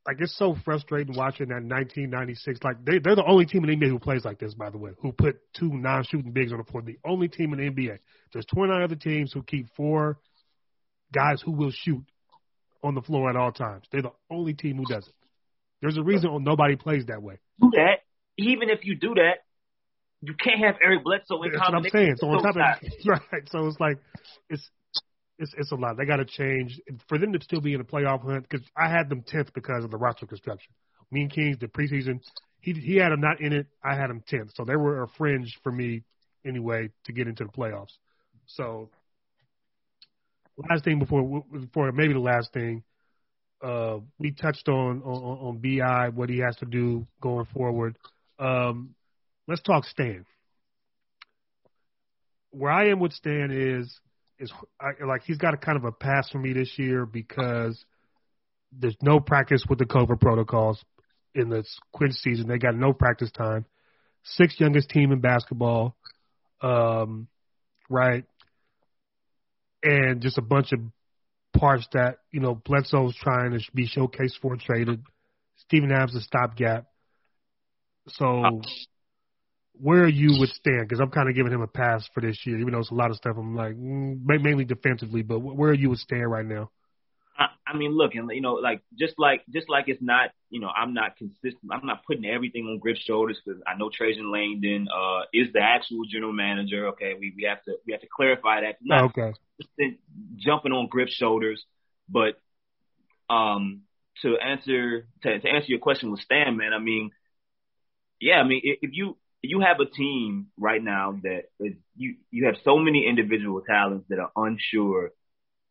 like 0.08 0.22
it's 0.22 0.36
so 0.38 0.56
frustrating 0.64 1.16
watching 1.16 1.50
that 1.50 1.62
1996. 1.62 2.62
Like 2.64 2.84
they 2.86 3.00
they're 3.00 3.16
the 3.16 3.26
only 3.28 3.46
team 3.46 3.66
in 3.66 3.78
the 3.78 3.86
NBA 3.86 3.90
who 3.90 4.00
plays 4.00 4.24
like 4.24 4.40
this, 4.40 4.54
by 4.54 4.70
the 4.70 4.78
way, 4.78 4.92
who 5.02 5.12
put 5.12 5.42
two 5.54 5.70
non-shooting 5.70 6.32
bigs 6.32 6.54
on 6.54 6.60
the 6.60 6.64
floor. 6.64 6.82
The 6.82 6.98
only 7.06 7.28
team 7.28 7.54
in 7.54 7.60
the 7.60 7.70
NBA. 7.70 8.00
There's 8.32 8.46
29 8.46 8.82
other 8.82 8.96
teams 8.96 9.34
who 9.34 9.44
keep 9.44 9.68
four 9.76 10.18
guys 11.14 11.42
who 11.44 11.52
will 11.52 11.72
shoot 11.72 12.04
on 12.82 12.96
the 12.96 13.02
floor 13.02 13.30
at 13.30 13.36
all 13.36 13.52
times. 13.52 13.86
They're 13.92 14.02
the 14.02 14.14
only 14.32 14.54
team 14.54 14.78
who 14.78 14.86
does 14.86 15.06
it. 15.06 15.14
There's 15.82 15.98
a 15.98 16.04
reason 16.04 16.44
nobody 16.44 16.78
plays 16.78 17.06
that 17.08 17.22
way. 17.22 17.40
Do 17.60 17.72
that. 17.74 18.00
Even 18.38 18.70
if 18.70 18.86
you 18.86 18.96
do 18.96 19.14
that, 19.16 19.44
you 20.22 20.34
can't 20.34 20.60
have 20.64 20.76
Eric 20.82 21.04
Bledsoe 21.04 21.44
in 21.44 21.52
That's 21.52 21.62
what 21.62 21.76
I'm 21.76 21.84
saying. 21.92 22.16
So 22.18 22.28
on 22.28 22.42
top 22.42 22.56
of 22.56 22.62
right, 23.06 23.50
so 23.50 23.68
it's 23.68 23.80
like 23.80 23.98
it's 24.50 24.68
it's 25.40 25.54
it's 25.58 25.72
a 25.72 25.76
lot. 25.76 25.98
They 25.98 26.06
got 26.06 26.18
to 26.18 26.26
change 26.26 26.80
for 27.08 27.18
them 27.18 27.34
to 27.34 27.42
still 27.42 27.62
be 27.62 27.74
in 27.74 27.80
the 27.80 27.86
playoff 27.86 28.24
hunt. 28.24 28.48
Because 28.50 28.66
I 28.76 28.90
had 28.90 29.10
them 29.10 29.24
tenth 29.26 29.54
because 29.54 29.84
of 29.84 29.92
the 29.92 29.98
roster 29.98 30.26
construction. 30.26 30.74
Me 31.12 31.22
and 31.22 31.32
Kings 31.32 31.58
the 31.60 31.68
preseason, 31.68 32.20
he 32.60 32.74
he 32.74 32.96
had 32.98 33.12
them 33.12 33.22
not 33.22 33.40
in 33.40 33.54
it. 33.54 33.68
I 33.84 33.96
had 33.96 34.10
them 34.10 34.24
tenth, 34.28 34.52
so 34.56 34.66
they 34.66 34.76
were 34.76 35.04
a 35.04 35.08
fringe 35.18 35.58
for 35.64 35.72
me 35.72 36.04
anyway 36.46 36.90
to 37.06 37.12
get 37.12 37.28
into 37.28 37.44
the 37.44 37.52
playoffs. 37.52 37.94
So 38.46 38.90
last 40.70 40.84
thing 40.84 41.00
before 41.00 41.44
before 41.52 41.92
maybe 41.92 42.14
the 42.14 42.20
last 42.20 42.52
thing, 42.54 42.84
uh, 43.64 43.98
we 44.20 44.32
touched 44.32 44.68
on, 44.68 45.02
on 45.04 45.48
on 45.48 45.58
Bi 45.60 46.10
what 46.10 46.30
he 46.30 46.40
has 46.40 46.56
to 46.58 46.66
do 46.66 47.08
going 47.22 47.46
forward. 47.54 47.98
Um, 48.40 48.96
let's 49.48 49.62
talk 49.62 49.86
Stan. 49.86 50.26
Where 52.52 52.72
I 52.72 52.90
am 52.90 53.00
with 53.00 53.14
Stan 53.14 53.52
is 53.52 54.00
is 54.40 54.52
I, 54.80 55.04
like 55.06 55.24
he's 55.24 55.38
got 55.38 55.54
a 55.54 55.58
kind 55.58 55.78
of 55.78 55.86
a 55.86 55.92
pass 55.92 56.30
for 56.30 56.40
me 56.40 56.54
this 56.54 56.74
year 56.78 57.06
because 57.06 57.84
there's 58.72 58.98
no 59.02 59.20
practice 59.20 59.64
with 59.70 59.80
the 59.80 59.86
COVID 59.86 60.20
protocols 60.20 60.84
in 61.34 61.50
the 61.50 61.64
quince 61.94 62.20
season. 62.24 62.48
They 62.48 62.58
got 62.58 62.76
no 62.76 62.94
practice 62.94 63.32
time. 63.32 63.66
Sixth 64.24 64.60
youngest 64.60 64.90
team 64.90 65.12
in 65.12 65.22
basketball, 65.22 65.96
um, 66.62 67.28
right? 67.90 68.26
And 69.84 70.22
just 70.22 70.38
a 70.38 70.42
bunch 70.42 70.74
of 70.74 70.80
parts 71.58 71.88
that 71.94 72.18
you 72.32 72.40
know 72.40 72.56
Bledsoe's 72.56 73.16
trying 73.16 73.52
to 73.52 73.60
be 73.74 73.88
showcased 73.88 74.40
for 74.42 74.56
traded. 74.58 75.04
Steven 75.68 75.92
Adams 75.92 76.16
a 76.16 76.22
stopgap. 76.22 76.86
So 78.10 78.62
where 79.80 80.08
you 80.08 80.40
would 80.40 80.50
stand 80.50 80.88
Because 80.88 81.00
I'm 81.00 81.12
kind 81.12 81.30
of 81.30 81.36
giving 81.36 81.52
him 81.52 81.62
a 81.62 81.68
pass 81.68 82.08
for 82.14 82.22
this 82.22 82.40
year, 82.46 82.58
even 82.60 82.74
though 82.74 82.80
it's 82.80 82.92
a 82.92 82.96
lot 82.96 83.12
of 83.12 83.18
stuff. 83.18 83.36
I'm 83.38 83.56
like 83.56 83.74
mm, 83.76 84.20
mainly 84.26 84.66
defensively, 84.66 85.22
but 85.22 85.40
where 85.40 85.74
you 85.74 85.90
would 85.90 86.00
stand 86.00 86.30
right 86.30 86.46
now? 86.46 86.72
I, 87.38 87.48
I 87.68 87.78
mean, 87.78 87.92
look, 87.92 88.16
and 88.16 88.30
you 88.34 88.42
know, 88.42 88.54
like 88.54 88.82
just 88.98 89.14
like 89.18 89.44
just 89.50 89.70
like 89.70 89.86
it's 89.88 90.02
not 90.02 90.32
you 90.50 90.62
know, 90.62 90.70
I'm 90.70 90.94
not 90.94 91.18
consistent. 91.18 91.72
I'm 91.72 91.86
not 91.86 92.06
putting 92.06 92.26
everything 92.26 92.66
on 92.66 92.80
Griff's 92.80 93.02
shoulders 93.02 93.40
because 93.44 93.62
I 93.68 93.78
know 93.78 93.90
Trajan 93.94 94.32
Langdon 94.32 94.88
uh, 94.88 95.24
is 95.34 95.48
the 95.54 95.62
actual 95.62 96.04
general 96.10 96.34
manager. 96.34 96.88
Okay, 96.90 97.14
we 97.20 97.34
we 97.36 97.44
have 97.44 97.64
to 97.66 97.76
we 97.86 97.94
have 97.94 98.02
to 98.02 98.08
clarify 98.14 98.62
that. 98.62 98.78
Not 98.82 99.16
okay. 99.18 99.34
jumping 100.38 100.72
on 100.72 100.88
Griff's 100.88 101.14
shoulders, 101.14 101.64
but 102.10 102.40
um, 103.30 103.82
to 104.22 104.38
answer 104.38 105.08
to, 105.24 105.40
to 105.40 105.50
answer 105.50 105.68
your 105.68 105.80
question 105.80 106.12
with 106.12 106.22
Stan, 106.22 106.58
man, 106.58 106.74
I 106.74 106.80
mean, 106.80 107.12
yeah, 108.20 108.36
I 108.36 108.48
mean, 108.48 108.62
if 108.64 108.92
you 108.94 109.18
you 109.42 109.62
have 109.62 109.80
a 109.80 109.86
team 109.86 110.48
right 110.58 110.84
now 110.84 111.20
that 111.24 111.44
is 111.60 111.74
you 111.96 112.16
you 112.32 112.46
have 112.46 112.56
so 112.64 112.78
many 112.78 113.06
individual 113.08 113.62
talents 113.62 114.06
that 114.10 114.20
are 114.20 114.32
unsure 114.36 115.12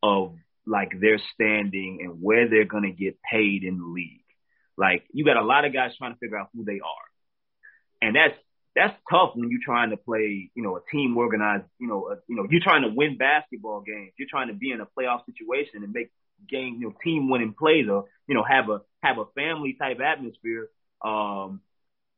of 0.02 0.34
like 0.66 0.90
their 1.00 1.18
standing 1.34 2.00
and 2.02 2.20
where 2.20 2.48
they're 2.48 2.64
gonna 2.64 2.92
get 2.92 3.18
paid 3.30 3.64
in 3.64 3.78
the 3.78 3.86
league. 3.86 4.24
Like 4.76 5.04
you 5.12 5.24
got 5.24 5.36
a 5.36 5.44
lot 5.44 5.64
of 5.64 5.72
guys 5.72 5.92
trying 5.96 6.12
to 6.12 6.18
figure 6.18 6.38
out 6.38 6.48
who 6.54 6.64
they 6.64 6.80
are, 6.80 7.06
and 8.02 8.14
that's 8.14 8.38
that's 8.76 8.94
tough 9.10 9.30
when 9.34 9.50
you're 9.50 9.64
trying 9.64 9.90
to 9.90 9.96
play, 9.96 10.50
you 10.54 10.62
know, 10.62 10.76
a 10.76 10.80
team 10.92 11.16
organized, 11.16 11.64
you 11.78 11.88
know, 11.88 12.10
a, 12.12 12.16
you 12.28 12.36
know, 12.36 12.46
you're 12.50 12.62
trying 12.62 12.82
to 12.82 12.90
win 12.94 13.16
basketball 13.16 13.80
games. 13.80 14.12
You're 14.18 14.28
trying 14.30 14.48
to 14.48 14.54
be 14.54 14.70
in 14.70 14.82
a 14.82 14.86
playoff 14.86 15.24
situation 15.24 15.82
and 15.82 15.92
make 15.94 16.12
game, 16.48 16.76
you 16.78 16.88
know, 16.88 16.94
team 17.02 17.30
winning 17.30 17.54
plays 17.58 17.86
or, 17.90 18.04
you 18.28 18.34
know, 18.34 18.44
have 18.46 18.68
a 18.68 18.82
have 19.02 19.16
a 19.16 19.24
family 19.34 19.76
type 19.80 19.98
atmosphere. 20.00 20.68
Um, 21.02 21.62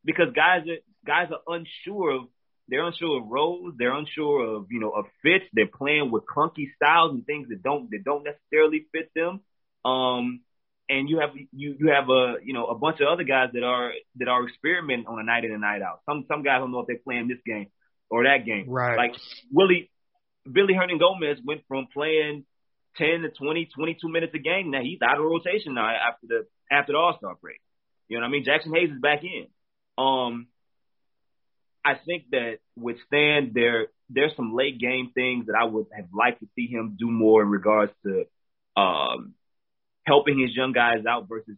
because 0.09 0.33
guys 0.35 0.63
are 0.67 0.81
guys 1.07 1.29
are 1.31 1.55
unsure 1.55 2.13
of 2.13 2.23
they're 2.67 2.85
unsure 2.85 3.21
of 3.21 3.29
roles, 3.29 3.75
they're 3.79 3.95
unsure 3.95 4.57
of, 4.57 4.67
you 4.71 4.81
know, 4.81 4.91
of 4.91 5.05
fits. 5.23 5.45
They're 5.53 5.67
playing 5.67 6.11
with 6.11 6.25
clunky 6.25 6.67
styles 6.77 7.13
and 7.13 7.25
things 7.25 7.49
that 7.51 7.63
don't 7.63 7.91
that 7.91 8.05
don't 8.05 8.25
necessarily 8.25 8.87
fit 8.91 9.11
them. 9.15 9.41
Um, 9.85 10.41
and 10.89 11.09
you 11.11 11.21
have 11.21 11.31
you 11.53 11.77
you 11.79 11.93
have 11.93 12.09
a 12.09 12.37
you 12.43 12.55
know 12.55 12.67
a 12.67 12.75
bunch 12.75 13.01
of 13.01 13.09
other 13.09 13.25
guys 13.25 13.51
that 13.53 13.63
are 13.63 13.93
that 14.17 14.29
are 14.29 14.49
experimenting 14.49 15.07
on 15.07 15.21
a 15.21 15.25
night 15.25 15.45
in 15.45 15.53
and 15.53 15.63
a 15.63 15.67
night 15.67 15.83
out. 15.83 16.01
Some 16.09 16.25
some 16.27 16.43
guys 16.43 16.61
don't 16.61 16.73
know 16.73 16.81
if 16.81 16.87
they're 16.87 17.05
playing 17.05 17.29
this 17.29 17.45
game 17.45 17.69
or 18.09 18.25
that 18.25 18.47
game. 18.47 18.65
Right. 18.69 18.97
Like 18.97 19.15
Willie 19.53 19.91
Billy 20.51 20.73
Hernangomez 20.73 21.45
went 21.45 21.63
from 21.69 21.89
playing 21.93 22.45
10 22.97 23.21
to 23.21 23.29
20, 23.31 23.69
22 23.75 24.09
minutes 24.09 24.33
a 24.35 24.39
game. 24.39 24.71
Now 24.71 24.81
he's 24.83 24.99
out 25.03 25.19
of 25.19 25.25
rotation 25.25 25.75
now 25.75 25.89
after 25.89 26.27
the 26.27 26.47
after 26.71 26.93
the 26.93 26.99
All 26.99 27.17
Star 27.19 27.37
break. 27.41 27.61
You 28.09 28.17
know 28.17 28.23
what 28.23 28.29
I 28.29 28.33
mean? 28.33 28.45
Jaxson 28.45 28.75
Hayes 28.75 28.91
is 28.91 29.01
back 29.01 29.23
in. 29.23 29.47
Um, 29.99 30.47
I 31.85 31.95
think 32.05 32.31
that 32.31 32.59
with 32.77 32.97
Stan, 33.07 33.53
there 33.55 33.89
there's 34.09 34.33
some 34.37 34.55
late 34.55 34.79
game 34.79 35.11
things 35.15 35.47
that 35.47 35.57
I 35.61 35.65
would 35.65 35.87
have 35.95 36.07
liked 36.17 36.41
to 36.41 36.49
see 36.55 36.67
him 36.67 36.97
do 36.99 37.11
more 37.11 37.43
in 37.43 37.49
regards 37.49 37.93
to 38.05 38.25
um, 38.81 39.35
helping 40.07 40.39
his 40.39 40.55
young 40.57 40.73
guys 40.73 41.05
out 41.09 41.29
versus 41.29 41.57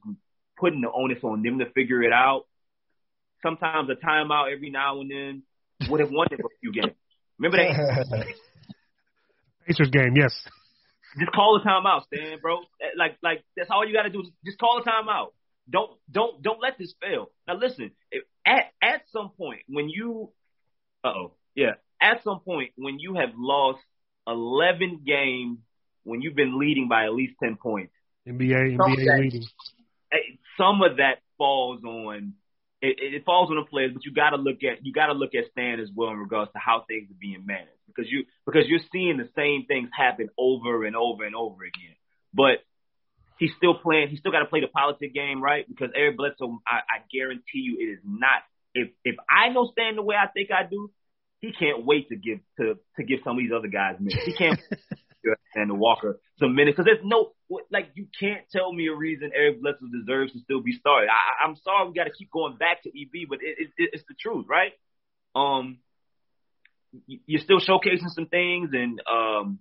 putting 0.58 0.80
the 0.80 0.90
onus 0.90 1.22
on 1.22 1.42
them 1.42 1.58
to 1.58 1.70
figure 1.70 2.02
it 2.02 2.12
out. 2.12 2.44
Sometimes 3.42 3.88
a 3.90 3.94
timeout 3.94 4.52
every 4.52 4.70
now 4.70 5.00
and 5.00 5.10
then 5.10 5.42
would 5.88 6.00
have 6.00 6.10
won 6.10 6.26
him 6.30 6.40
a 6.40 6.48
few 6.60 6.72
games. 6.72 6.96
Remember 7.38 7.56
that 7.58 8.26
Pacers 9.66 9.90
game, 9.90 10.14
yes. 10.16 10.32
Just 11.18 11.32
call 11.32 11.58
the 11.58 11.68
timeout, 11.68 12.04
Stan, 12.04 12.38
bro. 12.40 12.58
Like, 12.96 13.16
like 13.22 13.44
that's 13.56 13.70
all 13.70 13.86
you 13.86 13.94
got 13.94 14.02
to 14.02 14.10
do. 14.10 14.24
Just 14.44 14.58
call 14.58 14.82
the 14.82 14.90
timeout. 14.90 15.28
Don't, 15.68 15.90
don't, 16.10 16.42
don't 16.42 16.60
let 16.60 16.78
this 16.78 16.94
fail. 17.00 17.30
Now, 17.46 17.56
listen. 17.56 17.90
At 18.46 18.72
at 18.82 19.02
some 19.12 19.30
point 19.36 19.60
when 19.68 19.88
you, 19.88 20.30
uh 21.04 21.08
oh, 21.08 21.32
yeah, 21.54 21.72
at 22.00 22.24
some 22.24 22.40
point 22.40 22.72
when 22.76 22.98
you 22.98 23.14
have 23.14 23.30
lost 23.36 23.80
eleven 24.26 25.02
games, 25.06 25.58
when 26.04 26.22
you've 26.22 26.34
been 26.34 26.58
leading 26.58 26.88
by 26.88 27.04
at 27.04 27.12
least 27.12 27.34
ten 27.40 27.56
points, 27.56 27.92
NBA 28.26 28.76
NBA 28.76 29.06
that, 29.06 29.20
leading. 29.20 29.44
Some 30.56 30.82
of 30.82 30.96
that 30.96 31.18
falls 31.36 31.84
on 31.84 32.34
it, 32.82 32.96
it 32.98 33.24
falls 33.24 33.50
on 33.50 33.56
the 33.56 33.64
players, 33.68 33.92
but 33.92 34.04
you 34.04 34.12
got 34.12 34.30
to 34.30 34.36
look 34.36 34.64
at 34.64 34.84
you 34.84 34.92
got 34.92 35.06
to 35.06 35.12
look 35.12 35.34
at 35.34 35.50
Stan 35.52 35.80
as 35.80 35.90
well 35.94 36.10
in 36.10 36.18
regards 36.18 36.50
to 36.52 36.58
how 36.58 36.84
things 36.88 37.10
are 37.10 37.20
being 37.20 37.44
managed 37.44 37.70
because 37.86 38.10
you 38.10 38.24
because 38.46 38.64
you're 38.66 38.80
seeing 38.90 39.18
the 39.18 39.28
same 39.36 39.66
things 39.66 39.90
happen 39.96 40.30
over 40.38 40.84
and 40.84 40.96
over 40.96 41.24
and 41.24 41.34
over 41.34 41.62
again. 41.62 41.94
But 42.32 42.64
he's 43.40 43.50
still 43.56 43.74
playing. 43.74 44.08
He's 44.08 44.20
still 44.20 44.30
got 44.30 44.40
to 44.40 44.46
play 44.46 44.60
the 44.60 44.68
politic 44.68 45.12
game, 45.12 45.42
right? 45.42 45.66
Because 45.66 45.90
Eric 45.96 46.16
Bledsoe, 46.16 46.60
I, 46.66 46.76
I 46.76 47.02
guarantee 47.12 47.64
you, 47.66 47.78
it 47.80 47.90
is 47.90 47.98
not. 48.04 48.44
If 48.72 48.90
if 49.04 49.16
I 49.28 49.48
know 49.48 49.68
Stan 49.72 49.96
the 49.96 50.02
way 50.02 50.14
I 50.14 50.28
think 50.28 50.50
I 50.52 50.68
do, 50.68 50.92
he 51.40 51.50
can't 51.50 51.84
wait 51.84 52.08
to 52.10 52.16
give 52.16 52.38
to 52.60 52.78
to 52.96 53.02
give 53.02 53.20
some 53.24 53.36
of 53.36 53.38
these 53.38 53.50
other 53.56 53.66
guys 53.66 53.96
minutes. 53.98 54.24
He 54.24 54.34
can't 54.34 54.60
and 55.54 55.78
Walker 55.78 56.20
some 56.38 56.54
minutes 56.54 56.76
because 56.76 56.86
there's 56.86 57.04
no 57.04 57.32
like 57.70 57.90
you 57.94 58.06
can't 58.18 58.42
tell 58.52 58.72
me 58.72 58.86
a 58.86 58.94
reason 58.94 59.32
Eric 59.34 59.60
Bledsoe 59.60 59.90
deserves 59.90 60.32
to 60.32 60.38
still 60.40 60.62
be 60.62 60.72
started. 60.72 61.08
I, 61.08 61.44
I'm 61.44 61.56
sorry 61.56 61.88
we 61.88 61.94
got 61.94 62.04
to 62.04 62.12
keep 62.12 62.30
going 62.30 62.56
back 62.56 62.82
to 62.84 62.90
EB, 62.90 63.28
but 63.28 63.38
it, 63.42 63.70
it, 63.76 63.90
it's 63.92 64.04
the 64.06 64.14
truth, 64.14 64.46
right? 64.48 64.72
Um, 65.34 65.78
you're 67.06 67.40
still 67.40 67.60
showcasing 67.60 68.08
some 68.08 68.26
things, 68.26 68.70
and 68.72 69.00
um, 69.10 69.58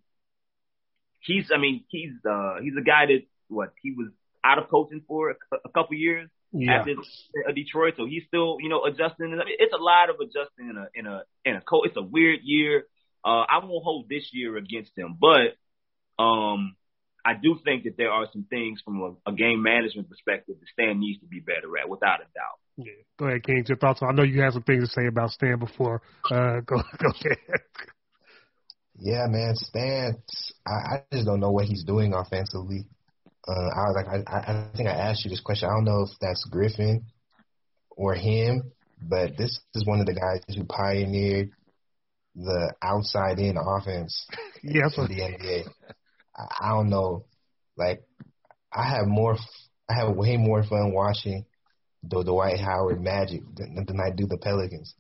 he's 1.20 1.52
I 1.54 1.58
mean 1.58 1.84
he's 1.90 2.14
uh 2.30 2.56
he's 2.62 2.74
a 2.80 2.84
guy 2.84 3.08
that 3.08 3.22
what 3.50 3.74
he 3.82 3.92
was 3.92 4.08
out 4.44 4.58
of 4.58 4.70
coaching 4.70 5.02
for 5.08 5.32
a, 5.32 5.36
a 5.66 5.70
couple 5.70 5.96
years 5.98 6.30
Yeah. 6.54 6.80
after 6.80 6.94
Detroit, 7.54 7.96
so 7.98 8.06
he's 8.06 8.24
still 8.28 8.58
you 8.60 8.70
know 8.70 8.84
adjusting. 8.86 9.28
I 9.34 9.44
mean, 9.46 9.56
it's 9.60 9.74
a 9.74 9.78
lot 9.84 10.10
of 10.10 10.16
adjusting 10.20 10.70
in 10.70 10.78
a 10.78 10.88
in 10.96 11.06
a 11.08 11.24
in 11.46 11.56
a 11.58 11.62
co- 11.62 11.84
It's 11.84 11.98
a 11.98 12.02
weird 12.02 12.40
year. 12.44 12.84
Uh, 13.26 13.44
I 13.50 13.60
won't 13.62 13.84
hold 13.84 14.08
this 14.10 14.30
year 14.32 14.56
against 14.56 14.92
him, 14.98 15.18
but 15.20 15.58
um, 16.24 16.76
I 17.26 17.34
do 17.34 17.60
think 17.66 17.84
that 17.84 17.98
there 17.98 18.12
are 18.12 18.28
some 18.32 18.46
things 18.50 18.82
from 18.84 19.02
a, 19.26 19.32
a 19.32 19.34
game 19.34 19.62
management 19.62 20.10
perspective 20.10 20.56
that 20.60 20.68
Stan 20.72 21.00
needs 21.02 21.20
to 21.20 21.28
be 21.28 21.42
better 21.42 21.78
at, 21.82 21.90
without 21.90 22.22
a 22.22 22.28
doubt. 22.34 22.60
Yeah. 22.78 22.94
Go 23.18 23.26
ahead, 23.28 23.44
King. 23.44 23.66
Your 23.68 23.78
thoughts? 23.78 24.00
I 24.02 24.14
know 24.14 24.24
you 24.24 24.42
had 24.42 24.54
some 24.54 24.64
things 24.64 24.88
to 24.88 24.90
say 25.02 25.06
about 25.08 25.32
Stan 25.32 25.60
before. 25.60 26.02
Uh, 26.32 26.62
go 26.66 26.78
go 26.98 27.10
ahead. 27.10 27.62
Yeah, 28.98 29.26
man, 29.28 29.56
Stan. 29.56 30.16
I, 30.66 30.72
I 30.72 31.04
just 31.12 31.26
don't 31.26 31.40
know 31.40 31.52
what 31.52 31.66
he's 31.66 31.84
doing 31.84 32.14
offensively. 32.14 32.86
Uh, 33.50 33.70
I 33.76 33.82
was 33.88 33.96
like, 33.96 34.24
I, 34.28 34.38
I 34.38 34.68
think 34.78 34.88
I 34.90 34.94
asked 34.94 35.26
you 35.26 35.32
this 35.32 35.42
question. 35.42 35.70
I 35.70 35.74
don't 35.74 35.86
know 35.86 36.04
if 36.04 36.10
that's 36.22 36.46
Griffin 36.52 37.06
or 37.90 38.14
him, 38.14 38.72
but 39.02 39.32
this 39.38 39.60
is 39.74 39.86
one 39.88 40.00
of 40.00 40.06
the 40.06 40.14
guys 40.14 40.44
who 40.56 40.66
pioneered 40.66 41.50
the 42.36 42.74
outside 42.84 43.40
in 43.40 43.58
offense 43.58 44.28
Yes. 44.64 44.98
in 44.98 45.06
the 45.08 45.22
NBA. 45.22 45.64
I, 46.38 46.68
I 46.68 46.70
don't 46.70 46.90
know. 46.90 47.26
Like, 47.76 48.04
I 48.72 48.88
have 48.88 49.08
more, 49.08 49.36
I 49.90 49.94
have 49.96 50.16
way 50.16 50.38
more 50.38 50.64
fun 50.64 50.94
watching 50.94 51.46
the 52.04 52.24
Dwight 52.24 52.60
Howard 52.60 53.02
Magic 53.02 53.42
than, 53.56 53.84
than 53.88 54.00
I 54.00 54.12
do 54.16 54.28
the 54.28 54.38
Pelicans. 54.38 54.94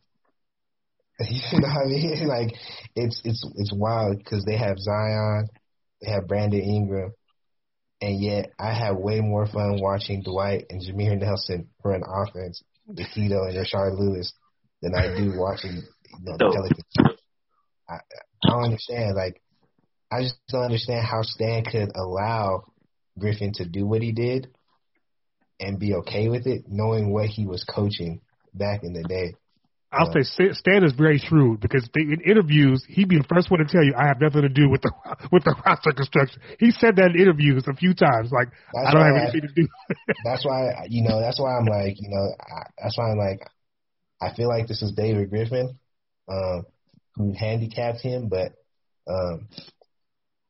you 1.19 1.59
know 1.59 1.67
what 1.67 1.85
I 1.85 1.89
mean? 1.89 2.27
Like, 2.27 2.55
it's 2.95 3.21
it's 3.23 3.45
it's 3.57 3.73
wild 3.73 4.17
because 4.17 4.43
they 4.45 4.57
have 4.57 4.79
Zion, 4.79 5.47
they 6.01 6.11
have 6.11 6.27
Brandon 6.27 6.61
Ingram, 6.61 7.13
and 8.01 8.21
yet 8.21 8.51
I 8.59 8.73
have 8.73 8.97
way 8.97 9.19
more 9.19 9.45
fun 9.45 9.79
watching 9.81 10.23
Dwight 10.23 10.65
and 10.69 10.81
Jameer 10.81 11.19
Nelson 11.19 11.69
run 11.83 12.03
offense 12.05 12.63
with 12.87 12.97
Hedo 12.97 13.47
and 13.47 13.57
Rashard 13.57 13.97
Lewis 13.99 14.33
than 14.81 14.95
I 14.95 15.15
do 15.15 15.33
watching 15.37 15.83
you 16.07 16.17
know, 16.23 16.37
the 16.37 16.51
Pelicans. 16.53 17.17
I, 17.87 17.95
I 17.95 18.49
don't 18.49 18.63
understand. 18.63 19.15
Like, 19.15 19.41
I 20.11 20.21
just 20.21 20.35
don't 20.49 20.63
understand 20.63 21.05
how 21.05 21.21
Stan 21.21 21.63
could 21.65 21.91
allow 21.95 22.71
Griffin 23.17 23.51
to 23.55 23.65
do 23.67 23.85
what 23.85 24.01
he 24.01 24.11
did 24.11 24.47
and 25.59 25.79
be 25.79 25.95
okay 25.95 26.29
with 26.29 26.47
it, 26.47 26.63
knowing 26.67 27.11
what 27.11 27.27
he 27.27 27.45
was 27.45 27.63
coaching 27.65 28.21
back 28.53 28.83
in 28.83 28.93
the 28.93 29.03
day. 29.03 29.35
I'll 29.91 30.11
say 30.13 30.21
Stan- 30.53 30.83
is 30.83 30.93
very 30.93 31.17
shrewd 31.17 31.61
because 31.61 31.87
they, 31.95 32.01
in 32.01 32.21
interviews 32.25 32.85
he'd 32.87 33.09
be 33.09 33.17
the 33.17 33.27
first 33.27 33.49
one 33.49 33.59
to 33.59 33.65
tell 33.65 33.83
you 33.83 33.93
I 33.97 34.05
have 34.05 34.21
nothing 34.21 34.43
to 34.43 34.49
do 34.49 34.69
with 34.69 34.81
the 34.81 34.91
with 35.31 35.43
the 35.43 35.55
roster 35.65 35.91
construction. 35.91 36.41
He 36.59 36.71
said 36.71 36.95
that 36.97 37.11
in 37.15 37.21
interviews 37.21 37.63
a 37.67 37.73
few 37.73 37.93
times. 37.93 38.31
Like 38.31 38.49
I 38.77 38.91
don't 38.93 39.01
have 39.01 39.15
I- 39.15 39.21
anything 39.23 39.41
to 39.41 39.53
do. 39.53 39.67
that's 40.25 40.45
why 40.45 40.85
you 40.89 41.03
know 41.07 41.19
that's 41.19 41.39
why 41.39 41.57
I'm 41.57 41.65
like 41.65 41.95
you 41.99 42.09
know 42.09 42.29
I, 42.39 42.69
that's 42.81 42.97
why 42.97 43.11
I'm 43.11 43.17
like 43.17 43.41
I 44.21 44.35
feel 44.35 44.47
like 44.47 44.67
this 44.67 44.81
is 44.81 44.91
David 44.91 45.29
Griffin 45.29 45.79
um, 46.27 46.65
who 47.15 47.33
handicapped 47.33 48.01
him, 48.01 48.29
but 48.29 48.53
um, 49.07 49.47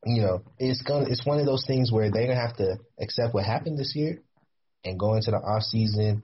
you 0.05 0.21
know 0.21 0.43
it's 0.57 0.81
gonna 0.81 1.05
it's 1.09 1.25
one 1.25 1.39
of 1.39 1.45
those 1.45 1.63
things 1.65 1.91
where 1.91 2.11
they're 2.11 2.27
gonna 2.27 2.39
have 2.39 2.57
to 2.57 2.77
accept 2.99 3.33
what 3.33 3.45
happened 3.45 3.77
this 3.77 3.93
year 3.95 4.21
and 4.83 4.99
go 4.99 5.13
into 5.15 5.31
the 5.31 5.37
off 5.37 5.63
season 5.63 6.23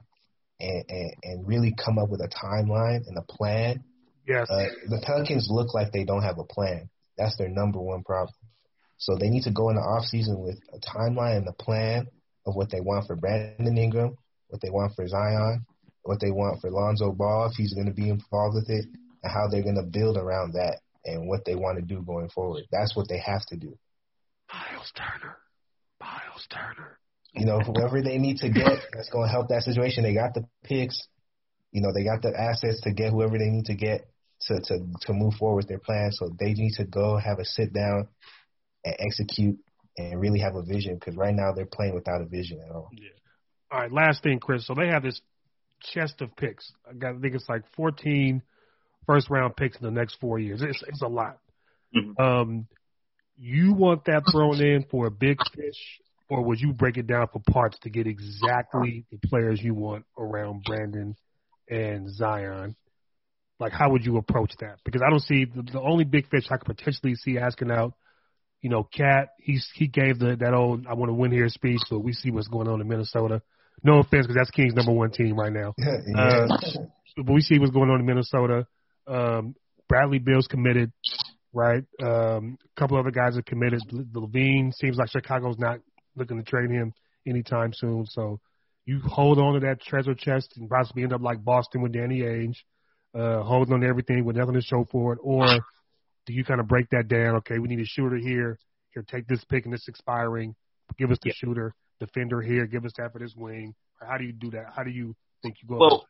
and, 0.59 0.85
and 0.87 1.11
and 1.23 1.47
really 1.47 1.73
come 1.83 1.97
up 1.97 2.09
with 2.09 2.21
a 2.21 2.29
timeline 2.29 3.07
and 3.07 3.17
a 3.17 3.21
plan. 3.21 3.83
yes. 4.27 4.49
Uh, 4.49 4.67
the 4.87 5.01
Pelicans 5.05 5.47
look 5.49 5.73
like 5.73 5.91
they 5.91 6.05
don't 6.05 6.23
have 6.23 6.39
a 6.39 6.43
plan. 6.43 6.89
That's 7.17 7.37
their 7.37 7.49
number 7.49 7.79
one 7.79 8.03
problem. 8.03 8.33
So 8.97 9.17
they 9.17 9.29
need 9.29 9.43
to 9.43 9.51
go 9.51 9.69
in 9.69 9.75
the 9.75 9.81
off 9.81 10.05
season 10.05 10.39
with 10.39 10.57
a 10.73 10.79
timeline 10.79 11.37
and 11.37 11.47
a 11.47 11.63
plan 11.63 12.07
of 12.45 12.55
what 12.55 12.69
they 12.71 12.79
want 12.79 13.07
for 13.07 13.15
Brandon 13.15 13.77
Ingram, 13.77 14.15
what 14.47 14.61
they 14.61 14.69
want 14.69 14.93
for 14.95 15.07
Zion, 15.07 15.65
what 16.03 16.19
they 16.21 16.31
want 16.31 16.61
for 16.61 16.71
Lonzo 16.71 17.11
Ball 17.11 17.47
if 17.47 17.53
he's 17.57 17.73
going 17.73 17.87
to 17.87 17.93
be 17.93 18.09
involved 18.09 18.55
with 18.55 18.69
it, 18.69 18.85
and 19.23 19.31
how 19.31 19.47
they're 19.49 19.63
going 19.63 19.75
to 19.75 19.83
build 19.83 20.17
around 20.17 20.53
that 20.53 20.79
and 21.03 21.27
what 21.27 21.45
they 21.45 21.55
want 21.55 21.77
to 21.77 21.83
do 21.83 22.01
going 22.01 22.29
forward. 22.29 22.63
That's 22.71 22.95
what 22.95 23.07
they 23.09 23.19
have 23.19 23.45
to 23.47 23.57
do. 23.57 23.77
Miles 24.51 24.91
Turner. 24.95 25.37
Miles 25.99 26.47
Turner. 26.49 26.99
You 27.35 27.45
know, 27.45 27.59
whoever 27.59 28.01
they 28.01 28.17
need 28.17 28.37
to 28.37 28.49
get 28.49 28.79
that's 28.93 29.09
going 29.09 29.27
to 29.27 29.31
help 29.31 29.49
that 29.49 29.63
situation. 29.63 30.03
They 30.03 30.13
got 30.13 30.33
the 30.33 30.47
picks. 30.63 31.07
You 31.71 31.81
know, 31.81 31.91
they 31.93 32.03
got 32.03 32.21
the 32.21 32.33
assets 32.37 32.81
to 32.81 32.93
get 32.93 33.11
whoever 33.11 33.37
they 33.37 33.49
need 33.49 33.65
to 33.65 33.75
get 33.75 34.07
to 34.47 34.59
to 34.59 34.79
to 35.01 35.13
move 35.13 35.33
forward 35.35 35.57
with 35.57 35.67
their 35.67 35.79
plan. 35.79 36.11
So 36.11 36.29
they 36.39 36.53
need 36.53 36.73
to 36.77 36.85
go 36.85 37.17
have 37.17 37.39
a 37.39 37.45
sit 37.45 37.73
down 37.73 38.07
and 38.83 38.95
execute 38.99 39.57
and 39.97 40.19
really 40.19 40.39
have 40.39 40.55
a 40.55 40.61
vision 40.61 40.95
because 40.95 41.15
right 41.15 41.33
now 41.33 41.51
they're 41.53 41.65
playing 41.65 41.95
without 41.95 42.21
a 42.21 42.25
vision 42.25 42.61
at 42.65 42.73
all. 42.73 42.89
Yeah. 42.93 43.09
All 43.71 43.79
right, 43.81 43.91
last 43.91 44.23
thing, 44.23 44.39
Chris. 44.39 44.65
So 44.67 44.73
they 44.73 44.87
have 44.87 45.03
this 45.03 45.19
chest 45.81 46.21
of 46.21 46.35
picks. 46.35 46.71
I, 46.89 46.93
got, 46.93 47.15
I 47.15 47.19
think 47.19 47.35
it's 47.35 47.49
like 47.49 47.63
14 47.75 48.41
first 49.05 49.29
round 49.29 49.55
picks 49.55 49.77
in 49.77 49.83
the 49.83 49.91
next 49.91 50.17
four 50.19 50.39
years. 50.39 50.61
It's, 50.61 50.83
it's 50.87 51.01
a 51.01 51.07
lot. 51.07 51.39
Mhm. 51.95 52.19
Um, 52.19 52.67
you 53.37 53.73
want 53.73 54.05
that 54.05 54.23
thrown 54.31 54.61
in 54.61 54.85
for 54.89 55.07
a 55.07 55.11
big 55.11 55.37
fish, 55.53 55.99
or 56.29 56.43
would 56.43 56.59
you 56.59 56.73
break 56.73 56.97
it 56.97 57.07
down 57.07 57.27
for 57.31 57.41
parts 57.51 57.77
to 57.83 57.89
get 57.89 58.07
exactly 58.07 59.05
the 59.11 59.17
players 59.27 59.61
you 59.61 59.73
want 59.73 60.05
around 60.17 60.63
Brandon 60.63 61.15
and 61.69 62.09
Zion? 62.09 62.75
Like, 63.59 63.71
how 63.71 63.91
would 63.91 64.05
you 64.05 64.17
approach 64.17 64.51
that? 64.59 64.79
Because 64.83 65.01
I 65.05 65.09
don't 65.09 65.21
see 65.21 65.45
the, 65.45 65.63
the 65.63 65.81
only 65.81 66.03
big 66.03 66.27
fish 66.29 66.47
I 66.51 66.57
could 66.57 66.77
potentially 66.77 67.15
see 67.15 67.37
asking 67.37 67.71
out. 67.71 67.93
You 68.61 68.69
know, 68.69 68.83
KAT. 68.83 69.29
He's 69.37 69.67
he 69.75 69.87
gave 69.87 70.17
the 70.17 70.35
that 70.37 70.53
old 70.53 70.87
"I 70.87 70.95
want 70.95 71.09
to 71.09 71.13
win 71.13 71.31
here" 71.31 71.47
speech, 71.49 71.79
so 71.87 71.99
we 71.99 72.13
see 72.13 72.31
what's 72.31 72.47
going 72.47 72.67
on 72.67 72.81
in 72.81 72.87
Minnesota. 72.87 73.41
No 73.83 73.99
offense, 73.99 74.25
because 74.25 74.35
that's 74.35 74.49
King's 74.49 74.73
number 74.73 74.91
one 74.91 75.11
team 75.11 75.37
right 75.37 75.53
now. 75.53 75.73
yeah. 75.77 76.47
But 77.17 77.33
we 77.33 77.41
see 77.41 77.59
what's 77.59 77.71
going 77.71 77.89
on 77.89 77.99
in 77.99 78.05
Minnesota. 78.05 78.65
Um, 79.07 79.55
Bradley 79.87 80.19
Beal's 80.19 80.47
committed, 80.47 80.91
right? 81.53 81.83
Um, 82.01 82.57
a 82.75 82.79
couple 82.79 82.97
other 82.97 83.11
guys 83.11 83.37
are 83.37 83.43
committed. 83.43 83.81
Le- 83.91 84.21
LaVine 84.21 84.73
seems 84.73 84.97
like 84.97 85.11
Chicago's 85.11 85.57
not 85.59 85.79
looking 86.15 86.37
to 86.37 86.43
trade 86.43 86.69
him 86.69 86.93
anytime 87.27 87.73
soon. 87.73 88.05
So 88.05 88.39
you 88.85 88.99
hold 88.99 89.39
on 89.39 89.55
to 89.55 89.59
that 89.61 89.81
treasure 89.81 90.13
chest 90.13 90.53
and 90.57 90.69
possibly 90.69 91.03
end 91.03 91.13
up 91.13 91.21
like 91.21 91.43
Boston 91.43 91.81
with 91.81 91.93
Danny 91.93 92.21
Ainge, 92.21 92.57
uh, 93.13 93.41
holding 93.43 93.73
on 93.73 93.81
to 93.81 93.87
everything 93.87 94.25
with 94.25 94.35
nothing 94.35 94.53
to 94.53 94.61
show 94.61 94.85
for 94.91 95.13
it, 95.13 95.19
or 95.21 95.45
do 96.25 96.33
you 96.33 96.43
kind 96.43 96.59
of 96.59 96.67
break 96.67 96.89
that 96.91 97.07
down? 97.07 97.37
Okay, 97.37 97.59
we 97.59 97.67
need 97.67 97.79
a 97.79 97.85
shooter 97.85 98.17
here. 98.17 98.57
Here, 98.91 99.03
take 99.07 99.27
this 99.27 99.43
pick 99.45 99.65
and 99.65 99.73
it's 99.73 99.87
expiring. 99.87 100.55
Give 100.97 101.11
us 101.11 101.17
the 101.21 101.31
shooter. 101.31 101.73
Defender 101.99 102.41
here. 102.41 102.65
Give 102.65 102.85
us 102.85 102.91
that 102.97 103.13
for 103.13 103.19
this 103.19 103.33
wing. 103.35 103.73
How 104.01 104.17
do 104.17 104.25
you 104.25 104.33
do 104.33 104.51
that? 104.51 104.67
How 104.75 104.83
do 104.83 104.89
you 104.89 105.15
think 105.41 105.55
you 105.61 105.67
go? 105.67 105.77
Well, 105.77 106.05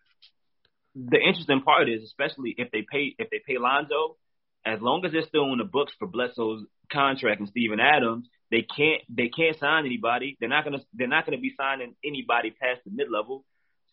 the 0.95 1.17
interesting 1.17 1.61
part 1.61 1.89
is, 1.89 2.03
especially 2.03 2.55
if 2.57 2.71
they 2.71 2.85
pay 2.89 3.15
if 3.17 3.29
they 3.29 3.39
pay 3.45 3.57
Lonzo, 3.57 4.17
as 4.65 4.81
long 4.81 5.05
as 5.05 5.11
they're 5.11 5.27
still 5.27 5.51
on 5.51 5.57
the 5.57 5.63
books 5.63 5.93
for 5.99 6.07
Bledsoe's 6.07 6.65
contract 6.91 7.39
and 7.39 7.49
Steven 7.49 7.79
Adams, 7.79 8.27
they 8.51 8.61
can't 8.61 9.01
they 9.09 9.29
can't 9.29 9.57
sign 9.57 9.85
anybody. 9.85 10.37
They're 10.39 10.49
not 10.49 10.63
gonna 10.63 10.81
they're 10.93 11.07
not 11.07 11.25
gonna 11.25 11.39
be 11.39 11.53
signing 11.57 11.95
anybody 12.03 12.51
past 12.51 12.81
the 12.85 12.91
mid 12.93 13.07
level. 13.11 13.43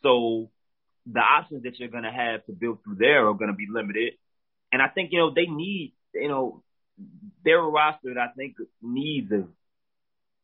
So 0.02 0.50
the 1.06 1.20
options 1.20 1.62
that 1.64 1.78
you're 1.78 1.88
gonna 1.88 2.12
have 2.12 2.44
to 2.46 2.52
build 2.52 2.82
through 2.84 2.96
there 2.96 3.28
are 3.28 3.34
gonna 3.34 3.54
be 3.54 3.66
limited. 3.70 4.14
And 4.72 4.82
I 4.82 4.88
think 4.88 5.12
you 5.12 5.18
know 5.18 5.32
they 5.34 5.46
need 5.46 5.94
you 6.14 6.28
know 6.28 6.62
their 7.44 7.60
roster 7.60 8.14
that 8.14 8.20
I 8.20 8.28
think 8.36 8.56
needs 8.82 9.32
a 9.32 9.44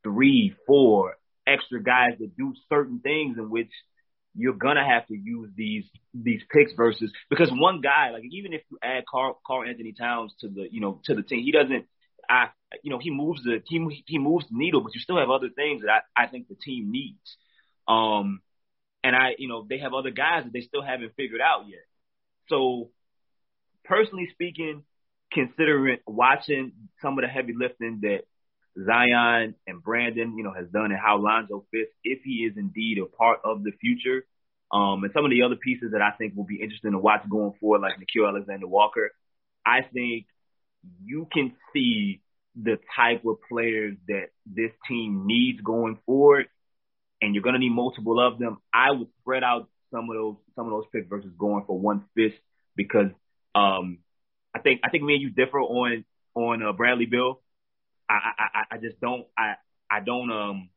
three 0.02 0.55
four 0.66 1.16
extra 1.47 1.82
guys 1.82 2.12
that 2.18 2.36
do 2.36 2.55
certain 2.68 3.01
things 3.01 3.36
in 3.39 3.51
which 3.51 3.70
you're 4.35 4.55
gonna 4.55 4.86
have 4.86 5.06
to 5.09 5.14
use 5.14 5.51
these 5.56 5.85
these 6.14 6.40
picks 6.51 6.72
versus 6.72 7.10
because 7.28 7.51
one 7.52 7.80
guy 7.80 8.10
like 8.10 8.22
even 8.30 8.52
if 8.52 8.62
you 8.70 8.78
add 8.82 9.05
Karl 9.10 9.40
Karl 9.47 9.68
Anthony 9.68 9.93
Towns 9.93 10.32
to 10.40 10.48
the 10.48 10.68
you 10.70 10.80
know 10.80 11.01
to 11.05 11.14
the 11.14 11.22
team 11.22 11.43
he 11.43 11.52
doesn't 11.52 11.86
I 12.29 12.49
you 12.83 12.91
know 12.91 12.99
he 12.99 13.11
moves 13.11 13.43
the 13.43 13.63
he 13.67 14.05
he 14.07 14.19
moves 14.19 14.47
the 14.51 14.57
needle 14.57 14.81
but 14.81 14.95
you 14.95 15.01
still 15.01 15.19
have 15.19 15.31
other 15.31 15.49
things 15.49 15.83
that 15.83 16.03
I 16.17 16.25
I 16.25 16.27
think 16.27 16.49
the 16.49 16.55
team 16.55 16.91
needs 16.91 17.37
um 17.87 18.41
and 19.03 19.17
I 19.17 19.35
you 19.39 19.49
know 19.49 19.67
they 19.69 19.79
have 19.79 19.95
other 19.95 20.11
guys 20.11 20.45
that 20.45 20.53
they 20.53 20.61
still 20.61 20.83
haven't 20.83 21.15
figured 21.17 21.41
out 21.41 21.69
yet 21.69 21.85
so 22.49 22.91
personally 23.85 24.29
speaking 24.33 24.85
considering 25.33 25.99
watching 26.07 26.73
some 27.03 27.19
of 27.19 27.23
the 27.23 27.29
heavy 27.29 27.55
lifting 27.57 28.01
that 28.03 28.23
Zion 28.85 29.55
and 29.67 29.83
Brandon, 29.83 30.37
you 30.37 30.45
know, 30.45 30.53
has 30.53 30.69
done 30.69 30.93
and 30.93 31.01
how 31.01 31.19
Lonzo 31.19 31.65
fits, 31.71 31.91
if 32.05 32.21
he 32.25 32.45
is 32.45 32.57
indeed 32.57 32.99
a 32.99 33.07
part 33.07 33.41
of 33.45 33.65
the 33.65 33.73
future. 33.73 34.25
Um, 34.71 35.03
and 35.03 35.13
some 35.13 35.25
of 35.25 35.31
the 35.31 35.43
other 35.43 35.57
pieces 35.57 35.93
that 35.93 36.03
I 36.03 36.13
think 36.17 36.37
will 36.37 36.45
be 36.45 36.61
interesting 36.61 36.93
to 36.93 36.99
watch 36.99 37.23
going 37.29 37.55
forward, 37.59 37.81
like 37.81 37.95
Nickeil 37.99 38.29
Alexander 38.29 38.67
Walker, 38.67 39.11
I 39.65 39.81
think 39.83 40.27
you 41.05 41.27
can 41.33 41.53
see 41.73 42.21
the 42.61 42.79
type 42.97 43.25
of 43.27 43.37
players 43.51 43.97
that 44.09 44.29
this 44.47 44.71
team 44.89 45.27
needs 45.27 45.61
going 45.61 45.99
forward, 46.07 46.47
and 47.23 47.35
you're 47.35 47.43
going 47.43 47.55
to 47.55 47.59
need 47.61 47.73
multiple 47.75 48.21
of 48.21 48.39
them. 48.39 48.59
I 48.73 48.91
would 48.93 49.09
spread 49.21 49.45
out 49.45 49.69
some 49.93 50.11
of 50.11 50.17
those 50.17 50.37
some 50.57 50.67
of 50.67 50.73
those 50.73 50.85
picks 50.93 51.09
versus 51.09 51.33
going 51.39 51.65
for 51.67 51.79
one 51.79 52.05
fist 52.17 52.37
because 52.77 53.09
um, 53.55 53.99
I 54.55 54.61
think 54.61 54.81
I 54.85 54.91
think 54.91 55.05
me 55.05 55.15
and 55.15 55.23
you 55.23 55.31
differ 55.31 55.61
on 55.61 56.05
on 56.35 56.63
uh, 56.63 56.73
Bradley 56.73 57.07
Beal. 57.07 57.41
I, 58.09 58.15
I, 58.39 58.63
I- 58.73 58.79
just 58.79 59.01
don't 59.01 59.27
I 59.39 59.55
I 59.91 60.01
don't 60.01 60.31
um 60.31 60.71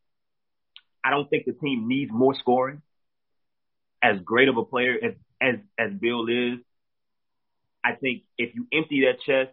I 1.03 1.09
don't 1.11 1.29
think 1.29 1.45
the 1.45 1.53
team 1.53 1.87
needs 1.87 2.11
more 2.11 2.33
scoring. 2.35 2.81
As 4.03 4.19
great 4.21 4.47
of 4.49 4.57
a 4.57 4.65
player 4.65 4.95
as 5.03 5.13
as 5.41 5.55
as 5.77 5.93
Beal 5.99 6.27
is, 6.27 6.59
I 7.83 7.93
think 7.95 8.23
if 8.37 8.53
you 8.55 8.67
empty 8.71 9.01
that 9.05 9.21
chest 9.25 9.51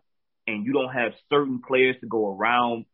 and 0.49 0.67
you 0.67 0.73
don't 0.73 0.93
have 0.93 1.13
certain 1.31 1.61
players 1.67 1.97
to 2.01 2.07
go 2.07 2.35
around, 2.35 2.87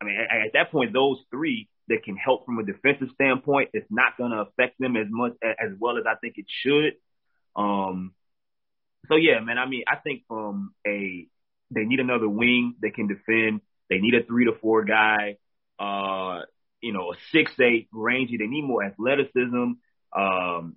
I 0.00 0.04
mean 0.04 0.16
at, 0.16 0.46
at 0.46 0.52
that 0.54 0.70
point 0.70 0.92
those 0.92 1.18
three 1.30 1.68
that 1.88 2.04
can 2.04 2.16
help 2.16 2.44
from 2.44 2.58
a 2.58 2.64
defensive 2.64 3.08
standpoint, 3.14 3.70
it's 3.72 3.90
not 3.90 4.16
going 4.18 4.30
to 4.30 4.42
affect 4.42 4.78
them 4.78 4.96
as 4.96 5.06
much 5.10 5.32
as 5.42 5.70
well 5.80 5.96
as 5.98 6.04
I 6.06 6.16
think 6.20 6.34
it 6.36 6.46
should. 6.48 6.94
Um, 7.56 8.14
so 9.08 9.16
yeah, 9.16 9.40
man. 9.40 9.58
I 9.58 9.66
mean, 9.66 9.84
I 9.88 9.96
think 9.96 10.22
from 10.28 10.74
a 10.86 11.26
they 11.70 11.84
need 11.84 12.00
another 12.00 12.28
wing 12.28 12.74
that 12.82 12.94
can 12.94 13.08
defend. 13.08 13.60
They 13.90 13.98
need 13.98 14.14
a 14.14 14.24
three 14.24 14.44
to 14.44 14.52
four 14.60 14.84
guy. 14.84 15.36
Uh, 15.78 16.42
you 16.80 16.92
know, 16.92 17.12
a 17.12 17.16
six 17.32 17.52
eight 17.60 17.88
rangy. 17.92 18.36
They 18.36 18.46
need 18.46 18.64
more 18.64 18.84
athleticism. 18.84 19.72
Um, 20.16 20.76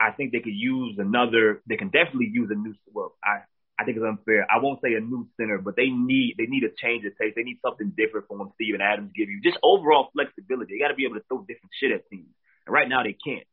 I 0.00 0.10
think 0.16 0.32
they 0.32 0.40
could 0.40 0.54
use 0.54 0.96
another. 0.98 1.62
They 1.68 1.76
can 1.76 1.88
definitely 1.88 2.30
use 2.32 2.50
a 2.50 2.54
new. 2.54 2.74
Well, 2.92 3.16
I 3.22 3.42
I 3.78 3.84
think 3.84 3.96
it's 3.96 4.04
unfair. 4.06 4.46
I 4.50 4.58
won't 4.62 4.80
say 4.82 4.94
a 4.94 5.00
new 5.00 5.26
center, 5.36 5.58
but 5.58 5.76
they 5.76 5.88
need 5.88 6.34
they 6.38 6.46
need 6.46 6.62
a 6.64 6.68
change 6.70 7.04
of 7.04 7.16
taste. 7.18 7.34
They 7.36 7.42
need 7.42 7.58
something 7.64 7.92
different 7.96 8.28
from 8.28 8.38
what 8.38 8.54
Steven 8.54 8.80
Adams 8.80 9.12
give 9.16 9.28
you. 9.28 9.40
Just 9.42 9.58
overall 9.62 10.10
flexibility. 10.12 10.74
They 10.74 10.78
got 10.78 10.88
to 10.88 10.94
be 10.94 11.04
able 11.04 11.16
to 11.16 11.24
throw 11.28 11.38
different 11.40 11.72
shit 11.80 11.90
at 11.90 12.08
teams. 12.08 12.28
And 12.66 12.72
right 12.74 12.88
now 12.88 13.02
they 13.02 13.14
can't. 13.14 13.46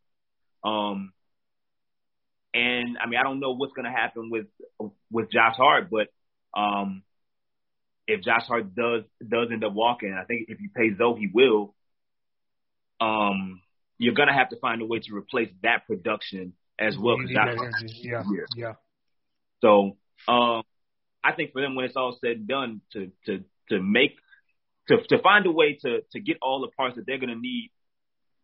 Um, 0.63 1.13
and 2.53 2.97
I 3.01 3.07
mean 3.07 3.19
I 3.19 3.23
don't 3.23 3.39
know 3.39 3.51
what's 3.55 3.73
gonna 3.73 3.91
happen 3.91 4.29
with 4.29 4.47
with 5.09 5.31
Josh 5.31 5.55
Hart, 5.55 5.89
but 5.89 6.07
um, 6.53 7.03
if 8.07 8.21
Josh 8.23 8.43
Hart 8.47 8.75
does 8.75 9.03
does 9.25 9.49
end 9.51 9.63
up 9.63 9.73
walking, 9.73 10.13
I 10.13 10.25
think 10.25 10.49
if 10.49 10.59
you 10.59 10.69
pay 10.75 10.93
Zoe, 10.97 11.19
he 11.19 11.27
will. 11.33 11.75
Um, 12.99 13.61
you're 13.97 14.13
gonna 14.15 14.33
have 14.33 14.49
to 14.49 14.57
find 14.59 14.81
a 14.81 14.85
way 14.85 14.99
to 14.99 15.15
replace 15.15 15.49
that 15.63 15.87
production 15.87 16.53
as 16.77 16.97
well. 16.97 17.17
'cause 17.17 17.29
Josh 17.33 17.47
Hart- 17.57 17.73
Yeah. 18.33 18.45
yeah. 18.55 18.73
So 19.61 19.97
um, 20.27 20.63
I 21.23 21.33
think 21.33 21.51
for 21.53 21.61
them, 21.61 21.75
when 21.75 21.85
it's 21.85 21.95
all 21.95 22.17
said 22.19 22.37
and 22.37 22.47
done, 22.47 22.81
to 22.93 23.11
to 23.25 23.43
to 23.69 23.81
make 23.81 24.15
to 24.87 24.97
to 25.09 25.19
find 25.21 25.45
a 25.45 25.51
way 25.51 25.77
to 25.81 26.01
to 26.11 26.19
get 26.19 26.37
all 26.41 26.61
the 26.61 26.71
parts 26.75 26.95
that 26.95 27.05
they're 27.05 27.19
gonna 27.19 27.35
need 27.35 27.71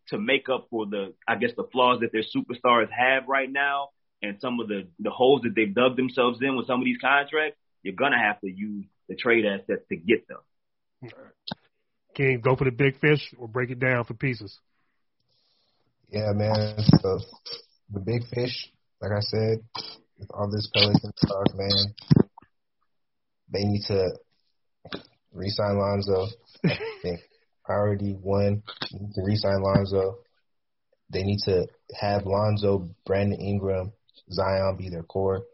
to 0.08 0.18
make 0.18 0.48
up 0.48 0.68
for 0.70 0.86
the 0.86 1.14
I 1.26 1.36
guess 1.36 1.50
the 1.56 1.64
flaws 1.72 2.00
that 2.00 2.12
their 2.12 2.22
superstars 2.22 2.88
have 2.90 3.28
right 3.28 3.50
now, 3.50 3.88
and 4.22 4.40
some 4.40 4.60
of 4.60 4.68
the 4.68 4.88
the 4.98 5.10
holes 5.10 5.42
that 5.42 5.54
they've 5.54 5.74
dug 5.74 5.96
themselves 5.96 6.38
in 6.40 6.56
with 6.56 6.66
some 6.66 6.80
of 6.80 6.84
these 6.84 6.98
contracts, 7.00 7.58
you're 7.82 7.94
gonna 7.94 8.20
have 8.20 8.40
to 8.40 8.50
use 8.50 8.84
the 9.08 9.14
trade 9.14 9.44
assets 9.46 9.84
to 9.88 9.96
get 9.96 10.26
them. 10.28 10.38
King, 12.14 12.40
go 12.40 12.56
for 12.56 12.64
the 12.64 12.70
big 12.70 12.98
fish 12.98 13.34
or 13.38 13.46
break 13.46 13.70
it 13.70 13.78
down 13.78 14.04
for 14.04 14.14
pieces. 14.14 14.58
Yeah, 16.08 16.32
man. 16.32 16.76
So 17.02 17.20
the 17.92 18.00
big 18.00 18.22
fish, 18.32 18.70
like 19.00 19.12
I 19.12 19.20
said, 19.20 19.58
with 20.18 20.30
all 20.32 20.50
this 20.50 20.68
Pelican 20.74 21.12
talk, 21.26 21.54
man, 21.54 21.94
they 23.52 23.64
need 23.64 23.82
to 23.88 24.08
re-sign 25.32 25.78
Lonzo. 25.78 26.26
I 26.64 26.78
think 27.02 27.20
priority 27.64 28.12
one, 28.12 28.62
need 28.92 29.12
to 29.14 29.22
re-sign 29.24 29.62
Lonzo. 29.62 30.18
They 31.10 31.22
need 31.22 31.40
to 31.44 31.66
have 32.00 32.26
Lonzo, 32.26 32.88
Brandon 33.04 33.40
Ingram, 33.40 33.92
Zion 34.30 34.76
be 34.76 34.88
their 34.88 35.04
core, 35.04 35.44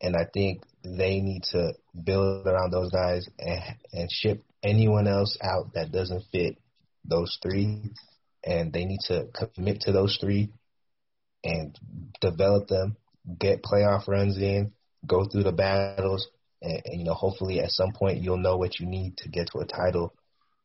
and 0.00 0.16
I 0.16 0.26
think 0.32 0.62
they 0.82 1.20
need 1.20 1.42
to 1.52 1.74
build 2.04 2.46
around 2.46 2.72
those 2.72 2.90
guys 2.90 3.28
and 3.38 3.62
and 3.92 4.10
ship 4.10 4.44
anyone 4.62 5.06
else 5.06 5.36
out 5.42 5.74
that 5.74 5.92
doesn't 5.92 6.24
fit 6.32 6.58
those 7.04 7.38
three 7.42 7.92
and 8.44 8.72
they 8.72 8.84
need 8.84 9.00
to 9.06 9.26
commit 9.54 9.80
to 9.82 9.92
those 9.92 10.16
three 10.20 10.50
and 11.44 11.76
develop 12.20 12.68
them, 12.68 12.96
get 13.38 13.62
playoff 13.62 14.08
runs 14.08 14.38
in, 14.38 14.72
go 15.06 15.24
through 15.24 15.44
the 15.44 15.52
battles, 15.52 16.28
and, 16.62 16.82
and 16.84 17.00
you 17.00 17.04
know 17.04 17.14
hopefully 17.14 17.60
at 17.60 17.70
some 17.70 17.92
point 17.92 18.22
you'll 18.22 18.38
know 18.38 18.56
what 18.56 18.78
you 18.78 18.86
need 18.86 19.16
to 19.18 19.28
get 19.28 19.48
to 19.52 19.58
a 19.58 19.66
title 19.66 20.14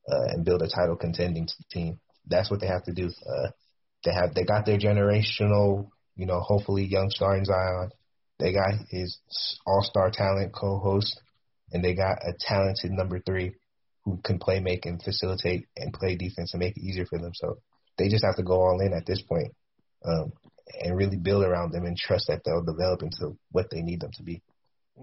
uh, 0.10 0.26
and 0.30 0.46
build 0.46 0.62
a 0.62 0.70
title 0.70 0.96
contending 0.96 1.48
team. 1.72 2.00
that's 2.28 2.50
what 2.50 2.60
they 2.60 2.68
have 2.68 2.84
to 2.84 2.94
do. 2.94 3.08
Uh, 3.08 3.50
they 4.04 4.14
have 4.14 4.34
they 4.34 4.44
got 4.44 4.66
their 4.66 4.78
generational, 4.78 5.90
you 6.16 6.26
know, 6.26 6.40
hopefully 6.40 6.86
young 6.86 7.10
star 7.10 7.38
in 7.38 7.46
Zion. 7.46 7.90
They 8.40 8.52
got 8.52 8.74
his 8.90 9.20
all-star 9.66 10.12
talent 10.12 10.54
co-host, 10.54 11.20
and 11.72 11.84
they 11.84 11.94
got 11.94 12.18
a 12.24 12.34
talented 12.38 12.92
number 12.92 13.20
three 13.20 13.54
who 14.04 14.20
can 14.24 14.40
play 14.40 14.60
make 14.60 14.86
and 14.86 15.02
facilitate 15.02 15.68
and 15.78 15.94
play 15.94 16.16
defense 16.16 16.54
and 16.54 16.60
make 16.60 16.76
it 16.76 16.84
easier 16.84 17.06
for 17.06 17.20
them. 17.20 17.32
So 17.34 17.60
they 17.98 18.10
just 18.10 18.26
have 18.26 18.36
to 18.36 18.44
go 18.44 18.60
all 18.60 18.82
in 18.82 18.94
at 18.94 19.06
this 19.06 19.22
point, 19.22 19.54
um, 20.06 20.34
and 20.82 20.98
really 20.98 21.18
build 21.18 21.44
around 21.44 21.72
them 21.72 21.86
and 21.86 21.98
trust 21.98 22.28
that 22.28 22.42
they'll 22.44 22.64
develop 22.64 23.04
into 23.04 23.38
what 23.52 23.70
they 23.70 23.82
need 23.82 24.02
them 24.02 24.12
to 24.14 24.24
be. 24.24 24.42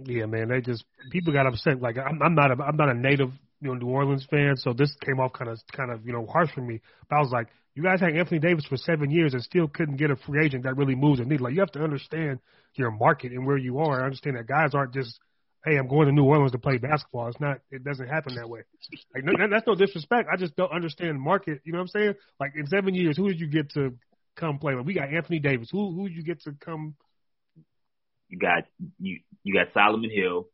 Yeah, 0.05 0.27
man, 0.27 0.49
they 0.49 0.61
just 0.61 0.85
people 1.11 1.33
got 1.33 1.47
upset. 1.47 1.81
Like 1.81 1.97
I'm, 1.99 2.23
I'm 2.23 2.35
not 2.35 2.51
a 2.51 2.63
I'm 2.63 2.77
not 2.77 2.91
a 2.91 2.95
native 2.95 3.31
you 3.61 3.69
know 3.69 3.75
New 3.75 3.89
Orleans 3.89 4.27
fan, 4.31 4.57
so 4.57 4.73
this 4.73 4.95
came 5.05 5.19
off 5.19 5.33
kind 5.33 5.51
of 5.51 5.59
kind 5.77 5.91
of 5.91 6.07
you 6.07 6.13
know 6.13 6.27
harsh 6.27 6.51
for 6.55 6.61
me. 6.61 6.81
But 7.09 7.17
I 7.17 7.19
was 7.21 7.31
like, 7.33 7.49
you 7.75 7.83
guys 7.83 8.01
had 8.01 8.17
Anthony 8.17 8.39
Davis 8.39 8.65
for 8.67 8.77
seven 8.77 9.11
years 9.11 9.35
and 9.35 9.43
still 9.43 9.69
couldn't 9.69 9.97
get 9.97 10.11
a 10.11 10.17
free 10.17 10.45
agent 10.45 10.65
that 10.65 10.77
really 10.77 10.95
moves 10.95 11.19
the 11.19 11.25
needle. 11.25 11.45
Like 11.45 11.55
you 11.55 11.61
have 11.61 11.73
to 11.73 11.83
understand 11.83 12.39
your 12.75 12.91
market 12.91 13.33
and 13.33 13.47
where 13.47 13.57
you 13.57 13.79
are. 13.81 14.01
I 14.01 14.05
understand 14.05 14.37
that 14.37 14.47
guys 14.47 14.75
aren't 14.75 14.95
just 14.95 15.19
hey, 15.65 15.77
I'm 15.77 15.89
going 15.89 16.07
to 16.07 16.13
New 16.13 16.25
Orleans 16.25 16.53
to 16.53 16.59
play 16.59 16.79
basketball. 16.79 17.29
It's 17.29 17.41
not. 17.41 17.59
It 17.71 17.85
doesn't 17.85 18.09
happen 18.09 18.35
that 18.37 18.49
way. 18.49 18.61
Like 19.15 19.25
no, 19.25 19.33
that's 19.51 19.67
no 19.67 19.75
disrespect. 19.75 20.29
I 20.33 20.37
just 20.37 20.57
don't 20.57 20.73
understand 20.73 21.21
market. 21.21 21.61
You 21.65 21.73
know 21.73 21.79
what 21.79 21.91
I'm 21.95 22.01
saying? 22.01 22.15
Like 22.39 22.53
in 22.57 22.67
seven 22.67 22.95
years, 22.95 23.17
who 23.17 23.29
did 23.29 23.41
you 23.41 23.49
get 23.49 23.71
to 23.71 23.95
come 24.37 24.59
play? 24.59 24.75
Like 24.75 24.87
we 24.87 24.95
got 24.95 25.13
Anthony 25.13 25.39
Davis. 25.39 25.71
Who 25.71 25.93
who 25.95 26.07
you 26.07 26.23
get 26.23 26.43
to 26.43 26.53
come? 26.53 26.95
You 28.29 28.39
got 28.39 28.65
you 28.99 29.21
you 29.43 29.55
got 29.55 29.73
Solomon 29.75 30.11
Hill. 30.11 30.49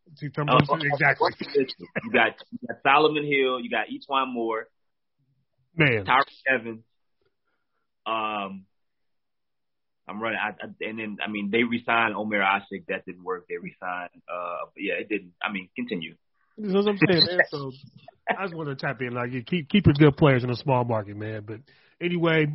Oh, 0.48 0.78
exactly. 0.80 1.30
You 1.54 2.12
got 2.12 2.34
you 2.50 2.68
got 2.68 2.78
Solomon 2.82 3.24
Hill. 3.24 3.60
You 3.60 3.70
got 3.70 3.86
E'Twaun 3.88 4.32
Moore. 4.32 4.68
Man, 5.76 6.06
Tyreke 6.06 6.24
Evans. 6.48 6.84
Um, 8.06 8.64
I'm 10.08 10.22
running. 10.22 10.38
I, 10.42 10.50
I, 10.50 10.88
and 10.88 10.98
then 10.98 11.18
I 11.22 11.28
mean 11.28 11.50
they 11.50 11.64
resigned 11.64 12.14
Omer 12.14 12.40
Asik. 12.40 12.86
That 12.88 13.04
didn't 13.04 13.24
work. 13.24 13.46
They 13.48 13.56
resigned. 13.56 14.22
Uh, 14.32 14.66
but 14.72 14.82
yeah, 14.82 14.94
it 14.94 15.08
didn't. 15.08 15.32
I 15.42 15.52
mean, 15.52 15.68
continue. 15.76 16.14
That's 16.56 16.74
what 16.74 16.88
I'm 16.88 16.98
saying, 16.98 17.26
man. 17.26 17.40
So 17.50 17.72
I 18.28 18.44
just 18.44 18.54
want 18.54 18.68
to 18.68 18.76
tap 18.76 19.00
in. 19.02 19.12
Like, 19.12 19.32
you 19.32 19.42
keep 19.42 19.68
keep 19.68 19.86
your 19.86 19.94
good 19.94 20.16
players 20.16 20.44
in 20.44 20.50
a 20.50 20.56
small 20.56 20.84
market, 20.84 21.16
man. 21.16 21.42
But 21.46 21.60
anyway, 22.00 22.46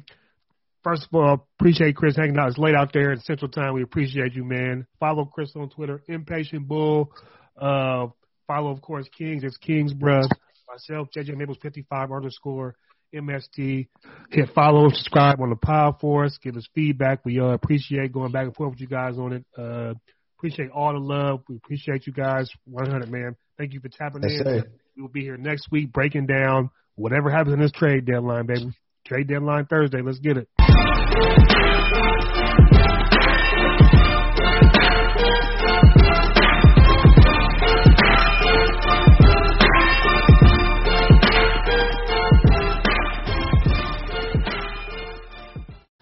first 0.83 1.03
of 1.03 1.19
all, 1.19 1.47
appreciate 1.59 1.95
Chris 1.95 2.15
hanging 2.15 2.37
out. 2.37 2.49
It's 2.49 2.57
late 2.57 2.75
out 2.75 2.93
there 2.93 3.11
in 3.11 3.19
Central 3.21 3.49
Time. 3.49 3.73
We 3.73 3.83
appreciate 3.83 4.33
you, 4.33 4.43
man. 4.43 4.87
Follow 4.99 5.25
Chris 5.25 5.51
on 5.55 5.69
Twitter, 5.69 6.01
Impatient 6.07 6.67
Bull. 6.67 7.11
Uh, 7.59 8.07
follow, 8.47 8.71
of 8.71 8.81
course, 8.81 9.07
Kings. 9.17 9.43
It's 9.43 9.57
Kings, 9.57 9.93
bruh. 9.93 10.27
Myself, 10.67 11.09
JJ 11.15 11.35
Maples, 11.35 11.57
55 11.61 12.11
underscore. 12.11 12.75
MST. 13.13 13.87
Hit 14.29 14.49
follow, 14.55 14.89
subscribe 14.89 15.41
on 15.41 15.49
the 15.49 15.55
pod 15.55 15.95
for 15.99 16.25
us. 16.25 16.37
Give 16.41 16.55
us 16.55 16.67
feedback. 16.73 17.25
We 17.25 17.39
uh, 17.39 17.47
appreciate 17.47 18.13
going 18.13 18.31
back 18.31 18.45
and 18.45 18.55
forth 18.55 18.71
with 18.71 18.79
you 18.81 18.87
guys 18.87 19.17
on 19.17 19.33
it. 19.33 19.45
Uh, 19.57 19.95
appreciate 20.37 20.71
all 20.71 20.93
the 20.93 20.99
love. 20.99 21.41
We 21.49 21.57
appreciate 21.57 22.07
you 22.07 22.13
guys. 22.13 22.49
100, 22.65 23.11
man. 23.11 23.35
Thank 23.57 23.73
you 23.73 23.79
for 23.79 23.89
tapping 23.89 24.23
yes, 24.23 24.39
in. 24.39 24.45
Sir. 24.45 24.63
We'll 24.97 25.09
be 25.09 25.21
here 25.21 25.37
next 25.37 25.69
week 25.71 25.91
breaking 25.91 26.27
down 26.27 26.69
whatever 26.95 27.29
happens 27.29 27.53
in 27.53 27.59
this 27.59 27.71
trade 27.71 28.05
deadline, 28.05 28.45
baby. 28.45 28.71
Trade 29.05 29.27
deadline 29.27 29.65
Thursday. 29.65 30.01
Let's 30.01 30.19
get 30.19 30.37
it. 30.37 30.47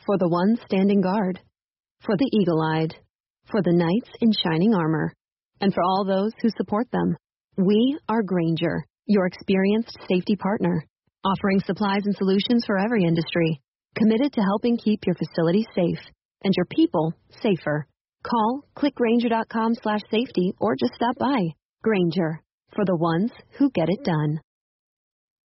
For 0.09 0.17
the 0.17 0.27
ones 0.27 0.59
standing 0.65 1.01
guard, 1.01 1.39
for 2.01 2.17
the 2.17 2.29
eagle 2.33 2.59
eyed, 2.63 2.95
for 3.51 3.61
the 3.61 3.71
knights 3.71 4.09
in 4.19 4.31
shining 4.31 4.73
armor, 4.73 5.13
and 5.61 5.71
for 5.71 5.83
all 5.83 6.03
those 6.03 6.31
who 6.41 6.49
support 6.49 6.87
them. 6.91 7.15
We 7.57 7.99
are 8.09 8.23
Grainger, 8.23 8.87
your 9.05 9.27
experienced 9.27 9.95
safety 10.09 10.35
partner, 10.35 10.83
offering 11.23 11.59
supplies 11.59 12.05
and 12.05 12.15
solutions 12.15 12.63
for 12.65 12.79
every 12.79 13.03
industry, 13.03 13.61
committed 13.99 14.33
to 14.33 14.41
helping 14.41 14.77
keep 14.77 15.01
your 15.05 15.15
facility 15.15 15.65
safe 15.75 15.99
and 16.43 16.53
your 16.55 16.65
people 16.65 17.13
safer. 17.43 17.85
Call 18.23 18.63
clickgrainger.com 18.75 19.75
slash 19.81 20.01
safety 20.09 20.53
or 20.59 20.75
just 20.75 20.93
stop 20.95 21.17
by. 21.19 21.39
Grainger, 21.83 22.41
for 22.75 22.85
the 22.85 22.95
ones 22.95 23.31
who 23.57 23.69
get 23.71 23.89
it 23.89 24.03
done. 24.03 24.39